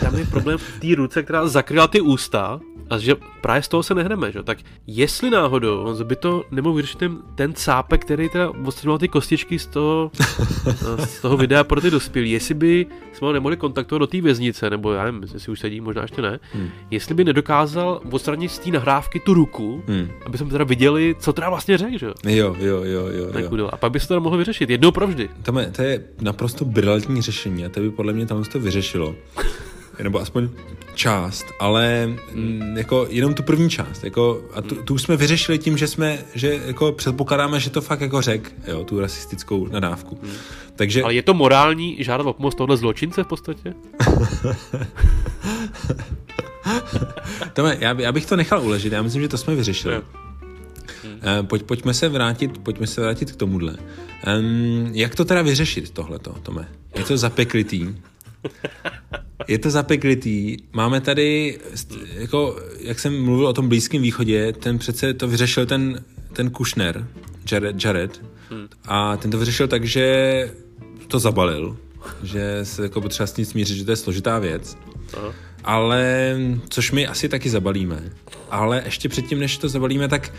Tam 0.00 0.16
je 0.16 0.26
problém 0.26 0.58
v 0.58 0.80
té 0.80 0.94
ruce, 0.94 1.22
která 1.22 1.48
zakryla 1.48 1.88
ty 1.88 2.00
ústa 2.00 2.60
a 2.90 2.98
že 2.98 3.14
právě 3.40 3.62
z 3.62 3.68
toho 3.68 3.82
se 3.82 3.94
nehneme, 3.94 4.32
že? 4.32 4.42
tak 4.42 4.58
jestli 4.86 5.30
náhodou 5.30 6.04
by 6.04 6.16
to 6.16 6.44
nemohl 6.50 6.74
vyřešit 6.74 6.98
ten, 6.98 7.18
ten 7.34 7.52
cápek, 7.54 8.04
který 8.04 8.28
teda 8.28 8.50
odstřenoval 8.50 8.98
ty 8.98 9.08
kostičky 9.08 9.58
z 9.58 9.66
toho, 9.66 10.10
z 11.04 11.20
toho 11.20 11.36
videa 11.36 11.64
pro 11.64 11.80
ty 11.80 11.90
dospělí, 11.90 12.30
jestli 12.30 12.54
by 12.54 12.86
jsme 13.12 13.26
ho 13.26 13.32
nemohli 13.32 13.56
kontaktovat 13.56 14.00
do 14.00 14.06
té 14.06 14.20
věznice, 14.20 14.70
nebo 14.70 14.92
já 14.92 15.04
nevím, 15.04 15.22
jestli 15.34 15.52
už 15.52 15.60
sedí, 15.60 15.80
možná 15.80 16.02
ještě 16.02 16.22
ne, 16.22 16.40
hmm. 16.52 16.68
jestli 16.90 17.14
by 17.14 17.24
nedokázal 17.24 18.00
odstranit 18.10 18.48
z 18.48 18.58
té 18.58 18.70
nahrávky 18.70 19.20
tu 19.20 19.34
ruku, 19.34 19.82
hmm. 19.86 20.08
aby 20.26 20.38
jsme 20.38 20.50
teda 20.50 20.64
viděli, 20.64 21.14
co 21.18 21.32
teda 21.32 21.50
vlastně 21.50 21.78
řekl, 21.78 21.98
že 21.98 22.06
jo? 22.06 22.14
Jo, 22.26 22.56
jo, 22.58 22.84
jo, 22.84 23.08
jo. 23.08 23.56
jo. 23.56 23.68
A 23.72 23.76
pak 23.76 23.92
by 23.92 24.00
se 24.00 24.08
to 24.08 24.20
mohlo 24.20 24.38
vyřešit, 24.38 24.70
jednou 24.70 24.90
provždy. 24.90 25.28
To 25.42 25.58
je, 25.58 25.66
to 25.66 25.82
je 25.82 26.04
naprosto 26.20 26.64
brilantní 26.64 27.22
řešení 27.22 27.66
a 27.66 27.68
to 27.68 27.80
by 27.80 27.90
podle 27.90 28.12
mě 28.12 28.26
tam 28.26 28.44
to 28.44 28.60
vyřešilo 28.60 29.14
nebo 30.02 30.20
aspoň 30.20 30.48
část, 30.94 31.46
ale 31.60 32.06
mm, 32.32 32.76
jako 32.76 33.06
jenom 33.10 33.34
tu 33.34 33.42
první 33.42 33.70
část. 33.70 34.04
Jako, 34.04 34.42
a 34.54 34.62
tu, 34.62 34.74
tu 34.74 34.98
jsme 34.98 35.16
vyřešili 35.16 35.58
tím, 35.58 35.78
že 35.78 35.88
jsme, 35.88 36.18
že 36.34 36.60
jako 36.66 36.92
předpokládáme, 36.92 37.60
že 37.60 37.70
to 37.70 37.80
fakt 37.80 38.00
jako 38.00 38.22
řek, 38.22 38.52
jo, 38.66 38.84
tu 38.84 39.00
rasistickou 39.00 39.66
nadávku. 39.66 40.18
Hmm. 40.22 40.32
Takže... 40.76 41.02
Ale 41.02 41.14
je 41.14 41.22
to 41.22 41.34
morální 41.34 41.96
žádat 42.04 42.26
o 42.26 42.32
pomoc 42.32 42.54
tohle 42.54 42.76
zločince 42.76 43.22
v 43.22 43.26
podstatě? 43.26 43.74
Tome, 47.52 47.76
já, 47.80 48.00
já, 48.00 48.12
bych 48.12 48.26
to 48.26 48.36
nechal 48.36 48.62
uležit, 48.62 48.92
já 48.92 49.02
myslím, 49.02 49.22
že 49.22 49.28
to 49.28 49.38
jsme 49.38 49.54
vyřešili. 49.54 49.94
Hmm. 49.94 51.46
Pojď, 51.46 51.62
pojďme 51.62 51.94
se 51.94 52.08
vrátit, 52.08 52.58
pojďme 52.58 52.86
se 52.86 53.00
vrátit 53.00 53.32
k 53.32 53.36
tomuhle. 53.36 53.76
Um, 54.38 54.90
jak 54.92 55.14
to 55.14 55.24
teda 55.24 55.42
vyřešit 55.42 55.90
tohleto, 55.90 56.34
Tome? 56.42 56.68
Je 56.96 57.04
to 57.04 57.16
zapeklitý? 57.16 57.94
Je 59.48 59.58
to 59.58 59.70
zapeklitý. 59.70 60.56
Máme 60.72 61.00
tady, 61.00 61.58
jako, 62.14 62.60
jak 62.80 63.00
jsem 63.00 63.24
mluvil 63.24 63.46
o 63.46 63.52
tom 63.52 63.68
Blízkém 63.68 64.02
východě, 64.02 64.52
ten 64.52 64.78
přece 64.78 65.14
to 65.14 65.28
vyřešil 65.28 65.66
ten, 65.66 66.04
ten 66.32 66.50
Kushner, 66.50 67.06
Jared, 67.52 67.84
Jared 67.84 68.22
hmm. 68.50 68.68
a 68.84 69.16
ten 69.16 69.30
to 69.30 69.38
vyřešil 69.38 69.68
tak, 69.68 69.84
že 69.84 70.50
to 71.08 71.18
zabalil, 71.18 71.76
že 72.22 72.60
se 72.62 72.82
jako 72.82 73.00
potřeba 73.00 73.26
s 73.26 73.32
tím 73.32 73.44
smířit, 73.44 73.76
že 73.76 73.84
to 73.84 73.90
je 73.90 73.96
složitá 73.96 74.38
věc. 74.38 74.78
Aha. 75.16 75.32
Ale, 75.64 76.36
což 76.68 76.92
my 76.92 77.06
asi 77.06 77.28
taky 77.28 77.50
zabalíme. 77.50 78.02
Ale 78.50 78.82
ještě 78.84 79.08
předtím, 79.08 79.38
než 79.38 79.58
to 79.58 79.68
zabalíme, 79.68 80.08
tak 80.08 80.32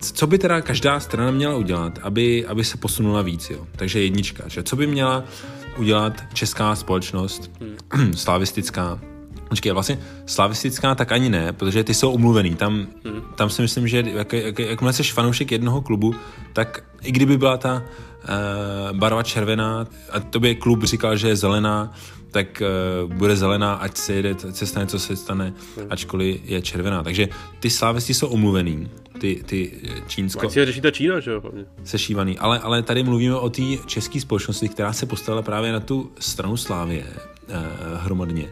co 0.00 0.26
by 0.26 0.38
teda 0.38 0.60
každá 0.60 1.00
strana 1.00 1.30
měla 1.30 1.56
udělat, 1.56 1.98
aby, 2.02 2.46
aby 2.46 2.64
se 2.64 2.76
posunula 2.76 3.22
víc, 3.22 3.50
jo? 3.50 3.66
Takže 3.76 4.02
jednička, 4.02 4.44
že 4.48 4.62
co 4.62 4.76
by 4.76 4.86
měla 4.86 5.24
udělat 5.78 6.22
česká 6.32 6.74
společnost, 6.74 7.50
hmm. 7.60 8.12
slavistická, 8.14 8.98
Počkej, 9.48 9.72
vlastně 9.72 9.98
slavistická 10.26 10.94
tak 10.94 11.12
ani 11.12 11.28
ne, 11.28 11.52
protože 11.52 11.84
ty 11.84 11.94
jsou 11.94 12.12
omluvený. 12.12 12.54
Tam, 12.54 12.86
hmm. 13.04 13.22
tam 13.36 13.50
si 13.50 13.62
myslím, 13.62 13.88
že 13.88 14.04
jak, 14.06 14.32
jak, 14.32 14.58
jakmile 14.58 14.92
jsi 14.92 15.02
fanoušek 15.02 15.52
jednoho 15.52 15.82
klubu, 15.82 16.14
tak 16.52 16.84
i 17.02 17.12
kdyby 17.12 17.38
byla 17.38 17.56
ta 17.56 17.82
uh, 17.82 18.98
barva 18.98 19.22
červená 19.22 19.86
a 20.12 20.20
to 20.20 20.40
by 20.40 20.54
klub 20.54 20.84
říkal, 20.84 21.16
že 21.16 21.28
je 21.28 21.36
zelená, 21.36 21.92
tak 22.30 22.62
uh, 22.62 23.12
bude 23.14 23.36
zelená, 23.36 23.74
ať 23.74 23.96
se 23.96 24.12
jede, 24.14 24.30
ať 24.48 24.56
se 24.56 24.66
stane, 24.66 24.86
co 24.86 24.98
se 24.98 25.16
stane, 25.16 25.54
hmm. 25.76 25.86
ačkoliv 25.90 26.40
je 26.44 26.62
červená. 26.62 27.02
Takže 27.02 27.28
ty 27.60 27.70
slávisti 27.70 28.14
jsou 28.14 28.28
omluvený, 28.28 28.90
ty, 29.20 29.42
ty 29.46 29.72
čínsko... 30.06 30.46
Ať 30.46 30.52
si 30.52 30.64
řeší 30.64 30.80
ta 30.80 30.90
Čína, 30.90 31.20
že 31.20 31.30
jo? 31.30 31.42
Sešívaný. 31.84 32.38
Ale, 32.38 32.58
ale 32.58 32.82
tady 32.82 33.02
mluvíme 33.02 33.34
o 33.34 33.50
té 33.50 33.62
české 33.86 34.20
společnosti, 34.20 34.68
která 34.68 34.92
se 34.92 35.06
postavila 35.06 35.42
právě 35.42 35.72
na 35.72 35.80
tu 35.80 36.12
stranu 36.18 36.56
Slávě 36.56 37.04
uh, 37.04 37.56
hromadně 38.00 38.48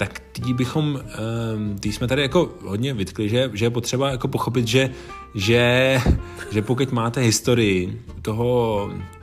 tak 0.00 0.20
tý 0.32 0.54
bychom, 0.54 0.96
ehm, 0.96 1.78
tý 1.78 1.92
jsme 1.92 2.08
tady 2.08 2.22
jako 2.22 2.50
hodně 2.64 2.94
vytkli, 2.94 3.28
že, 3.28 3.50
že 3.52 3.64
je 3.64 3.70
potřeba 3.70 4.10
jako 4.10 4.28
pochopit, 4.28 4.66
že, 4.66 4.90
že, 5.34 6.00
že 6.50 6.62
pokud 6.62 6.92
máte 6.92 7.20
historii 7.20 8.02
toho 8.22 8.90
eh, 8.96 9.19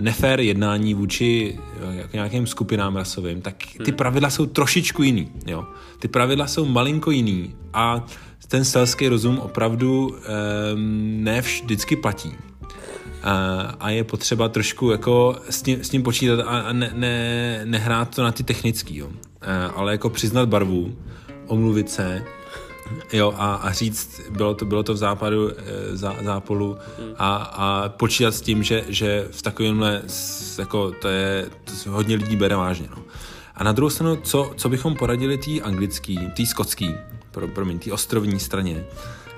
nefér 0.00 0.40
jednání 0.40 0.94
vůči 0.94 1.58
jako 1.90 2.10
nějakým 2.12 2.46
skupinám 2.46 2.96
rasovým, 2.96 3.40
tak 3.40 3.56
ty 3.56 3.90
hmm. 3.90 3.96
pravidla 3.96 4.30
jsou 4.30 4.46
trošičku 4.46 5.02
jiný. 5.02 5.28
Jo? 5.46 5.64
Ty 5.98 6.08
pravidla 6.08 6.46
jsou 6.46 6.64
malinko 6.64 7.10
jiný 7.10 7.54
a 7.72 8.06
ten 8.52 8.64
selský 8.64 9.08
rozum 9.08 9.38
opravdu 9.38 10.08
um, 10.08 10.16
ne 11.24 11.40
vždycky 11.40 11.96
platí. 11.96 12.32
A, 13.22 13.60
a 13.80 13.90
je 13.90 14.04
potřeba 14.04 14.48
trošku 14.48 14.90
jako 14.90 15.36
s 15.50 15.62
tím, 15.62 15.84
s 15.84 15.88
tím 15.88 16.02
počítat 16.02 16.40
a 16.40 16.72
ne, 16.72 16.90
ne, 16.94 17.60
nehrát 17.64 18.14
to 18.14 18.22
na 18.22 18.32
ty 18.32 18.42
technický, 18.42 18.96
jo. 18.96 19.08
A, 19.40 19.66
ale 19.66 19.92
jako 19.92 20.10
přiznat 20.10 20.48
barvu, 20.48 20.96
omluvit 21.46 21.90
se, 21.90 22.24
jo, 23.12 23.34
a, 23.36 23.54
a 23.54 23.72
říct, 23.72 24.20
bylo 24.30 24.54
to, 24.54 24.64
bylo 24.64 24.82
to 24.82 24.94
v 24.94 24.96
západu, 24.96 25.50
e, 25.50 25.96
zá, 25.96 26.16
zápolu 26.24 26.76
a, 27.18 27.36
a 27.36 27.88
počítat 27.88 28.34
s 28.34 28.40
tím, 28.40 28.62
že, 28.62 28.84
že 28.88 29.28
v 29.30 29.42
takovémhle, 29.42 30.02
jako 30.58 30.90
to 30.90 31.08
je, 31.08 31.46
to 31.64 31.90
hodně 31.90 32.16
lidí 32.16 32.36
bere 32.36 32.56
vážně, 32.56 32.88
no. 32.96 33.02
A 33.54 33.64
na 33.64 33.72
druhou 33.72 33.90
stranu, 33.90 34.16
co, 34.16 34.52
co 34.56 34.68
bychom 34.68 34.94
poradili 34.94 35.38
tý 35.38 35.62
anglický, 35.62 36.18
tý 36.34 36.46
skotský, 36.46 36.94
pro, 37.30 37.48
promiň, 37.48 37.78
tý 37.78 37.92
ostrovní 37.92 38.40
straně, 38.40 38.84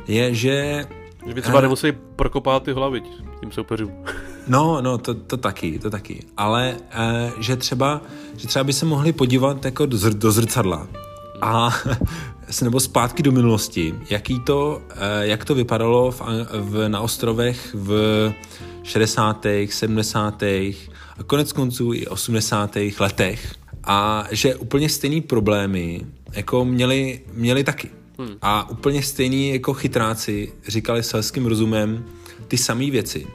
je, 0.08 0.34
že... 0.34 0.86
Že 1.26 1.34
by 1.34 1.42
třeba 1.42 1.60
nemuseli 1.60 1.92
prokopát 2.16 2.62
ty 2.62 2.72
hlavy 2.72 3.02
tím 3.40 3.52
soupeřům. 3.52 3.92
No, 4.48 4.80
no, 4.80 4.98
to, 4.98 5.14
to 5.14 5.36
taky, 5.36 5.78
to 5.78 5.90
taky. 5.90 6.26
Ale 6.36 6.76
eh, 6.90 7.32
že 7.38 7.56
třeba, 7.56 8.00
že 8.36 8.48
třeba 8.48 8.64
by 8.64 8.72
se 8.72 8.86
mohli 8.86 9.12
podívat 9.12 9.64
jako 9.64 9.86
do, 9.86 9.96
zr, 9.96 10.14
do 10.14 10.32
zrcadla 10.32 10.88
a 11.44 11.74
nebo 12.62 12.80
zpátky 12.80 13.22
do 13.22 13.32
minulosti, 13.32 13.94
jaký 14.10 14.40
to, 14.40 14.82
eh, 14.90 15.26
jak 15.26 15.44
to 15.44 15.54
vypadalo 15.54 16.10
v, 16.10 16.22
v, 16.52 16.88
na 16.88 17.00
ostrovech 17.00 17.74
v 17.74 18.32
60., 18.82 19.46
70. 19.70 20.42
a 20.42 21.22
konec 21.26 21.52
konců 21.52 21.92
i 21.92 22.06
80. 22.06 22.76
letech 23.00 23.54
a 23.84 24.26
že 24.30 24.54
úplně 24.54 24.88
stejný 24.88 25.20
problémy 25.20 26.06
jako 26.32 26.64
měli, 26.64 27.20
měli 27.32 27.64
taky. 27.64 27.90
Hmm. 28.18 28.36
A 28.42 28.70
úplně 28.70 29.02
stejný 29.02 29.50
jako 29.52 29.74
chytráci 29.74 30.52
říkali 30.68 31.02
selským 31.02 31.46
rozumem 31.46 32.04
ty 32.48 32.58
samé 32.58 32.90
věci, 32.90 33.26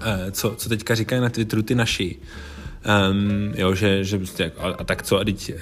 eh, 0.00 0.30
co, 0.30 0.54
co 0.56 0.68
teďka 0.68 0.94
říkají 0.94 1.22
na 1.22 1.28
Twitteru 1.28 1.62
ty 1.62 1.74
naši. 1.74 2.16
Um, 3.10 3.52
jo, 3.56 3.74
že, 3.74 4.04
že 4.04 4.18
prostě, 4.18 4.52
a, 4.58 4.68
a 4.68 4.84
tak 4.84 5.02
co, 5.02 5.20
a 5.20 5.24
teď 5.24 5.52
uh, 5.54 5.60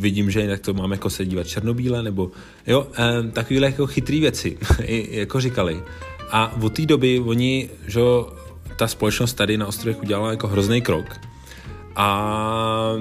vidím, 0.00 0.30
že 0.30 0.40
jinak 0.40 0.60
to 0.60 0.74
máme 0.74 0.94
jako 0.94 1.10
se 1.10 1.24
dívat 1.26 1.46
černobíle, 1.46 2.02
nebo 2.02 2.30
jo, 2.66 2.86
um, 3.20 3.30
takovéhle 3.30 3.66
jako 3.66 3.86
chytrý 3.86 4.20
věci, 4.20 4.58
jako 5.10 5.40
říkali. 5.40 5.82
A 6.30 6.52
od 6.62 6.72
té 6.72 6.86
doby 6.86 7.20
oni, 7.20 7.70
že 7.86 8.00
ta 8.78 8.86
společnost 8.86 9.34
tady 9.34 9.56
na 9.56 9.66
ostrovech 9.66 10.02
udělala 10.02 10.30
jako 10.30 10.48
hrozný 10.48 10.80
krok. 10.80 11.20
A 11.96 12.94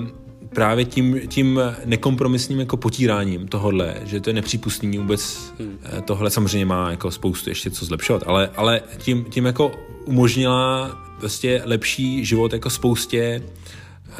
právě 0.53 0.85
tím, 0.85 1.19
tím 1.27 1.61
nekompromisním 1.85 2.59
jako 2.59 2.77
potíráním 2.77 3.47
tohohle, 3.47 3.95
že 4.05 4.19
to 4.19 4.29
je 4.29 4.33
nepřípustný 4.33 4.97
vůbec 4.97 5.53
hmm. 5.59 5.79
Eh, 5.83 6.01
tohle 6.01 6.29
samozřejmě 6.29 6.65
má 6.65 6.91
jako 6.91 7.11
spoustu 7.11 7.49
ještě 7.49 7.71
co 7.71 7.85
zlepšovat, 7.85 8.23
ale, 8.25 8.49
ale 8.55 8.81
tím, 8.97 9.25
tím 9.25 9.45
jako 9.45 9.71
umožnila 10.05 10.97
vlastně 11.19 11.61
lepší 11.65 12.25
život 12.25 12.53
jako 12.53 12.69
spoustě 12.69 13.41
uh, 13.43 14.15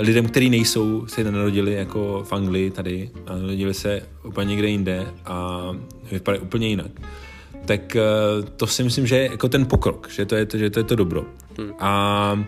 lidem, 0.00 0.26
kteří 0.26 0.50
nejsou, 0.50 1.06
se 1.06 1.24
narodili 1.24 1.72
jako 1.72 2.24
v 2.28 2.32
Anglii 2.32 2.70
tady 2.70 3.10
a 3.26 3.32
narodili 3.32 3.74
se 3.74 4.02
úplně 4.24 4.48
někde 4.48 4.68
jinde 4.68 5.06
a 5.24 5.66
vypadají 6.12 6.42
úplně 6.42 6.68
jinak. 6.68 6.90
Tak 7.64 7.96
uh, 7.96 8.48
to 8.56 8.66
si 8.66 8.82
myslím, 8.82 9.06
že 9.06 9.16
je 9.16 9.30
jako 9.30 9.48
ten 9.48 9.66
pokrok, 9.66 10.10
že 10.10 10.26
to 10.26 10.34
je 10.34 10.46
to, 10.46 10.58
že 10.58 10.70
to, 10.70 10.80
je 10.80 10.84
to 10.84 10.96
dobro. 10.96 11.24
Hmm. 11.58 11.72
A 11.78 12.44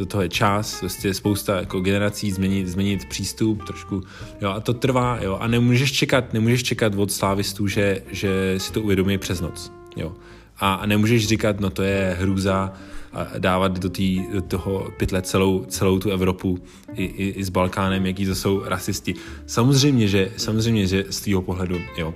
do 0.00 0.06
toho 0.06 0.22
je 0.22 0.28
čas, 0.28 0.80
prostě 0.80 1.14
spousta 1.14 1.56
jako 1.60 1.80
generací 1.80 2.30
změnit, 2.30 2.68
změnit 2.68 3.04
přístup 3.08 3.64
trošku, 3.64 4.02
jo, 4.40 4.50
a 4.50 4.60
to 4.60 4.74
trvá, 4.74 5.18
jo, 5.22 5.36
a 5.40 5.46
nemůžeš 5.46 5.92
čekat, 5.92 6.32
nemůžeš 6.32 6.62
čekat 6.62 6.94
od 6.96 7.12
slávistů, 7.12 7.66
že, 7.66 8.02
že 8.10 8.54
si 8.58 8.72
to 8.72 8.82
uvědomí 8.82 9.18
přes 9.18 9.40
noc, 9.40 9.72
jo. 9.96 10.14
A, 10.60 10.74
a 10.74 10.86
nemůžeš 10.86 11.26
říkat, 11.26 11.60
no 11.60 11.70
to 11.70 11.82
je 11.82 12.16
hrůza, 12.20 12.72
a 13.12 13.26
dávat 13.38 13.78
do, 13.78 13.90
tý, 13.90 14.22
do 14.32 14.42
toho 14.42 14.88
pytle 14.96 15.22
celou, 15.22 15.64
celou 15.64 15.98
tu 15.98 16.10
Evropu 16.10 16.58
i, 16.94 17.04
i, 17.04 17.28
i 17.28 17.44
s 17.44 17.48
Balkánem, 17.48 18.06
jaký 18.06 18.26
to 18.26 18.34
jsou 18.34 18.62
rasisti. 18.64 19.14
Samozřejmě, 19.46 20.08
že, 20.08 20.30
samozřejmě, 20.36 20.86
že 20.86 21.04
z 21.10 21.20
tvýho 21.20 21.42
pohledu, 21.42 21.80
jo. 21.96 22.14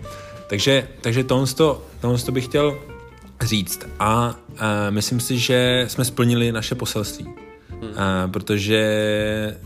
Takže, 0.48 0.88
takže 1.00 1.24
tohle, 1.24 1.46
to 2.26 2.32
bych 2.32 2.44
chtěl 2.44 2.78
říct 3.42 3.86
a, 3.98 4.36
a 4.58 4.90
myslím 4.90 5.20
si, 5.20 5.38
že 5.38 5.84
jsme 5.88 6.04
splnili 6.04 6.52
naše 6.52 6.74
poselství. 6.74 7.26
Hmm. 7.70 7.90
Uh, 7.90 8.30
protože 8.32 9.56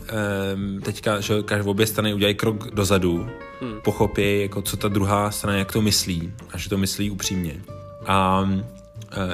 um, 0.55 0.81
teďka, 0.81 1.19
že 1.19 1.43
každé 1.43 1.69
obě 1.69 1.87
strany 1.87 2.13
udělají 2.13 2.35
krok 2.35 2.75
dozadu, 2.75 3.27
hmm. 3.61 3.81
pochopí, 3.83 4.41
jako 4.41 4.61
co 4.61 4.77
ta 4.77 4.87
druhá 4.87 5.31
strana, 5.31 5.57
jak 5.57 5.71
to 5.71 5.81
myslí 5.81 6.31
a 6.53 6.57
že 6.57 6.69
to 6.69 6.77
myslí 6.77 7.11
upřímně. 7.11 7.61
A 8.09 8.41
uh, 8.41 8.57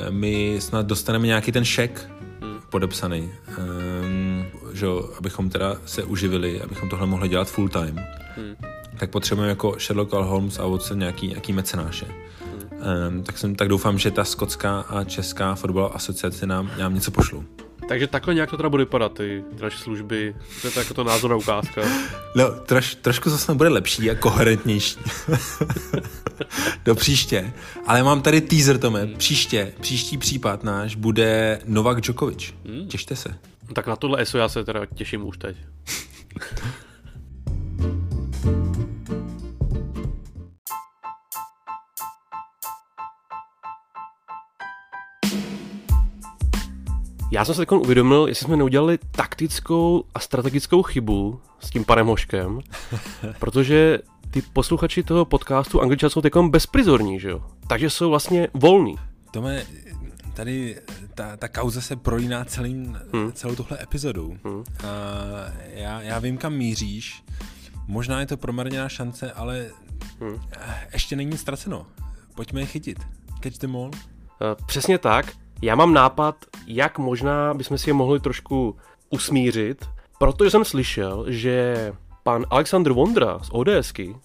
my 0.09 0.57
snad 0.59 0.85
dostaneme 0.85 1.27
nějaký 1.27 1.51
ten 1.51 1.65
šek 1.65 2.09
podepsaný. 2.69 3.31
Um, 3.57 4.45
že, 4.73 4.87
abychom 5.17 5.49
teda 5.49 5.75
se 5.85 6.03
uživili, 6.03 6.61
abychom 6.61 6.89
tohle 6.89 7.07
mohli 7.07 7.29
dělat 7.29 7.49
full 7.49 7.69
time, 7.69 7.99
hmm. 8.35 8.55
tak 8.97 9.09
potřebujeme 9.09 9.49
jako 9.49 9.75
Sherlock 9.79 10.13
Holmes 10.13 10.59
a 10.59 10.67
Watson 10.67 10.99
nějaký, 10.99 11.27
nějaký 11.27 11.53
mecenáše. 11.53 12.05
Hmm. 12.05 13.17
Um, 13.17 13.23
tak, 13.23 13.37
jsem, 13.37 13.55
tak 13.55 13.67
doufám, 13.67 13.97
že 13.97 14.11
ta 14.11 14.23
skotská 14.23 14.79
a 14.79 15.03
česká 15.03 15.55
fotbalová 15.55 15.95
asociace 15.95 16.45
nám, 16.45 16.71
nám 16.79 16.95
něco 16.95 17.11
pošlou. 17.11 17.43
Takže 17.87 18.07
takhle 18.07 18.33
nějak 18.33 18.49
to 18.49 18.57
teda 18.57 18.69
bude 18.69 18.83
vypadat, 18.83 19.13
ty 19.13 19.43
naše 19.61 19.77
služby. 19.77 20.35
To 20.61 20.67
je 20.67 20.73
to 20.73 20.79
jako 20.79 20.93
to 20.93 21.03
názorná 21.03 21.35
ukázka. 21.35 21.81
No, 22.35 22.51
troš, 22.51 22.95
trošku 22.95 23.29
zase 23.29 23.53
bude 23.53 23.69
lepší 23.69 24.11
a 24.11 24.15
koherentnější. 24.15 24.97
Do 26.85 26.95
příště. 26.95 27.53
Ale 27.87 28.03
mám 28.03 28.21
tady 28.21 28.41
teaser, 28.41 28.77
Tome. 28.77 29.01
Hmm. 29.01 29.15
Příště, 29.15 29.73
příští 29.81 30.17
případ 30.17 30.63
náš 30.63 30.95
bude 30.95 31.59
Novak 31.65 32.01
Djokovic. 32.01 32.53
Hmm. 32.65 32.87
Těšte 32.87 33.15
se. 33.15 33.35
Tak 33.73 33.87
na 33.87 33.95
tohle 33.95 34.21
ESO 34.21 34.37
já 34.37 34.49
se 34.49 34.63
teda 34.63 34.85
těším 34.85 35.27
už 35.27 35.37
teď. 35.37 35.57
Já 47.35 47.45
jsem 47.45 47.55
se 47.55 47.61
teď 47.61 47.71
uvědomil, 47.71 48.25
jestli 48.27 48.45
jsme 48.45 48.57
neudělali 48.57 48.97
taktickou 49.11 50.03
a 50.13 50.19
strategickou 50.19 50.83
chybu 50.83 51.41
s 51.59 51.69
tím 51.69 51.85
panem 51.85 52.07
Hoškem, 52.07 52.59
protože 53.39 53.99
ty 54.31 54.41
posluchači 54.41 55.03
toho 55.03 55.25
podcastu 55.25 55.81
angličan 55.81 56.09
jsou 56.09 56.21
teď 56.21 56.33
bezprizorní, 56.49 57.19
že 57.19 57.29
jo? 57.29 57.43
Takže 57.67 57.89
jsou 57.89 58.09
vlastně 58.09 58.47
volní. 58.53 58.95
Tome, 59.31 59.65
tady 60.33 60.81
ta, 61.15 61.37
ta 61.37 61.47
kauza 61.47 61.81
se 61.81 61.95
prolíná 61.95 62.45
celým, 62.45 62.99
hmm. 63.13 63.31
celou 63.31 63.55
tuhle 63.55 63.77
epizodu. 63.83 64.37
Hmm. 64.43 64.63
A 64.83 64.91
já, 65.73 66.01
já 66.01 66.19
vím, 66.19 66.37
kam 66.37 66.53
míříš. 66.53 67.23
Možná 67.87 68.19
je 68.19 68.25
to 68.25 68.37
promarněná 68.37 68.89
šance, 68.89 69.31
ale 69.31 69.69
hmm. 70.19 70.39
ještě 70.93 71.15
není 71.15 71.37
ztraceno. 71.37 71.87
Pojďme 72.35 72.59
je 72.59 72.65
chytit. 72.65 72.99
Catch 73.43 73.57
them 73.57 73.75
all. 73.75 73.91
Přesně 74.65 74.97
tak. 74.97 75.44
Já 75.65 75.75
mám 75.75 75.93
nápad, 75.93 76.35
jak 76.67 76.99
možná 76.99 77.53
bychom 77.53 77.77
si 77.77 77.89
je 77.89 77.93
mohli 77.93 78.19
trošku 78.19 78.77
usmířit, 79.09 79.85
protože 80.19 80.49
jsem 80.49 80.65
slyšel, 80.65 81.25
že 81.27 81.93
pan 82.23 82.45
Alexandr 82.49 82.93
Vondra 82.93 83.39
z 83.39 83.49
ODSky 83.51 84.15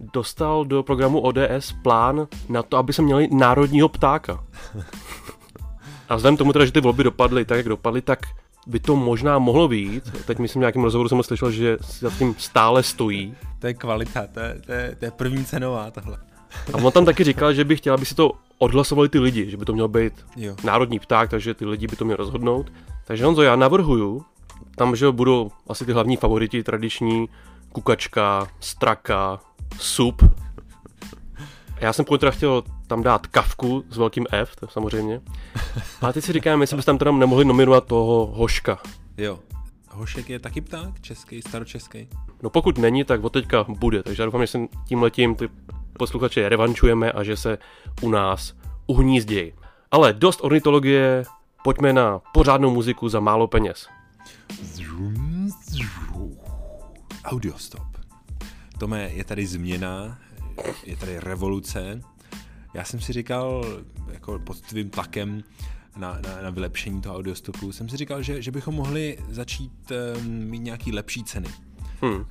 dostal 0.00 0.64
do 0.64 0.82
programu 0.82 1.20
ODS 1.20 1.72
plán 1.82 2.28
na 2.48 2.62
to, 2.62 2.76
aby 2.76 2.92
se 2.92 3.02
měli 3.02 3.28
národního 3.32 3.88
ptáka. 3.88 4.44
A 6.08 6.16
vzhledem 6.16 6.36
tomu 6.36 6.52
teda, 6.52 6.64
že 6.64 6.72
ty 6.72 6.80
volby 6.80 7.04
dopadly 7.04 7.44
tak, 7.44 7.56
jak 7.56 7.68
dopadly, 7.68 8.02
tak 8.02 8.18
by 8.66 8.80
to 8.80 8.96
možná 8.96 9.38
mohlo 9.38 9.68
být. 9.68 10.24
Teď 10.26 10.38
myslím, 10.38 10.60
nějakým 10.60 10.84
rozhovoru 10.84 11.08
jsem 11.08 11.22
slyšel, 11.22 11.50
že 11.50 11.78
za 11.80 12.10
tím 12.10 12.34
stále 12.38 12.82
stojí. 12.82 13.34
To 13.58 13.66
je 13.66 13.74
kvalita, 13.74 14.26
to 14.34 14.40
je, 14.40 14.60
to 14.66 14.72
je, 14.72 14.96
to 14.98 15.04
je 15.04 15.10
první 15.10 15.44
cenová 15.44 15.90
tohle. 15.90 16.29
A 16.72 16.76
on 16.76 16.92
tam 16.92 17.04
taky 17.04 17.24
říkal, 17.24 17.52
že 17.54 17.64
by 17.64 17.76
chtěl, 17.76 17.94
aby 17.94 18.06
si 18.06 18.14
to 18.14 18.32
odhlasovali 18.58 19.08
ty 19.08 19.18
lidi, 19.18 19.50
že 19.50 19.56
by 19.56 19.64
to 19.64 19.72
měl 19.72 19.88
být 19.88 20.12
jo. 20.36 20.56
národní 20.64 20.98
pták, 20.98 21.30
takže 21.30 21.54
ty 21.54 21.66
lidi 21.66 21.86
by 21.86 21.96
to 21.96 22.04
měli 22.04 22.16
rozhodnout. 22.16 22.72
Takže 23.06 23.24
Honzo, 23.24 23.42
já 23.42 23.56
navrhuju, 23.56 24.24
tam, 24.76 24.96
že 24.96 25.10
budou 25.10 25.50
asi 25.68 25.86
ty 25.86 25.92
hlavní 25.92 26.16
favoriti 26.16 26.62
tradiční, 26.62 27.28
kukačka, 27.72 28.48
straka, 28.60 29.40
sup. 29.78 30.22
Já 31.80 31.92
jsem 31.92 32.04
původně 32.04 32.30
chtěl 32.30 32.62
tam 32.86 33.02
dát 33.02 33.26
kavku 33.26 33.84
s 33.90 33.96
velkým 33.96 34.26
F, 34.30 34.56
to 34.56 34.68
samozřejmě. 34.68 35.20
A 36.00 36.12
teď 36.12 36.24
si 36.24 36.32
říkám, 36.32 36.60
jestli 36.60 36.76
byste 36.76 36.88
tam 36.88 36.98
teda 36.98 37.12
nemohli 37.12 37.44
nominovat 37.44 37.86
toho 37.86 38.26
hoška. 38.26 38.78
Jo. 39.18 39.38
Hošek 39.90 40.30
je 40.30 40.38
taky 40.38 40.60
pták? 40.60 41.00
Český, 41.00 41.42
staročeský? 41.42 42.08
No 42.42 42.50
pokud 42.50 42.78
není, 42.78 43.04
tak 43.04 43.24
od 43.24 43.32
teďka 43.32 43.64
bude. 43.68 44.02
Takže 44.02 44.22
já 44.22 44.24
doufám, 44.24 44.40
že 44.40 44.46
jsem 44.46 44.68
tím 44.86 45.02
letím 45.02 45.34
ty 45.34 45.48
posluchače 46.00 46.48
revančujeme 46.48 47.12
a 47.12 47.22
že 47.22 47.36
se 47.36 47.58
u 48.00 48.08
nás 48.08 48.54
uhnízdějí. 48.86 49.52
Ale 49.90 50.12
dost 50.12 50.40
ornitologie, 50.42 51.24
pojďme 51.64 51.92
na 51.92 52.18
pořádnou 52.32 52.70
muziku 52.70 53.08
za 53.08 53.20
málo 53.20 53.46
peněz. 53.46 53.86
Audiostop. 57.24 57.82
Tome, 58.78 59.10
je 59.12 59.24
tady 59.24 59.46
změna, 59.46 60.18
je 60.84 60.96
tady 60.96 61.20
revoluce. 61.20 62.00
Já 62.74 62.84
jsem 62.84 63.00
si 63.00 63.12
říkal, 63.12 63.64
jako 64.12 64.38
pod 64.38 64.60
tvým 64.60 64.90
tlakem 64.90 65.44
na, 65.96 66.18
na, 66.24 66.42
na 66.42 66.50
vylepšení 66.50 67.00
toho 67.00 67.16
audiostopu, 67.16 67.72
jsem 67.72 67.88
si 67.88 67.96
říkal, 67.96 68.22
že, 68.22 68.42
že 68.42 68.50
bychom 68.50 68.74
mohli 68.74 69.18
začít 69.28 69.92
um, 69.92 70.24
mít 70.32 70.62
nějaký 70.62 70.92
lepší 70.92 71.24
ceny. 71.24 71.48
Hmm. 72.00 72.14
Uh, 72.14 72.24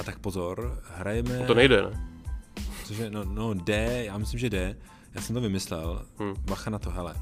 a 0.00 0.02
tak 0.04 0.18
pozor, 0.18 0.80
hrajeme... 0.96 1.38
To 1.46 1.54
nejde, 1.54 1.82
ne? 1.82 2.09
Cože, 2.90 3.10
no, 3.10 3.24
no 3.24 3.54
jde, 3.54 4.04
já 4.04 4.18
myslím, 4.18 4.40
že 4.40 4.50
jde. 4.50 4.76
Já 5.14 5.20
jsem 5.20 5.34
to 5.34 5.40
vymyslel. 5.40 6.04
Hmm. 6.18 6.34
Bacha 6.40 6.70
na 6.70 6.78
to, 6.78 6.90
hele. 6.90 7.14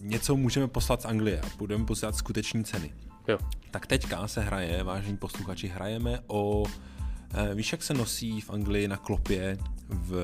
Něco 0.00 0.36
můžeme 0.36 0.68
poslat 0.68 1.02
z 1.02 1.04
Anglie 1.04 1.40
a 1.40 1.46
budeme 1.58 1.84
posílat 1.84 2.16
skuteční 2.16 2.64
ceny. 2.64 2.94
Jo. 3.28 3.38
Tak 3.70 3.86
teďka 3.86 4.28
se 4.28 4.40
hraje, 4.40 4.82
vážení 4.82 5.16
posluchači, 5.16 5.68
hrajeme 5.68 6.20
o... 6.26 6.64
Eh, 7.34 7.54
víš, 7.54 7.72
jak 7.72 7.82
se 7.82 7.94
nosí 7.94 8.40
v 8.40 8.50
Anglii 8.50 8.88
na 8.88 8.96
klopě 8.96 9.58
v, 9.88 10.14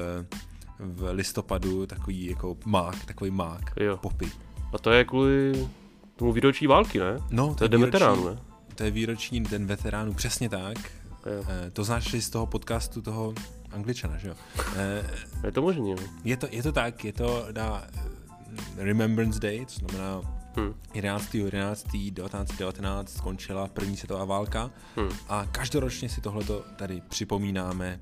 v 0.79 1.13
listopadu 1.13 1.87
takový 1.87 2.27
jako 2.27 2.57
mák, 2.65 3.05
takový 3.05 3.31
mák, 3.31 3.73
jo. 3.77 3.97
popy. 3.97 4.31
A 4.73 4.79
to 4.79 4.91
je 4.91 5.05
kvůli 5.05 5.69
tomu 6.17 6.33
výročí 6.33 6.67
války, 6.67 6.99
ne? 6.99 7.17
No, 7.31 7.49
to, 7.49 7.55
to 7.55 7.65
je 7.65 7.69
den 7.69 7.81
veteránů, 7.81 8.29
ne? 8.29 8.39
To 8.75 8.85
je 8.85 8.91
výroční 8.91 9.41
den 9.41 9.67
veteránů, 9.67 10.15
přesně 10.15 10.49
tak. 10.49 10.79
Jo. 11.27 11.45
Eh, 11.49 11.71
to 11.71 11.85
znáš 11.85 12.15
z 12.15 12.31
toho 12.31 12.47
podcastu 12.47 13.03
toho 13.03 13.35
angličana, 13.73 14.19
že 14.19 14.29
jo? 14.29 14.35
Eh, 14.77 15.05
je 15.47 15.53
to 15.53 15.63
možné. 15.63 15.95
Je 16.25 16.37
to, 16.37 16.47
je 16.51 16.63
to 16.63 16.73
tak, 16.73 17.05
je 17.05 17.13
to 17.13 17.47
na 17.53 17.83
eh, 17.83 18.85
Remembrance 18.85 19.41
Day, 19.41 19.67
to 19.67 19.73
znamená 19.73 20.21
hmm. 20.57 20.75
11. 20.95 21.35
11. 21.35 21.87
1919 21.93 23.17
skončila 23.17 23.69
první 23.69 23.97
světová 23.97 24.25
válka 24.25 24.71
hmm. 24.97 25.11
a 25.29 25.47
každoročně 25.47 26.09
si 26.09 26.21
tohleto 26.21 26.65
tady 26.77 27.03
připomínáme 27.09 28.01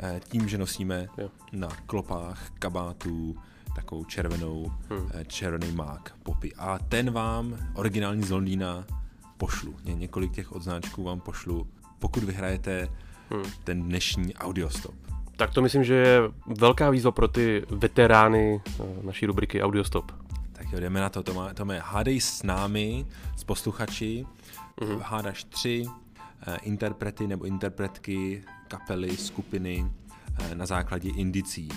eh, 0.00 0.20
tím, 0.28 0.48
že 0.48 0.58
nosíme 0.58 1.06
jo. 1.18 1.30
na 1.52 1.68
klopách 1.86 2.50
kabátů 2.58 3.36
takovou 3.74 4.04
červenou, 4.04 4.72
hmm. 4.90 5.10
červený 5.26 5.72
mák 5.72 6.14
popy. 6.22 6.54
A 6.54 6.78
ten 6.78 7.10
vám, 7.10 7.58
originální 7.74 8.22
z 8.22 8.30
Londýna, 8.30 8.86
pošlu. 9.36 9.74
Ně, 9.84 9.94
několik 9.94 10.32
těch 10.32 10.52
odznáčků 10.52 11.02
vám 11.02 11.20
pošlu, 11.20 11.66
pokud 11.98 12.24
vyhrajete 12.24 12.88
hmm. 13.30 13.42
ten 13.64 13.82
dnešní 13.82 14.34
audiostop. 14.34 14.94
Tak 15.38 15.54
to 15.54 15.62
myslím, 15.62 15.84
že 15.84 15.94
je 15.94 16.20
velká 16.46 16.90
výzva 16.90 17.10
pro 17.10 17.28
ty 17.28 17.62
veterány 17.70 18.60
eh, 18.66 18.82
naší 19.02 19.26
rubriky 19.26 19.62
Audiostop. 19.62 20.12
Tak 20.52 20.72
jo, 20.72 20.80
jdeme 20.80 21.00
na 21.00 21.08
to. 21.08 21.22
Tome, 21.22 21.54
Tome 21.54 21.80
hádej 21.84 22.20
s 22.20 22.42
námi, 22.42 23.06
s 23.36 23.44
posluchači, 23.44 24.26
mm-hmm. 24.80 24.98
hádáš 25.00 25.44
tři 25.44 25.84
uh, 25.86 26.56
interprety 26.62 27.26
nebo 27.26 27.44
interpretky, 27.44 28.44
kapely, 28.68 29.16
skupiny 29.16 29.84
uh, 29.84 30.54
na 30.54 30.66
základě 30.66 31.10
indicí. 31.10 31.68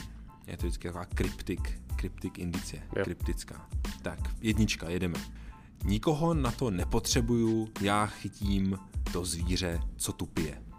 Je 0.48 0.58
to 0.58 0.66
vždycky 0.66 0.88
taková 0.88 1.06
kryptik, 1.06 1.82
kryptik 1.96 2.40
indicie, 2.40 2.82
jo. 2.96 3.04
kryptická. 3.04 3.68
Tak, 4.02 4.20
jednička, 4.42 4.90
jedeme. 4.90 5.20
Nikoho 5.84 6.34
na 6.34 6.52
to 6.52 6.72
nepotřebuju, 6.72 7.68
já 7.82 8.06
chytím 8.06 8.80
to 9.14 9.26
zvíře, 9.26 9.80
co 9.96 10.12
tu 10.12 10.26
pije 10.26 10.71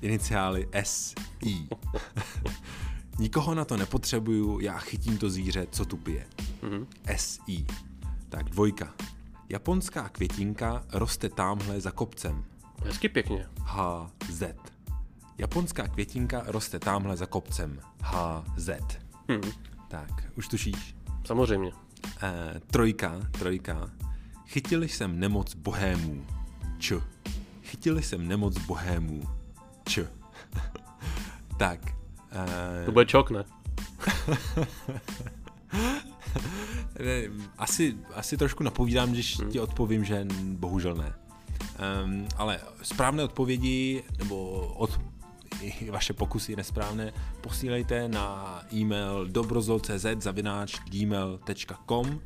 iniciály 0.00 0.68
SI. 0.82 1.68
Nikoho 3.18 3.54
na 3.54 3.64
to 3.64 3.76
nepotřebuju, 3.76 4.60
já 4.60 4.78
chytím 4.78 5.18
to 5.18 5.30
zvíře, 5.30 5.66
co 5.70 5.84
tu 5.84 5.96
pije. 5.96 6.26
Mm-hmm. 6.62 6.86
SI. 7.16 7.66
Tak 8.28 8.50
dvojka. 8.50 8.94
Japonská 9.48 10.08
květinka 10.08 10.84
roste 10.92 11.28
tamhle 11.28 11.80
za 11.80 11.90
kopcem. 11.90 12.44
Hezky 12.84 13.08
pěkně. 13.08 13.46
HZ. 13.64 14.42
Japonská 15.38 15.88
květinka 15.88 16.42
roste 16.46 16.78
tamhle 16.78 17.16
za 17.16 17.26
kopcem. 17.26 17.80
HZ. 18.02 18.70
Hmm. 19.28 19.52
Tak, 19.88 20.24
už 20.36 20.48
tušíš? 20.48 20.96
Samozřejmě. 21.24 21.72
E, 22.22 22.60
trojka, 22.66 23.20
trojka. 23.30 23.90
Chytil 24.46 24.82
jsem 24.82 25.20
nemoc 25.20 25.54
bohémů. 25.54 26.26
Č. 26.78 26.94
Chytil 27.62 27.98
jsem 27.98 28.28
nemoc 28.28 28.58
bohémů. 28.58 29.39
Č. 29.90 30.06
tak. 31.58 31.80
Uh... 32.30 32.84
To 32.84 32.92
bude 32.92 33.06
čok, 33.06 33.30
ne? 33.34 33.44
asi, 37.58 37.96
asi 38.14 38.36
trošku 38.36 38.62
napovídám, 38.62 39.12
když 39.12 39.38
hmm. 39.38 39.50
ti 39.50 39.60
odpovím, 39.60 40.04
že 40.04 40.26
bohužel 40.42 40.94
ne. 40.94 41.14
Um, 42.04 42.28
ale 42.36 42.60
správné 42.82 43.24
odpovědi, 43.24 44.02
nebo 44.18 44.50
od, 44.76 45.00
vaše 45.90 46.12
pokusy 46.12 46.56
nesprávné, 46.56 47.12
posílejte 47.40 48.08
na 48.08 48.62
e-mail 48.72 49.26
dobrozol.cz 49.26 50.06
zavináč 50.18 50.80
gmail.com 50.90 52.20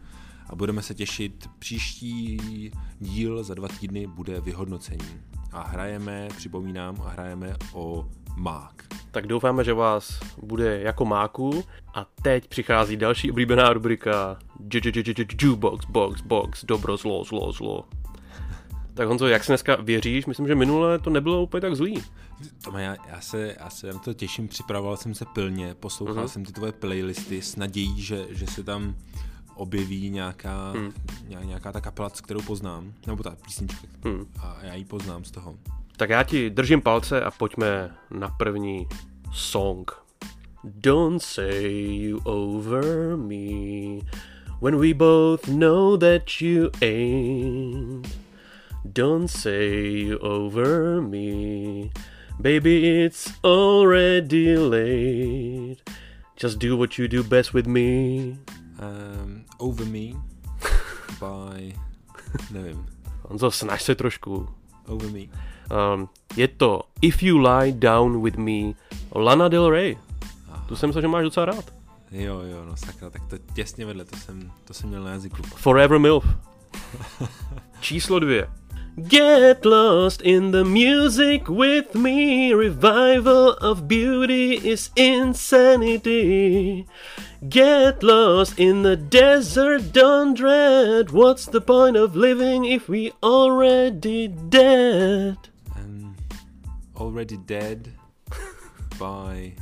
a 0.46 0.54
budeme 0.54 0.82
se 0.82 0.94
těšit. 0.94 1.50
Příští 1.58 2.38
díl 3.00 3.44
za 3.44 3.54
dva 3.54 3.68
týdny 3.68 4.06
bude 4.06 4.40
vyhodnocení. 4.40 5.33
A 5.54 5.62
hrajeme, 5.62 6.28
připomínám, 6.36 7.00
a 7.00 7.08
hrajeme 7.08 7.56
o 7.72 8.08
mák. 8.36 8.84
Tak 9.10 9.26
doufáme, 9.26 9.64
že 9.64 9.72
vás 9.72 10.20
bude 10.42 10.80
jako 10.80 11.04
máku 11.04 11.64
a 11.94 12.06
teď 12.22 12.48
přichází 12.48 12.96
další 12.96 13.30
oblíbená 13.30 13.72
rubrika 13.72 14.38
Jukebox, 15.40 15.86
box, 15.86 16.20
box, 16.20 16.64
dobro, 16.64 16.96
zlo, 16.96 17.24
zlo, 17.24 17.52
zlo. 17.52 17.84
Tak 18.94 19.08
Honzo, 19.08 19.26
jak 19.26 19.44
si 19.44 19.50
dneska 19.52 19.76
věříš? 19.76 20.26
Myslím, 20.26 20.46
že 20.46 20.54
minule 20.54 20.98
to 20.98 21.10
nebylo 21.10 21.42
úplně 21.42 21.60
tak 21.60 21.76
zlý. 21.76 22.02
Tome, 22.64 22.82
já, 22.82 22.96
já, 23.08 23.20
se, 23.20 23.56
já 23.60 23.70
se 23.70 23.86
na 23.86 23.98
to 23.98 24.14
těším, 24.14 24.48
připravoval 24.48 24.96
jsem 24.96 25.14
se 25.14 25.24
pilně, 25.24 25.74
poslouchal 25.74 26.24
uh-huh. 26.24 26.28
jsem 26.28 26.44
ty 26.44 26.52
tvoje 26.52 26.72
playlisty 26.72 27.42
s 27.42 27.56
nadějí, 27.56 28.02
že, 28.02 28.26
že 28.30 28.46
se 28.46 28.64
tam 28.64 28.94
objeví 29.54 30.10
nějaká, 30.10 30.70
hmm. 30.70 30.92
nějaká 31.44 31.72
ta 31.72 31.80
kapela, 31.80 32.10
kterou 32.10 32.42
poznám, 32.42 32.92
nebo 33.06 33.22
ta 33.22 33.36
písnička, 33.44 33.86
hmm. 34.04 34.26
a 34.38 34.58
já 34.62 34.74
ji 34.74 34.84
poznám 34.84 35.24
z 35.24 35.30
toho. 35.30 35.56
Tak 35.96 36.10
já 36.10 36.22
ti 36.22 36.50
držím 36.50 36.82
palce 36.82 37.20
a 37.20 37.30
pojďme 37.30 37.94
na 38.10 38.28
první 38.28 38.86
song. 39.32 39.90
Don't 40.64 41.22
say 41.22 41.72
you 41.72 42.20
over 42.24 43.16
me 43.16 44.00
when 44.60 44.78
we 44.78 44.94
both 44.94 45.48
know 45.48 45.96
that 45.96 46.40
you 46.40 46.70
ain't. 46.80 48.06
Don't 48.92 49.28
say 49.28 50.06
you 50.06 50.18
over 50.18 51.02
me, 51.02 51.90
baby, 52.40 53.04
it's 53.04 53.32
already 53.42 54.56
late. 54.56 55.82
Just 56.36 56.58
do 56.58 56.76
what 56.76 56.98
you 56.98 57.08
do 57.08 57.22
best 57.22 57.54
with 57.54 57.66
me. 57.66 58.36
Um, 58.78 59.23
over 59.64 59.86
me 59.86 60.20
by, 61.20 61.74
nevím. 62.50 62.86
Honzo, 63.22 63.50
snaž 63.50 63.82
se 63.82 63.94
trošku. 63.94 64.48
Over 64.86 65.10
me. 65.10 65.20
Um, 65.94 66.08
je 66.36 66.48
to 66.48 66.82
If 67.02 67.22
You 67.22 67.38
Lie 67.38 67.72
Down 67.72 68.22
With 68.22 68.36
Me 68.36 68.72
Lana 69.14 69.48
Del 69.48 69.70
Rey. 69.70 69.98
Aha. 70.48 70.64
Tu 70.68 70.76
jsem 70.76 70.88
myslel, 70.88 71.02
že 71.02 71.08
máš 71.08 71.24
docela 71.24 71.46
rád. 71.46 71.74
Jo, 72.10 72.40
jo, 72.40 72.64
no 72.64 72.76
sakra, 72.76 73.10
tak 73.10 73.22
to 73.26 73.38
těsně 73.54 73.86
vedle, 73.86 74.04
to 74.04 74.16
jsem, 74.16 74.52
to 74.64 74.74
jsem 74.74 74.88
měl 74.88 75.02
na 75.02 75.10
jazyku. 75.10 75.42
Forever 75.42 75.98
MILF. 75.98 76.24
Číslo 77.80 78.18
dvě. 78.18 78.48
Get 78.96 79.64
lost 79.64 80.20
in 80.20 80.52
the 80.52 80.64
music 80.64 81.48
with 81.48 81.94
me. 81.94 82.54
Revival 82.54 83.56
of 83.60 83.82
beauty 83.82 84.54
is 84.54 84.90
insanity. 84.96 86.84
Get 87.48 88.02
lost 88.02 88.58
in 88.58 88.82
the 88.82 88.96
desert, 88.96 89.92
don't 89.92 90.34
dread. 90.34 91.10
What's 91.10 91.46
the 91.46 91.60
point 91.60 91.96
of 91.96 92.16
living 92.16 92.64
if 92.64 92.88
we 92.88 93.12
already 93.22 94.28
dead? 94.28 95.36
Already 96.96 97.36
Dead 97.36 97.88
by... 98.98 99.56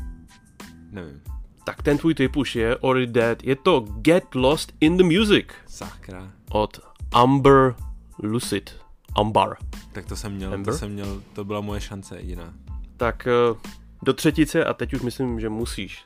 Nevím. 0.90 1.20
Tak 1.64 1.82
ten 1.82 1.98
tvůj 1.98 2.14
typ 2.14 2.36
už 2.36 2.56
je 2.56 2.76
Already 2.76 3.06
Dead. 3.06 3.44
Je 3.44 3.56
to 3.56 3.80
Get 3.80 4.34
Lost 4.34 4.72
in 4.80 4.96
the 4.96 5.04
Music. 5.04 5.46
Sakra. 5.66 6.32
Od 6.50 6.80
Amber 7.12 7.74
Lucid. 8.18 8.76
Amber. 9.16 9.56
Tak 9.92 10.06
to 10.06 10.16
jsem 10.16 10.32
měl, 10.32 10.54
Amber? 10.54 10.74
to 10.74 10.78
jsem 10.78 10.92
měl, 10.92 11.22
to 11.32 11.44
byla 11.44 11.60
moje 11.60 11.80
šance 11.80 12.16
jediná. 12.16 12.54
Tak 12.96 13.28
uh, 13.50 13.58
do 14.02 14.12
třetice 14.12 14.64
a 14.64 14.74
teď 14.74 14.94
už 14.94 15.00
myslím, 15.00 15.40
že 15.40 15.48
musíš. 15.48 16.04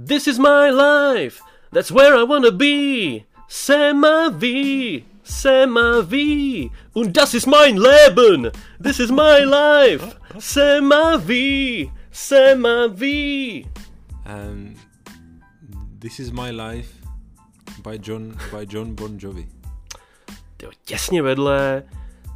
This 0.00 0.28
is 0.28 0.38
my 0.38 0.70
life, 0.70 1.42
that's 1.72 1.90
where 1.90 2.14
I 2.14 2.22
wanna 2.22 2.52
be. 2.52 3.24
C'est 3.48 3.92
ma 3.92 4.30
vie. 4.30 5.04
C'est 5.24 5.66
ma 5.66 6.02
vie. 6.02 6.70
Und 6.94 7.16
das 7.16 7.34
ist 7.34 7.46
mein 7.46 7.76
Leben. 7.76 8.52
This 8.80 9.00
is 9.00 9.10
my 9.10 9.44
life. 9.44 10.16
C'est 10.38 10.80
ma 10.80 11.16
vie. 11.16 11.90
C'est 12.12 12.54
ma 12.54 12.86
vie. 12.86 13.66
Um, 14.24 14.74
this 15.98 16.20
is 16.20 16.30
my 16.32 16.52
life 16.52 16.92
by 17.82 17.98
John, 17.98 18.36
by 18.52 18.66
John 18.66 18.94
Bon 18.94 19.18
Jovi. 19.18 19.48
Tyjo, 20.56 20.70
těsně 20.84 21.22
vedle 21.22 21.82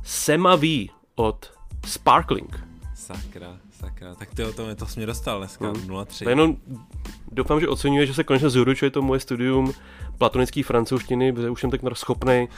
C'est 0.02 0.38
ma 0.38 0.56
vie 0.56 0.88
od 1.14 1.50
Sparkling. 1.86 2.50
Sakra, 2.94 3.58
sakra. 3.82 4.14
Tak 4.14 4.34
ty 4.34 4.44
o 4.44 4.52
tom, 4.52 4.76
to 4.76 4.86
jsi 4.86 4.98
mě 4.98 5.06
dostal 5.06 5.38
dneska, 5.38 5.66
mm. 5.66 5.72
0-3. 5.72 6.28
Jenom 6.28 6.56
doufám, 7.32 7.60
že 7.60 7.68
oceňuje, 7.68 8.06
že 8.06 8.14
se 8.14 8.24
konečně 8.24 8.50
zúručuje 8.50 8.90
to 8.90 9.02
moje 9.02 9.20
studium 9.20 9.72
platonické 10.18 10.62
francouzštiny, 10.62 11.32
protože 11.32 11.50
už 11.50 11.60
jsem 11.60 11.70
tak 11.70 11.80
schopný 11.94 12.48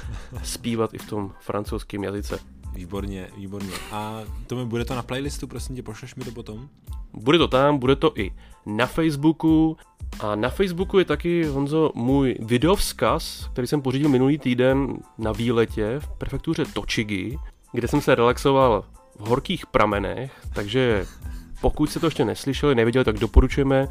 zpívat 0.42 0.94
i 0.94 0.98
v 0.98 1.06
tom 1.06 1.32
francouzském 1.40 2.04
jazyce. 2.04 2.38
Výborně, 2.74 3.28
výborně. 3.36 3.72
A 3.92 4.22
to 4.46 4.56
mi 4.56 4.64
bude 4.64 4.84
to 4.84 4.94
na 4.94 5.02
playlistu, 5.02 5.46
prosím 5.46 5.76
tě, 5.76 5.82
pošleš 5.82 6.14
mi 6.14 6.24
to 6.24 6.30
potom? 6.30 6.68
Bude 7.12 7.38
to 7.38 7.48
tam, 7.48 7.78
bude 7.78 7.96
to 7.96 8.12
i 8.18 8.30
na 8.66 8.86
Facebooku. 8.86 9.76
A 10.20 10.34
na 10.34 10.48
Facebooku 10.50 10.98
je 10.98 11.04
taky, 11.04 11.44
Honzo, 11.44 11.90
můj 11.94 12.36
videovzkaz, 12.40 13.48
který 13.52 13.66
jsem 13.66 13.82
pořídil 13.82 14.08
minulý 14.08 14.38
týden 14.38 14.96
na 15.18 15.32
výletě 15.32 15.98
v 15.98 16.08
prefektuře 16.08 16.64
Tochigi, 16.72 17.38
kde 17.72 17.88
jsem 17.88 18.00
se 18.00 18.14
relaxoval 18.14 18.84
v 19.18 19.26
horkých 19.26 19.66
pramenech, 19.66 20.32
takže 20.54 21.06
pokud 21.60 21.90
se 21.90 22.00
to 22.00 22.06
ještě 22.06 22.24
neslyšeli, 22.24 22.74
neviděli, 22.74 23.04
tak 23.04 23.18
doporučujeme. 23.18 23.88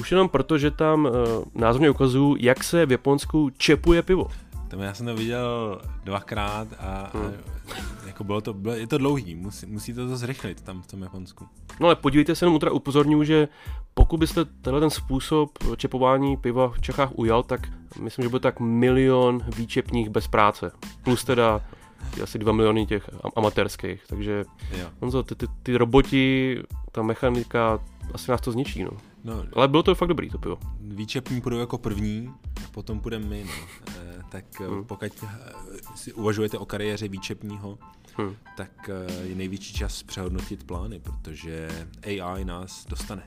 Už 0.00 0.10
jenom 0.10 0.28
proto, 0.28 0.58
že 0.58 0.70
tam 0.70 1.04
uh, 1.04 1.12
názorně 1.54 1.90
ukazuju, 1.90 2.36
jak 2.40 2.64
se 2.64 2.86
v 2.86 2.92
Japonsku 2.92 3.50
čepuje 3.56 4.02
pivo. 4.02 4.28
Tam 4.68 4.80
já 4.80 4.94
jsem 4.94 5.06
to 5.06 5.14
viděl 5.14 5.80
dvakrát 6.04 6.68
a, 6.78 7.10
hmm. 7.14 7.26
a 7.26 8.06
jako 8.06 8.24
bylo 8.24 8.40
to, 8.40 8.54
bylo, 8.54 8.74
je 8.74 8.86
to 8.86 8.98
dlouhý, 8.98 9.34
musí, 9.34 9.66
musí 9.66 9.94
to 9.94 10.16
zrychlit 10.16 10.60
tam 10.60 10.82
v 10.82 10.86
tom 10.86 11.02
Japonsku. 11.02 11.48
No 11.80 11.86
ale 11.86 11.96
podívejte 11.96 12.34
se 12.34 12.44
jenom 12.44 12.60
teda 12.60 12.72
upozorňuji, 12.72 13.24
že 13.24 13.48
pokud 13.94 14.16
byste 14.16 14.44
tenhle 14.44 14.80
ten 14.80 14.90
způsob 14.90 15.58
čepování 15.76 16.36
piva 16.36 16.68
v 16.68 16.80
Čechách 16.80 17.10
ujal, 17.14 17.42
tak 17.42 17.60
myslím, 18.00 18.22
že 18.22 18.28
bude 18.28 18.40
tak 18.40 18.60
milion 18.60 19.40
výčepních 19.56 20.10
bez 20.10 20.28
práce. 20.28 20.72
Plus 21.02 21.24
teda 21.24 21.60
asi 22.22 22.38
2 22.38 22.52
miliony 22.52 22.86
těch 22.86 23.10
amatérských, 23.36 24.02
takže 24.06 24.44
Honzo, 25.00 25.22
ty, 25.22 25.34
ty, 25.34 25.46
ty 25.62 25.76
roboti, 25.76 26.58
ta 26.92 27.02
mechanika, 27.02 27.78
asi 28.14 28.30
nás 28.30 28.40
to 28.40 28.52
zničí, 28.52 28.84
no. 28.84 28.90
no. 29.24 29.44
Ale 29.52 29.68
bylo 29.68 29.82
to 29.82 29.94
fakt 29.94 30.08
dobrý, 30.08 30.30
to 30.30 30.38
pivo. 30.38 30.58
Výčepní 30.80 31.40
půjdou 31.40 31.58
jako 31.58 31.78
první, 31.78 32.34
a 32.64 32.68
potom 32.70 33.00
půjdeme 33.00 33.26
my, 33.26 33.44
no. 33.44 33.52
E, 33.96 34.22
tak 34.28 34.44
eh, 34.60 34.66
hmm. 34.66 34.84
pokud 34.84 35.12
eh, 35.22 35.28
si 35.94 36.12
uvažujete 36.12 36.58
o 36.58 36.66
kariéře 36.66 37.08
výčepního, 37.08 37.78
hmm. 38.16 38.36
tak 38.56 38.90
je 39.22 39.34
největší 39.34 39.74
čas 39.74 40.02
přehodnotit 40.02 40.64
plány, 40.64 41.00
protože 41.00 41.68
AI 42.06 42.44
nás 42.44 42.86
dostane. 42.86 43.22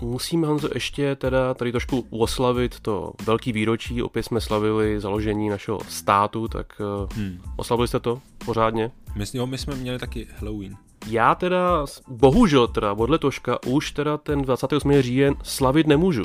Musíme, 0.00 0.46
Honzo, 0.46 0.68
ještě 0.74 1.16
teda 1.16 1.54
tady 1.54 1.72
trošku 1.72 2.06
oslavit 2.10 2.80
to 2.80 3.12
velký 3.26 3.52
výročí. 3.52 4.02
Opět 4.02 4.22
jsme 4.22 4.40
slavili 4.40 5.00
založení 5.00 5.48
našeho 5.48 5.80
státu, 5.88 6.48
tak 6.48 6.80
hmm. 7.14 7.40
oslavili 7.56 7.88
jste 7.88 8.00
to 8.00 8.20
pořádně? 8.44 8.90
My, 9.14 9.24
jo, 9.34 9.46
my 9.46 9.58
jsme 9.58 9.74
měli 9.74 9.98
taky 9.98 10.26
Halloween. 10.36 10.76
Já 11.06 11.34
teda, 11.34 11.86
bohužel 12.08 12.68
teda, 12.68 12.92
od 12.92 13.10
letoška 13.10 13.62
už 13.66 13.92
teda 13.92 14.16
ten 14.16 14.42
28. 14.42 14.92
říjen 14.92 15.34
slavit 15.42 15.86
nemůžu. 15.86 16.24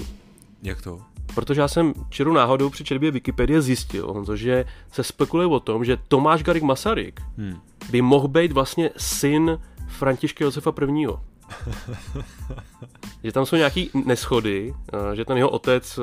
Jak 0.64 0.82
to? 0.82 1.00
Protože 1.36 1.62
já 1.62 1.68
jsem 1.68 1.94
čirou 2.10 2.34
náhodou 2.34 2.70
při 2.70 2.84
četbě 2.84 3.12
Wikipedie 3.12 3.62
zjistil, 3.62 4.14
Honzo, 4.14 4.36
že 4.36 4.66
se 4.92 5.04
spekuluje 5.04 5.48
o 5.48 5.60
tom, 5.60 5.86
že 5.86 5.98
Tomáš 6.08 6.44
Garik 6.44 6.64
Masaryk 6.64 7.22
hmm. 7.38 7.60
by 7.92 8.02
mohl 8.02 8.28
být 8.28 8.52
vlastně 8.52 8.90
syn 8.98 9.60
Františka 9.88 10.46
Josefa 10.46 10.74
I. 10.90 11.08
že 13.24 13.32
tam 13.32 13.46
jsou 13.46 13.56
nějaký 13.56 13.90
neschody, 14.06 14.74
že 15.14 15.26
ten 15.26 15.38
jeho 15.38 15.50
otec 15.50 16.00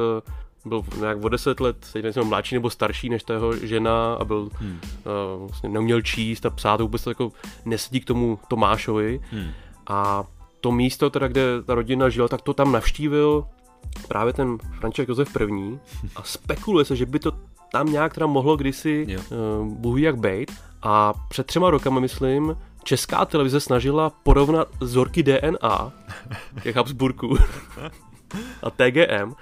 byl 0.65 0.83
nějak 0.99 1.25
o 1.25 1.29
deset 1.29 1.61
let, 1.61 1.77
teď 1.93 2.03
nejsem 2.03 2.27
mladší 2.27 2.55
nebo 2.55 2.71
starší 2.71 3.09
než 3.09 3.23
ta 3.23 3.35
jeho 3.35 3.57
žena 3.57 4.15
a 4.15 4.25
byl, 4.25 4.49
hmm. 4.55 4.81
uh, 5.41 5.49
vlastně 5.49 5.69
neuměl 5.69 6.03
číst 6.03 6.47
a 6.47 6.51
psát, 6.51 6.81
vůbec 6.81 7.05
to 7.05 7.11
jako 7.11 7.33
nesedí 7.65 8.01
k 8.01 8.05
tomu 8.05 8.39
Tomášovi. 8.49 9.21
Hmm. 9.31 9.51
A 9.87 10.25
to 10.61 10.73
místo, 10.73 11.11
teda, 11.11 11.29
kde 11.29 11.63
ta 11.67 11.75
rodina 11.75 12.09
žila, 12.09 12.29
tak 12.29 12.43
to 12.43 12.55
tam 12.55 12.73
navštívil 12.73 13.45
právě 14.09 14.33
ten 14.33 14.59
František 14.79 15.09
Josef 15.09 15.37
I. 15.37 15.79
a 16.17 16.23
spekuluje 16.25 16.85
se, 16.85 16.97
že 16.97 17.07
by 17.07 17.19
to 17.19 17.33
tam 17.73 17.93
nějak 17.93 18.15
teda 18.15 18.27
mohlo 18.27 18.57
kdysi 18.57 19.07
uh, 19.07 19.67
Bůh 19.67 20.01
jak 20.01 20.17
bejt. 20.17 20.53
A 20.83 21.13
před 21.29 21.47
třema 21.47 21.71
rokama, 21.71 22.01
myslím, 22.01 22.57
česká 22.83 23.25
televize 23.25 23.61
snažila 23.61 24.11
porovnat 24.11 24.69
vzorky 24.81 25.23
DNA 25.23 25.93
těch 26.63 26.77
Habsburků 26.77 27.37
a 28.63 28.71
TGM 28.71 29.35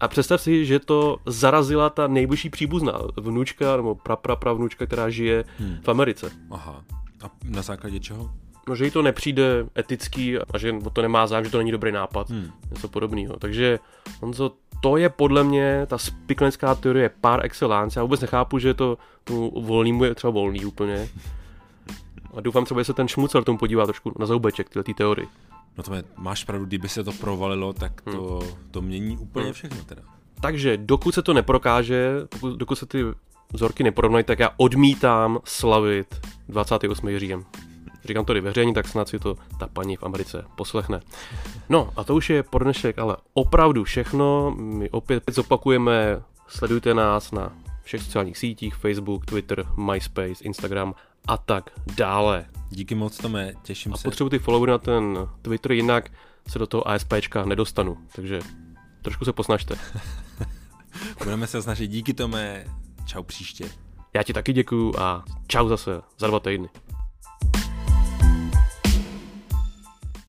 a 0.00 0.08
představ 0.08 0.40
si, 0.40 0.66
že 0.66 0.78
to 0.78 1.16
zarazila 1.26 1.90
ta 1.90 2.06
nejbližší 2.06 2.50
příbuzná 2.50 2.98
vnučka 3.16 3.76
nebo 3.76 3.94
prapravnučka, 3.94 4.86
která 4.86 5.10
žije 5.10 5.44
hmm. 5.58 5.78
v 5.82 5.88
Americe. 5.88 6.30
Aha. 6.50 6.84
A 7.24 7.30
na 7.44 7.62
základě 7.62 8.00
čeho? 8.00 8.30
No, 8.68 8.76
že 8.76 8.84
jí 8.84 8.90
to 8.90 9.02
nepřijde 9.02 9.66
etický 9.78 10.38
a 10.38 10.58
že 10.58 10.72
o 10.84 10.90
to 10.90 11.02
nemá 11.02 11.26
zájem, 11.26 11.44
že 11.44 11.50
to 11.50 11.58
není 11.58 11.72
dobrý 11.72 11.92
nápad. 11.92 12.30
Hmm. 12.30 12.50
Něco 12.70 12.88
podobného. 12.88 13.36
Takže 13.36 13.78
Honzo, 14.20 14.52
to 14.82 14.96
je 14.96 15.08
podle 15.08 15.44
mě 15.44 15.86
ta 15.86 15.98
spiklenická 15.98 16.74
teorie 16.74 17.10
par 17.20 17.44
excellence. 17.44 18.00
Já 18.00 18.02
vůbec 18.02 18.20
nechápu, 18.20 18.58
že 18.58 18.74
to 18.74 18.98
tomu 19.24 19.50
volnému 19.60 20.04
je 20.04 20.14
třeba 20.14 20.30
volný 20.30 20.64
úplně. 20.64 21.08
A 22.34 22.40
doufám 22.40 22.64
třeba, 22.64 22.80
že 22.80 22.84
se 22.84 22.92
ten 22.92 23.08
šmucel 23.08 23.44
tomu 23.44 23.58
podívá 23.58 23.84
trošku 23.84 24.12
na 24.18 24.26
zoubeček 24.26 24.68
tyhle 24.68 24.84
ty 24.84 24.94
teorii. 24.94 25.28
No 25.78 25.82
to 25.82 25.94
je, 25.94 26.04
máš 26.16 26.44
pravdu, 26.44 26.66
kdyby 26.66 26.88
se 26.88 27.04
to 27.04 27.12
provalilo, 27.12 27.72
tak 27.72 28.00
to, 28.00 28.38
hmm. 28.42 28.50
to 28.70 28.82
mění 28.82 29.18
úplně 29.18 29.44
hmm. 29.44 29.52
všechno 29.52 29.84
teda. 29.84 30.02
Takže 30.40 30.76
dokud 30.76 31.14
se 31.14 31.22
to 31.22 31.34
neprokáže, 31.34 32.12
dokud, 32.32 32.56
dokud 32.56 32.74
se 32.74 32.86
ty 32.86 33.04
vzorky 33.52 33.82
neporovnají, 33.82 34.24
tak 34.24 34.38
já 34.38 34.50
odmítám 34.56 35.38
slavit 35.44 36.26
28. 36.48 37.18
říjen. 37.18 37.44
Říkám 38.04 38.24
to 38.24 38.42
veřejně, 38.42 38.74
tak 38.74 38.88
snad 38.88 39.08
si 39.08 39.18
to 39.18 39.36
ta 39.58 39.66
paní 39.66 39.96
v 39.96 40.02
Americe 40.02 40.44
poslechne. 40.56 41.00
No 41.68 41.90
a 41.96 42.04
to 42.04 42.14
už 42.14 42.30
je 42.30 42.42
pro 42.42 42.64
dnešek, 42.64 42.98
ale 42.98 43.16
opravdu 43.34 43.84
všechno. 43.84 44.50
My 44.50 44.90
opět 44.90 45.22
zopakujeme, 45.30 46.22
sledujte 46.48 46.94
nás 46.94 47.32
na 47.32 47.52
všech 47.82 48.02
sociálních 48.02 48.38
sítích, 48.38 48.74
Facebook, 48.74 49.26
Twitter, 49.26 49.66
MySpace, 49.76 50.44
Instagram 50.44 50.94
a 51.28 51.36
tak 51.36 51.70
dále. 51.96 52.46
Díky 52.70 52.94
moc, 52.94 53.18
Tome, 53.18 53.52
těším 53.62 53.94
a 53.94 53.96
se. 53.96 54.08
A 54.08 54.10
potřebuji 54.10 54.30
ty 54.30 54.38
followery 54.38 54.72
na 54.72 54.78
ten 54.78 55.28
Twitter, 55.42 55.72
jinak 55.72 56.10
se 56.48 56.58
do 56.58 56.66
toho 56.66 56.88
ASPčka 56.88 57.44
nedostanu, 57.44 57.98
takže 58.14 58.40
trošku 59.02 59.24
se 59.24 59.32
posnažte. 59.32 59.74
Budeme 61.24 61.46
se 61.46 61.62
snažit. 61.62 61.88
Díky 61.88 62.14
Tome, 62.14 62.64
čau 63.06 63.22
příště. 63.22 63.70
Já 64.14 64.22
ti 64.22 64.32
taky 64.32 64.52
děkuju 64.52 64.94
a 64.98 65.24
čau 65.46 65.68
zase 65.68 66.00
za 66.18 66.26
dva 66.26 66.40
týdny. 66.40 66.68